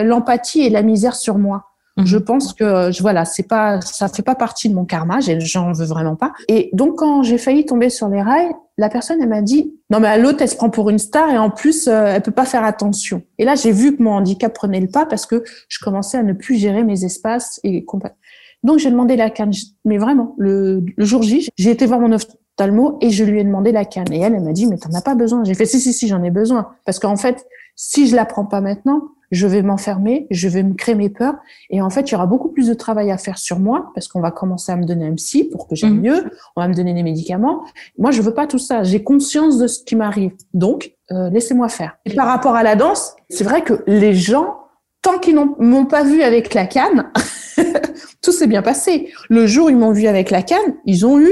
l'empathie 0.05 0.63
et 0.63 0.71
la 0.71 0.83
misère 0.83 1.15
sur 1.15 1.39
moi. 1.39 1.65
Mhm. 1.97 2.07
Je 2.07 2.19
pense 2.19 2.53
que 2.55 2.91
je, 2.91 3.01
voilà, 3.03 3.25
c'est 3.25 3.47
pas 3.47 3.81
ça 3.81 4.09
fait 4.09 4.23
pas 4.23 4.35
partie 4.35 4.69
de 4.69 4.75
mon 4.75 4.85
karma, 4.85 5.19
j'en 5.21 5.73
veux 5.73 5.87
vraiment 5.87 6.17
pas. 6.17 6.33
Et 6.49 6.71
donc 6.73 6.97
quand 6.97 7.23
j'ai 7.23 7.39
failli 7.39 7.65
tomber 7.65 7.89
sur 7.89 8.09
les 8.09 8.23
rails, 8.23 8.51
la 8.79 8.89
personne 8.89 9.19
elle 9.21 9.29
m'a 9.29 9.43
dit 9.43 9.75
non 9.91 10.01
mais 10.01 10.19
l'autre 10.19 10.39
elle 10.41 10.49
se 10.49 10.57
prend 10.57 10.71
pour 10.71 10.91
une 10.91 10.99
star 10.99 11.31
et 11.31 11.39
en 11.39 11.51
plus 11.51 11.87
elle 11.87 12.23
peut 12.23 12.33
pas 12.33 12.47
faire 12.47 12.65
attention. 12.65 13.23
Et 13.39 13.45
là 13.45 13.55
j'ai 13.55 13.71
vu 13.71 13.97
que 13.97 14.03
mon 14.03 14.13
handicap 14.13 14.53
prenait 14.53 14.81
le 14.81 14.89
pas 14.89 15.07
parce 15.07 15.25
que 15.25 15.45
je 15.69 15.79
commençais 15.79 16.19
à 16.19 16.25
ne 16.25 16.33
plus 16.33 16.57
gérer 16.57 16.83
mes 16.83 17.05
espaces 17.05 17.61
et 17.63 17.85
donc 18.63 18.79
j'ai 18.79 18.91
demandé 18.91 19.17
la 19.17 19.31
canne, 19.31 19.53
mais 19.85 19.99
vraiment 19.99 20.35
le, 20.39 20.85
jour 20.99 21.23
J, 21.23 21.49
j'ai 21.57 21.71
été 21.71 21.87
voir 21.87 22.01
mon 22.01 22.13
ophtalmo 22.13 22.99
et 23.01 23.11
je 23.11 23.25
lui 23.25 23.41
ai 23.41 23.45
demandé 23.45 23.73
la 23.73 23.85
canne. 23.85 24.13
Et 24.13 24.21
elle, 24.21 24.35
elle 24.35 24.43
m'a 24.43 24.53
dit 24.53 24.67
mais 24.67 24.79
t'en 24.79 24.93
as 24.95 25.03
pas 25.03 25.15
besoin. 25.15 25.45
J'ai 25.45 25.55
fait 25.55 25.67
si 25.67 25.81
si 25.81 25.93
si 25.93 26.09
j'en 26.09 26.23
ai 26.23 26.31
besoin 26.31 26.71
parce 26.85 26.99
qu'en 26.99 27.17
fait 27.17 27.47
si 27.77 28.09
je 28.09 28.17
la 28.17 28.27
prends 28.27 28.45
pas 28.45 28.61
maintenant, 28.61 29.03
je 29.31 29.47
vais 29.47 29.63
m'enfermer, 29.63 30.27
je 30.31 30.49
vais 30.49 30.63
me 30.63 30.75
créer 30.75 30.95
mes 30.95 31.11
peurs 31.11 31.35
et 31.71 31.81
en 31.81 31.91
fait 31.91 32.11
il 32.11 32.13
y 32.13 32.15
aura 32.17 32.27
beaucoup 32.27 32.49
plus 32.49 32.67
de 32.67 32.75
travail 32.75 33.11
à 33.11 33.19
faire 33.19 33.39
sur 33.39 33.61
moi 33.61 33.93
parce 33.95 34.09
qu'on 34.09 34.21
va 34.21 34.31
commencer 34.31 34.73
à 34.73 34.77
me 34.77 34.85
donner 34.85 35.07
un 35.07 35.15
psy 35.15 35.45
pour 35.45 35.69
que 35.69 35.77
j'aille 35.77 35.91
mhm. 35.91 36.01
mieux, 36.01 36.31
on 36.57 36.61
va 36.61 36.69
me 36.69 36.75
donner 36.75 36.95
des 36.95 37.03
médicaments. 37.03 37.63
Moi 37.99 38.11
je 38.11 38.23
veux 38.23 38.35
pas 38.35 38.47
tout 38.47 38.59
ça. 38.59 38.83
J'ai 38.83 39.05
conscience 39.05 39.59
de 39.59 39.67
ce 39.67 39.85
qui 39.85 39.97
m'arrive, 39.97 40.33
donc 40.55 40.93
euh, 41.13 41.31
laissez-moi 41.31 41.69
faire. 41.69 41.97
Et 42.05 42.15
par 42.15 42.27
rapport 42.27 42.57
à 42.57 42.63
la 42.63 42.75
danse, 42.75 43.15
c'est 43.31 43.45
vrai 43.45 43.63
que 43.63 43.85
les 43.87 44.15
gens 44.15 44.57
tant 45.03 45.19
qu'ils 45.19 45.37
m'ont 45.37 45.87
pas 45.87 46.03
vu 46.03 46.23
avec 46.23 46.55
la 46.55 46.67
canne, 46.67 47.11
tout 48.23 48.33
s'est 48.33 48.47
bien 48.47 48.63
passé. 48.63 49.13
Le 49.29 49.47
jour 49.47 49.67
où 49.67 49.71
ils 49.71 49.77
m'ont 49.77 49.93
vu 49.93 50.07
avec 50.07 50.31
la 50.31 50.43
canne, 50.43 50.77
ils 50.85 51.07
ont 51.07 51.21
eu, 51.21 51.31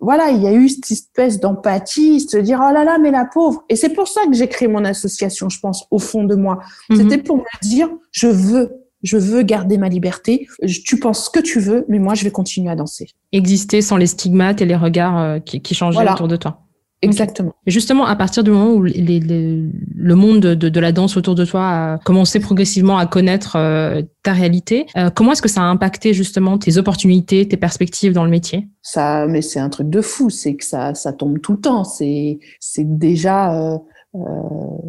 voilà, 0.00 0.30
il 0.30 0.42
y 0.42 0.46
a 0.46 0.52
eu 0.52 0.68
cette 0.68 0.90
espèce 0.90 1.40
d'empathie, 1.40 2.20
se 2.20 2.36
dire 2.36 2.60
oh 2.62 2.72
là 2.72 2.84
là, 2.84 2.98
mais 2.98 3.10
la 3.10 3.24
pauvre. 3.24 3.64
Et 3.68 3.76
c'est 3.76 3.90
pour 3.90 4.08
ça 4.08 4.22
que 4.26 4.34
j'ai 4.34 4.48
créé 4.48 4.68
mon 4.68 4.84
association, 4.84 5.48
je 5.48 5.60
pense, 5.60 5.86
au 5.90 5.98
fond 5.98 6.24
de 6.24 6.34
moi. 6.34 6.58
Mhm. 6.90 6.96
C'était 6.96 7.18
pour 7.18 7.36
me 7.36 7.62
dire, 7.62 7.88
je 8.10 8.26
veux, 8.26 8.72
je 9.02 9.16
veux 9.16 9.42
garder 9.42 9.78
ma 9.78 9.88
liberté. 9.88 10.46
Tu 10.84 10.98
penses 10.98 11.26
ce 11.26 11.30
que 11.30 11.40
tu 11.40 11.60
veux, 11.60 11.84
mais 11.88 11.98
moi, 11.98 12.14
je 12.14 12.24
vais 12.24 12.30
continuer 12.30 12.70
à 12.70 12.76
danser. 12.76 13.08
Exister 13.32 13.80
sans 13.80 13.96
les 13.96 14.06
stigmates 14.06 14.60
et 14.60 14.66
les 14.66 14.76
regards 14.76 15.18
euh, 15.18 15.38
qui, 15.38 15.60
qui 15.60 15.74
changeaient 15.74 16.10
autour 16.10 16.28
de 16.28 16.36
toi. 16.36 16.63
Exactement. 17.04 17.54
justement, 17.66 18.06
à 18.06 18.16
partir 18.16 18.44
du 18.44 18.50
moment 18.50 18.72
où 18.72 18.82
le 18.82 20.14
monde 20.14 20.40
de, 20.40 20.80
la 20.80 20.92
danse 20.92 21.16
autour 21.16 21.34
de 21.34 21.44
toi 21.44 21.62
a 21.62 21.98
commencé 21.98 22.40
progressivement 22.40 22.98
à 22.98 23.06
connaître 23.06 23.56
euh, 23.56 24.02
ta 24.22 24.32
réalité, 24.32 24.86
euh, 24.96 25.10
comment 25.10 25.32
est-ce 25.32 25.42
que 25.42 25.48
ça 25.48 25.62
a 25.62 25.64
impacté 25.64 26.12
justement 26.14 26.58
tes 26.58 26.78
opportunités, 26.78 27.46
tes 27.46 27.56
perspectives 27.56 28.12
dans 28.12 28.24
le 28.24 28.30
métier? 28.30 28.68
Ça, 28.82 29.26
mais 29.26 29.42
c'est 29.42 29.60
un 29.60 29.68
truc 29.68 29.88
de 29.88 30.00
fou. 30.00 30.30
C'est 30.30 30.54
que 30.56 30.64
ça, 30.64 30.94
ça 30.94 31.12
tombe 31.12 31.40
tout 31.40 31.52
le 31.52 31.60
temps. 31.60 31.84
C'est, 31.84 32.38
c'est 32.60 32.98
déjà. 32.98 33.54
Euh, 33.54 33.78
euh, 34.14 34.20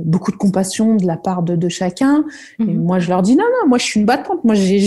beaucoup 0.04 0.32
de 0.32 0.38
compassion 0.38 0.96
de 0.96 1.06
la 1.06 1.18
part 1.18 1.42
de, 1.42 1.56
de 1.56 1.70
chacun. 1.70 2.26
Et 2.60 2.64
mhm. 2.64 2.84
moi, 2.84 3.00
je 3.00 3.10
leur 3.10 3.22
dis 3.22 3.36
non, 3.36 3.44
non, 3.44 3.68
moi, 3.68 3.78
je 3.78 3.84
suis 3.84 4.00
une 4.00 4.06
battante. 4.06 4.44
Moi, 4.44 4.56
j'ai, 4.56 4.80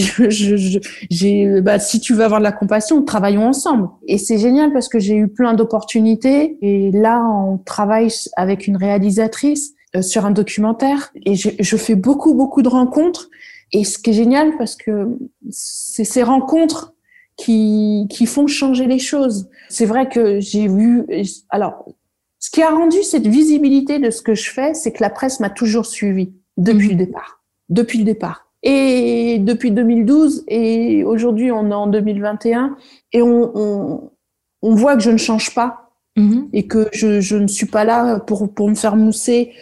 j'ai, 1.10 1.60
bah, 1.60 1.78
si 1.78 1.98
tu 2.00 2.14
veux 2.14 2.22
avoir 2.22 2.40
de 2.40 2.44
la 2.44 2.52
compassion, 2.52 3.02
travaillons 3.02 3.48
ensemble. 3.48 3.88
Et 4.06 4.16
c'est 4.16 4.38
génial 4.38 4.72
parce 4.72 4.88
que 4.88 4.98
j'ai 4.98 5.16
eu 5.16 5.28
plein 5.28 5.54
d'opportunités. 5.54 6.56
Et 6.62 6.90
là, 6.92 7.22
on 7.24 7.58
travaille 7.58 8.08
avec 8.36 8.66
une 8.66 8.76
réalisatrice 8.76 9.72
euh, 9.96 10.02
sur 10.02 10.24
un 10.24 10.30
documentaire. 10.30 11.10
Et 11.26 11.34
je, 11.34 11.50
je 11.58 11.76
fais 11.76 11.96
beaucoup, 11.96 12.34
beaucoup 12.34 12.62
de 12.62 12.68
rencontres. 12.68 13.28
Et 13.72 13.84
ce 13.84 13.98
qui 13.98 14.10
est 14.10 14.14
génial 14.14 14.56
parce 14.56 14.76
que 14.76 15.18
c'est 15.50 16.04
ces 16.04 16.22
rencontres 16.22 16.94
qui, 17.38 18.06
qui 18.10 18.26
font 18.26 18.46
changer 18.46 18.86
les 18.86 18.98
choses. 18.98 19.48
C'est 19.68 19.86
vrai 19.86 20.08
que 20.08 20.40
j'ai 20.40 20.68
vu, 20.68 21.06
alors 21.50 21.86
ce 22.38 22.50
qui 22.50 22.62
a 22.62 22.70
rendu 22.70 23.02
cette 23.02 23.26
visibilité 23.26 23.98
de 23.98 24.10
ce 24.10 24.22
que 24.22 24.34
je 24.34 24.50
fais, 24.50 24.74
c'est 24.74 24.92
que 24.92 25.02
la 25.02 25.10
presse 25.10 25.40
m'a 25.40 25.50
toujours 25.50 25.86
suivi 25.86 26.32
depuis 26.56 26.86
mhm. 26.86 26.98
le 26.98 27.06
départ. 27.06 27.42
Depuis 27.68 27.98
le 27.98 28.04
départ. 28.04 28.46
Et 28.62 29.38
depuis 29.40 29.70
2012, 29.70 30.44
et 30.48 31.04
aujourd'hui 31.04 31.52
on 31.52 31.70
est 31.70 31.74
en 31.74 31.86
2021, 31.86 32.76
et 33.12 33.22
on, 33.22 33.52
on, 33.54 34.10
on 34.62 34.74
voit 34.74 34.96
que 34.96 35.02
je 35.02 35.10
ne 35.10 35.16
change 35.16 35.54
pas, 35.54 35.92
mhm. 36.16 36.48
et 36.52 36.66
que 36.66 36.88
je, 36.92 37.20
je, 37.20 37.36
ne 37.36 37.46
suis 37.46 37.66
pas 37.66 37.84
là 37.84 38.18
pour, 38.18 38.52
pour 38.52 38.68
me 38.68 38.74
faire 38.74 38.96
mousser 38.96 39.52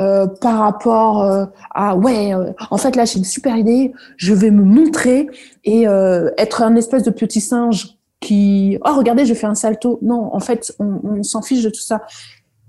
euh, 0.00 0.26
par 0.26 0.58
rapport 0.58 1.22
euh, 1.22 1.44
à 1.74 1.96
ouais, 1.96 2.34
euh, 2.34 2.52
en 2.70 2.78
fait 2.78 2.96
là 2.96 3.04
j'ai 3.04 3.18
une 3.18 3.24
super 3.24 3.56
idée, 3.56 3.92
je 4.16 4.32
vais 4.32 4.50
me 4.50 4.64
montrer 4.64 5.28
et 5.64 5.86
euh, 5.86 6.30
être 6.38 6.62
un 6.62 6.74
espèce 6.76 7.02
de 7.02 7.10
petit 7.10 7.40
singe 7.40 7.98
qui 8.20 8.78
oh 8.84 8.94
regardez 8.94 9.26
je 9.26 9.34
fais 9.34 9.46
un 9.46 9.54
salto. 9.54 9.98
Non 10.02 10.34
en 10.34 10.40
fait 10.40 10.74
on, 10.78 11.22
s'en 11.22 11.42
fiche 11.42 11.62
de 11.62 11.70
tout 11.70 11.80
ça. 11.80 12.02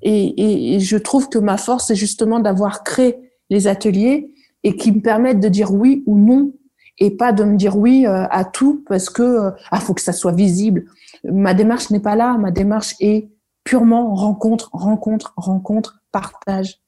Et, 0.01 0.75
et, 0.75 0.79
je 0.79 0.97
trouve 0.97 1.29
que 1.29 1.37
ma 1.37 1.57
force 1.57 1.87
c'est 1.87 1.95
justement 1.95 2.39
d'avoir 2.39 2.83
créé 2.83 3.17
les 3.51 3.67
ateliers 3.67 4.31
et 4.63 4.75
qui 4.75 4.91
me 4.91 5.01
permettent 5.01 5.39
de 5.39 5.49
dire 5.49 5.73
oui 5.73 6.03
ou 6.07 6.17
non 6.17 6.53
et 6.97 7.11
pas 7.11 7.33
de 7.33 7.43
me 7.43 7.57
dire 7.57 7.77
oui 7.77 8.05
euh, 8.05 8.25
à 8.29 8.45
tout 8.45 8.83
parce 8.87 9.09
que 9.09 9.21
euh, 9.21 9.51
ah 9.71 9.79
faut 9.79 9.93
que 9.93 10.01
ça 10.01 10.13
soit 10.13 10.31
visible. 10.31 10.85
Ma 11.23 11.53
démarche 11.53 11.89
n'est 11.89 11.99
pas 11.99 12.15
là. 12.15 12.37
Ma 12.37 12.51
démarche 12.51 12.95
est 12.99 13.29
purement 13.63 14.13
rencontre 14.15 14.69
rencontre 14.73 15.33
rencontre 15.35 16.01
partage. 16.11 16.79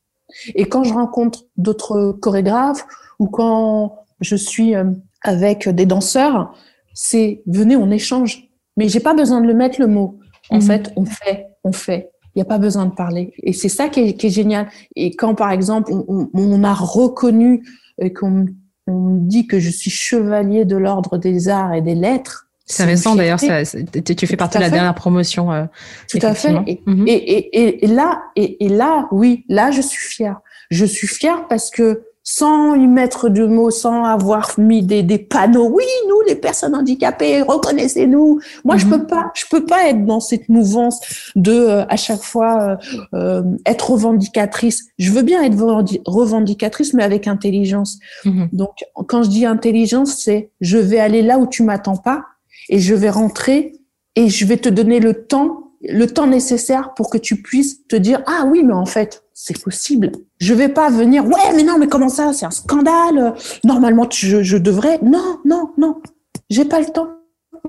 Et 0.56 0.66
quand 0.66 0.84
je 0.84 0.94
rencontre 0.94 1.46
d'autres 1.58 2.14
chorégraphes 2.22 2.86
ou 3.20 3.28
quand 3.28 3.98
je 4.22 4.36
suis 4.36 4.76
euh, 4.76 4.86
avec 5.22 5.68
des 5.70 5.86
danseurs 5.86 6.54
c'est 6.94 7.42
venez 7.48 7.76
on 7.76 7.90
échange 7.90 8.50
mais 8.78 8.90
j'ai 8.90 9.00
pas 9.00 9.14
besoin 9.14 9.42
de 9.42 9.48
le 9.48 9.54
mettre 9.54 9.80
le 9.80 9.88
mot. 9.88 10.20
En 10.50 10.58
mhm. 10.58 10.62
fait, 10.62 10.94
on 10.96 11.06
fait, 11.06 11.48
on 11.64 11.72
fait. 11.72 12.10
Il 12.36 12.40
n'y 12.40 12.42
a 12.42 12.46
pas 12.46 12.58
besoin 12.58 12.86
de 12.86 12.94
parler. 12.94 13.34
Et 13.44 13.54
c'est 13.54 13.70
ça 13.70 13.90
qui 13.90 14.00
est, 14.00 14.14
qui 14.14 14.28
est, 14.28 14.32
génial. 14.32 14.68
Et 14.96 15.16
quand, 15.16 15.36
par 15.36 15.52
exemple, 15.52 15.92
on, 15.94 16.30
on 16.34 16.64
a 16.64 16.74
reconnu 16.74 17.64
et 18.00 18.12
qu'on 18.12 18.48
on 18.88 19.16
dit 19.16 19.48
que 19.48 19.60
je 19.60 19.70
suis 19.70 19.92
chevalier 19.92 20.66
de 20.66 20.76
l'ordre 20.76 21.18
des 21.18 21.50
arts 21.50 21.74
et 21.74 21.82
des 21.82 21.96
lettres, 21.96 22.48
C'est 22.66 22.84
récent 22.84 23.16
d'ailleurs, 23.16 23.40
tu 23.40 24.28
fais 24.28 24.38
partie 24.38 24.58
de 24.58 24.64
la 24.64 24.70
dernière 24.70 24.96
promotion. 24.96 25.52
Euh, 25.52 25.66
Tout 26.10 26.20
à 26.22 26.34
fait. 26.34 26.54
Et, 26.68 26.82
et, 27.08 27.86
et, 27.86 27.88
là, 27.88 28.24
et, 28.36 28.70
là, 28.70 29.08
oui, 29.12 29.46
là, 29.48 29.72
je 29.72 29.82
suis 29.82 30.04
fière. 30.04 30.40
Je 30.70 30.86
suis 30.86 31.08
fière 31.08 31.48
parce 31.48 31.70
que 31.70 32.04
sans 32.24 32.76
y 32.76 32.88
mettre 32.88 33.28
de 33.28 33.46
mots, 33.46 33.70
sans 33.70 34.06
avoir 34.06 34.52
mis 34.58 34.82
des, 34.82 35.04
des 35.04 35.18
panneaux. 35.18 35.68
Oui, 35.68 35.84
nous, 36.08 36.22
les 36.26 36.36
personnes 36.36 36.74
handicapées, 36.74 37.42
reconnaissez-nous. 37.42 38.40
Moi, 38.64 38.78
je 38.78 38.86
mhm. 38.86 38.92
peux 38.92 39.08
pas, 39.08 39.32
je 39.36 39.44
peux 39.50 39.66
pas 39.66 39.90
être 39.90 40.06
dans 40.06 40.22
cette 40.22 40.48
mouvance 40.48 41.02
de 41.36 41.52
euh, 41.52 41.86
à 41.90 41.98
chaque 41.98 42.24
fois 42.24 42.62
euh, 42.62 42.76
euh, 43.14 43.44
être 43.66 43.92
revendicatrice. 43.92 44.86
Je 44.98 45.12
veux 45.12 45.24
bien 45.24 45.44
être 45.44 45.58
revendicatrice, 46.06 46.94
mais 46.94 47.04
avec 47.04 47.28
intelligence. 47.28 48.00
Mhm. 48.24 48.50
Donc, 48.54 48.86
quand 49.08 49.24
je 49.24 49.30
dis 49.30 49.46
intelligence, 49.46 50.16
c'est 50.24 50.52
je 50.62 50.78
vais 50.78 51.00
aller 51.00 51.22
là 51.22 51.40
où 51.40 51.48
tu 51.48 51.62
m'attends 51.62 51.98
pas 51.98 52.24
et 52.70 52.80
je 52.80 52.96
vais 52.96 53.10
rentrer 53.10 53.74
et 54.16 54.30
je 54.30 54.46
vais 54.46 54.58
te 54.58 54.70
donner 54.70 55.00
le 55.00 55.26
temps 55.26 55.60
le 55.82 56.06
temps 56.06 56.28
nécessaire 56.28 56.94
pour 56.94 57.10
que 57.10 57.18
tu 57.18 57.42
puisses 57.42 57.86
te 57.88 57.98
dire 57.98 58.22
ah 58.26 58.46
oui 58.48 58.64
mais 58.64 58.74
en 58.74 58.86
fait 58.86 59.23
c'est 59.34 59.62
possible. 59.62 60.12
Je 60.40 60.54
vais 60.54 60.70
pas 60.70 60.90
venir, 60.90 61.26
ouais, 61.26 61.54
mais 61.56 61.64
non, 61.64 61.78
mais 61.78 61.88
comment 61.88 62.10
ça, 62.10 62.34
c'est 62.34 62.46
un 62.46 62.52
scandale. 62.52 63.34
Normalement, 63.64 64.08
je, 64.10 64.58
devrais. 64.58 65.00
Non, 65.02 65.40
non, 65.44 65.72
non. 65.78 66.02
J'ai 66.50 66.66
pas 66.66 66.80
le 66.80 66.86
temps. 66.86 67.10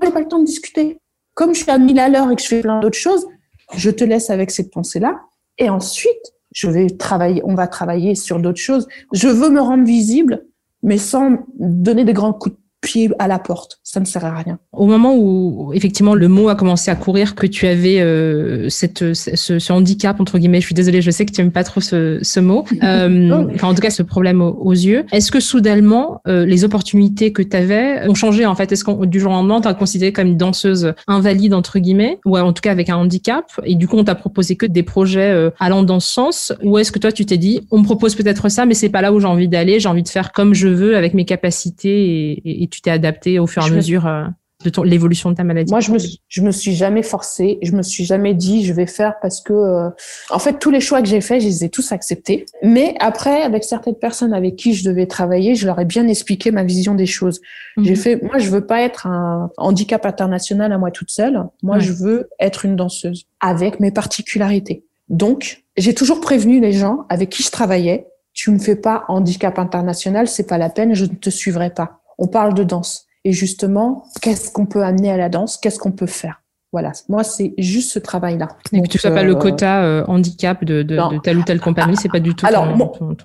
J'ai 0.01 0.11
pas 0.11 0.19
le 0.19 0.27
temps 0.27 0.39
de 0.39 0.45
discuter. 0.45 0.99
Comme 1.33 1.53
je 1.53 1.61
suis 1.63 1.71
à 1.71 1.77
1000 1.77 1.99
à 1.99 2.09
l'heure 2.09 2.31
et 2.31 2.35
que 2.35 2.41
je 2.41 2.47
fais 2.47 2.61
plein 2.61 2.79
d'autres 2.79 2.97
choses, 2.97 3.27
je 3.75 3.89
te 3.89 4.03
laisse 4.03 4.29
avec 4.29 4.51
cette 4.51 4.71
pensée-là. 4.71 5.19
Et 5.57 5.69
ensuite, 5.69 6.33
je 6.53 6.69
vais 6.69 6.87
travailler, 6.87 7.41
on 7.43 7.55
va 7.55 7.67
travailler 7.67 8.15
sur 8.15 8.39
d'autres 8.39 8.61
choses. 8.61 8.87
Je 9.11 9.27
veux 9.27 9.49
me 9.49 9.59
rendre 9.59 9.83
visible, 9.83 10.45
mais 10.83 10.97
sans 10.97 11.37
donner 11.57 12.05
des 12.05 12.13
grands 12.13 12.33
coups 12.33 12.55
de 12.55 12.61
pied 12.85 13.09
à 13.19 13.27
la 13.27 13.39
porte. 13.39 13.79
Ça 13.83 13.99
ne 13.99 14.05
sert 14.05 14.23
à 14.25 14.35
rien. 14.35 14.59
Au 14.71 14.85
moment 14.85 15.15
où 15.15 15.71
effectivement 15.73 16.15
le 16.15 16.27
mot 16.27 16.49
a 16.49 16.55
commencé 16.55 16.91
à 16.91 16.95
courir, 16.95 17.35
que 17.35 17.47
tu 17.47 17.67
avais 17.67 17.99
euh, 18.01 18.69
cette, 18.69 19.13
ce, 19.13 19.71
handicap 19.71 20.19
entre 20.19 20.37
guillemets, 20.37 20.61
je 20.61 20.67
suis 20.67 20.75
désolée, 20.75 21.01
je 21.01 21.11
sais 21.11 21.25
que 21.25 21.31
tu 21.31 21.41
n'aimes 21.41 21.51
pas 21.51 21.63
trop 21.63 21.81
ce, 21.81 22.19
ce 22.21 22.39
mot, 22.39 22.65
euh, 22.83 23.45
enfin 23.53 23.67
en 23.67 23.73
tout 23.73 23.81
cas 23.81 23.89
ce 23.89 24.03
problème 24.03 24.41
aux, 24.41 24.71
yeux. 24.71 25.05
Est-ce 25.11 25.31
que 25.31 25.39
soudainement 25.39 26.21
euh, 26.27 26.45
les 26.45 26.63
opportunités 26.63 27.31
que 27.31 27.41
tu 27.41 27.55
avais 27.55 28.07
ont 28.07 28.15
changé 28.15 28.45
en 28.45 28.55
fait? 28.55 28.71
Est-ce 28.71 28.83
qu'on 28.83 29.05
du 29.05 29.19
jour 29.19 29.31
au 29.31 29.35
lendemain 29.35 29.61
tu 29.61 29.67
as 29.67 29.73
considéré 29.73 30.11
comme 30.11 30.27
une 30.27 30.37
danseuse 30.37 30.93
invalide 31.07 31.53
entre 31.53 31.79
guillemets, 31.79 32.19
ou 32.25 32.37
en 32.37 32.53
tout 32.53 32.61
cas 32.61 32.71
avec 32.71 32.89
un 32.89 32.97
handicap, 32.97 33.45
et 33.63 33.75
du 33.75 33.87
coup 33.87 33.97
on 33.97 34.03
t'a 34.03 34.15
proposé 34.15 34.55
que 34.55 34.65
des 34.65 34.83
projets 34.83 35.31
euh, 35.31 35.49
allant 35.59 35.83
dans 35.83 35.99
ce 35.99 36.11
sens, 36.11 36.53
ou 36.63 36.77
est-ce 36.77 36.91
que 36.91 36.99
toi 36.99 37.11
tu 37.11 37.25
t'es 37.25 37.37
dit 37.37 37.61
on 37.71 37.79
me 37.79 37.83
propose 37.83 38.15
peut-être 38.15 38.49
ça, 38.49 38.65
mais 38.65 38.73
c'est 38.73 38.89
pas 38.89 39.01
là 39.01 39.13
où 39.13 39.19
j'ai 39.19 39.27
envie 39.27 39.47
d'aller, 39.47 39.79
j'ai 39.79 39.89
envie 39.89 40.03
de 40.03 40.09
faire 40.09 40.31
comme 40.31 40.53
je 40.53 40.67
veux 40.67 40.97
avec 40.97 41.13
mes 41.13 41.25
capacités 41.25 42.31
et, 42.45 42.63
et 42.63 42.67
tu 42.75 42.81
t'es 42.81 42.91
adapté 42.91 43.39
au 43.39 43.47
fur 43.47 43.63
et 43.63 43.67
à 43.67 43.69
mesure 43.69 44.05
euh, 44.05 44.25
de 44.63 44.81
l'évolution 44.83 45.29
de 45.29 45.35
ta 45.35 45.43
maladie 45.43 45.71
Moi, 45.71 45.79
je 45.79 45.91
me, 45.91 45.97
je 46.27 46.41
me 46.41 46.51
suis 46.51 46.75
jamais 46.75 47.03
forcée. 47.03 47.57
Je 47.61 47.71
me 47.71 47.81
suis 47.81 48.03
jamais 48.03 48.33
dit, 48.33 48.65
je 48.65 48.73
vais 48.73 48.85
faire 48.85 49.13
parce 49.21 49.41
que, 49.41 49.53
euh, 49.53 49.89
en 50.29 50.39
fait, 50.39 50.59
tous 50.59 50.71
les 50.71 50.81
choix 50.81 51.01
que 51.01 51.07
j'ai 51.07 51.21
faits, 51.21 51.41
je 51.41 51.47
les 51.47 51.63
ai 51.63 51.69
tous 51.69 51.91
acceptés. 51.91 52.45
Mais 52.63 52.95
après, 52.99 53.43
avec 53.43 53.63
certaines 53.63 53.95
personnes 53.95 54.33
avec 54.33 54.57
qui 54.57 54.73
je 54.73 54.83
devais 54.83 55.07
travailler, 55.07 55.55
je 55.55 55.65
leur 55.65 55.79
ai 55.79 55.85
bien 55.85 56.07
expliqué 56.07 56.51
ma 56.51 56.63
vision 56.63 56.95
des 56.95 57.05
choses. 57.05 57.39
J'ai 57.77 57.91
mhm. 57.91 57.95
fait, 57.95 58.23
moi, 58.23 58.37
je 58.37 58.49
veux 58.49 58.65
pas 58.65 58.81
être 58.81 59.07
un 59.07 59.51
handicap 59.57 60.05
international 60.05 60.73
à 60.73 60.77
moi 60.77 60.91
toute 60.91 61.11
seule. 61.11 61.43
Moi, 61.63 61.79
je 61.79 61.93
veux 61.93 62.29
être 62.39 62.65
une 62.65 62.75
danseuse 62.75 63.25
avec 63.39 63.79
mes 63.79 63.91
particularités. 63.91 64.83
Donc, 65.07 65.63
j'ai 65.77 65.93
toujours 65.93 66.19
prévenu 66.19 66.59
les 66.59 66.73
gens 66.73 67.05
avec 67.09 67.29
qui 67.29 67.43
je 67.43 67.51
travaillais, 67.51 68.07
tu 68.33 68.51
me 68.51 68.59
fais 68.59 68.75
pas 68.75 69.05
handicap 69.07 69.59
international, 69.59 70.27
c'est 70.27 70.47
pas 70.47 70.57
la 70.57 70.69
peine, 70.69 70.93
je 70.93 71.05
ne 71.05 71.15
te 71.15 71.29
suivrai 71.29 71.69
pas 71.69 72.01
on 72.17 72.27
parle 72.27 72.53
de 72.53 72.63
danse. 72.63 73.05
Et 73.23 73.31
justement, 73.31 74.05
qu'est-ce 74.21 74.51
qu'on 74.51 74.65
peut 74.65 74.83
amener 74.83 75.11
à 75.11 75.17
la 75.17 75.29
danse? 75.29 75.57
Qu'est-ce 75.57 75.79
qu'on 75.79 75.91
peut 75.91 76.05
faire? 76.05 76.41
Voilà, 76.71 76.91
moi 77.07 77.23
c'est 77.23 77.53
juste 77.57 77.91
ce 77.91 77.99
travail-là. 77.99 78.49
Et 78.73 78.81
que 78.81 78.87
tu 78.87 78.97
sois 78.97 79.11
pas 79.11 79.23
le 79.23 79.31
euh, 79.31 79.39
quota 79.39 79.83
euh, 79.83 80.03
handicap 80.07 80.65
de, 80.65 80.83
de, 80.83 80.95
de, 80.95 81.21
telle 81.21 81.37
ou 81.37 81.43
telle 81.43 81.61
compagnie, 81.61 81.95
c'est 81.95 82.09
pas 82.09 82.19
du 82.19 82.35
tout. 82.35 82.45
Alors, 82.45 82.67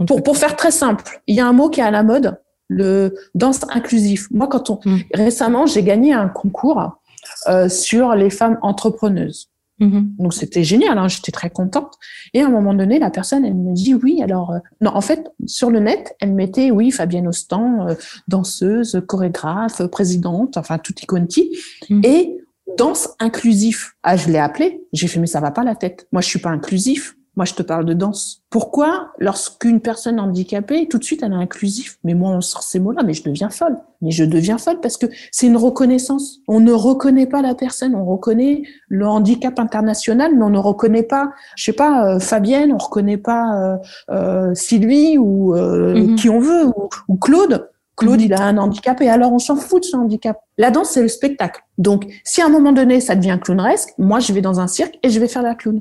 pour, 0.07 0.23
pour 0.23 0.37
faire 0.37 0.55
très 0.55 0.71
simple, 0.71 1.03
il 1.27 1.35
y 1.35 1.41
a 1.41 1.47
un 1.49 1.53
mot 1.53 1.69
qui 1.69 1.81
est 1.81 1.83
à 1.83 1.91
la 1.91 2.05
mode, 2.05 2.39
le 2.69 3.17
danse 3.35 3.67
inclusif. 3.71 4.29
Moi, 4.31 4.47
quand 4.47 4.71
on 4.71 4.79
hmm. 4.85 5.01
récemment, 5.13 5.67
j'ai 5.67 5.83
gagné 5.83 6.13
un 6.13 6.29
concours 6.29 7.01
euh, 7.49 7.69
sur 7.69 8.15
les 8.15 8.31
femmes 8.31 8.59
entrepreneuses. 8.63 9.51
Mhm. 9.81 10.15
Donc 10.19 10.35
c'était 10.35 10.63
génial, 10.63 10.99
hein, 10.99 11.09
j'étais 11.09 11.33
très 11.33 11.51
contente. 11.51 11.95
Et 12.35 12.43
à 12.43 12.47
un 12.47 12.51
moment 12.51 12.75
donné, 12.75 12.99
la 12.99 13.11
personne, 13.11 13.45
elle 13.45 13.55
me 13.55 13.75
dit 13.75 13.95
oui. 13.95 14.23
Alors 14.23 14.53
euh, 14.53 14.59
non, 14.81 14.91
en 14.95 15.01
fait, 15.01 15.33
sur 15.47 15.71
le 15.71 15.81
net, 15.81 16.15
elle 16.21 16.33
mettait 16.33 16.71
oui 16.71 16.91
Fabienne 16.91 17.27
Ostan, 17.27 17.89
euh, 17.89 17.95
danseuse, 18.29 19.03
chorégraphe, 19.07 19.87
présidente, 19.87 20.57
enfin 20.57 20.79
tutti 20.79 21.07
quanti, 21.07 21.57
mhm. 21.89 22.03
et 22.05 22.37
danse 22.77 23.11
inclusif. 23.19 23.97
Ah, 24.03 24.17
je 24.17 24.29
l'ai 24.29 24.39
appelé. 24.39 24.83
J'ai 24.93 25.09
fait 25.09 25.19
mais 25.19 25.27
ça 25.27 25.41
va 25.41 25.51
pas 25.51 25.65
la 25.65 25.75
tête. 25.75 26.07
Moi, 26.13 26.23
je 26.23 26.29
suis 26.29 26.39
pas 26.39 26.51
inclusif. 26.51 27.17
Moi, 27.37 27.45
je 27.45 27.55
te 27.55 27.63
parle 27.63 27.85
de 27.85 27.95
danse. 27.95 28.43
Pourquoi, 28.51 29.13
lorsqu'une 29.19 29.81
personne 29.81 30.19
handicapée, 30.19 30.89
tout 30.89 30.99
de 30.99 31.05
suite, 31.05 31.23
elle 31.23 31.33
est 31.33 31.37
inclusif 31.37 31.99
Mais 32.03 32.15
moi, 32.15 32.31
on 32.31 32.41
sort 32.41 32.65
ces 32.65 32.81
mots-là, 32.81 33.05
mais 33.05 33.15
je 33.15 33.23
deviens 33.23 33.51
folle. 33.51 33.77
Mais 34.03 34.11
je 34.11 34.25
deviens 34.25 34.59
folle 34.59 34.81
parce 34.81 34.97
que 34.97 35.07
c'est 35.31 35.47
une 35.47 35.57
reconnaissance. 35.57 36.41
On 36.49 36.59
ne 36.59 36.73
reconnaît 36.73 37.27
pas 37.27 37.41
la 37.41 37.55
personne, 37.55 37.95
on 37.95 38.05
reconnaît 38.05 38.63
le 38.89 39.07
handicap 39.07 39.61
international, 39.61 40.33
mais 40.37 40.43
on 40.43 40.51
ne 40.51 40.59
reconnaît 40.59 41.05
pas, 41.05 41.31
je 41.55 41.65
sais 41.65 41.73
pas, 41.73 42.17
euh, 42.17 42.19
Fabienne, 42.19 42.73
on 42.73 42.79
reconnaît 42.79 43.17
pas 43.17 43.55
euh, 43.55 43.77
euh, 44.11 44.55
Sylvie 44.55 45.17
ou 45.17 45.55
mm-hmm. 45.55 46.17
qui 46.17 46.29
on 46.29 46.41
veut, 46.41 46.67
ou, 47.09 47.17
Claude. 47.17 47.69
Claude, 47.97 48.21
mm-hmm. 48.21 48.25
il 48.25 48.35
a 48.35 48.43
un 48.43 48.59
handicap 48.59 49.01
et 49.03 49.09
alors 49.09 49.33
on 49.33 49.39
s'en 49.39 49.55
fout 49.55 49.83
de 49.83 49.87
son 49.87 49.99
handicap. 49.99 50.41
La 50.59 50.73
danse, 50.73 50.91
c'est 50.91 51.03
le 51.03 51.09
spectacle. 51.09 51.63
Donc, 51.79 52.07
si 52.25 52.43
à 52.43 52.47
un 52.47 52.49
moment 52.49 52.73
donné, 52.73 53.01
ça 53.01 53.15
devient 53.15 53.39
clownesque, 53.41 53.91
moi, 53.99 54.19
je 54.19 54.33
vais 54.33 54.41
dans 54.41 54.59
un 54.59 54.67
cirque 54.67 54.99
et 55.05 55.11
je 55.11 55.21
vais 55.21 55.29
faire 55.29 55.43
la 55.43 55.55
clown. 55.55 55.81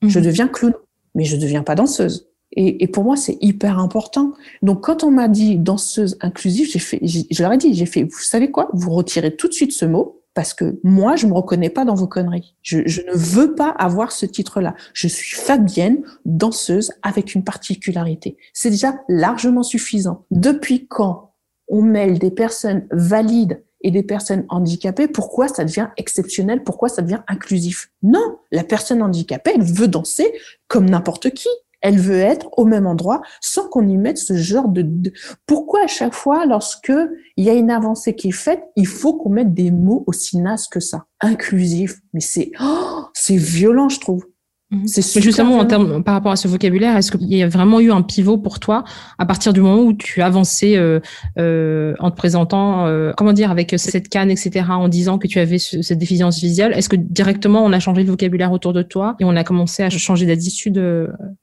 Je 0.00 0.08
mm-hmm. 0.08 0.22
deviens 0.22 0.48
clown 0.48 0.72
mais 1.16 1.24
je 1.24 1.34
ne 1.34 1.40
deviens 1.40 1.64
pas 1.64 1.74
danseuse. 1.74 2.28
Et, 2.52 2.86
pour 2.86 3.04
moi, 3.04 3.16
c'est 3.16 3.36
hyper 3.40 3.78
important. 3.80 4.32
Donc, 4.62 4.82
quand 4.84 5.02
on 5.02 5.10
m'a 5.10 5.28
dit 5.28 5.56
danseuse 5.56 6.16
inclusive, 6.20 6.70
j'ai 6.70 6.78
fait, 6.78 7.00
je 7.02 7.42
leur 7.42 7.52
ai 7.52 7.58
dit, 7.58 7.74
j'ai 7.74 7.86
fait, 7.86 8.04
vous 8.04 8.20
savez 8.20 8.50
quoi? 8.50 8.70
Vous 8.72 8.92
retirez 8.92 9.34
tout 9.34 9.48
de 9.48 9.52
suite 9.52 9.72
ce 9.72 9.84
mot 9.84 10.22
parce 10.32 10.54
que 10.54 10.78
moi, 10.84 11.16
je 11.16 11.26
me 11.26 11.32
reconnais 11.32 11.70
pas 11.70 11.84
dans 11.84 11.94
vos 11.94 12.06
conneries. 12.06 12.54
Je 12.62 12.78
ne 12.78 13.16
veux 13.16 13.54
pas 13.54 13.70
avoir 13.70 14.12
ce 14.12 14.26
titre-là. 14.26 14.74
Je 14.94 15.08
suis 15.08 15.36
Fabienne, 15.36 16.02
danseuse 16.24 16.92
avec 17.02 17.34
une 17.34 17.42
particularité. 17.42 18.36
C'est 18.52 18.70
déjà 18.70 18.94
largement 19.08 19.62
suffisant. 19.62 20.24
Depuis 20.30 20.86
quand 20.86 21.34
on 21.68 21.82
mêle 21.82 22.18
des 22.18 22.30
personnes 22.30 22.86
valides 22.90 23.64
et 23.82 23.90
des 23.90 24.02
personnes 24.02 24.44
handicapées, 24.48 25.08
pourquoi 25.08 25.48
ça 25.48 25.64
devient 25.64 25.88
exceptionnel, 25.96 26.64
pourquoi 26.64 26.88
ça 26.88 27.02
devient 27.02 27.22
inclusif? 27.28 27.90
Non, 28.02 28.38
la 28.50 28.64
personne 28.64 29.02
handicapée, 29.02 29.52
elle 29.54 29.62
veut 29.62 29.88
danser 29.88 30.32
comme 30.68 30.88
n'importe 30.88 31.30
qui. 31.30 31.48
Elle 31.82 32.00
veut 32.00 32.18
être 32.18 32.48
au 32.56 32.64
même 32.64 32.86
endroit 32.86 33.20
sans 33.40 33.68
qu'on 33.68 33.86
y 33.86 33.96
mette 33.96 34.18
ce 34.18 34.34
genre 34.34 34.68
de, 34.68 35.12
Pourquoi 35.46 35.84
à 35.84 35.86
chaque 35.86 36.14
fois, 36.14 36.46
lorsque 36.46 36.92
il 37.36 37.44
y 37.44 37.50
a 37.50 37.54
une 37.54 37.70
avancée 37.70 38.16
qui 38.16 38.28
est 38.28 38.32
faite, 38.32 38.62
il 38.76 38.86
faut 38.86 39.14
qu'on 39.14 39.28
mette 39.28 39.54
des 39.54 39.70
mots 39.70 40.02
aussi 40.06 40.38
nasses 40.38 40.68
que 40.68 40.80
ça? 40.80 41.04
Inclusif, 41.20 42.00
mais 42.12 42.20
c'est 42.20 42.50
oh, 42.60 43.04
c'est 43.12 43.36
violent, 43.36 43.88
je 43.88 44.00
trouve. 44.00 44.26
Mhm. 44.72 44.88
C'est 44.88 45.20
justement 45.20 45.58
en 45.58 45.64
termes 45.64 46.02
par 46.02 46.14
rapport 46.14 46.32
à 46.32 46.36
ce 46.36 46.48
vocabulaire, 46.48 46.96
est-ce 46.96 47.12
qu'il 47.12 47.32
y 47.32 47.40
a 47.40 47.46
vraiment 47.46 47.78
eu 47.78 47.92
un 47.92 48.02
pivot 48.02 48.36
pour 48.36 48.58
toi 48.58 48.82
à 49.16 49.24
partir 49.24 49.52
du 49.52 49.60
moment 49.60 49.82
où 49.82 49.92
tu 49.92 50.22
avançais 50.22 50.76
euh, 50.76 50.98
euh, 51.38 51.94
en 52.00 52.10
te 52.10 52.16
présentant, 52.16 52.84
euh, 52.86 53.12
comment 53.16 53.32
dire, 53.32 53.52
avec 53.52 53.74
cette 53.76 54.08
canne, 54.08 54.28
etc., 54.28 54.66
en 54.70 54.88
disant 54.88 55.18
que 55.18 55.28
tu 55.28 55.38
avais 55.38 55.58
cette 55.58 55.98
déficience 55.98 56.40
visuelle? 56.40 56.72
Est-ce 56.72 56.88
que 56.88 56.96
directement 56.96 57.64
on 57.64 57.72
a 57.72 57.78
changé 57.78 58.02
de 58.02 58.10
vocabulaire 58.10 58.50
autour 58.50 58.72
de 58.72 58.82
toi 58.82 59.14
et 59.20 59.24
on 59.24 59.36
a 59.36 59.44
commencé 59.44 59.84
à 59.84 59.90
changer 59.90 60.26
d'attitude 60.26 60.82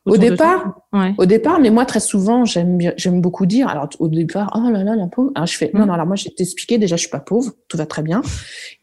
Au 0.06 0.18
départ, 0.18 0.82
ouais. 0.92 1.14
au 1.18 1.26
départ, 1.26 1.62
mais 1.62 1.70
moi 1.70 1.86
très 1.86 2.02
souvent 2.02 2.44
j'aime 2.44 2.78
j'aime 2.98 3.22
beaucoup 3.22 3.46
dire. 3.46 3.70
Alors 3.70 3.88
au 4.00 4.10
départ, 4.10 4.52
oh 4.54 4.70
là 4.70 4.84
là 4.84 4.98
la 4.98 5.08
pauvre. 5.08 5.32
Alors, 5.36 5.48
je 5.48 5.56
fais 5.56 5.72
non 5.74 5.82
mhm. 5.82 5.88
non. 5.88 5.94
Alors 5.94 6.08
moi 6.08 6.18
j'ai 6.18 6.30
t'expliqué 6.30 6.78
déjà 6.78 6.98
je 6.98 7.02
suis 7.02 7.10
pas 7.10 7.22
pauvre, 7.22 7.54
tout 7.70 7.78
va 7.78 7.86
très 7.86 8.02
bien. 8.02 8.22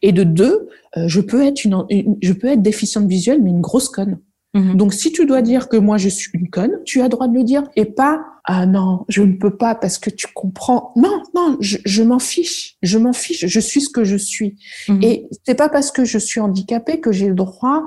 Et 0.01 0.11
de 0.11 0.23
deux, 0.23 0.67
je 0.95 1.21
peux 1.21 1.45
être 1.45 1.63
une, 1.63 1.85
je 2.21 2.33
peux 2.33 2.47
être 2.47 2.61
déficiente 2.61 3.07
visuelle 3.07 3.41
mais 3.41 3.49
une 3.49 3.61
grosse 3.61 3.89
conne. 3.89 4.19
Mhm. 4.53 4.75
Donc, 4.75 4.93
si 4.93 5.11
tu 5.13 5.25
dois 5.25 5.41
dire 5.41 5.69
que 5.69 5.77
moi 5.77 5.97
je 5.97 6.09
suis 6.09 6.29
une 6.33 6.49
conne, 6.49 6.71
tu 6.83 7.01
as 7.01 7.07
droit 7.07 7.27
de 7.27 7.33
le 7.33 7.43
dire 7.43 7.63
et 7.75 7.85
pas 7.85 8.25
ah 8.43 8.65
non, 8.65 9.05
je 9.07 9.21
ne 9.21 9.33
peux 9.33 9.55
pas 9.55 9.75
parce 9.75 9.99
que 9.99 10.09
tu 10.09 10.27
comprends. 10.33 10.93
Non, 10.95 11.21
non, 11.35 11.57
je, 11.59 12.01
m'en 12.01 12.17
fiche, 12.17 12.75
je 12.81 12.97
m'en 12.97 13.13
fiche, 13.13 13.45
je 13.45 13.59
suis 13.59 13.81
ce 13.81 13.89
que 13.89 14.03
je 14.03 14.15
suis. 14.15 14.57
Mhm. 14.89 15.03
Et 15.03 15.27
c'est 15.45 15.55
pas 15.55 15.69
parce 15.69 15.91
que 15.91 16.05
je 16.05 16.17
suis 16.17 16.39
handicapée 16.39 16.99
que 16.99 17.11
j'ai 17.11 17.27
le 17.27 17.35
droit 17.35 17.83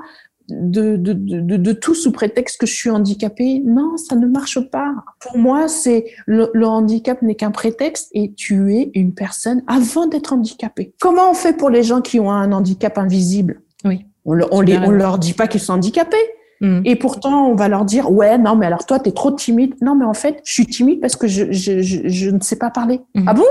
de, 0.49 0.95
de, 0.95 1.13
de, 1.13 1.57
de, 1.57 1.71
tout 1.73 1.95
sous 1.95 2.11
prétexte 2.11 2.59
que 2.59 2.65
je 2.65 2.73
suis 2.73 2.89
handicapée. 2.89 3.61
Non, 3.65 3.97
ça 3.97 4.15
ne 4.15 4.27
marche 4.27 4.59
pas. 4.69 4.93
Pour 5.19 5.37
moi, 5.37 5.67
c'est 5.67 6.05
le, 6.25 6.49
le 6.53 6.67
handicap 6.67 7.21
n'est 7.21 7.35
qu'un 7.35 7.51
prétexte 7.51 8.09
et 8.13 8.33
tu 8.33 8.75
es 8.75 8.91
une 8.93 9.13
personne 9.13 9.63
avant 9.67 10.07
d'être 10.07 10.33
handicapée. 10.33 10.93
Comment 10.99 11.31
on 11.31 11.33
fait 11.33 11.57
pour 11.57 11.69
les 11.69 11.83
gens 11.83 12.01
qui 12.01 12.19
ont 12.19 12.31
un 12.31 12.51
handicap 12.51 12.97
invisible? 12.97 13.61
Oui. 13.83 14.05
On, 14.25 14.39
on, 14.51 14.61
les, 14.61 14.77
on 14.77 14.91
leur 14.91 15.17
dit 15.19 15.33
pas 15.33 15.47
qu'ils 15.47 15.61
sont 15.61 15.73
handicapés. 15.73 16.17
Mm. 16.61 16.81
Et 16.85 16.95
pourtant, 16.95 17.47
on 17.49 17.55
va 17.55 17.67
leur 17.67 17.85
dire, 17.85 18.11
ouais, 18.11 18.37
non, 18.37 18.55
mais 18.55 18.65
alors 18.65 18.85
toi, 18.85 18.99
tu 18.99 19.09
es 19.09 19.11
trop 19.11 19.31
timide. 19.31 19.75
Non, 19.81 19.95
mais 19.95 20.05
en 20.05 20.13
fait, 20.13 20.41
je 20.45 20.53
suis 20.53 20.65
timide 20.65 21.01
parce 21.01 21.15
que 21.15 21.27
je, 21.27 21.51
je, 21.51 21.81
je, 21.81 22.29
ne 22.29 22.39
sais 22.39 22.55
pas 22.55 22.69
parler. 22.69 23.01
Mm. 23.13 23.25
Ah 23.27 23.33
bon? 23.33 23.45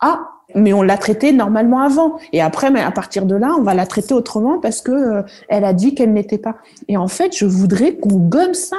Ah, 0.00 0.20
Mais 0.54 0.72
on 0.72 0.82
l'a 0.82 0.98
traitée 0.98 1.32
normalement 1.32 1.80
avant. 1.80 2.18
Et 2.32 2.40
après, 2.40 2.70
mais 2.70 2.80
à 2.80 2.90
partir 2.90 3.26
de 3.26 3.34
là, 3.34 3.54
on 3.58 3.62
va 3.62 3.74
la 3.74 3.86
traiter 3.86 4.14
autrement 4.14 4.58
parce 4.58 4.80
que 4.80 4.92
euh, 4.92 5.22
elle 5.48 5.64
a 5.64 5.72
dit 5.72 5.94
qu'elle 5.94 6.12
n'était 6.12 6.38
pas. 6.38 6.56
Et 6.88 6.96
en 6.96 7.08
fait, 7.08 7.36
je 7.36 7.46
voudrais 7.46 7.96
qu'on 7.96 8.16
gomme 8.16 8.54
ça. 8.54 8.76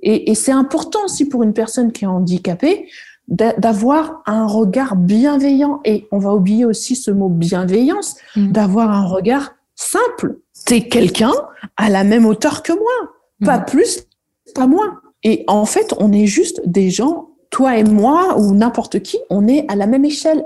Et, 0.00 0.30
et 0.30 0.34
c'est 0.34 0.52
important 0.52 1.04
aussi 1.04 1.26
pour 1.26 1.42
une 1.42 1.52
personne 1.52 1.92
qui 1.92 2.04
est 2.04 2.08
handicapée 2.08 2.88
d'avoir 3.28 4.22
un 4.26 4.46
regard 4.46 4.96
bienveillant. 4.96 5.80
Et 5.84 6.06
on 6.12 6.18
va 6.18 6.34
oublier 6.34 6.64
aussi 6.64 6.96
ce 6.96 7.10
mot 7.10 7.28
bienveillance, 7.28 8.16
mmh. 8.36 8.52
d'avoir 8.52 8.90
un 8.90 9.06
regard 9.06 9.54
simple. 9.74 10.38
T'es 10.66 10.82
quelqu'un 10.82 11.32
à 11.76 11.88
la 11.88 12.04
même 12.04 12.26
hauteur 12.26 12.62
que 12.62 12.72
moi. 12.72 13.12
Pas 13.44 13.58
mmh. 13.58 13.64
plus, 13.64 14.06
pas 14.54 14.66
moins. 14.66 15.00
Et 15.22 15.44
en 15.48 15.64
fait, 15.64 15.94
on 15.98 16.12
est 16.12 16.26
juste 16.26 16.60
des 16.66 16.90
gens 16.90 17.30
toi 17.54 17.78
et 17.78 17.84
moi 17.84 18.36
ou 18.36 18.52
n'importe 18.52 18.98
qui, 18.98 19.16
on 19.30 19.46
est 19.46 19.64
à 19.70 19.76
la 19.76 19.86
même 19.86 20.04
échelle. 20.04 20.44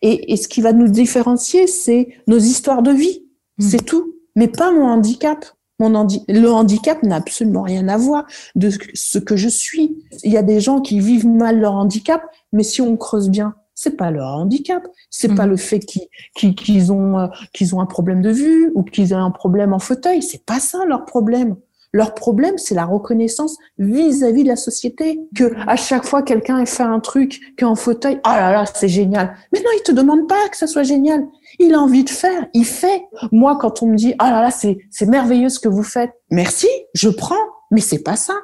et, 0.00 0.36
ce 0.36 0.48
qui 0.48 0.62
va 0.62 0.72
nous 0.72 0.88
différencier, 0.88 1.66
c'est 1.66 2.08
nos 2.26 2.38
histoires 2.38 2.82
de 2.82 2.92
vie. 2.92 3.26
Mmh. 3.58 3.62
C'est 3.62 3.84
tout. 3.84 4.14
Mais 4.36 4.48
pas 4.48 4.72
mon 4.72 4.86
handicap. 4.86 5.44
Mon 5.78 5.90
le 5.90 6.48
handicap 6.48 7.02
n'a 7.02 7.16
absolument 7.16 7.60
rien 7.60 7.86
à 7.88 7.98
voir 7.98 8.26
de 8.54 8.70
ce 8.94 9.18
que 9.18 9.36
je 9.36 9.50
suis. 9.50 10.02
Il 10.24 10.32
y 10.32 10.38
a 10.38 10.42
des 10.42 10.60
gens 10.60 10.80
qui 10.80 10.98
vivent 10.98 11.26
mal 11.26 11.60
leur 11.60 11.74
handicap, 11.74 12.22
mais 12.54 12.62
si 12.62 12.80
on 12.80 12.96
creuse 12.96 13.28
bien, 13.28 13.54
c'est 13.74 13.98
pas 13.98 14.10
leur 14.10 14.28
handicap, 14.28 14.88
c'est 15.10 15.34
pas 15.34 15.44
mmh. 15.44 15.50
le 15.50 15.56
fait 15.58 15.80
qu'ils 16.54 16.90
ont 16.90 17.18
euh, 17.18 17.26
qu'ils 17.52 17.74
ont 17.74 17.82
un 17.82 17.86
problème 17.86 18.22
de 18.22 18.30
vue 18.30 18.72
ou 18.74 18.82
qu'ils 18.82 19.12
ont 19.12 19.22
un 19.22 19.30
problème 19.30 19.74
en 19.74 19.78
fauteuil, 19.78 20.22
c'est 20.22 20.46
pas 20.46 20.58
ça 20.58 20.86
leur 20.86 21.04
problème. 21.04 21.56
Leur 21.96 22.12
problème, 22.12 22.58
c'est 22.58 22.74
la 22.74 22.84
reconnaissance 22.84 23.56
vis-à-vis 23.78 24.42
de 24.42 24.48
la 24.48 24.56
société. 24.56 25.18
Que 25.34 25.54
à 25.66 25.76
chaque 25.76 26.04
fois 26.04 26.22
quelqu'un 26.22 26.58
ait 26.58 26.66
fait 26.66 26.82
un 26.82 27.00
truc, 27.00 27.40
qu'en 27.58 27.74
fauteuil, 27.74 28.20
ah 28.22 28.38
là 28.38 28.52
là, 28.52 28.64
c'est 28.66 28.86
génial. 28.86 29.34
Mais 29.50 29.60
non, 29.60 29.70
il 29.78 29.82
te 29.82 29.92
demande 29.92 30.28
pas 30.28 30.46
que 30.50 30.58
ça 30.58 30.66
soit 30.66 30.82
génial. 30.82 31.26
Il 31.58 31.72
a 31.72 31.80
envie 31.80 32.04
de 32.04 32.10
faire, 32.10 32.48
il 32.52 32.66
fait. 32.66 33.06
Moi, 33.32 33.56
quand 33.58 33.82
on 33.82 33.86
me 33.86 33.96
dit, 33.96 34.14
ah 34.18 34.30
là 34.30 34.42
là, 34.42 34.50
c'est, 34.50 34.76
c'est 34.90 35.06
merveilleux 35.06 35.48
ce 35.48 35.58
que 35.58 35.70
vous 35.70 35.82
faites. 35.82 36.12
Merci, 36.30 36.68
je 36.92 37.08
prends. 37.08 37.34
Mais 37.70 37.80
c'est 37.80 38.02
pas 38.02 38.16
ça. 38.16 38.34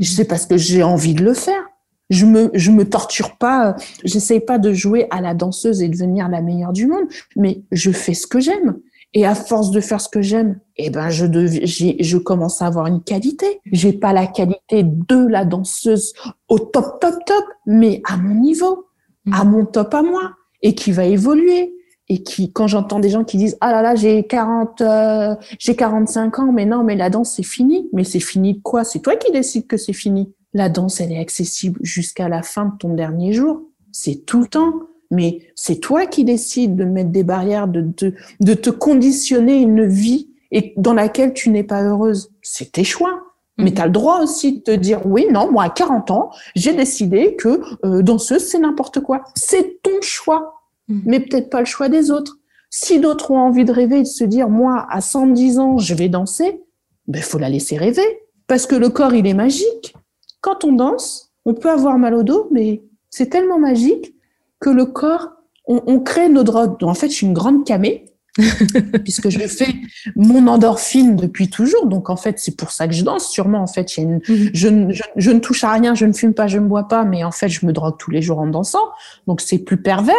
C'est 0.00 0.24
parce 0.24 0.46
que 0.46 0.56
j'ai 0.56 0.84
envie 0.84 1.14
de 1.14 1.24
le 1.24 1.34
faire. 1.34 1.64
Je 2.10 2.26
me, 2.26 2.52
me 2.52 2.84
torture 2.84 3.38
pas. 3.38 3.74
J'essaye 4.04 4.38
pas 4.38 4.58
de 4.58 4.72
jouer 4.72 5.08
à 5.10 5.20
la 5.20 5.34
danseuse 5.34 5.82
et 5.82 5.88
devenir 5.88 6.28
la 6.28 6.42
meilleure 6.42 6.72
du 6.72 6.86
monde. 6.86 7.08
Mais 7.34 7.64
je 7.72 7.90
fais 7.90 8.14
ce 8.14 8.28
que 8.28 8.38
j'aime. 8.38 8.76
Et 9.12 9.26
à 9.26 9.34
force 9.34 9.72
de 9.72 9.80
faire 9.80 10.00
ce 10.00 10.08
que 10.08 10.22
j'aime, 10.22 10.60
eh 10.76 10.88
ben 10.88 11.10
je 11.10 11.26
je 11.26 12.16
commence 12.16 12.62
à 12.62 12.66
avoir 12.66 12.86
une 12.86 13.02
qualité. 13.02 13.60
J'ai 13.72 13.92
pas 13.92 14.12
la 14.12 14.26
qualité 14.26 14.84
de 14.84 15.26
la 15.26 15.44
danseuse 15.44 16.12
au 16.48 16.60
top 16.60 17.00
top 17.00 17.16
top, 17.26 17.44
mais 17.66 18.02
à 18.08 18.16
mon 18.16 18.34
niveau, 18.34 18.86
à 19.32 19.44
mm. 19.44 19.50
mon 19.50 19.66
top 19.66 19.94
à 19.94 20.02
moi, 20.02 20.32
et 20.62 20.74
qui 20.74 20.92
va 20.92 21.04
évoluer. 21.04 21.74
Et 22.12 22.24
qui, 22.24 22.52
quand 22.52 22.66
j'entends 22.66 22.98
des 22.98 23.08
gens 23.08 23.22
qui 23.22 23.36
disent 23.36 23.56
ah 23.60 23.70
là 23.70 23.82
là 23.82 23.94
j'ai 23.94 24.26
40 24.26 24.80
euh, 24.80 25.36
j'ai 25.60 25.76
45 25.76 26.40
ans 26.40 26.52
mais 26.52 26.66
non 26.66 26.82
mais 26.82 26.96
la 26.96 27.08
danse 27.08 27.34
c'est 27.36 27.44
fini 27.44 27.88
mais 27.92 28.02
c'est 28.02 28.18
fini 28.18 28.54
de 28.54 28.60
quoi? 28.60 28.82
C'est 28.82 28.98
toi 28.98 29.14
qui 29.14 29.30
décides 29.30 29.68
que 29.68 29.76
c'est 29.76 29.92
fini 29.92 30.32
la 30.52 30.68
danse 30.68 31.00
elle 31.00 31.12
est 31.12 31.20
accessible 31.20 31.78
jusqu'à 31.84 32.28
la 32.28 32.42
fin 32.42 32.64
de 32.64 32.76
ton 32.80 32.94
dernier 32.94 33.32
jour 33.32 33.62
c'est 33.92 34.26
tout 34.26 34.40
le 34.40 34.48
temps 34.48 34.72
mais 35.10 35.40
c'est 35.54 35.80
toi 35.80 36.06
qui 36.06 36.24
décides 36.24 36.76
de 36.76 36.84
mettre 36.84 37.10
des 37.10 37.24
barrières, 37.24 37.68
de, 37.68 37.80
de, 37.80 38.14
de 38.40 38.54
te 38.54 38.70
conditionner 38.70 39.56
une 39.56 39.86
vie 39.86 40.30
et 40.52 40.72
dans 40.76 40.94
laquelle 40.94 41.32
tu 41.32 41.50
n'es 41.50 41.62
pas 41.62 41.82
heureuse. 41.82 42.30
C'est 42.42 42.72
tes 42.72 42.84
choix. 42.84 43.22
Mais 43.58 43.70
mm. 43.70 43.74
tu 43.74 43.80
as 43.82 43.86
le 43.86 43.92
droit 43.92 44.20
aussi 44.20 44.58
de 44.58 44.60
te 44.62 44.70
dire, 44.70 45.04
oui, 45.04 45.26
non, 45.30 45.50
moi, 45.50 45.64
à 45.64 45.70
40 45.70 46.10
ans, 46.10 46.30
j'ai 46.54 46.72
décidé 46.72 47.36
que 47.36 47.60
euh, 47.84 48.02
danseuse, 48.02 48.46
c'est 48.46 48.58
n'importe 48.58 49.00
quoi. 49.00 49.22
C'est 49.34 49.82
ton 49.82 50.00
choix, 50.00 50.62
mm. 50.88 51.00
mais 51.04 51.20
peut-être 51.20 51.50
pas 51.50 51.60
le 51.60 51.66
choix 51.66 51.88
des 51.88 52.10
autres. 52.10 52.38
Si 52.70 53.00
d'autres 53.00 53.32
ont 53.32 53.38
envie 53.38 53.64
de 53.64 53.72
rêver 53.72 53.98
et 53.98 54.02
de 54.02 54.06
se 54.06 54.24
dire, 54.24 54.48
moi, 54.48 54.86
à 54.90 55.00
110 55.00 55.58
ans, 55.58 55.78
je 55.78 55.94
vais 55.94 56.08
danser, 56.08 56.62
ben, 57.08 57.20
faut 57.20 57.38
la 57.38 57.48
laisser 57.48 57.76
rêver. 57.76 58.20
Parce 58.46 58.66
que 58.66 58.76
le 58.76 58.88
corps, 58.88 59.14
il 59.14 59.26
est 59.26 59.34
magique. 59.34 59.94
Quand 60.40 60.64
on 60.64 60.72
danse, 60.72 61.32
on 61.44 61.54
peut 61.54 61.70
avoir 61.70 61.98
mal 61.98 62.14
au 62.14 62.22
dos, 62.22 62.48
mais 62.50 62.82
c'est 63.10 63.28
tellement 63.28 63.58
magique 63.58 64.14
que 64.60 64.70
le 64.70 64.86
corps, 64.86 65.28
on, 65.66 66.00
crée 66.00 66.28
nos 66.28 66.42
drogues. 66.42 66.82
en 66.82 66.94
fait, 66.94 67.08
je 67.08 67.14
suis 67.14 67.26
une 67.26 67.32
grande 67.32 67.64
camée, 67.64 68.06
puisque 69.04 69.28
je 69.28 69.38
fais 69.38 69.74
mon 70.16 70.46
endorphine 70.46 71.16
depuis 71.16 71.48
toujours. 71.48 71.86
Donc, 71.86 72.10
en 72.10 72.16
fait, 72.16 72.38
c'est 72.38 72.56
pour 72.56 72.70
ça 72.70 72.88
que 72.88 72.94
je 72.94 73.04
danse. 73.04 73.28
Sûrement, 73.28 73.62
en 73.62 73.66
fait, 73.66 73.86
mhm. 73.98 74.20
je, 74.52 74.68
ne 74.68 75.38
touche 75.38 75.64
à 75.64 75.72
rien, 75.72 75.94
je 75.94 76.06
ne 76.06 76.12
fume 76.12 76.34
pas, 76.34 76.46
je 76.46 76.58
ne 76.58 76.66
bois 76.66 76.88
pas, 76.88 77.04
mais 77.04 77.24
en 77.24 77.30
fait, 77.30 77.48
je 77.48 77.64
me 77.66 77.72
drogue 77.72 77.96
tous 77.98 78.10
les 78.10 78.22
jours 78.22 78.38
en 78.38 78.46
dansant. 78.46 78.88
Donc, 79.26 79.40
c'est 79.40 79.58
plus 79.58 79.80
pervers. 79.80 80.14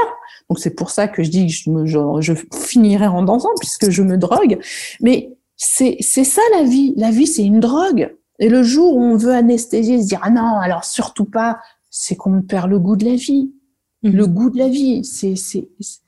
Donc, 0.49 0.59
c'est 0.59 0.75
pour 0.75 0.89
ça 0.89 1.07
que 1.07 1.23
je 1.23 1.29
dis 1.29 1.47
que 1.47 1.53
je, 1.53 1.69
me, 1.69 2.21
je, 2.21 2.33
finirai 2.53 3.07
en 3.07 3.23
dansant, 3.23 3.49
puisque 3.59 3.89
je 3.89 4.01
me 4.01 4.17
drogue. 4.17 4.59
Mais 5.01 5.33
c'est 5.57 6.01
ça 6.01 6.41
la 6.53 6.63
vie. 6.63 6.93
La 6.97 7.11
vie, 7.11 7.27
c'est 7.27 7.43
une 7.43 7.59
drogue. 7.59 8.15
Et 8.39 8.49
le 8.49 8.63
jour 8.63 8.95
où 8.95 9.03
on 9.03 9.17
veut 9.17 9.33
anesthésier, 9.33 10.01
se 10.01 10.07
dire, 10.07 10.19
ah 10.23 10.31
non, 10.31 10.57
alors 10.59 10.83
surtout 10.83 11.25
pas, 11.25 11.59
c'est 11.91 12.15
qu'on 12.15 12.41
perd 12.41 12.69
le 12.69 12.79
goût 12.79 12.95
de 12.95 13.05
la 13.05 13.15
vie. 13.15 13.51
Le 14.03 14.25
mhm. 14.25 14.33
goût 14.33 14.49
de 14.49 14.57
la 14.57 14.69
vie, 14.69 15.03
c'est 15.03 15.35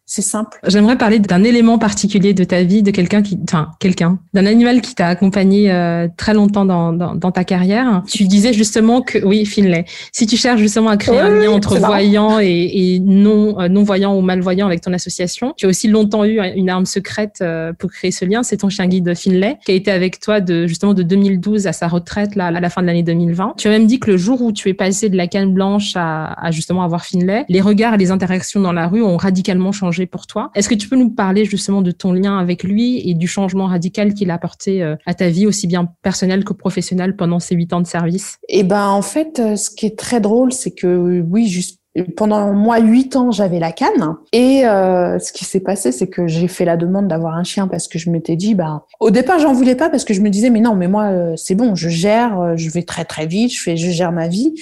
c'est 0.05 0.21
simple. 0.21 0.59
J'aimerais 0.67 0.97
parler 0.97 1.19
d'un 1.19 1.43
élément 1.43 1.77
particulier 1.77 2.33
de 2.33 2.43
ta 2.43 2.63
vie, 2.63 2.83
de 2.83 2.91
quelqu'un 2.91 3.21
qui, 3.21 3.39
enfin, 3.47 3.69
quelqu'un, 3.79 4.19
d'un 4.33 4.45
animal 4.45 4.81
qui 4.81 4.95
t'a 4.95 5.07
accompagné 5.07 5.71
euh, 5.71 6.09
très 6.17 6.33
longtemps 6.33 6.65
dans, 6.65 6.91
dans, 6.91 7.15
dans, 7.15 7.31
ta 7.31 7.45
carrière. 7.45 8.03
Tu 8.07 8.25
disais 8.25 8.51
justement 8.51 9.01
que, 9.01 9.23
oui, 9.23 9.45
Finlay, 9.45 9.85
si 10.11 10.27
tu 10.27 10.35
cherches 10.35 10.59
justement 10.59 10.89
à 10.89 10.97
créer 10.97 11.19
un 11.19 11.29
lien 11.29 11.51
entre 11.51 11.79
voyants 11.79 12.39
et, 12.41 12.49
et, 12.73 12.99
non 12.99 13.59
euh, 13.61 13.69
non 13.69 13.83
voyants 13.83 14.17
ou 14.17 14.21
malvoyants 14.21 14.67
avec 14.67 14.81
ton 14.81 14.91
association, 14.91 15.53
tu 15.55 15.67
as 15.67 15.69
aussi 15.69 15.87
longtemps 15.87 16.25
eu 16.25 16.41
une 16.55 16.69
arme 16.69 16.85
secrète 16.85 17.39
euh, 17.41 17.71
pour 17.71 17.89
créer 17.89 18.11
ce 18.11 18.25
lien. 18.25 18.43
C'est 18.43 18.57
ton 18.57 18.69
chien 18.69 18.87
guide 18.87 19.15
Finlay 19.15 19.57
qui 19.65 19.71
a 19.71 19.75
été 19.75 19.89
avec 19.89 20.19
toi 20.19 20.41
de 20.41 20.67
justement 20.67 20.93
de 20.93 21.03
2012 21.03 21.65
à 21.65 21.71
sa 21.71 21.87
retraite 21.87 22.35
là 22.35 22.47
à 22.47 22.51
la 22.51 22.69
fin 22.69 22.81
de 22.81 22.87
l'année 22.87 23.03
2020. 23.03 23.53
Tu 23.57 23.69
as 23.69 23.71
même 23.71 23.87
dit 23.87 24.01
que 24.01 24.11
le 24.11 24.17
jour 24.17 24.41
où 24.41 24.51
tu 24.51 24.67
es 24.67 24.73
passé 24.73 25.07
de 25.07 25.15
la 25.15 25.27
canne 25.27 25.53
blanche 25.53 25.93
à, 25.95 26.33
à 26.33 26.51
justement 26.51 26.83
avoir 26.83 27.05
Finlay, 27.05 27.45
les 27.47 27.61
regards 27.61 27.93
et 27.93 27.97
les 27.97 28.11
interactions 28.11 28.59
dans 28.59 28.73
la 28.73 28.87
rue 28.87 29.01
ont 29.01 29.15
radicalement 29.15 29.71
changé 29.71 29.92
pour 30.05 30.27
toi. 30.27 30.51
Est-ce 30.55 30.69
que 30.69 30.75
tu 30.75 30.89
peux 30.89 30.95
nous 30.95 31.09
parler 31.09 31.45
justement 31.45 31.81
de 31.81 31.91
ton 31.91 32.13
lien 32.13 32.37
avec 32.37 32.63
lui 32.63 33.09
et 33.09 33.13
du 33.13 33.27
changement 33.27 33.65
radical 33.65 34.13
qu'il 34.13 34.31
a 34.31 34.35
apporté 34.35 34.83
euh, 34.83 34.95
à 35.05 35.13
ta 35.13 35.29
vie, 35.29 35.47
aussi 35.47 35.67
bien 35.67 35.89
personnelle 36.01 36.43
que 36.43 36.53
professionnelle, 36.53 37.15
pendant 37.15 37.39
ces 37.39 37.55
huit 37.55 37.71
ans 37.73 37.81
de 37.81 37.87
service? 37.87 38.37
Eh 38.49 38.63
ben, 38.63 38.87
en 38.87 39.01
fait, 39.01 39.39
euh, 39.39 39.55
ce 39.55 39.69
qui 39.69 39.85
est 39.85 39.97
très 39.97 40.19
drôle, 40.19 40.51
c'est 40.51 40.71
que 40.71 41.21
oui, 41.21 41.77
pendant 42.17 42.53
moi 42.53 42.79
huit 42.79 43.15
ans, 43.15 43.31
j'avais 43.31 43.59
la 43.59 43.71
canne. 43.71 44.15
Et 44.31 44.65
euh, 44.65 45.19
ce 45.19 45.31
qui 45.31 45.45
s'est 45.45 45.59
passé, 45.59 45.91
c'est 45.91 46.07
que 46.07 46.27
j'ai 46.27 46.47
fait 46.47 46.65
la 46.65 46.77
demande 46.77 47.07
d'avoir 47.07 47.35
un 47.35 47.43
chien 47.43 47.67
parce 47.67 47.87
que 47.87 47.99
je 47.99 48.09
m'étais 48.09 48.35
dit, 48.35 48.55
bah, 48.55 48.85
au 48.99 49.11
départ, 49.11 49.39
j'en 49.39 49.53
voulais 49.53 49.75
pas 49.75 49.89
parce 49.89 50.03
que 50.03 50.13
je 50.13 50.21
me 50.21 50.29
disais, 50.29 50.49
mais 50.49 50.61
non, 50.61 50.75
mais 50.75 50.87
moi, 50.87 51.11
c'est 51.37 51.55
bon, 51.55 51.75
je 51.75 51.89
gère, 51.89 52.57
je 52.57 52.69
vais 52.69 52.83
très 52.83 53.05
très 53.05 53.27
vite, 53.27 53.53
je 53.53 53.61
fais, 53.61 53.77
je 53.77 53.91
gère 53.91 54.11
ma 54.11 54.27
vie. 54.27 54.53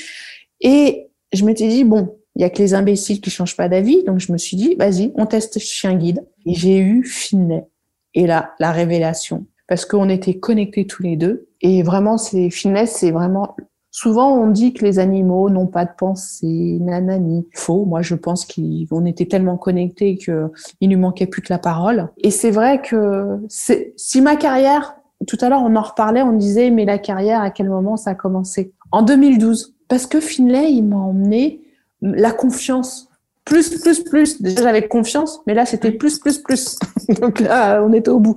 Et 0.60 1.08
je 1.34 1.45
m'étais 1.45 1.68
dit, 1.68 1.84
bon, 1.84 2.16
il 2.36 2.41
y 2.41 2.45
a 2.45 2.49
que 2.49 2.60
les 2.60 2.74
imbéciles 2.74 3.22
qui 3.22 3.30
changent 3.30 3.58
pas 3.58 3.70
d'avis. 3.70 4.03
Donc, 4.03 4.20
je 4.20 4.32
me 4.32 4.38
suis 4.38 4.58
dit, 4.58 4.76
vas-y, 4.76 5.12
on 5.16 5.26
teste 5.26 5.60
chien 5.60 5.95
guide. 5.95 6.26
Et 6.45 6.53
j'ai 6.53 6.80
eu 6.80 7.03
Finlay. 7.03 7.66
Et 8.14 8.28
là, 8.28 8.52
la 8.60 8.72
révélation. 8.72 9.45
Parce 9.68 9.86
qu'on 9.86 10.10
était 10.10 10.40
connectés 10.40 10.86
tous 10.86 11.03
les 11.03 11.16
deux. 11.16 11.48
Et 11.62 11.84
vraiment, 11.84 12.18
c'est, 12.18 12.49
Finlay, 12.49 12.86
c'est 12.86 13.12
vraiment, 13.12 13.56
souvent, 13.90 14.34
on 14.34 14.49
dit 14.49 14.74
que 14.74 14.84
les 14.86 14.99
animaux 14.99 15.49
n'ont 15.49 15.68
pas 15.68 15.86
de 15.86 15.91
pensée, 15.98 16.78
nanani. 16.82 17.48
Faux. 17.53 17.86
Moi, 17.86 18.02
je 18.02 18.16
pense 18.16 18.45
qu'on 18.45 19.06
était 19.06 19.26
tellement 19.26 19.58
connectés 19.58 20.16
qu'il 20.16 20.49
lui 20.82 20.95
manquait 20.95 21.28
plus 21.28 21.41
que 21.41 21.52
la 21.52 21.60
parole. 21.60 22.10
Et 22.18 22.32
c'est 22.32 22.52
vrai 22.52 22.82
que 22.82 23.40
si 23.49 24.22
ma 24.22 24.36
carrière, 24.36 24.95
tout 25.28 25.38
à 25.41 25.49
l'heure, 25.49 25.64
on 25.64 25.76
en 25.76 25.82
reparlait, 25.82 26.22
on 26.22 26.34
disait, 26.34 26.72
mais 26.72 26.86
la 26.86 26.98
carrière, 26.98 27.41
à 27.41 27.52
quel 27.52 27.70
moment 27.70 27.98
ça 27.98 28.12
a 28.12 28.16
commencé? 28.16 28.74
En 28.91 29.03
2012. 29.03 29.76
Parce 29.88 30.06
que 30.06 30.22
Finlay, 30.22 30.72
il 30.72 30.84
m'a 30.84 30.95
emmené 30.95 31.61
la 32.02 32.32
confiance. 32.32 33.10
Plus, 33.45 33.82
plus, 33.82 34.03
plus. 34.03 34.41
Déjà, 34.41 34.64
j'avais 34.64 34.88
confiance, 34.88 35.41
mais 35.48 35.53
là, 35.53 35.65
c'était 35.65 35.91
plus, 35.91 36.19
plus, 36.19 36.38
plus. 36.38 36.78
Donc 37.22 37.40
là, 37.40 37.82
on 37.84 37.91
était 37.91 38.10
au 38.11 38.19
bout. 38.19 38.36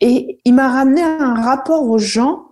Et 0.00 0.40
il 0.44 0.54
m'a 0.54 0.68
ramené 0.68 1.02
un 1.02 1.34
rapport 1.34 1.88
aux 1.88 1.98
gens 1.98 2.46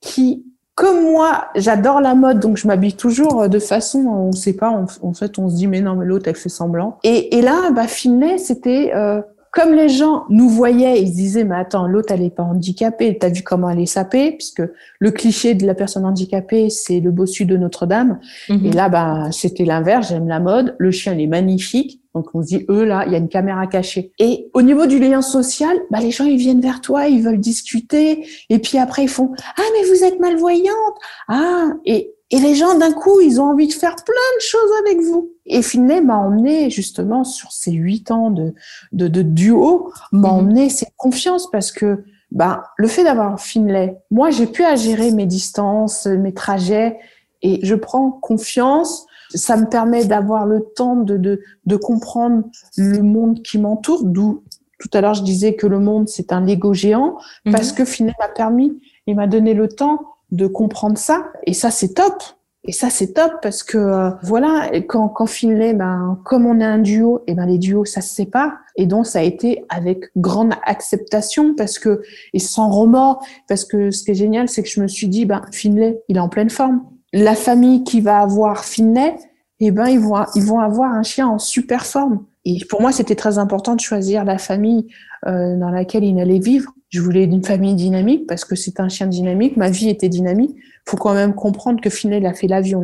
qui, 0.00 0.44
comme 0.74 1.02
moi, 1.02 1.48
j'adore 1.56 2.00
la 2.00 2.14
mode, 2.14 2.40
donc 2.40 2.56
je 2.56 2.66
m'habille 2.66 2.94
toujours 2.94 3.48
de 3.48 3.58
façon, 3.58 3.98
on 3.98 4.28
ne 4.28 4.36
sait 4.36 4.54
pas, 4.54 4.70
en 4.70 5.12
fait, 5.12 5.38
on 5.38 5.50
se 5.50 5.56
dit, 5.56 5.66
mais 5.66 5.82
non, 5.82 5.94
mais 5.94 6.06
l'autre, 6.06 6.28
elle 6.28 6.36
fait 6.36 6.48
semblant. 6.48 6.98
Et, 7.04 7.36
et 7.36 7.42
là, 7.42 7.70
bah, 7.72 7.86
Finlay, 7.86 8.38
c'était, 8.38 8.92
euh, 8.94 9.20
comme 9.50 9.74
les 9.74 9.88
gens 9.88 10.24
nous 10.28 10.48
voyaient, 10.48 11.02
ils 11.02 11.08
se 11.08 11.14
disaient, 11.14 11.44
mais 11.44 11.56
attends, 11.56 11.86
l'autre, 11.86 12.12
elle 12.12 12.22
est 12.22 12.34
pas 12.34 12.44
handicapée, 12.44 13.18
t'as 13.18 13.30
vu 13.30 13.42
comment 13.42 13.68
elle 13.68 13.80
est 13.80 13.86
sapée, 13.86 14.32
puisque 14.32 14.62
le 14.98 15.10
cliché 15.10 15.54
de 15.54 15.66
la 15.66 15.74
personne 15.74 16.04
handicapée, 16.04 16.70
c'est 16.70 17.00
le 17.00 17.10
bossu 17.10 17.46
de 17.46 17.56
Notre-Dame. 17.56 18.20
Mhm. 18.48 18.66
Et 18.66 18.70
là, 18.70 18.88
bah, 18.88 19.28
c'était 19.32 19.64
l'inverse, 19.64 20.10
j'aime 20.10 20.28
la 20.28 20.38
mode, 20.38 20.76
le 20.78 20.90
chien, 20.92 21.14
il 21.14 21.22
est 21.22 21.26
magnifique. 21.26 22.00
Donc, 22.14 22.26
on 22.34 22.42
se 22.42 22.48
dit, 22.48 22.66
eux, 22.68 22.84
là, 22.84 23.04
il 23.06 23.12
y 23.12 23.14
a 23.14 23.18
une 23.18 23.28
caméra 23.28 23.66
cachée. 23.66 24.12
Et 24.18 24.50
au 24.54 24.62
niveau 24.62 24.86
du 24.86 24.98
lien 24.98 25.22
social, 25.22 25.76
bah, 25.90 26.00
les 26.00 26.10
gens, 26.10 26.24
ils 26.24 26.38
viennent 26.38 26.60
vers 26.60 26.80
toi, 26.80 27.08
ils 27.08 27.22
veulent 27.22 27.40
discuter. 27.40 28.26
Et 28.50 28.58
puis 28.58 28.78
après, 28.78 29.02
ils 29.02 29.08
font, 29.08 29.32
ah, 29.56 29.62
mais 29.74 29.88
vous 29.88 30.04
êtes 30.04 30.18
malvoyante. 30.20 30.94
Ah, 31.28 31.68
et 31.84 32.14
Et 32.32 32.38
les 32.38 32.54
gens, 32.54 32.78
d'un 32.78 32.92
coup, 32.92 33.20
ils 33.20 33.40
ont 33.40 33.50
envie 33.50 33.66
de 33.66 33.72
faire 33.72 33.96
plein 33.96 34.14
de 34.36 34.40
choses 34.40 34.70
avec 34.84 35.00
vous. 35.00 35.30
Et 35.46 35.62
Finlay 35.62 36.00
m'a 36.00 36.16
emmené 36.16 36.70
justement 36.70 37.24
sur 37.24 37.50
ces 37.50 37.72
huit 37.72 38.10
ans 38.10 38.30
de, 38.30 38.54
de, 38.92 39.08
de 39.08 39.22
duo, 39.22 39.90
m'a 40.12 40.28
mhm. 40.28 40.38
emmené 40.38 40.70
cette 40.70 40.94
confiance 40.96 41.50
parce 41.50 41.72
que 41.72 42.04
bah, 42.30 42.64
le 42.76 42.86
fait 42.86 43.02
d'avoir 43.02 43.40
Finlay, 43.40 43.98
moi, 44.12 44.30
j'ai 44.30 44.46
pu 44.46 44.64
à 44.64 44.76
gérer 44.76 45.10
mes 45.10 45.26
distances, 45.26 46.06
mes 46.06 46.32
trajets, 46.32 46.98
et 47.42 47.58
je 47.64 47.74
prends 47.74 48.12
confiance. 48.12 49.06
Ça 49.34 49.56
me 49.56 49.68
permet 49.68 50.04
d'avoir 50.04 50.46
le 50.46 50.60
temps 50.76 50.96
de, 50.96 51.16
de, 51.16 51.40
de 51.66 51.76
comprendre 51.76 52.44
le 52.76 53.02
monde 53.02 53.42
qui 53.42 53.58
m'entoure, 53.58 54.04
d'où 54.04 54.44
tout 54.78 54.88
à 54.94 55.00
l'heure 55.02 55.14
je 55.14 55.22
disais 55.22 55.54
que 55.54 55.66
le 55.66 55.78
monde 55.78 56.08
c'est 56.08 56.32
un 56.32 56.40
Lego 56.40 56.72
géant, 56.74 57.18
mhm. 57.44 57.52
parce 57.52 57.72
que 57.72 57.84
Finlay 57.84 58.14
m'a 58.18 58.28
permis, 58.28 58.80
il 59.06 59.16
m'a 59.16 59.26
donné 59.26 59.52
le 59.52 59.68
temps 59.68 59.98
de 60.32 60.46
comprendre 60.46 60.98
ça, 60.98 61.26
et 61.46 61.54
ça 61.54 61.70
c'est 61.70 61.94
top. 61.94 62.22
Et 62.64 62.72
ça, 62.72 62.90
c'est 62.90 63.14
top 63.14 63.32
parce 63.40 63.62
que 63.62 63.78
euh, 63.78 64.10
voilà, 64.22 64.70
quand, 64.86 65.08
quand 65.08 65.26
Finlay, 65.26 65.72
ben, 65.72 66.20
comme 66.24 66.44
on 66.44 66.60
est 66.60 66.64
un 66.64 66.78
duo, 66.78 67.22
et 67.26 67.34
ben 67.34 67.46
les 67.46 67.56
duos, 67.56 67.86
ça 67.86 68.02
se 68.02 68.14
sépare. 68.14 68.52
Et 68.76 68.84
donc, 68.84 69.06
ça 69.06 69.20
a 69.20 69.22
été 69.22 69.64
avec 69.70 70.10
grande 70.16 70.52
acceptation 70.64 71.54
parce 71.54 71.78
que 71.78 72.02
et 72.34 72.38
sans 72.38 72.68
remords, 72.68 73.24
parce 73.48 73.64
que 73.64 73.90
ce 73.90 74.04
qui 74.04 74.10
est 74.10 74.14
génial, 74.14 74.48
c'est 74.48 74.62
que 74.62 74.68
je 74.68 74.80
me 74.80 74.88
suis 74.88 75.08
dit, 75.08 75.24
ben 75.24 75.42
Finlay, 75.52 76.02
il 76.08 76.18
est 76.18 76.20
en 76.20 76.28
pleine 76.28 76.50
forme. 76.50 76.82
La 77.14 77.34
famille 77.34 77.82
qui 77.82 78.02
va 78.02 78.20
avoir 78.20 78.64
Finlay, 78.64 79.16
et 79.58 79.70
ben 79.70 79.86
ils 79.86 80.00
vont 80.00 80.16
ils 80.34 80.44
vont 80.44 80.60
avoir 80.60 80.92
un 80.92 81.02
chien 81.02 81.28
en 81.28 81.38
super 81.38 81.86
forme. 81.86 82.24
Et 82.44 82.58
pour 82.68 82.82
moi, 82.82 82.92
c'était 82.92 83.16
très 83.16 83.38
important 83.38 83.74
de 83.74 83.80
choisir 83.80 84.24
la 84.24 84.38
famille 84.38 84.86
euh, 85.26 85.56
dans 85.56 85.70
laquelle 85.70 86.04
il 86.04 86.18
allait 86.20 86.38
vivre. 86.38 86.72
Je 86.90 87.00
voulais 87.00 87.24
une 87.24 87.44
famille 87.44 87.74
dynamique 87.74 88.26
parce 88.26 88.44
que 88.44 88.56
c'est 88.56 88.80
un 88.80 88.88
chien 88.88 89.06
dynamique. 89.06 89.56
Ma 89.56 89.70
vie 89.70 89.88
était 89.88 90.08
dynamique 90.08 90.56
faut 90.90 90.96
quand 90.96 91.14
même 91.14 91.34
comprendre 91.34 91.80
que 91.80 91.90
Finlay, 91.90 92.18
il 92.18 92.26
a 92.26 92.34
fait 92.34 92.46
l'avion, 92.46 92.82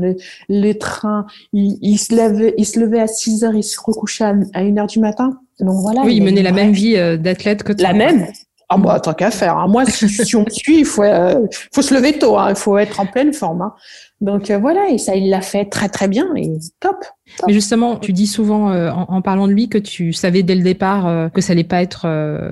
les, 0.49 0.79
trains, 0.79 1.27
il, 1.53 1.99
se 1.99 2.15
levait, 2.15 2.55
il 2.57 2.65
se 2.65 2.79
levait 2.79 3.01
à 3.01 3.07
6 3.07 3.45
heures, 3.45 3.55
il 3.55 3.65
se 3.65 3.79
recouchait 3.81 4.25
à, 4.25 4.35
1 4.55 4.77
heure 4.79 4.87
du 4.87 5.01
matin. 5.01 5.41
Donc 5.61 5.81
voilà. 5.81 6.03
Oui, 6.03 6.17
il, 6.17 6.23
menait 6.23 6.43
la 6.43 6.53
même 6.53 6.73
vie 6.73 6.97
euh, 6.97 7.17
d'athlète 7.17 7.63
que 7.63 7.73
toi. 7.73 7.89
La 7.89 7.95
même. 7.95 8.27
Ah 8.69 8.79
bah 8.79 8.99
tant 8.99 9.15
qu'à 9.15 9.31
faire. 9.31 9.57
Hein. 9.57 9.69
Moi, 9.69 9.85
si, 9.87 10.37
on 10.37 10.45
me 10.45 10.51
suit, 10.51 10.81
il 10.81 10.85
faut, 10.85 11.05
euh, 11.05 11.47
faut 11.73 11.83
se 11.83 11.95
lever 11.95 12.19
tôt. 12.19 12.37
Hein. 12.37 12.51
Il 12.51 12.57
faut 12.57 12.77
être 12.79 12.99
en 12.99 13.07
pleine 13.07 13.33
forme. 13.33 13.63
Hein. 13.63 13.75
Donc 14.21 14.51
euh, 14.51 14.59
voilà, 14.59 14.89
et 14.89 14.99
ça, 14.99 15.15
il 15.15 15.31
l'a 15.31 15.41
fait 15.41 15.67
très 15.67 15.89
très 15.89 16.09
bien 16.09 16.27
et 16.37 16.51
top. 16.81 17.05
Mais 17.47 17.53
justement, 17.53 17.97
tu 17.97 18.13
dis 18.13 18.27
souvent 18.27 18.71
euh, 18.71 18.91
en, 18.91 19.21
parlant 19.21 19.47
de 19.47 19.53
lui 19.53 19.69
que 19.69 19.79
tu 19.79 20.13
savais 20.13 20.43
dès 20.43 20.55
le 20.55 20.63
départ 20.63 21.07
euh, 21.07 21.29
que 21.29 21.41
ça 21.41 21.53
allait 21.53 21.65
pas 21.65 21.83
être, 21.83 22.07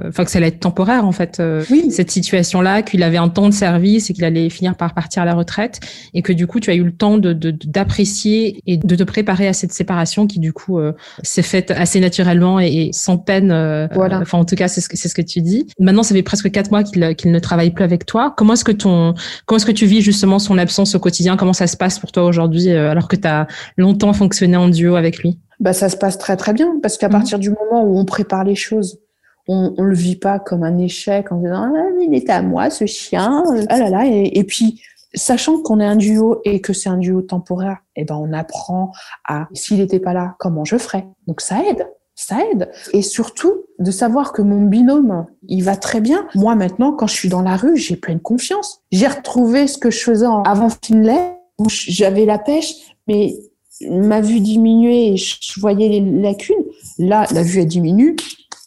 enfin 0.09 0.25
que 0.25 0.31
ça 0.31 0.39
allait 0.39 0.49
être 0.49 0.61
temporaire 0.61 1.07
en 1.07 1.13
fait, 1.13 1.43
oui. 1.71 1.91
cette 1.91 2.11
situation-là, 2.11 2.83
qu'il 2.83 3.03
avait 3.03 3.17
un 3.17 3.29
temps 3.29 3.49
de 3.49 3.55
service 3.55 4.11
et 4.11 4.15
qu'il 4.15 4.25
allait 4.25 4.51
finir 4.51 4.77
par 4.77 4.95
partir 4.95 5.23
à 5.23 5.25
la 5.25 5.35
retraite, 5.35 5.81
et 6.13 6.23
que 6.23 6.33
du 6.33 6.47
coup 6.47 6.61
tu 6.61 6.71
as 6.71 6.75
eu 6.75 6.85
le 6.85 6.93
temps 6.93 7.19
de 7.19 7.33
d'apprécier 7.33 8.63
et 8.67 8.77
de 8.77 8.95
te 8.95 9.03
préparer 9.03 9.49
à 9.49 9.53
cette 9.53 9.73
séparation 9.73 10.27
qui 10.27 10.39
du 10.39 10.53
coup 10.53 10.79
s'est 11.23 11.43
faite 11.43 11.71
assez 11.71 12.01
naturellement 12.01 12.61
et, 12.61 12.91
sans 12.93 13.19
peine. 13.19 13.49
voilà. 13.95 14.21
Enfin 14.21 14.39
en 14.39 14.45
tout 14.45 14.57
cas 14.57 14.69
c'est 14.69 14.81
ce 14.81 14.89
que 14.89 14.97
c'est 14.97 15.09
ce 15.09 15.15
que 15.15 15.23
tu 15.23 15.41
dis. 15.41 15.67
Maintenant 15.79 16.03
ça 16.03 16.15
fait 16.15 16.23
presque 16.23 16.51
quatre 16.51 16.71
mois 16.71 16.83
qu'il 16.83 17.15
qu'il 17.17 17.31
ne 17.31 17.39
travaille 17.39 17.71
plus 17.71 17.85
avec 17.85 18.07
toi. 18.07 18.35
Comment 18.37 18.55
est-ce 18.55 18.65
que 18.65 18.73
ton 18.73 19.15
comment 19.47 19.57
est-ce 19.57 19.67
que 19.67 19.73
tu 19.73 19.87
vis 19.87 20.03
justement 20.03 20.39
son 20.39 20.59
absence 20.59 20.95
au 20.95 20.99
quotidien? 20.99 21.37
Comment 21.37 21.53
ça 21.53 21.67
se 21.67 21.77
passe 21.77 21.99
pour 21.99 22.13
toi 22.13 22.25
aujourd'hui 22.25 22.71
euh, 22.71 22.91
alors 22.91 23.09
que 23.09 23.17
tu 23.17 23.27
as 23.27 23.47
longtemps 23.77 24.13
fonctionné 24.13 24.57
en 24.57 24.64
duo 24.69 24.97
avec 24.97 25.19
lui 25.19 25.39
bah, 25.61 25.73
Ça 25.73 25.89
se 25.89 25.97
passe 25.97 26.19
très 26.19 26.37
très 26.37 26.53
bien 26.53 26.79
parce 26.83 26.99
qu'à 26.99 27.09
mhm. 27.09 27.13
partir 27.13 27.39
du 27.39 27.51
moment 27.51 27.85
où 27.85 27.99
on 27.99 28.05
prépare 28.05 28.45
les 28.45 28.55
choses, 28.55 29.01
on 29.47 29.75
ne 29.77 29.85
le 29.85 29.95
vit 29.95 30.17
pas 30.17 30.39
comme 30.39 30.63
un 30.63 30.79
échec 30.79 31.31
en 31.31 31.37
disant 31.37 31.71
ah, 31.75 31.89
il 32.01 32.15
était 32.15 32.33
à 32.33 32.43
moi 32.43 32.71
ce 32.71 32.87
chien, 32.87 33.45
ah 33.69 33.79
là 33.79 33.91
là. 33.91 34.05
Et, 34.07 34.45
puis, 34.45 34.81
sachant 35.15 35.61
qu'on 35.61 35.81
est 35.81 35.85
un 35.85 35.97
duo 35.97 36.41
et 36.45 36.61
que 36.61 36.73
c'est 36.73 36.89
un 36.89 36.97
duo 36.97 37.21
temporaire, 37.21 37.79
eh 37.97 38.05
ben, 38.05 38.17
on 38.17 38.33
apprend 38.33 38.93
à, 39.29 39.49
s'il 39.53 39.79
n'était 39.79 40.01
pas 40.01 40.15
là, 40.15 40.35
comment 40.39 40.65
je 40.65 40.79
ferais. 40.79 41.07
Donc 41.27 41.41
ça 41.41 41.63
aide 41.63 41.87
ça 42.15 42.37
aide. 42.51 42.71
Et 42.93 43.03
surtout, 43.03 43.65
de 43.79 43.91
savoir 43.91 44.33
que 44.33 44.43
mon 44.43 44.63
binôme, 44.63 45.27
il 45.49 45.63
va 45.63 45.77
très 45.77 46.01
bien. 46.01 46.27
Moi, 46.35 46.55
maintenant, 46.55 46.93
quand 46.93 47.07
je 47.07 47.15
suis 47.15 47.29
dans 47.29 47.43
la 47.43 47.57
rue, 47.57 47.77
j'ai 47.77 47.97
pleine 47.97 48.21
confiance. 48.21 48.83
J'ai 48.93 49.09
retrouvé 49.09 49.67
ce 49.67 49.79
que 49.79 49.91
je 49.91 50.01
faisais 50.01 50.27
avant 50.45 50.69
Finlay, 50.69 51.37
où 51.59 51.67
j'avais 51.69 52.25
la 52.25 52.39
pêche, 52.39 52.75
mais 53.09 53.35
ma 53.83 54.21
vue 54.21 54.41
diminuait 54.41 55.09
et 55.09 55.17
je 55.17 55.61
voyais 55.61 55.89
les 55.89 56.01
lacunes. 56.01 56.65
Là, 56.99 57.27
la 57.33 57.43
vue, 57.43 57.61
a 57.61 57.65
diminué. 57.65 58.17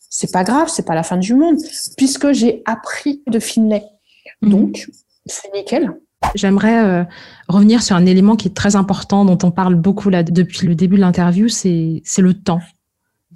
C'est 0.09 0.31
pas 0.31 0.43
grave, 0.43 0.67
c'est 0.69 0.85
pas 0.85 0.95
la 0.95 1.03
fin 1.03 1.17
du 1.17 1.33
monde, 1.33 1.57
puisque 1.95 2.31
j'ai 2.31 2.61
appris 2.65 3.21
de 3.27 3.39
Finlay. 3.39 3.83
Mhm. 4.41 4.49
Donc, 4.49 4.89
c'est 5.25 5.53
nickel. 5.53 5.93
J'aimerais 6.35 6.83
euh, 6.83 7.03
revenir 7.47 7.83
sur 7.83 7.95
un 7.95 8.05
élément 8.05 8.35
qui 8.35 8.47
est 8.47 8.55
très 8.55 8.75
important, 8.75 9.23
dont 9.23 9.37
on 9.43 9.51
parle 9.51 9.75
beaucoup 9.75 10.09
là 10.09 10.23
depuis 10.23 10.67
le 10.67 10.75
début 10.75 10.95
de 10.95 11.01
l'interview, 11.01 11.47
c'est 11.47 12.01
le 12.17 12.33
temps 12.33 12.61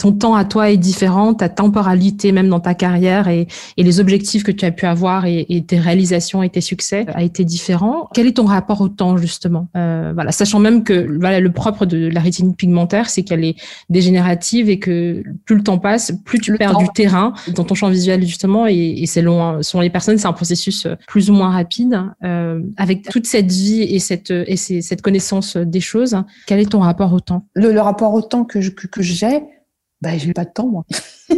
ton 0.02 0.14
temps 0.14 0.34
à 0.34 0.46
toi 0.46 0.72
est 0.72 0.78
différent, 0.78 1.36
ta 1.36 1.48
temporalité 1.48 2.32
même 2.32 2.50
dans 2.50 2.60
ta 2.60 2.74
carrière 2.74 3.28
et, 3.28 3.48
et 3.78 3.84
les 3.84 4.00
objectifs 4.00 4.44
que 4.44 4.52
tu 4.52 4.66
as 4.66 4.72
pu 4.72 4.88
avoir 4.88 5.28
et, 5.28 5.46
et, 5.50 5.64
tes 5.64 5.78
réalisations 5.78 6.42
et 6.42 6.50
tes 6.50 6.60
succès 6.60 7.06
a 7.14 7.22
été 7.22 7.46
différent. 7.46 8.10
Quel 8.16 8.26
est 8.26 8.38
ton 8.38 8.46
rapport 8.46 8.82
au 8.82 8.90
temps 8.90 9.16
justement? 9.18 9.68
Euh, 9.78 10.12
Voilà, 10.16 10.32
sachant 10.32 10.58
même 10.58 10.84
que 10.84 10.96
voilà 11.20 11.40
le 11.40 11.52
propre 11.52 11.86
de 11.86 12.08
la 12.08 12.20
rétinite 12.20 12.58
pigmentaire, 12.58 13.12
c'est 13.12 13.22
qu'elle 13.22 13.46
est 13.46 13.56
dégénérative 13.90 14.72
et 14.72 14.80
que 14.80 15.24
plus 15.46 15.58
le 15.58 15.64
temps 15.64 15.78
passe, 15.78 16.14
plus 16.26 16.40
tu 16.40 16.56
perds 16.56 16.78
du 16.78 16.88
terrain 16.96 17.34
dans 17.56 17.64
ton 17.64 17.76
champ 17.76 17.90
visuel 17.90 18.26
justement 18.26 18.66
et, 18.66 18.96
et 19.04 19.06
c'est 19.06 19.22
loin. 19.22 19.62
Selon 19.62 19.82
les 19.82 19.92
personnes, 19.92 20.18
c'est 20.18 20.28
un 20.28 20.34
processus 20.34 20.88
plus 21.08 21.30
ou 21.30 21.34
moins 21.34 21.52
rapide. 21.52 22.02
Euh, 22.24 22.60
avec 22.78 23.04
toute 23.04 23.28
cette 23.28 23.52
vie 23.52 23.84
et 23.84 24.00
cette 24.00 24.32
et 24.32 24.58
cette 24.58 25.02
connaissance 25.04 25.58
des 25.58 25.80
choses, 25.80 26.18
quel 26.48 26.60
est 26.60 26.72
ton 26.72 26.80
rapport 26.80 27.14
au 27.14 27.20
temps? 27.20 27.46
Le, 27.54 27.72
le 27.72 27.82
rapport 27.82 28.14
au 28.16 28.24
temps 28.24 28.46
que 28.46 28.58
que, 28.70 28.88
que 28.88 29.04
j'ai 29.04 29.44
ben 30.02 30.18
j'ai 30.20 30.34
pas 30.34 30.46
de 30.46 30.52
temps 30.52 30.68
moi. 30.68 30.86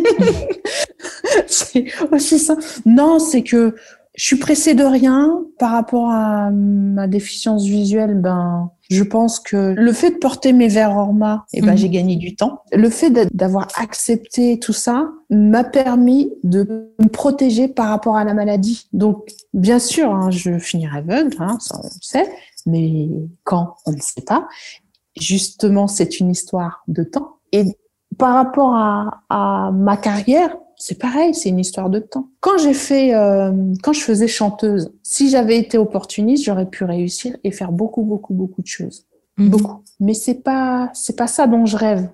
c'est 1.47 1.85
aussi 2.11 2.39
ça. 2.39 2.55
Non, 2.85 3.19
c'est 3.19 3.43
que 3.43 3.75
je 4.15 4.25
suis 4.25 4.35
pressée 4.35 4.75
de 4.75 4.83
rien 4.83 5.43
par 5.57 5.71
rapport 5.71 6.09
à 6.11 6.51
ma 6.51 7.07
déficience 7.07 7.65
visuelle. 7.65 8.19
Ben, 8.19 8.69
je 8.91 9.03
pense 9.03 9.39
que 9.39 9.73
le 9.75 9.91
fait 9.91 10.11
de 10.11 10.17
porter 10.17 10.53
mes 10.53 10.67
verres 10.67 10.95
Orma, 10.95 11.45
eh 11.53 11.61
ben, 11.61 11.71
mhm. 11.71 11.77
j'ai 11.77 11.89
gagné 11.89 12.15
du 12.15 12.35
temps. 12.35 12.61
Le 12.71 12.89
fait 12.89 13.09
d'avoir 13.33 13.67
accepté 13.75 14.59
tout 14.59 14.73
ça 14.73 15.09
m'a 15.31 15.63
permis 15.63 16.31
de 16.43 16.93
me 16.99 17.07
protéger 17.07 17.67
par 17.67 17.89
rapport 17.89 18.15
à 18.15 18.23
la 18.23 18.35
maladie. 18.35 18.87
Donc, 18.93 19.31
bien 19.53 19.79
sûr, 19.79 20.13
hein, 20.13 20.29
je 20.29 20.59
finirai 20.59 20.99
aveugle, 20.99 21.35
hein, 21.39 21.57
ça 21.59 21.79
on 21.81 21.87
le 21.87 22.01
sait, 22.01 22.31
mais 22.67 23.09
quand 23.43 23.77
on 23.87 23.93
ne 23.93 24.01
sait 24.01 24.21
pas. 24.21 24.47
Justement, 25.19 25.87
c'est 25.87 26.19
une 26.19 26.29
histoire 26.29 26.83
de 26.87 27.03
temps. 27.03 27.37
Et 27.51 27.65
par 28.17 28.33
rapport 28.35 28.75
à, 28.75 29.71
ma 29.73 29.97
carrière, 29.97 30.55
c'est 30.77 30.99
pareil, 30.99 31.33
c'est 31.33 31.49
une 31.49 31.59
histoire 31.59 31.89
de 31.89 31.99
temps. 31.99 32.29
Quand 32.39 32.57
j'ai 32.57 32.73
fait, 32.73 33.13
euh, 33.13 33.51
quand 33.81 33.93
je 33.93 34.01
faisais 34.01 34.27
chanteuse, 34.27 34.91
si 35.01 35.29
j'avais 35.29 35.57
été 35.57 35.77
opportuniste, 35.77 36.43
j'aurais 36.45 36.69
pu 36.69 36.83
réussir 36.83 37.37
et 37.43 37.51
faire 37.51 37.71
beaucoup, 37.71 38.03
beaucoup, 38.03 38.33
beaucoup 38.33 38.61
de 38.61 38.67
choses, 38.67 39.05
mhm. 39.37 39.49
beaucoup. 39.49 39.83
Mais 39.99 40.13
c'est 40.13 40.41
pas, 40.43 40.89
c'est 40.93 41.15
pas 41.15 41.27
ça 41.27 41.47
dont 41.47 41.65
je 41.65 41.77
rêve. 41.77 42.09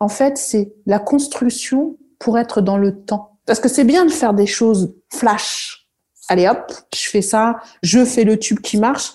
En 0.00 0.08
fait, 0.08 0.38
c'est 0.38 0.72
la 0.86 0.98
construction 0.98 1.96
pour 2.18 2.38
être 2.38 2.60
dans 2.60 2.78
le 2.78 3.02
temps. 3.02 3.38
Parce 3.46 3.60
que 3.60 3.68
c'est 3.68 3.84
bien 3.84 4.06
de 4.06 4.10
faire 4.10 4.32
des 4.32 4.46
choses 4.46 4.94
flash. 5.12 5.88
Allez 6.28 6.48
hop, 6.48 6.72
je 6.94 7.10
fais 7.10 7.20
ça, 7.20 7.56
je 7.82 8.04
fais 8.04 8.24
le 8.24 8.38
tube 8.38 8.60
qui 8.60 8.78
marche, 8.78 9.12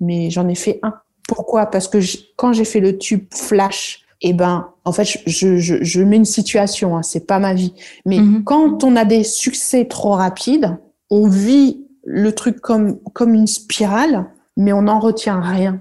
mais 0.00 0.30
j'en 0.30 0.48
ai 0.48 0.56
fait 0.56 0.80
un. 0.82 0.94
Pourquoi? 1.28 1.66
Parce 1.66 1.86
que 1.86 1.98
quand 2.36 2.52
j'ai 2.52 2.64
fait 2.64 2.80
le 2.80 2.98
tube 2.98 3.26
flash, 3.32 4.07
eh 4.20 4.32
ben, 4.32 4.72
en 4.84 4.92
fait, 4.92 5.04
je, 5.26 5.58
je, 5.58 5.82
je 5.82 6.02
mets 6.02 6.16
une 6.16 6.24
situation, 6.24 6.96
hein, 6.96 7.02
c'est 7.02 7.26
pas 7.26 7.38
ma 7.38 7.54
vie. 7.54 7.74
Mais 8.04 8.18
mhm. 8.18 8.44
quand 8.44 8.82
on 8.84 8.96
a 8.96 9.04
des 9.04 9.22
succès 9.22 9.84
trop 9.84 10.12
rapides, 10.12 10.76
on 11.10 11.28
vit 11.28 11.86
le 12.04 12.32
truc 12.32 12.60
comme, 12.60 12.98
comme 13.12 13.34
une 13.34 13.46
spirale, 13.46 14.26
mais 14.56 14.72
on 14.72 14.82
n'en 14.82 14.98
retient 14.98 15.40
rien 15.40 15.80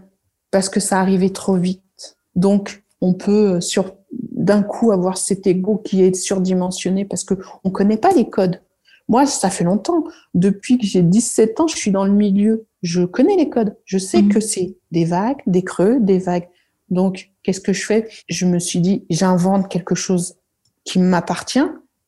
parce 0.52 0.70
que 0.70 0.80
ça 0.80 1.00
arrivait 1.00 1.32
trop 1.32 1.56
vite. 1.56 2.18
Donc, 2.36 2.84
on 3.02 3.14
peut 3.14 3.56
euh, 3.56 3.62
sur 3.62 3.96
d'un 4.12 4.64
coup 4.64 4.92
avoir 4.92 5.18
cet 5.18 5.48
ego 5.48 5.78
qui 5.78 6.04
est 6.04 6.16
surdimensionné 6.16 7.06
parce 7.06 7.24
que 7.24 7.34
on 7.64 7.72
connaît 7.72 7.98
pas 7.98 8.14
les 8.14 8.30
codes. 8.30 8.62
Moi, 9.10 9.26
ça 9.26 9.50
fait 9.50 9.64
longtemps. 9.64 10.04
Depuis 10.34 10.78
que 10.78 10.86
j'ai 10.86 11.02
17 11.02 11.60
ans, 11.60 11.68
je 11.68 11.76
suis 11.76 11.92
dans 11.92 12.06
le 12.06 12.12
milieu. 12.12 12.66
Je 12.82 13.04
connais 13.04 13.36
les 13.36 13.50
codes. 13.50 13.76
Je 13.86 13.98
sais 13.98 14.22
mhm. 14.22 14.30
que 14.30 14.40
c'est 14.40 14.78
des 14.92 15.06
vagues, 15.06 15.42
des 15.48 15.64
creux, 15.64 15.98
des 16.00 16.20
vagues. 16.20 16.48
Donc, 16.90 17.32
qu'est-ce 17.48 17.62
que 17.62 17.72
je 17.72 17.86
fais? 17.86 18.10
Je 18.28 18.46
me 18.46 18.60
suis 18.60 18.82
dit, 18.82 19.06
j'invente 19.10 19.70
quelque 19.70 19.96
chose 19.96 20.36
qui 20.84 21.00
m'appartient 21.00 21.64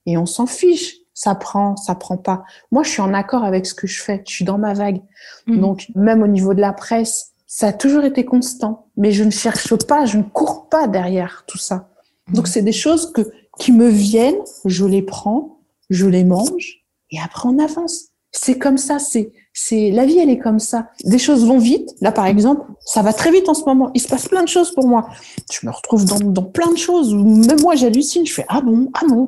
et 0.06 0.18
on 0.18 0.26
s'en 0.26 0.46
fiche. 0.46 0.96
Ça 1.14 1.34
prend, 1.34 1.78
ça 1.78 1.96
prend 1.96 2.18
pas. 2.18 2.44
Moi, 2.72 2.84
je 2.84 2.90
suis 2.90 3.02
en 3.02 3.14
accord 3.14 3.46
avec 3.46 3.66
ce 3.66 3.74
que 3.74 3.88
je 3.88 4.02
fais. 4.02 4.22
Je 4.28 4.34
suis 4.34 4.44
dans 4.44 4.58
ma 4.58 4.74
vague. 4.74 5.02
Mmh. 5.48 5.60
Donc, 5.62 5.88
même 5.96 6.24
au 6.24 6.28
niveau 6.28 6.54
de 6.54 6.60
la 6.60 6.74
presse, 6.74 7.32
ça 7.48 7.68
a 7.68 7.74
toujours 7.74 8.04
été 8.04 8.26
constant. 8.26 8.88
Mais 8.98 9.14
je 9.14 9.24
ne 9.24 9.32
cherche 9.32 9.74
pas, 9.88 10.06
je 10.06 10.18
ne 10.18 10.24
cours 10.24 10.68
pas 10.68 10.88
derrière 10.90 11.46
tout 11.48 11.58
ça. 11.58 11.90
Mmh. 12.28 12.34
Donc, 12.34 12.50
c'est 12.50 12.62
des 12.62 12.74
choses 12.74 13.14
que, 13.14 13.32
qui 13.60 13.72
me 13.72 13.88
viennent, 13.88 14.44
je 14.66 14.84
les 14.84 15.02
prends, 15.02 15.62
je 15.90 16.06
les 16.06 16.26
mange 16.26 16.84
et 17.12 17.20
après 17.20 17.48
on 17.48 17.60
avance. 17.60 18.09
C'est 18.32 18.58
comme 18.58 18.78
ça, 18.78 19.00
c'est 19.00 19.32
c'est 19.54 19.92
la 19.92 20.06
vie, 20.06 20.20
elle 20.20 20.30
est 20.30 20.38
comme 20.38 20.60
ça. 20.60 20.90
Des 21.04 21.18
choses 21.18 21.46
vont 21.46 21.58
vite. 21.58 21.90
Là, 22.00 22.12
par 22.12 22.28
exemple, 22.28 22.62
ça 22.86 23.02
va 23.02 23.12
très 23.12 23.32
vite 23.32 23.50
en 23.50 23.54
ce 23.54 23.66
moment. 23.66 23.92
Il 23.94 24.02
se 24.02 24.08
passe 24.08 24.28
plein 24.28 24.44
de 24.44 24.48
choses 24.48 24.72
pour 24.74 24.88
moi. 24.88 25.10
Je 25.52 25.66
me 25.66 25.72
retrouve 25.72 26.06
dans, 26.06 26.20
dans 26.20 26.44
plein 26.44 26.72
de 26.72 26.78
choses 26.78 27.14
où 27.14 27.24
même 27.24 27.60
moi 27.62 27.76
j'hallucine. 27.76 28.26
Je 28.26 28.34
fais 28.34 28.46
ah 28.48 28.62
bon, 28.62 28.90
ah 28.94 29.06
bon. 29.10 29.28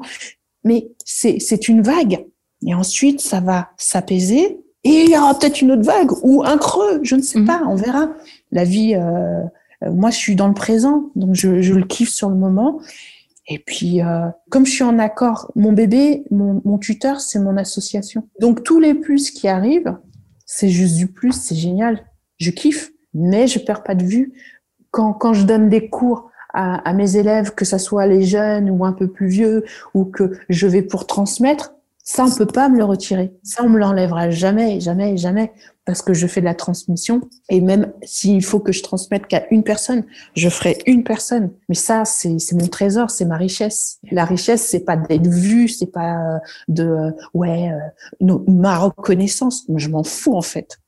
Mais 0.63 0.91
c'est 1.03 1.39
c'est 1.39 1.67
une 1.67 1.81
vague. 1.81 2.25
Et 2.65 2.73
ensuite, 2.75 3.21
ça 3.21 3.39
va 3.39 3.69
s'apaiser. 3.77 4.59
Et 4.83 5.03
il 5.03 5.09
y 5.09 5.17
aura 5.17 5.37
peut-être 5.37 5.61
une 5.61 5.71
autre 5.71 5.83
vague 5.83 6.11
ou 6.23 6.43
un 6.43 6.57
creux. 6.57 6.99
Je 7.03 7.15
ne 7.15 7.21
sais 7.21 7.39
mhm. 7.39 7.47
pas. 7.47 7.61
On 7.67 7.75
verra. 7.75 8.09
La 8.51 8.63
vie. 8.63 8.95
Euh, 8.95 9.43
euh, 9.83 9.91
moi, 9.91 10.11
je 10.11 10.17
suis 10.17 10.35
dans 10.35 10.47
le 10.47 10.53
présent, 10.53 11.09
donc 11.15 11.33
je, 11.33 11.61
je 11.61 11.73
le 11.73 11.85
kiffe 11.85 12.11
sur 12.11 12.29
le 12.29 12.35
moment. 12.35 12.79
Et 13.47 13.59
puis, 13.59 14.01
euh, 14.01 14.27
comme 14.49 14.65
je 14.65 14.71
suis 14.71 14.83
en 14.83 14.99
accord, 14.99 15.51
mon 15.55 15.73
bébé, 15.73 16.23
mon, 16.31 16.61
mon 16.63 16.77
tuteur, 16.77 17.21
c'est 17.21 17.39
mon 17.39 17.57
association. 17.57 18.27
Donc, 18.39 18.63
tous 18.63 18.79
les 18.79 18.93
plus 18.93 19.31
qui 19.31 19.47
arrivent, 19.47 19.97
c'est 20.45 20.69
juste 20.69 20.95
du 20.95 21.07
plus, 21.07 21.33
c'est 21.33 21.55
génial. 21.55 22.05
Je 22.37 22.51
kiffe, 22.51 22.91
mais 23.13 23.47
je 23.47 23.59
perds 23.59 23.83
pas 23.83 23.95
de 23.95 24.03
vue. 24.03 24.33
Quand, 24.91 25.13
quand 25.13 25.33
je 25.33 25.45
donne 25.45 25.69
des 25.69 25.89
cours 25.89 26.29
à, 26.53 26.75
à 26.87 26.93
mes 26.93 27.17
élèves, 27.17 27.55
que 27.55 27.65
ce 27.65 27.77
soit 27.77 28.05
les 28.05 28.23
jeunes 28.23 28.69
ou 28.69 28.85
un 28.85 28.93
peu 28.93 29.07
plus 29.07 29.27
vieux, 29.27 29.63
ou 29.93 30.05
que 30.05 30.37
je 30.49 30.67
vais 30.67 30.81
pour 30.81 31.07
transmettre, 31.07 31.73
ça, 32.03 32.25
on 32.25 32.31
peut 32.31 32.47
pas 32.47 32.67
me 32.67 32.77
le 32.77 32.83
retirer. 32.83 33.31
Ça, 33.43 33.63
on 33.63 33.69
me 33.69 33.77
l'enlèvera 33.77 34.31
jamais, 34.31 34.79
jamais, 34.79 35.17
jamais, 35.17 35.51
parce 35.85 36.01
que 36.01 36.13
je 36.13 36.25
fais 36.25 36.41
de 36.41 36.45
la 36.45 36.55
transmission. 36.55 37.21
Et 37.49 37.61
même 37.61 37.93
s'il 38.03 38.43
faut 38.43 38.59
que 38.59 38.71
je 38.71 38.81
transmette 38.81 39.27
qu'à 39.27 39.45
une 39.51 39.63
personne, 39.63 40.05
je 40.35 40.49
ferai 40.49 40.79
une 40.87 41.03
personne. 41.03 41.51
Mais 41.69 41.75
ça, 41.75 42.03
c'est 42.05 42.37
mon 42.53 42.67
trésor, 42.67 43.11
c'est 43.11 43.25
ma 43.25 43.37
richesse. 43.37 43.99
La 44.11 44.25
richesse, 44.25 44.63
c'est 44.63 44.83
pas 44.83 44.97
d'être 44.97 45.27
vu, 45.27 45.67
c'est 45.67 45.91
pas 45.91 46.15
euh, 46.15 46.39
de 46.67 46.83
euh, 46.83 47.11
ouais 47.35 47.71
euh, 48.21 48.39
ma 48.47 48.77
reconnaissance. 48.77 49.65
Je 49.75 49.89
m'en 49.89 50.03
fous 50.03 50.35
en 50.35 50.41
fait. 50.41 50.79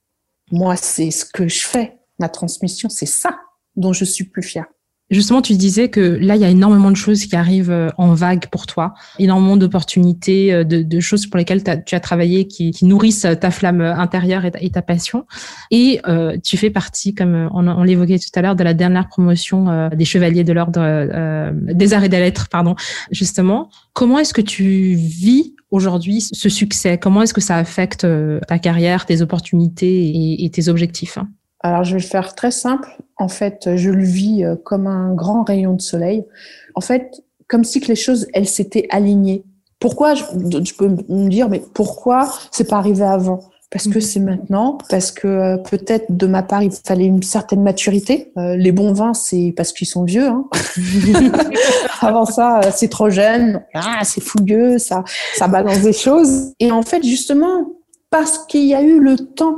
Moi, 0.52 0.76
c'est 0.76 1.12
ce 1.12 1.26
que 1.26 1.48
je 1.48 1.66
fais. 1.66 2.00
Ma 2.20 2.30
transmission, 2.30 2.90
c'est 2.90 3.06
ça 3.06 3.38
dont 3.76 3.94
je 3.94 4.06
suis 4.06 4.26
plus 4.26 4.44
fière. 4.44 4.66
Justement, 5.14 5.42
tu 5.42 5.54
disais 5.54 5.90
que 5.90 6.00
là, 6.00 6.36
il 6.36 6.42
y 6.42 6.46
a 6.46 6.50
énormément 6.50 6.90
de 6.90 6.96
choses 6.96 7.26
qui 7.26 7.36
arrivent 7.36 7.70
euh, 7.70 7.90
en 7.98 8.14
vague 8.14 8.48
pour 8.48 8.66
toi, 8.66 8.94
énormément 9.20 9.58
d'opportunités, 9.58 10.54
euh, 10.54 10.64
de, 10.64 11.00
choses 11.02 11.28
pour 11.28 11.38
lesquelles 11.38 11.62
tu 11.64 11.96
as 11.96 12.00
travaillé, 12.00 12.48
qui, 12.48 12.74
nourrissent 12.82 13.28
ta 13.40 13.52
flamme 13.52 13.82
intérieure 13.82 14.44
et 14.46 14.70
ta, 14.72 14.82
passion. 14.82 15.26
Et 15.72 16.00
euh, 16.08 16.38
tu 16.44 16.58
fais 16.58 16.70
partie, 16.70 17.14
comme 17.14 17.50
on, 17.54 17.84
l'évoquait 17.84 18.18
tout 18.18 18.32
à 18.34 18.42
l'heure, 18.42 18.56
de 18.56 18.64
la 18.64 18.74
dernière 18.74 19.08
promotion 19.08 19.90
des 19.90 20.06
Chevaliers 20.06 20.44
de 20.44 20.54
l'Ordre 20.54 21.52
des 21.74 21.94
Arts 21.94 22.04
et 22.04 22.10
des 22.10 22.20
Lettres, 22.20 22.48
pardon. 22.50 22.76
Justement, 23.12 23.70
comment 23.94 24.20
est-ce 24.20 24.34
que 24.34 24.42
tu 24.42 24.96
vis 24.96 25.54
aujourd'hui 25.70 26.22
ce 26.22 26.50
succès? 26.50 26.98
Comment 26.98 27.22
est-ce 27.22 27.34
que 27.34 27.42
ça 27.42 27.58
affecte 27.58 28.08
ta 28.48 28.60
carrière, 28.60 29.06
tes 29.06 29.22
opportunités 29.22 30.44
et 30.44 30.50
tes 30.50 30.70
objectifs 30.70 31.18
alors, 31.64 31.86
je 31.86 31.94
vais 31.94 32.02
le 32.02 32.06
faire 32.06 32.36
très 32.36 32.52
simple. 32.52 32.90
En 33.16 33.30
fait, 33.30 33.78
je 33.78 33.90
le 33.90 34.04
vis 34.04 34.44
euh, 34.44 34.56
comme 34.56 34.86
un 34.86 35.14
grand 35.14 35.44
rayon 35.44 35.74
de 35.74 35.82
soleil. 35.82 36.26
En 36.76 36.82
fait, 36.82 37.24
comme 37.48 37.64
si 37.64 37.80
que 37.80 37.88
les 37.88 37.96
choses, 37.96 38.28
elles 38.34 38.50
s'étaient 38.50 38.88
alignées. 38.90 39.46
Pourquoi 39.80 40.14
je, 40.14 40.24
peux 40.78 40.90
me 40.90 41.30
dire, 41.30 41.50
mais 41.50 41.62
pourquoi 41.74 42.32
c'est 42.52 42.68
pas 42.70 42.78
arrivé 42.78 43.04
avant? 43.04 43.40
Parce 43.70 43.88
que 43.88 44.00
c'est 44.00 44.20
maintenant, 44.20 44.78
parce 44.90 45.12
que 45.12 45.28
euh, 45.28 45.58
peut-être 45.58 46.06
de 46.16 46.28
ma 46.28 46.44
part 46.44 46.62
il 46.62 46.72
fallait 46.72 47.06
une 47.06 47.24
certaine 47.24 47.64
maturité. 47.64 48.32
Euh, 48.38 48.56
les 48.56 48.72
bons 48.72 48.94
vins, 48.94 49.16
c'est 49.16 49.52
parce 49.58 49.74
qu'ils 49.74 49.88
sont 49.88 50.04
vieux. 50.04 50.28
Hein. 50.28 50.48
Avant 52.02 52.26
ça, 52.26 52.62
c'est 52.72 52.88
trop 52.88 53.10
jeune, 53.10 53.64
ah, 53.74 54.02
c'est 54.04 54.22
fougueux, 54.22 54.78
ça, 54.78 55.04
ça 55.36 55.48
balance 55.48 55.82
des 55.82 55.94
choses. 55.94 56.54
Et 56.60 56.72
en 56.72 56.84
fait, 56.84 57.04
justement, 57.04 57.66
parce 58.12 58.46
qu'il 58.46 58.66
y 58.66 58.76
a 58.76 58.84
eu 58.84 59.00
le 59.00 59.18
temps 59.18 59.58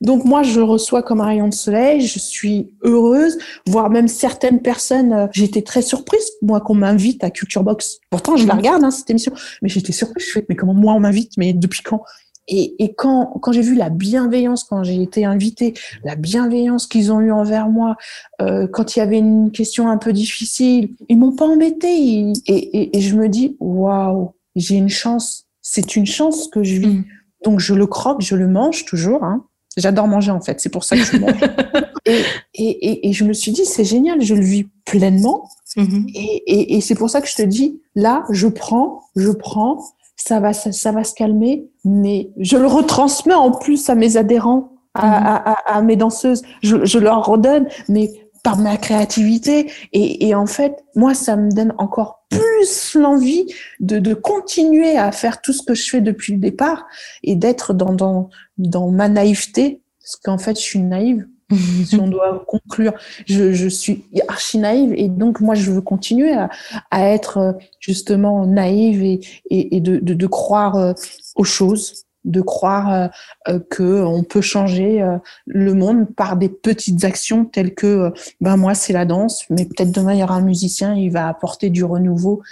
donc 0.00 0.24
moi, 0.24 0.42
je 0.42 0.60
reçois 0.60 1.02
comme 1.02 1.20
un 1.20 1.26
rayon 1.26 1.48
de 1.48 1.54
soleil, 1.54 2.00
je 2.00 2.18
suis 2.18 2.70
heureuse, 2.82 3.38
voire 3.66 3.90
même 3.90 4.08
certaines 4.08 4.60
personnes, 4.60 5.12
euh, 5.12 5.26
j'étais 5.32 5.62
très 5.62 5.82
surprise, 5.82 6.24
moi, 6.42 6.60
qu'on 6.60 6.74
m'invite 6.74 7.22
à 7.24 7.30
Culture 7.30 7.62
Box. 7.62 7.98
Pourtant, 8.10 8.36
je 8.36 8.46
la 8.46 8.54
regarde, 8.54 8.84
hein, 8.84 8.90
cette 8.90 9.10
émission, 9.10 9.32
mais 9.62 9.68
j'étais 9.68 9.92
surprise, 9.92 10.24
je 10.26 10.32
fais, 10.32 10.46
mais 10.48 10.56
comment 10.56 10.74
moi 10.74 10.94
on 10.94 11.00
m'invite, 11.00 11.32
mais 11.36 11.52
depuis 11.52 11.82
quand? 11.82 12.02
Et, 12.46 12.74
et, 12.82 12.94
quand, 12.94 13.38
quand 13.40 13.52
j'ai 13.52 13.62
vu 13.62 13.74
la 13.74 13.88
bienveillance, 13.88 14.64
quand 14.64 14.82
j'ai 14.82 15.00
été 15.00 15.24
invitée, 15.24 15.72
la 16.04 16.14
bienveillance 16.14 16.86
qu'ils 16.86 17.10
ont 17.10 17.20
eue 17.20 17.32
envers 17.32 17.70
moi, 17.70 17.96
euh, 18.42 18.66
quand 18.70 18.96
il 18.96 18.98
y 18.98 19.02
avait 19.02 19.18
une 19.18 19.50
question 19.50 19.88
un 19.88 19.96
peu 19.96 20.12
difficile, 20.12 20.90
ils 21.08 21.18
m'ont 21.18 21.34
pas 21.34 21.46
embêté. 21.46 21.88
Et, 21.88 22.32
et, 22.46 22.98
et, 22.98 23.00
je 23.00 23.16
me 23.16 23.28
dis, 23.28 23.56
waouh, 23.60 24.34
j'ai 24.56 24.76
une 24.76 24.90
chance. 24.90 25.46
C'est 25.62 25.96
une 25.96 26.04
chance 26.04 26.48
que 26.48 26.62
je 26.62 26.80
vis. 26.80 26.86
Mhm. 26.86 27.04
Donc 27.44 27.60
je 27.60 27.74
le 27.74 27.86
croque, 27.86 28.20
je 28.20 28.36
le 28.36 28.48
mange 28.48 28.84
toujours. 28.84 29.24
Hein. 29.24 29.46
J'adore 29.76 30.06
manger 30.06 30.30
en 30.30 30.40
fait, 30.40 30.60
c'est 30.60 30.68
pour 30.68 30.84
ça 30.84 30.96
que 30.96 31.02
je 31.02 31.16
mange. 31.18 31.32
et, 32.06 32.24
et, 32.54 33.08
et, 33.08 33.12
je 33.12 33.24
me 33.24 33.32
suis 33.32 33.52
dit, 33.52 33.64
c'est 33.64 33.84
génial, 33.84 34.22
je 34.22 34.34
le 34.34 34.44
vis 34.44 34.68
pleinement. 34.84 35.48
Et, 35.76 36.76
et, 36.76 36.80
c'est 36.80 36.94
pour 36.94 37.10
ça 37.10 37.20
que 37.20 37.28
je 37.28 37.34
te 37.34 37.42
dis, 37.42 37.80
là, 37.96 38.24
je 38.30 38.46
prends, 38.46 39.00
je 39.16 39.30
prends, 39.30 39.82
ça 40.14 40.38
va, 40.38 40.52
ça, 40.52 40.70
ça 40.70 40.92
va 40.92 41.02
se 41.02 41.14
calmer, 41.14 41.66
mais 41.84 42.30
je 42.38 42.56
le 42.56 42.66
retransmets 42.66 43.34
en 43.34 43.50
plus 43.50 43.90
à 43.90 43.96
mes 43.96 44.16
adhérents, 44.16 44.72
à, 44.94 45.00
mm-hmm. 45.00 45.42
à, 45.44 45.76
à, 45.76 45.82
mes 45.82 45.96
danseuses. 45.96 46.42
Je, 46.62 46.84
je 46.84 46.98
leur 47.00 47.26
redonne, 47.26 47.66
mais 47.88 48.08
par 48.44 48.58
ma 48.58 48.76
créativité. 48.76 49.72
Et, 49.92 50.28
et, 50.28 50.34
en 50.36 50.46
fait, 50.46 50.84
moi, 50.94 51.14
ça 51.14 51.34
me 51.34 51.50
donne 51.50 51.74
encore 51.78 52.24
plus 52.30 52.94
l'envie 52.94 53.46
de, 53.80 53.98
de, 53.98 54.14
continuer 54.14 54.96
à 54.96 55.10
faire 55.10 55.40
tout 55.40 55.52
ce 55.52 55.62
que 55.62 55.74
je 55.74 55.88
fais 55.90 56.00
depuis 56.00 56.34
le 56.34 56.38
départ 56.38 56.86
et 57.24 57.34
d'être 57.34 57.74
dans, 57.74 57.92
dans, 57.92 58.28
dans 58.58 58.90
ma 58.90 59.08
naïveté, 59.08 59.80
parce 59.98 60.16
qu'en 60.16 60.38
fait, 60.38 60.56
je 60.56 60.62
suis 60.62 60.78
naïve. 60.78 61.26
si 61.84 61.96
on 61.96 62.08
doit 62.08 62.44
conclure, 62.46 62.92
je, 63.26 63.52
je, 63.52 63.68
suis 63.68 64.04
archi 64.28 64.58
naïve 64.58 64.94
et 64.96 65.08
donc 65.08 65.40
moi 65.40 65.54
je 65.54 65.70
veux 65.70 65.82
continuer 65.82 66.32
à, 66.32 66.48
à 66.90 67.06
être 67.10 67.58
justement 67.80 68.46
naïve 68.46 69.02
et, 69.02 69.20
et, 69.50 69.76
et 69.76 69.80
de, 69.80 69.98
de, 69.98 70.14
de, 70.14 70.26
croire 70.26 70.76
euh, 70.76 70.94
aux 71.36 71.44
choses, 71.44 72.06
de 72.24 72.40
croire 72.40 72.92
euh, 72.92 73.08
euh, 73.48 73.60
que 73.70 74.02
on 74.02 74.22
peut 74.22 74.40
changer 74.40 75.02
euh, 75.02 75.18
le 75.46 75.74
monde 75.74 76.06
par 76.16 76.36
des 76.36 76.48
petites 76.48 77.04
actions 77.04 77.44
telles 77.44 77.74
que 77.74 78.12
ben 78.40 78.56
moi 78.56 78.74
c'est 78.74 78.92
la 78.92 79.04
danse 79.04 79.44
mais 79.50 79.66
peut-être 79.66 79.92
demain 79.92 80.14
il 80.14 80.20
y 80.20 80.22
aura 80.22 80.36
un 80.36 80.42
musicien 80.42 80.94
il 80.94 81.10
va 81.10 81.28
apporter 81.28 81.70
du 81.70 81.84
renouveau 81.84 82.42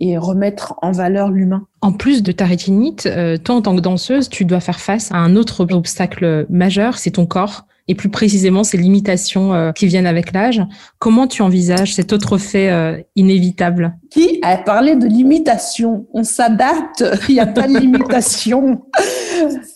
et 0.00 0.16
remettre 0.16 0.74
en 0.82 0.92
valeur 0.92 1.30
l'humain. 1.30 1.66
En 1.80 1.92
plus 1.92 2.22
de 2.22 2.32
ta 2.32 2.44
rétinite, 2.44 3.08
toi 3.44 3.56
en 3.56 3.62
tant 3.62 3.74
que 3.74 3.80
danseuse, 3.80 4.28
tu 4.28 4.44
dois 4.44 4.60
faire 4.60 4.78
face 4.78 5.10
à 5.10 5.16
un 5.16 5.34
autre 5.34 5.66
obstacle 5.74 6.46
majeur, 6.48 6.96
c'est 6.96 7.10
ton 7.10 7.26
corps 7.26 7.66
et 7.88 7.94
plus 7.94 8.08
précisément 8.08 8.64
ces 8.64 8.76
limitations 8.76 9.54
euh, 9.54 9.72
qui 9.72 9.86
viennent 9.86 10.06
avec 10.06 10.32
l'âge. 10.32 10.62
Comment 10.98 11.26
tu 11.26 11.42
envisages 11.42 11.94
cet 11.94 12.12
autre 12.12 12.38
fait 12.38 12.70
euh, 12.70 12.98
inévitable? 13.16 13.96
Qui 14.10 14.38
a 14.42 14.58
parlé 14.58 14.96
de 14.96 15.06
limitation? 15.06 16.06
On 16.12 16.24
s'adapte, 16.24 17.04
il 17.28 17.34
n'y 17.34 17.40
a 17.40 17.46
pas 17.46 17.66
de 17.66 17.78
limitation. 17.78 18.82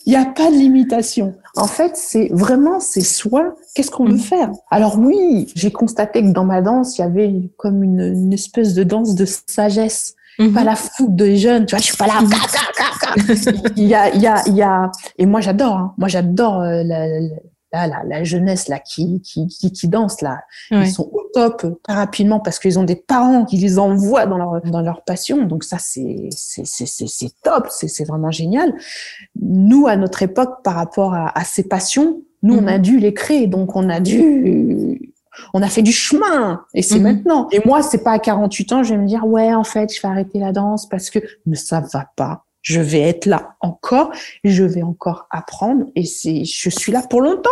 Il 0.05 0.11
n'y 0.11 0.15
a 0.15 0.25
pas 0.25 0.49
de 0.49 0.55
limitation. 0.55 1.35
En 1.55 1.67
fait, 1.67 1.91
c'est 1.95 2.29
vraiment, 2.31 2.79
c'est 2.79 3.01
soi. 3.01 3.55
Qu'est-ce 3.73 3.91
qu'on 3.91 4.05
veut 4.05 4.15
mm. 4.15 4.19
faire? 4.19 4.51
Alors 4.69 4.97
oui, 4.99 5.51
j'ai 5.55 5.71
constaté 5.71 6.21
que 6.21 6.31
dans 6.31 6.45
ma 6.45 6.61
danse, 6.61 6.97
il 6.97 7.01
y 7.01 7.03
avait 7.03 7.33
comme 7.57 7.83
une, 7.83 8.01
une 8.01 8.33
espèce 8.33 8.73
de 8.73 8.83
danse 8.83 9.15
de 9.15 9.25
sagesse. 9.25 10.15
Mm-hmm. 10.37 10.53
pas 10.53 10.63
la 10.65 10.75
foule 10.75 11.15
de 11.15 11.33
jeunes, 11.35 11.65
tu 11.65 11.75
vois, 11.75 11.79
je 11.79 11.85
suis 11.85 11.95
pas 11.95 12.07
là. 12.07 12.21
Mm-hmm. 12.21 13.71
il 13.77 13.87
y 13.87 13.95
a, 13.95 14.13
il 14.13 14.21
y 14.21 14.27
a, 14.27 14.43
il 14.47 14.55
y 14.55 14.61
a, 14.61 14.91
et 15.17 15.25
moi 15.25 15.39
j'adore, 15.39 15.77
hein. 15.77 15.93
moi 15.97 16.09
j'adore 16.09 16.59
euh, 16.59 16.83
la, 16.83 17.07
la, 17.07 17.35
jeunesse 18.23 18.67
là 18.67 18.79
qui, 18.79 19.21
qui, 19.21 19.47
qui, 19.47 19.87
danse 19.87 20.21
là, 20.21 20.39
ils 20.71 20.89
sont 20.89 21.09
au 21.11 21.23
top 21.33 21.65
très 21.83 21.93
rapidement 21.93 22.39
parce 22.39 22.59
qu'ils 22.59 22.79
ont 22.79 22.83
des 22.83 22.95
parents 22.95 23.45
qui 23.45 23.57
les 23.57 23.79
envoient 23.79 24.25
dans 24.25 24.37
leur, 24.37 24.61
dans 24.61 24.81
leur 24.81 25.03
passion. 25.03 25.43
Donc 25.43 25.63
ça, 25.63 25.77
c'est, 25.79 26.29
c'est, 26.31 26.65
c'est, 26.65 26.85
c'est 26.85 27.31
top, 27.43 27.67
c'est, 27.69 27.87
c'est 27.87 28.05
vraiment 28.05 28.31
génial. 28.31 28.73
Nous, 29.41 29.87
à 29.87 29.95
notre 29.95 30.23
époque, 30.23 30.63
par 30.63 30.75
rapport 30.75 31.13
à, 31.13 31.43
ces 31.43 31.63
passions, 31.63 32.21
nous, 32.43 32.55
on 32.55 32.67
a 32.67 32.77
mhm. 32.77 32.81
dû 32.81 32.99
les 32.99 33.13
créer. 33.13 33.47
Donc 33.47 33.75
on 33.75 33.89
a 33.89 33.99
dû 33.99 35.13
on 35.53 35.61
a 35.61 35.67
fait 35.67 35.81
du 35.81 35.91
chemin 35.91 36.61
et 36.73 36.81
c'est 36.81 36.95
mhm. 36.95 37.03
maintenant. 37.03 37.47
Et 37.51 37.59
moi, 37.65 37.81
c'est 37.81 38.03
pas 38.03 38.11
à 38.11 38.19
48 38.19 38.71
ans, 38.73 38.83
je 38.83 38.93
vais 38.93 38.99
me 38.99 39.07
dire 39.07 39.25
ouais, 39.25 39.53
en 39.53 39.63
fait, 39.63 39.93
je 39.93 40.01
vais 40.01 40.07
arrêter 40.07 40.39
la 40.39 40.51
danse 40.51 40.87
parce 40.87 41.09
que 41.09 41.19
mais 41.45 41.57
ça 41.57 41.81
va 41.81 42.07
pas 42.15 42.44
je 42.65 42.81
vais 42.81 43.01
être 43.01 43.27
là 43.27 43.55
encore, 43.61 44.11
je 44.43 44.63
vais 44.63 44.81
encore 44.81 45.27
apprendre 45.29 45.85
et 45.95 46.03
c'est, 46.03 46.43
je 46.45 46.69
suis 46.69 46.91
là 46.91 47.03
pour 47.07 47.21
longtemps. 47.21 47.49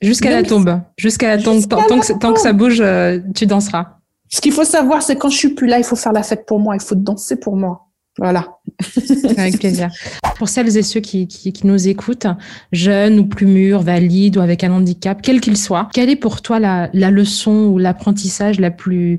Jusqu'à 0.00 0.30
la 0.30 0.44
tombe, 0.44 0.80
jusqu'à 0.96 1.36
la 1.36 1.42
tombe. 1.42 1.66
Tant, 1.68 1.82
que, 1.82 2.18
tant, 2.18 2.32
que, 2.32 2.40
ça 2.40 2.54
bouge, 2.54 2.80
euh, 2.80 3.18
tu 3.34 3.46
danseras. 3.46 3.98
Ce 4.28 4.40
qu'il 4.40 4.52
faut 4.52 4.64
savoir, 4.64 5.02
c'est 5.02 5.16
quand 5.16 5.28
je 5.28 5.36
suis 5.36 5.50
plus 5.50 5.66
là, 5.66 5.78
il 5.78 5.84
faut 5.84 5.96
faire 5.96 6.12
la 6.12 6.22
fête 6.22 6.46
pour 6.46 6.60
moi, 6.60 6.76
il 6.76 6.80
faut 6.80 6.94
danser 6.94 7.36
pour 7.36 7.56
moi. 7.56 7.89
Voilà. 8.20 8.58
Avec 9.38 9.58
plaisir. 9.58 9.88
Pour 10.36 10.50
celles 10.50 10.76
et 10.76 10.82
ceux 10.82 11.00
qui, 11.00 11.26
qui, 11.26 11.54
nous 11.64 11.88
écoutent, 11.88 12.26
jeunes 12.70 13.18
ou 13.18 13.26
plus 13.26 13.46
mûrs, 13.46 13.80
valides 13.80 14.36
ou 14.36 14.40
avec 14.40 14.62
un 14.62 14.72
handicap, 14.72 15.20
quel 15.22 15.40
qu'il 15.40 15.56
soit, 15.56 15.88
quelle 15.92 16.10
est 16.10 16.16
pour 16.16 16.42
toi 16.42 16.58
la, 16.58 16.90
la 16.92 17.10
leçon 17.10 17.68
ou 17.68 17.78
l'apprentissage 17.78 18.60
la 18.60 18.70
plus 18.70 19.18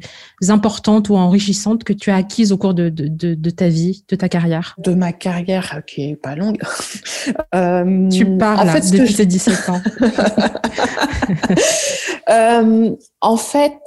importante 0.50 1.10
ou 1.10 1.16
enrichissante 1.16 1.84
que 1.84 1.94
tu 1.94 2.12
as 2.12 2.16
acquise 2.16 2.52
au 2.52 2.58
cours 2.58 2.76
de, 2.76 2.90
de, 2.90 3.34
de, 3.34 3.50
ta 3.50 3.70
vie, 3.70 4.06
de 4.08 4.16
ta 4.16 4.30
carrière? 4.30 4.76
De 4.78 4.94
ma 4.94 5.14
carrière, 5.14 5.82
qui 5.88 6.12
est 6.12 6.16
pas 6.16 6.36
longue. 6.36 6.62
euh, 7.56 8.08
tu 8.10 8.38
parles 8.38 8.70
en 8.70 8.72
fait, 8.72 8.92
depuis 8.92 9.16
tes 9.16 9.26
17 9.26 9.70
ans. 9.70 9.82
euh, 12.30 12.96
en 13.20 13.38
fait, 13.38 13.80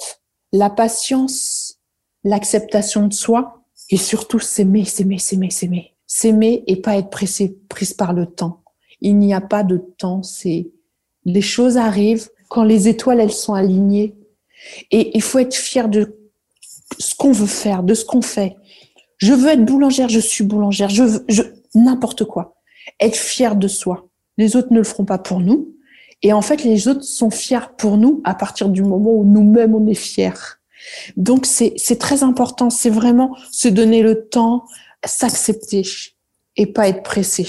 la 0.53 0.71
patience, 0.71 1.77
l'acceptation 2.25 3.07
de 3.07 3.13
soi, 3.13 3.64
et 3.91 3.97
surtout 3.97 4.39
s'aimer, 4.39 4.85
s'aimer, 4.85 5.19
s'aimer, 5.19 5.51
s'aimer. 5.51 5.95
S'aimer 6.07 6.65
et 6.67 6.77
pas 6.77 6.97
être 6.97 7.11
pressé, 7.11 7.57
prise 7.69 7.95
par 7.95 8.13
le 8.13 8.27
temps. 8.27 8.63
Il 9.01 9.19
n'y 9.19 9.35
a 9.35 9.41
pas 9.41 9.63
de 9.63 9.79
temps, 9.99 10.23
c'est 10.23 10.71
les 11.25 11.41
choses 11.41 11.77
arrivent 11.77 12.29
quand 12.49 12.65
les 12.65 12.89
étoiles 12.89 13.21
elles 13.21 13.33
sont 13.33 13.55
alignées 13.55 14.15
et 14.91 15.17
il 15.17 15.23
faut 15.23 15.39
être 15.39 15.55
fier 15.55 15.89
de 15.89 16.19
ce 16.99 17.15
qu'on 17.15 17.33
veut 17.33 17.47
faire, 17.47 17.83
de 17.83 17.95
ce 17.95 18.05
qu'on 18.05 18.23
fait. 18.23 18.57
Je 19.19 19.33
veux 19.33 19.49
être 19.49 19.65
boulangère, 19.65 20.09
je 20.09 20.21
suis 20.21 20.45
boulangère, 20.45 20.89
je 20.89 21.05
je, 21.29 21.43
n'importe 21.75 22.25
quoi. 22.25 22.57
Être 23.01 23.17
fier 23.17 23.57
de 23.57 23.69
soi. 23.69 24.09
Les 24.37 24.57
autres 24.57 24.73
ne 24.73 24.79
le 24.79 24.85
feront 24.85 25.05
pas 25.05 25.19
pour 25.19 25.41
nous. 25.41 25.75
Et 26.23 26.33
en 26.33 26.43
fait, 26.43 26.65
les 26.65 26.89
autres 26.89 27.05
sont 27.05 27.31
fiers 27.31 27.71
pour 27.77 27.97
nous 27.97 28.21
à 28.25 28.35
partir 28.35 28.69
du 28.69 28.83
moment 28.83 29.13
où 29.13 29.25
nous-mêmes 29.25 29.75
on 29.75 29.87
est 29.87 29.95
fiers. 29.95 30.33
Donc 31.17 31.47
c'est 31.47 31.99
très 31.99 32.23
important, 32.23 32.71
c'est 32.71 32.91
vraiment 32.91 33.37
se 33.51 33.69
donner 33.69 34.03
le 34.03 34.27
temps, 34.29 34.65
s'accepter 35.05 35.83
et 36.57 36.67
pas 36.67 36.89
être 36.89 37.03
pressé. 37.03 37.47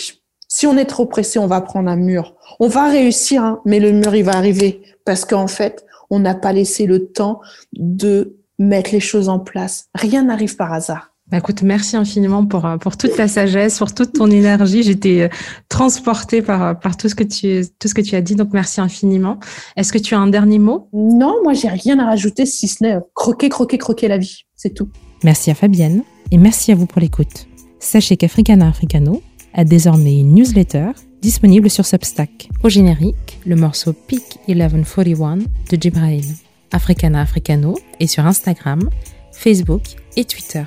Si 0.47 0.67
on 0.67 0.77
est 0.77 0.85
trop 0.85 1.05
pressé, 1.05 1.39
on 1.39 1.47
va 1.47 1.61
prendre 1.61 1.89
un 1.89 1.95
mur. 1.95 2.35
On 2.59 2.67
va 2.67 2.89
réussir, 2.89 3.43
hein, 3.43 3.61
mais 3.65 3.79
le 3.79 3.91
mur 3.91 4.15
il 4.15 4.23
va 4.23 4.33
arriver 4.33 4.81
parce 5.03 5.25
qu'en 5.25 5.47
fait, 5.47 5.85
on 6.09 6.19
n'a 6.19 6.35
pas 6.35 6.53
laissé 6.53 6.85
le 6.85 7.07
temps 7.07 7.41
de 7.73 8.37
mettre 8.59 8.91
les 8.91 8.99
choses 8.99 9.29
en 9.29 9.39
place. 9.39 9.89
Rien 9.95 10.23
n'arrive 10.23 10.55
par 10.55 10.71
hasard. 10.71 11.14
Bah, 11.31 11.39
écoute, 11.39 11.63
merci 11.63 11.95
infiniment 11.95 12.45
pour, 12.45 12.65
euh, 12.67 12.77
pour 12.77 12.97
toute 12.97 13.15
ta 13.15 13.27
sagesse, 13.27 13.79
pour 13.79 13.91
toute 13.95 14.13
ton 14.13 14.29
énergie. 14.29 14.83
J'étais 14.83 15.21
euh, 15.21 15.29
transportée 15.69 16.43
par, 16.43 16.63
euh, 16.63 16.73
par 16.75 16.97
tout, 16.97 17.09
ce 17.09 17.15
que 17.15 17.23
tu, 17.23 17.65
tout 17.79 17.87
ce 17.87 17.95
que 17.95 18.01
tu 18.01 18.15
as 18.15 18.21
dit, 18.21 18.35
donc 18.35 18.49
merci 18.53 18.79
infiniment. 18.79 19.39
Est-ce 19.75 19.91
que 19.91 19.97
tu 19.97 20.13
as 20.13 20.19
un 20.19 20.27
dernier 20.27 20.59
mot? 20.59 20.87
Non, 20.93 21.37
moi 21.43 21.53
j'ai 21.53 21.67
rien 21.67 21.97
à 21.97 22.05
rajouter 22.05 22.45
si 22.45 22.67
ce 22.67 22.83
n'est 22.83 22.97
croquer, 23.15 23.49
croquer, 23.49 23.79
croquer 23.79 24.07
la 24.07 24.19
vie. 24.19 24.43
C'est 24.55 24.75
tout. 24.75 24.89
Merci 25.23 25.49
à 25.49 25.55
Fabienne 25.55 26.03
et 26.29 26.37
merci 26.37 26.71
à 26.71 26.75
vous 26.75 26.85
pour 26.85 27.01
l'écoute. 27.01 27.47
Sachez 27.79 28.17
qu'Africana 28.17 28.67
Africano 28.67 29.23
a 29.55 29.63
désormais 29.63 30.19
une 30.19 30.35
newsletter 30.35 30.91
disponible 31.23 31.71
sur 31.71 31.87
Substack. 31.87 32.49
Au 32.63 32.69
générique, 32.69 33.39
le 33.47 33.55
morceau 33.55 33.93
Peak 33.93 34.37
1141 34.47 35.37
de 35.37 35.81
Jibrail. 35.81 36.23
Africana 36.71 37.21
Africano 37.21 37.79
est 37.99 38.07
sur 38.07 38.27
Instagram, 38.27 38.89
Facebook 39.31 39.81
et 40.17 40.25
Twitter. 40.25 40.63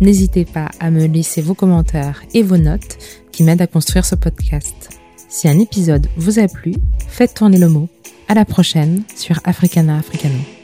N'hésitez 0.00 0.44
pas 0.44 0.70
à 0.80 0.90
me 0.90 1.06
laisser 1.06 1.40
vos 1.40 1.54
commentaires 1.54 2.22
et 2.34 2.42
vos 2.42 2.58
notes 2.58 2.98
qui 3.32 3.42
m'aident 3.42 3.62
à 3.62 3.66
construire 3.66 4.04
ce 4.04 4.14
podcast. 4.14 4.90
Si 5.28 5.48
un 5.48 5.58
épisode 5.58 6.06
vous 6.16 6.38
a 6.38 6.46
plu, 6.46 6.74
faites 7.08 7.34
tourner 7.34 7.58
le 7.58 7.68
mot. 7.68 7.88
À 8.28 8.34
la 8.34 8.44
prochaine 8.44 9.02
sur 9.16 9.40
Africana 9.44 9.98
Africano. 9.98 10.54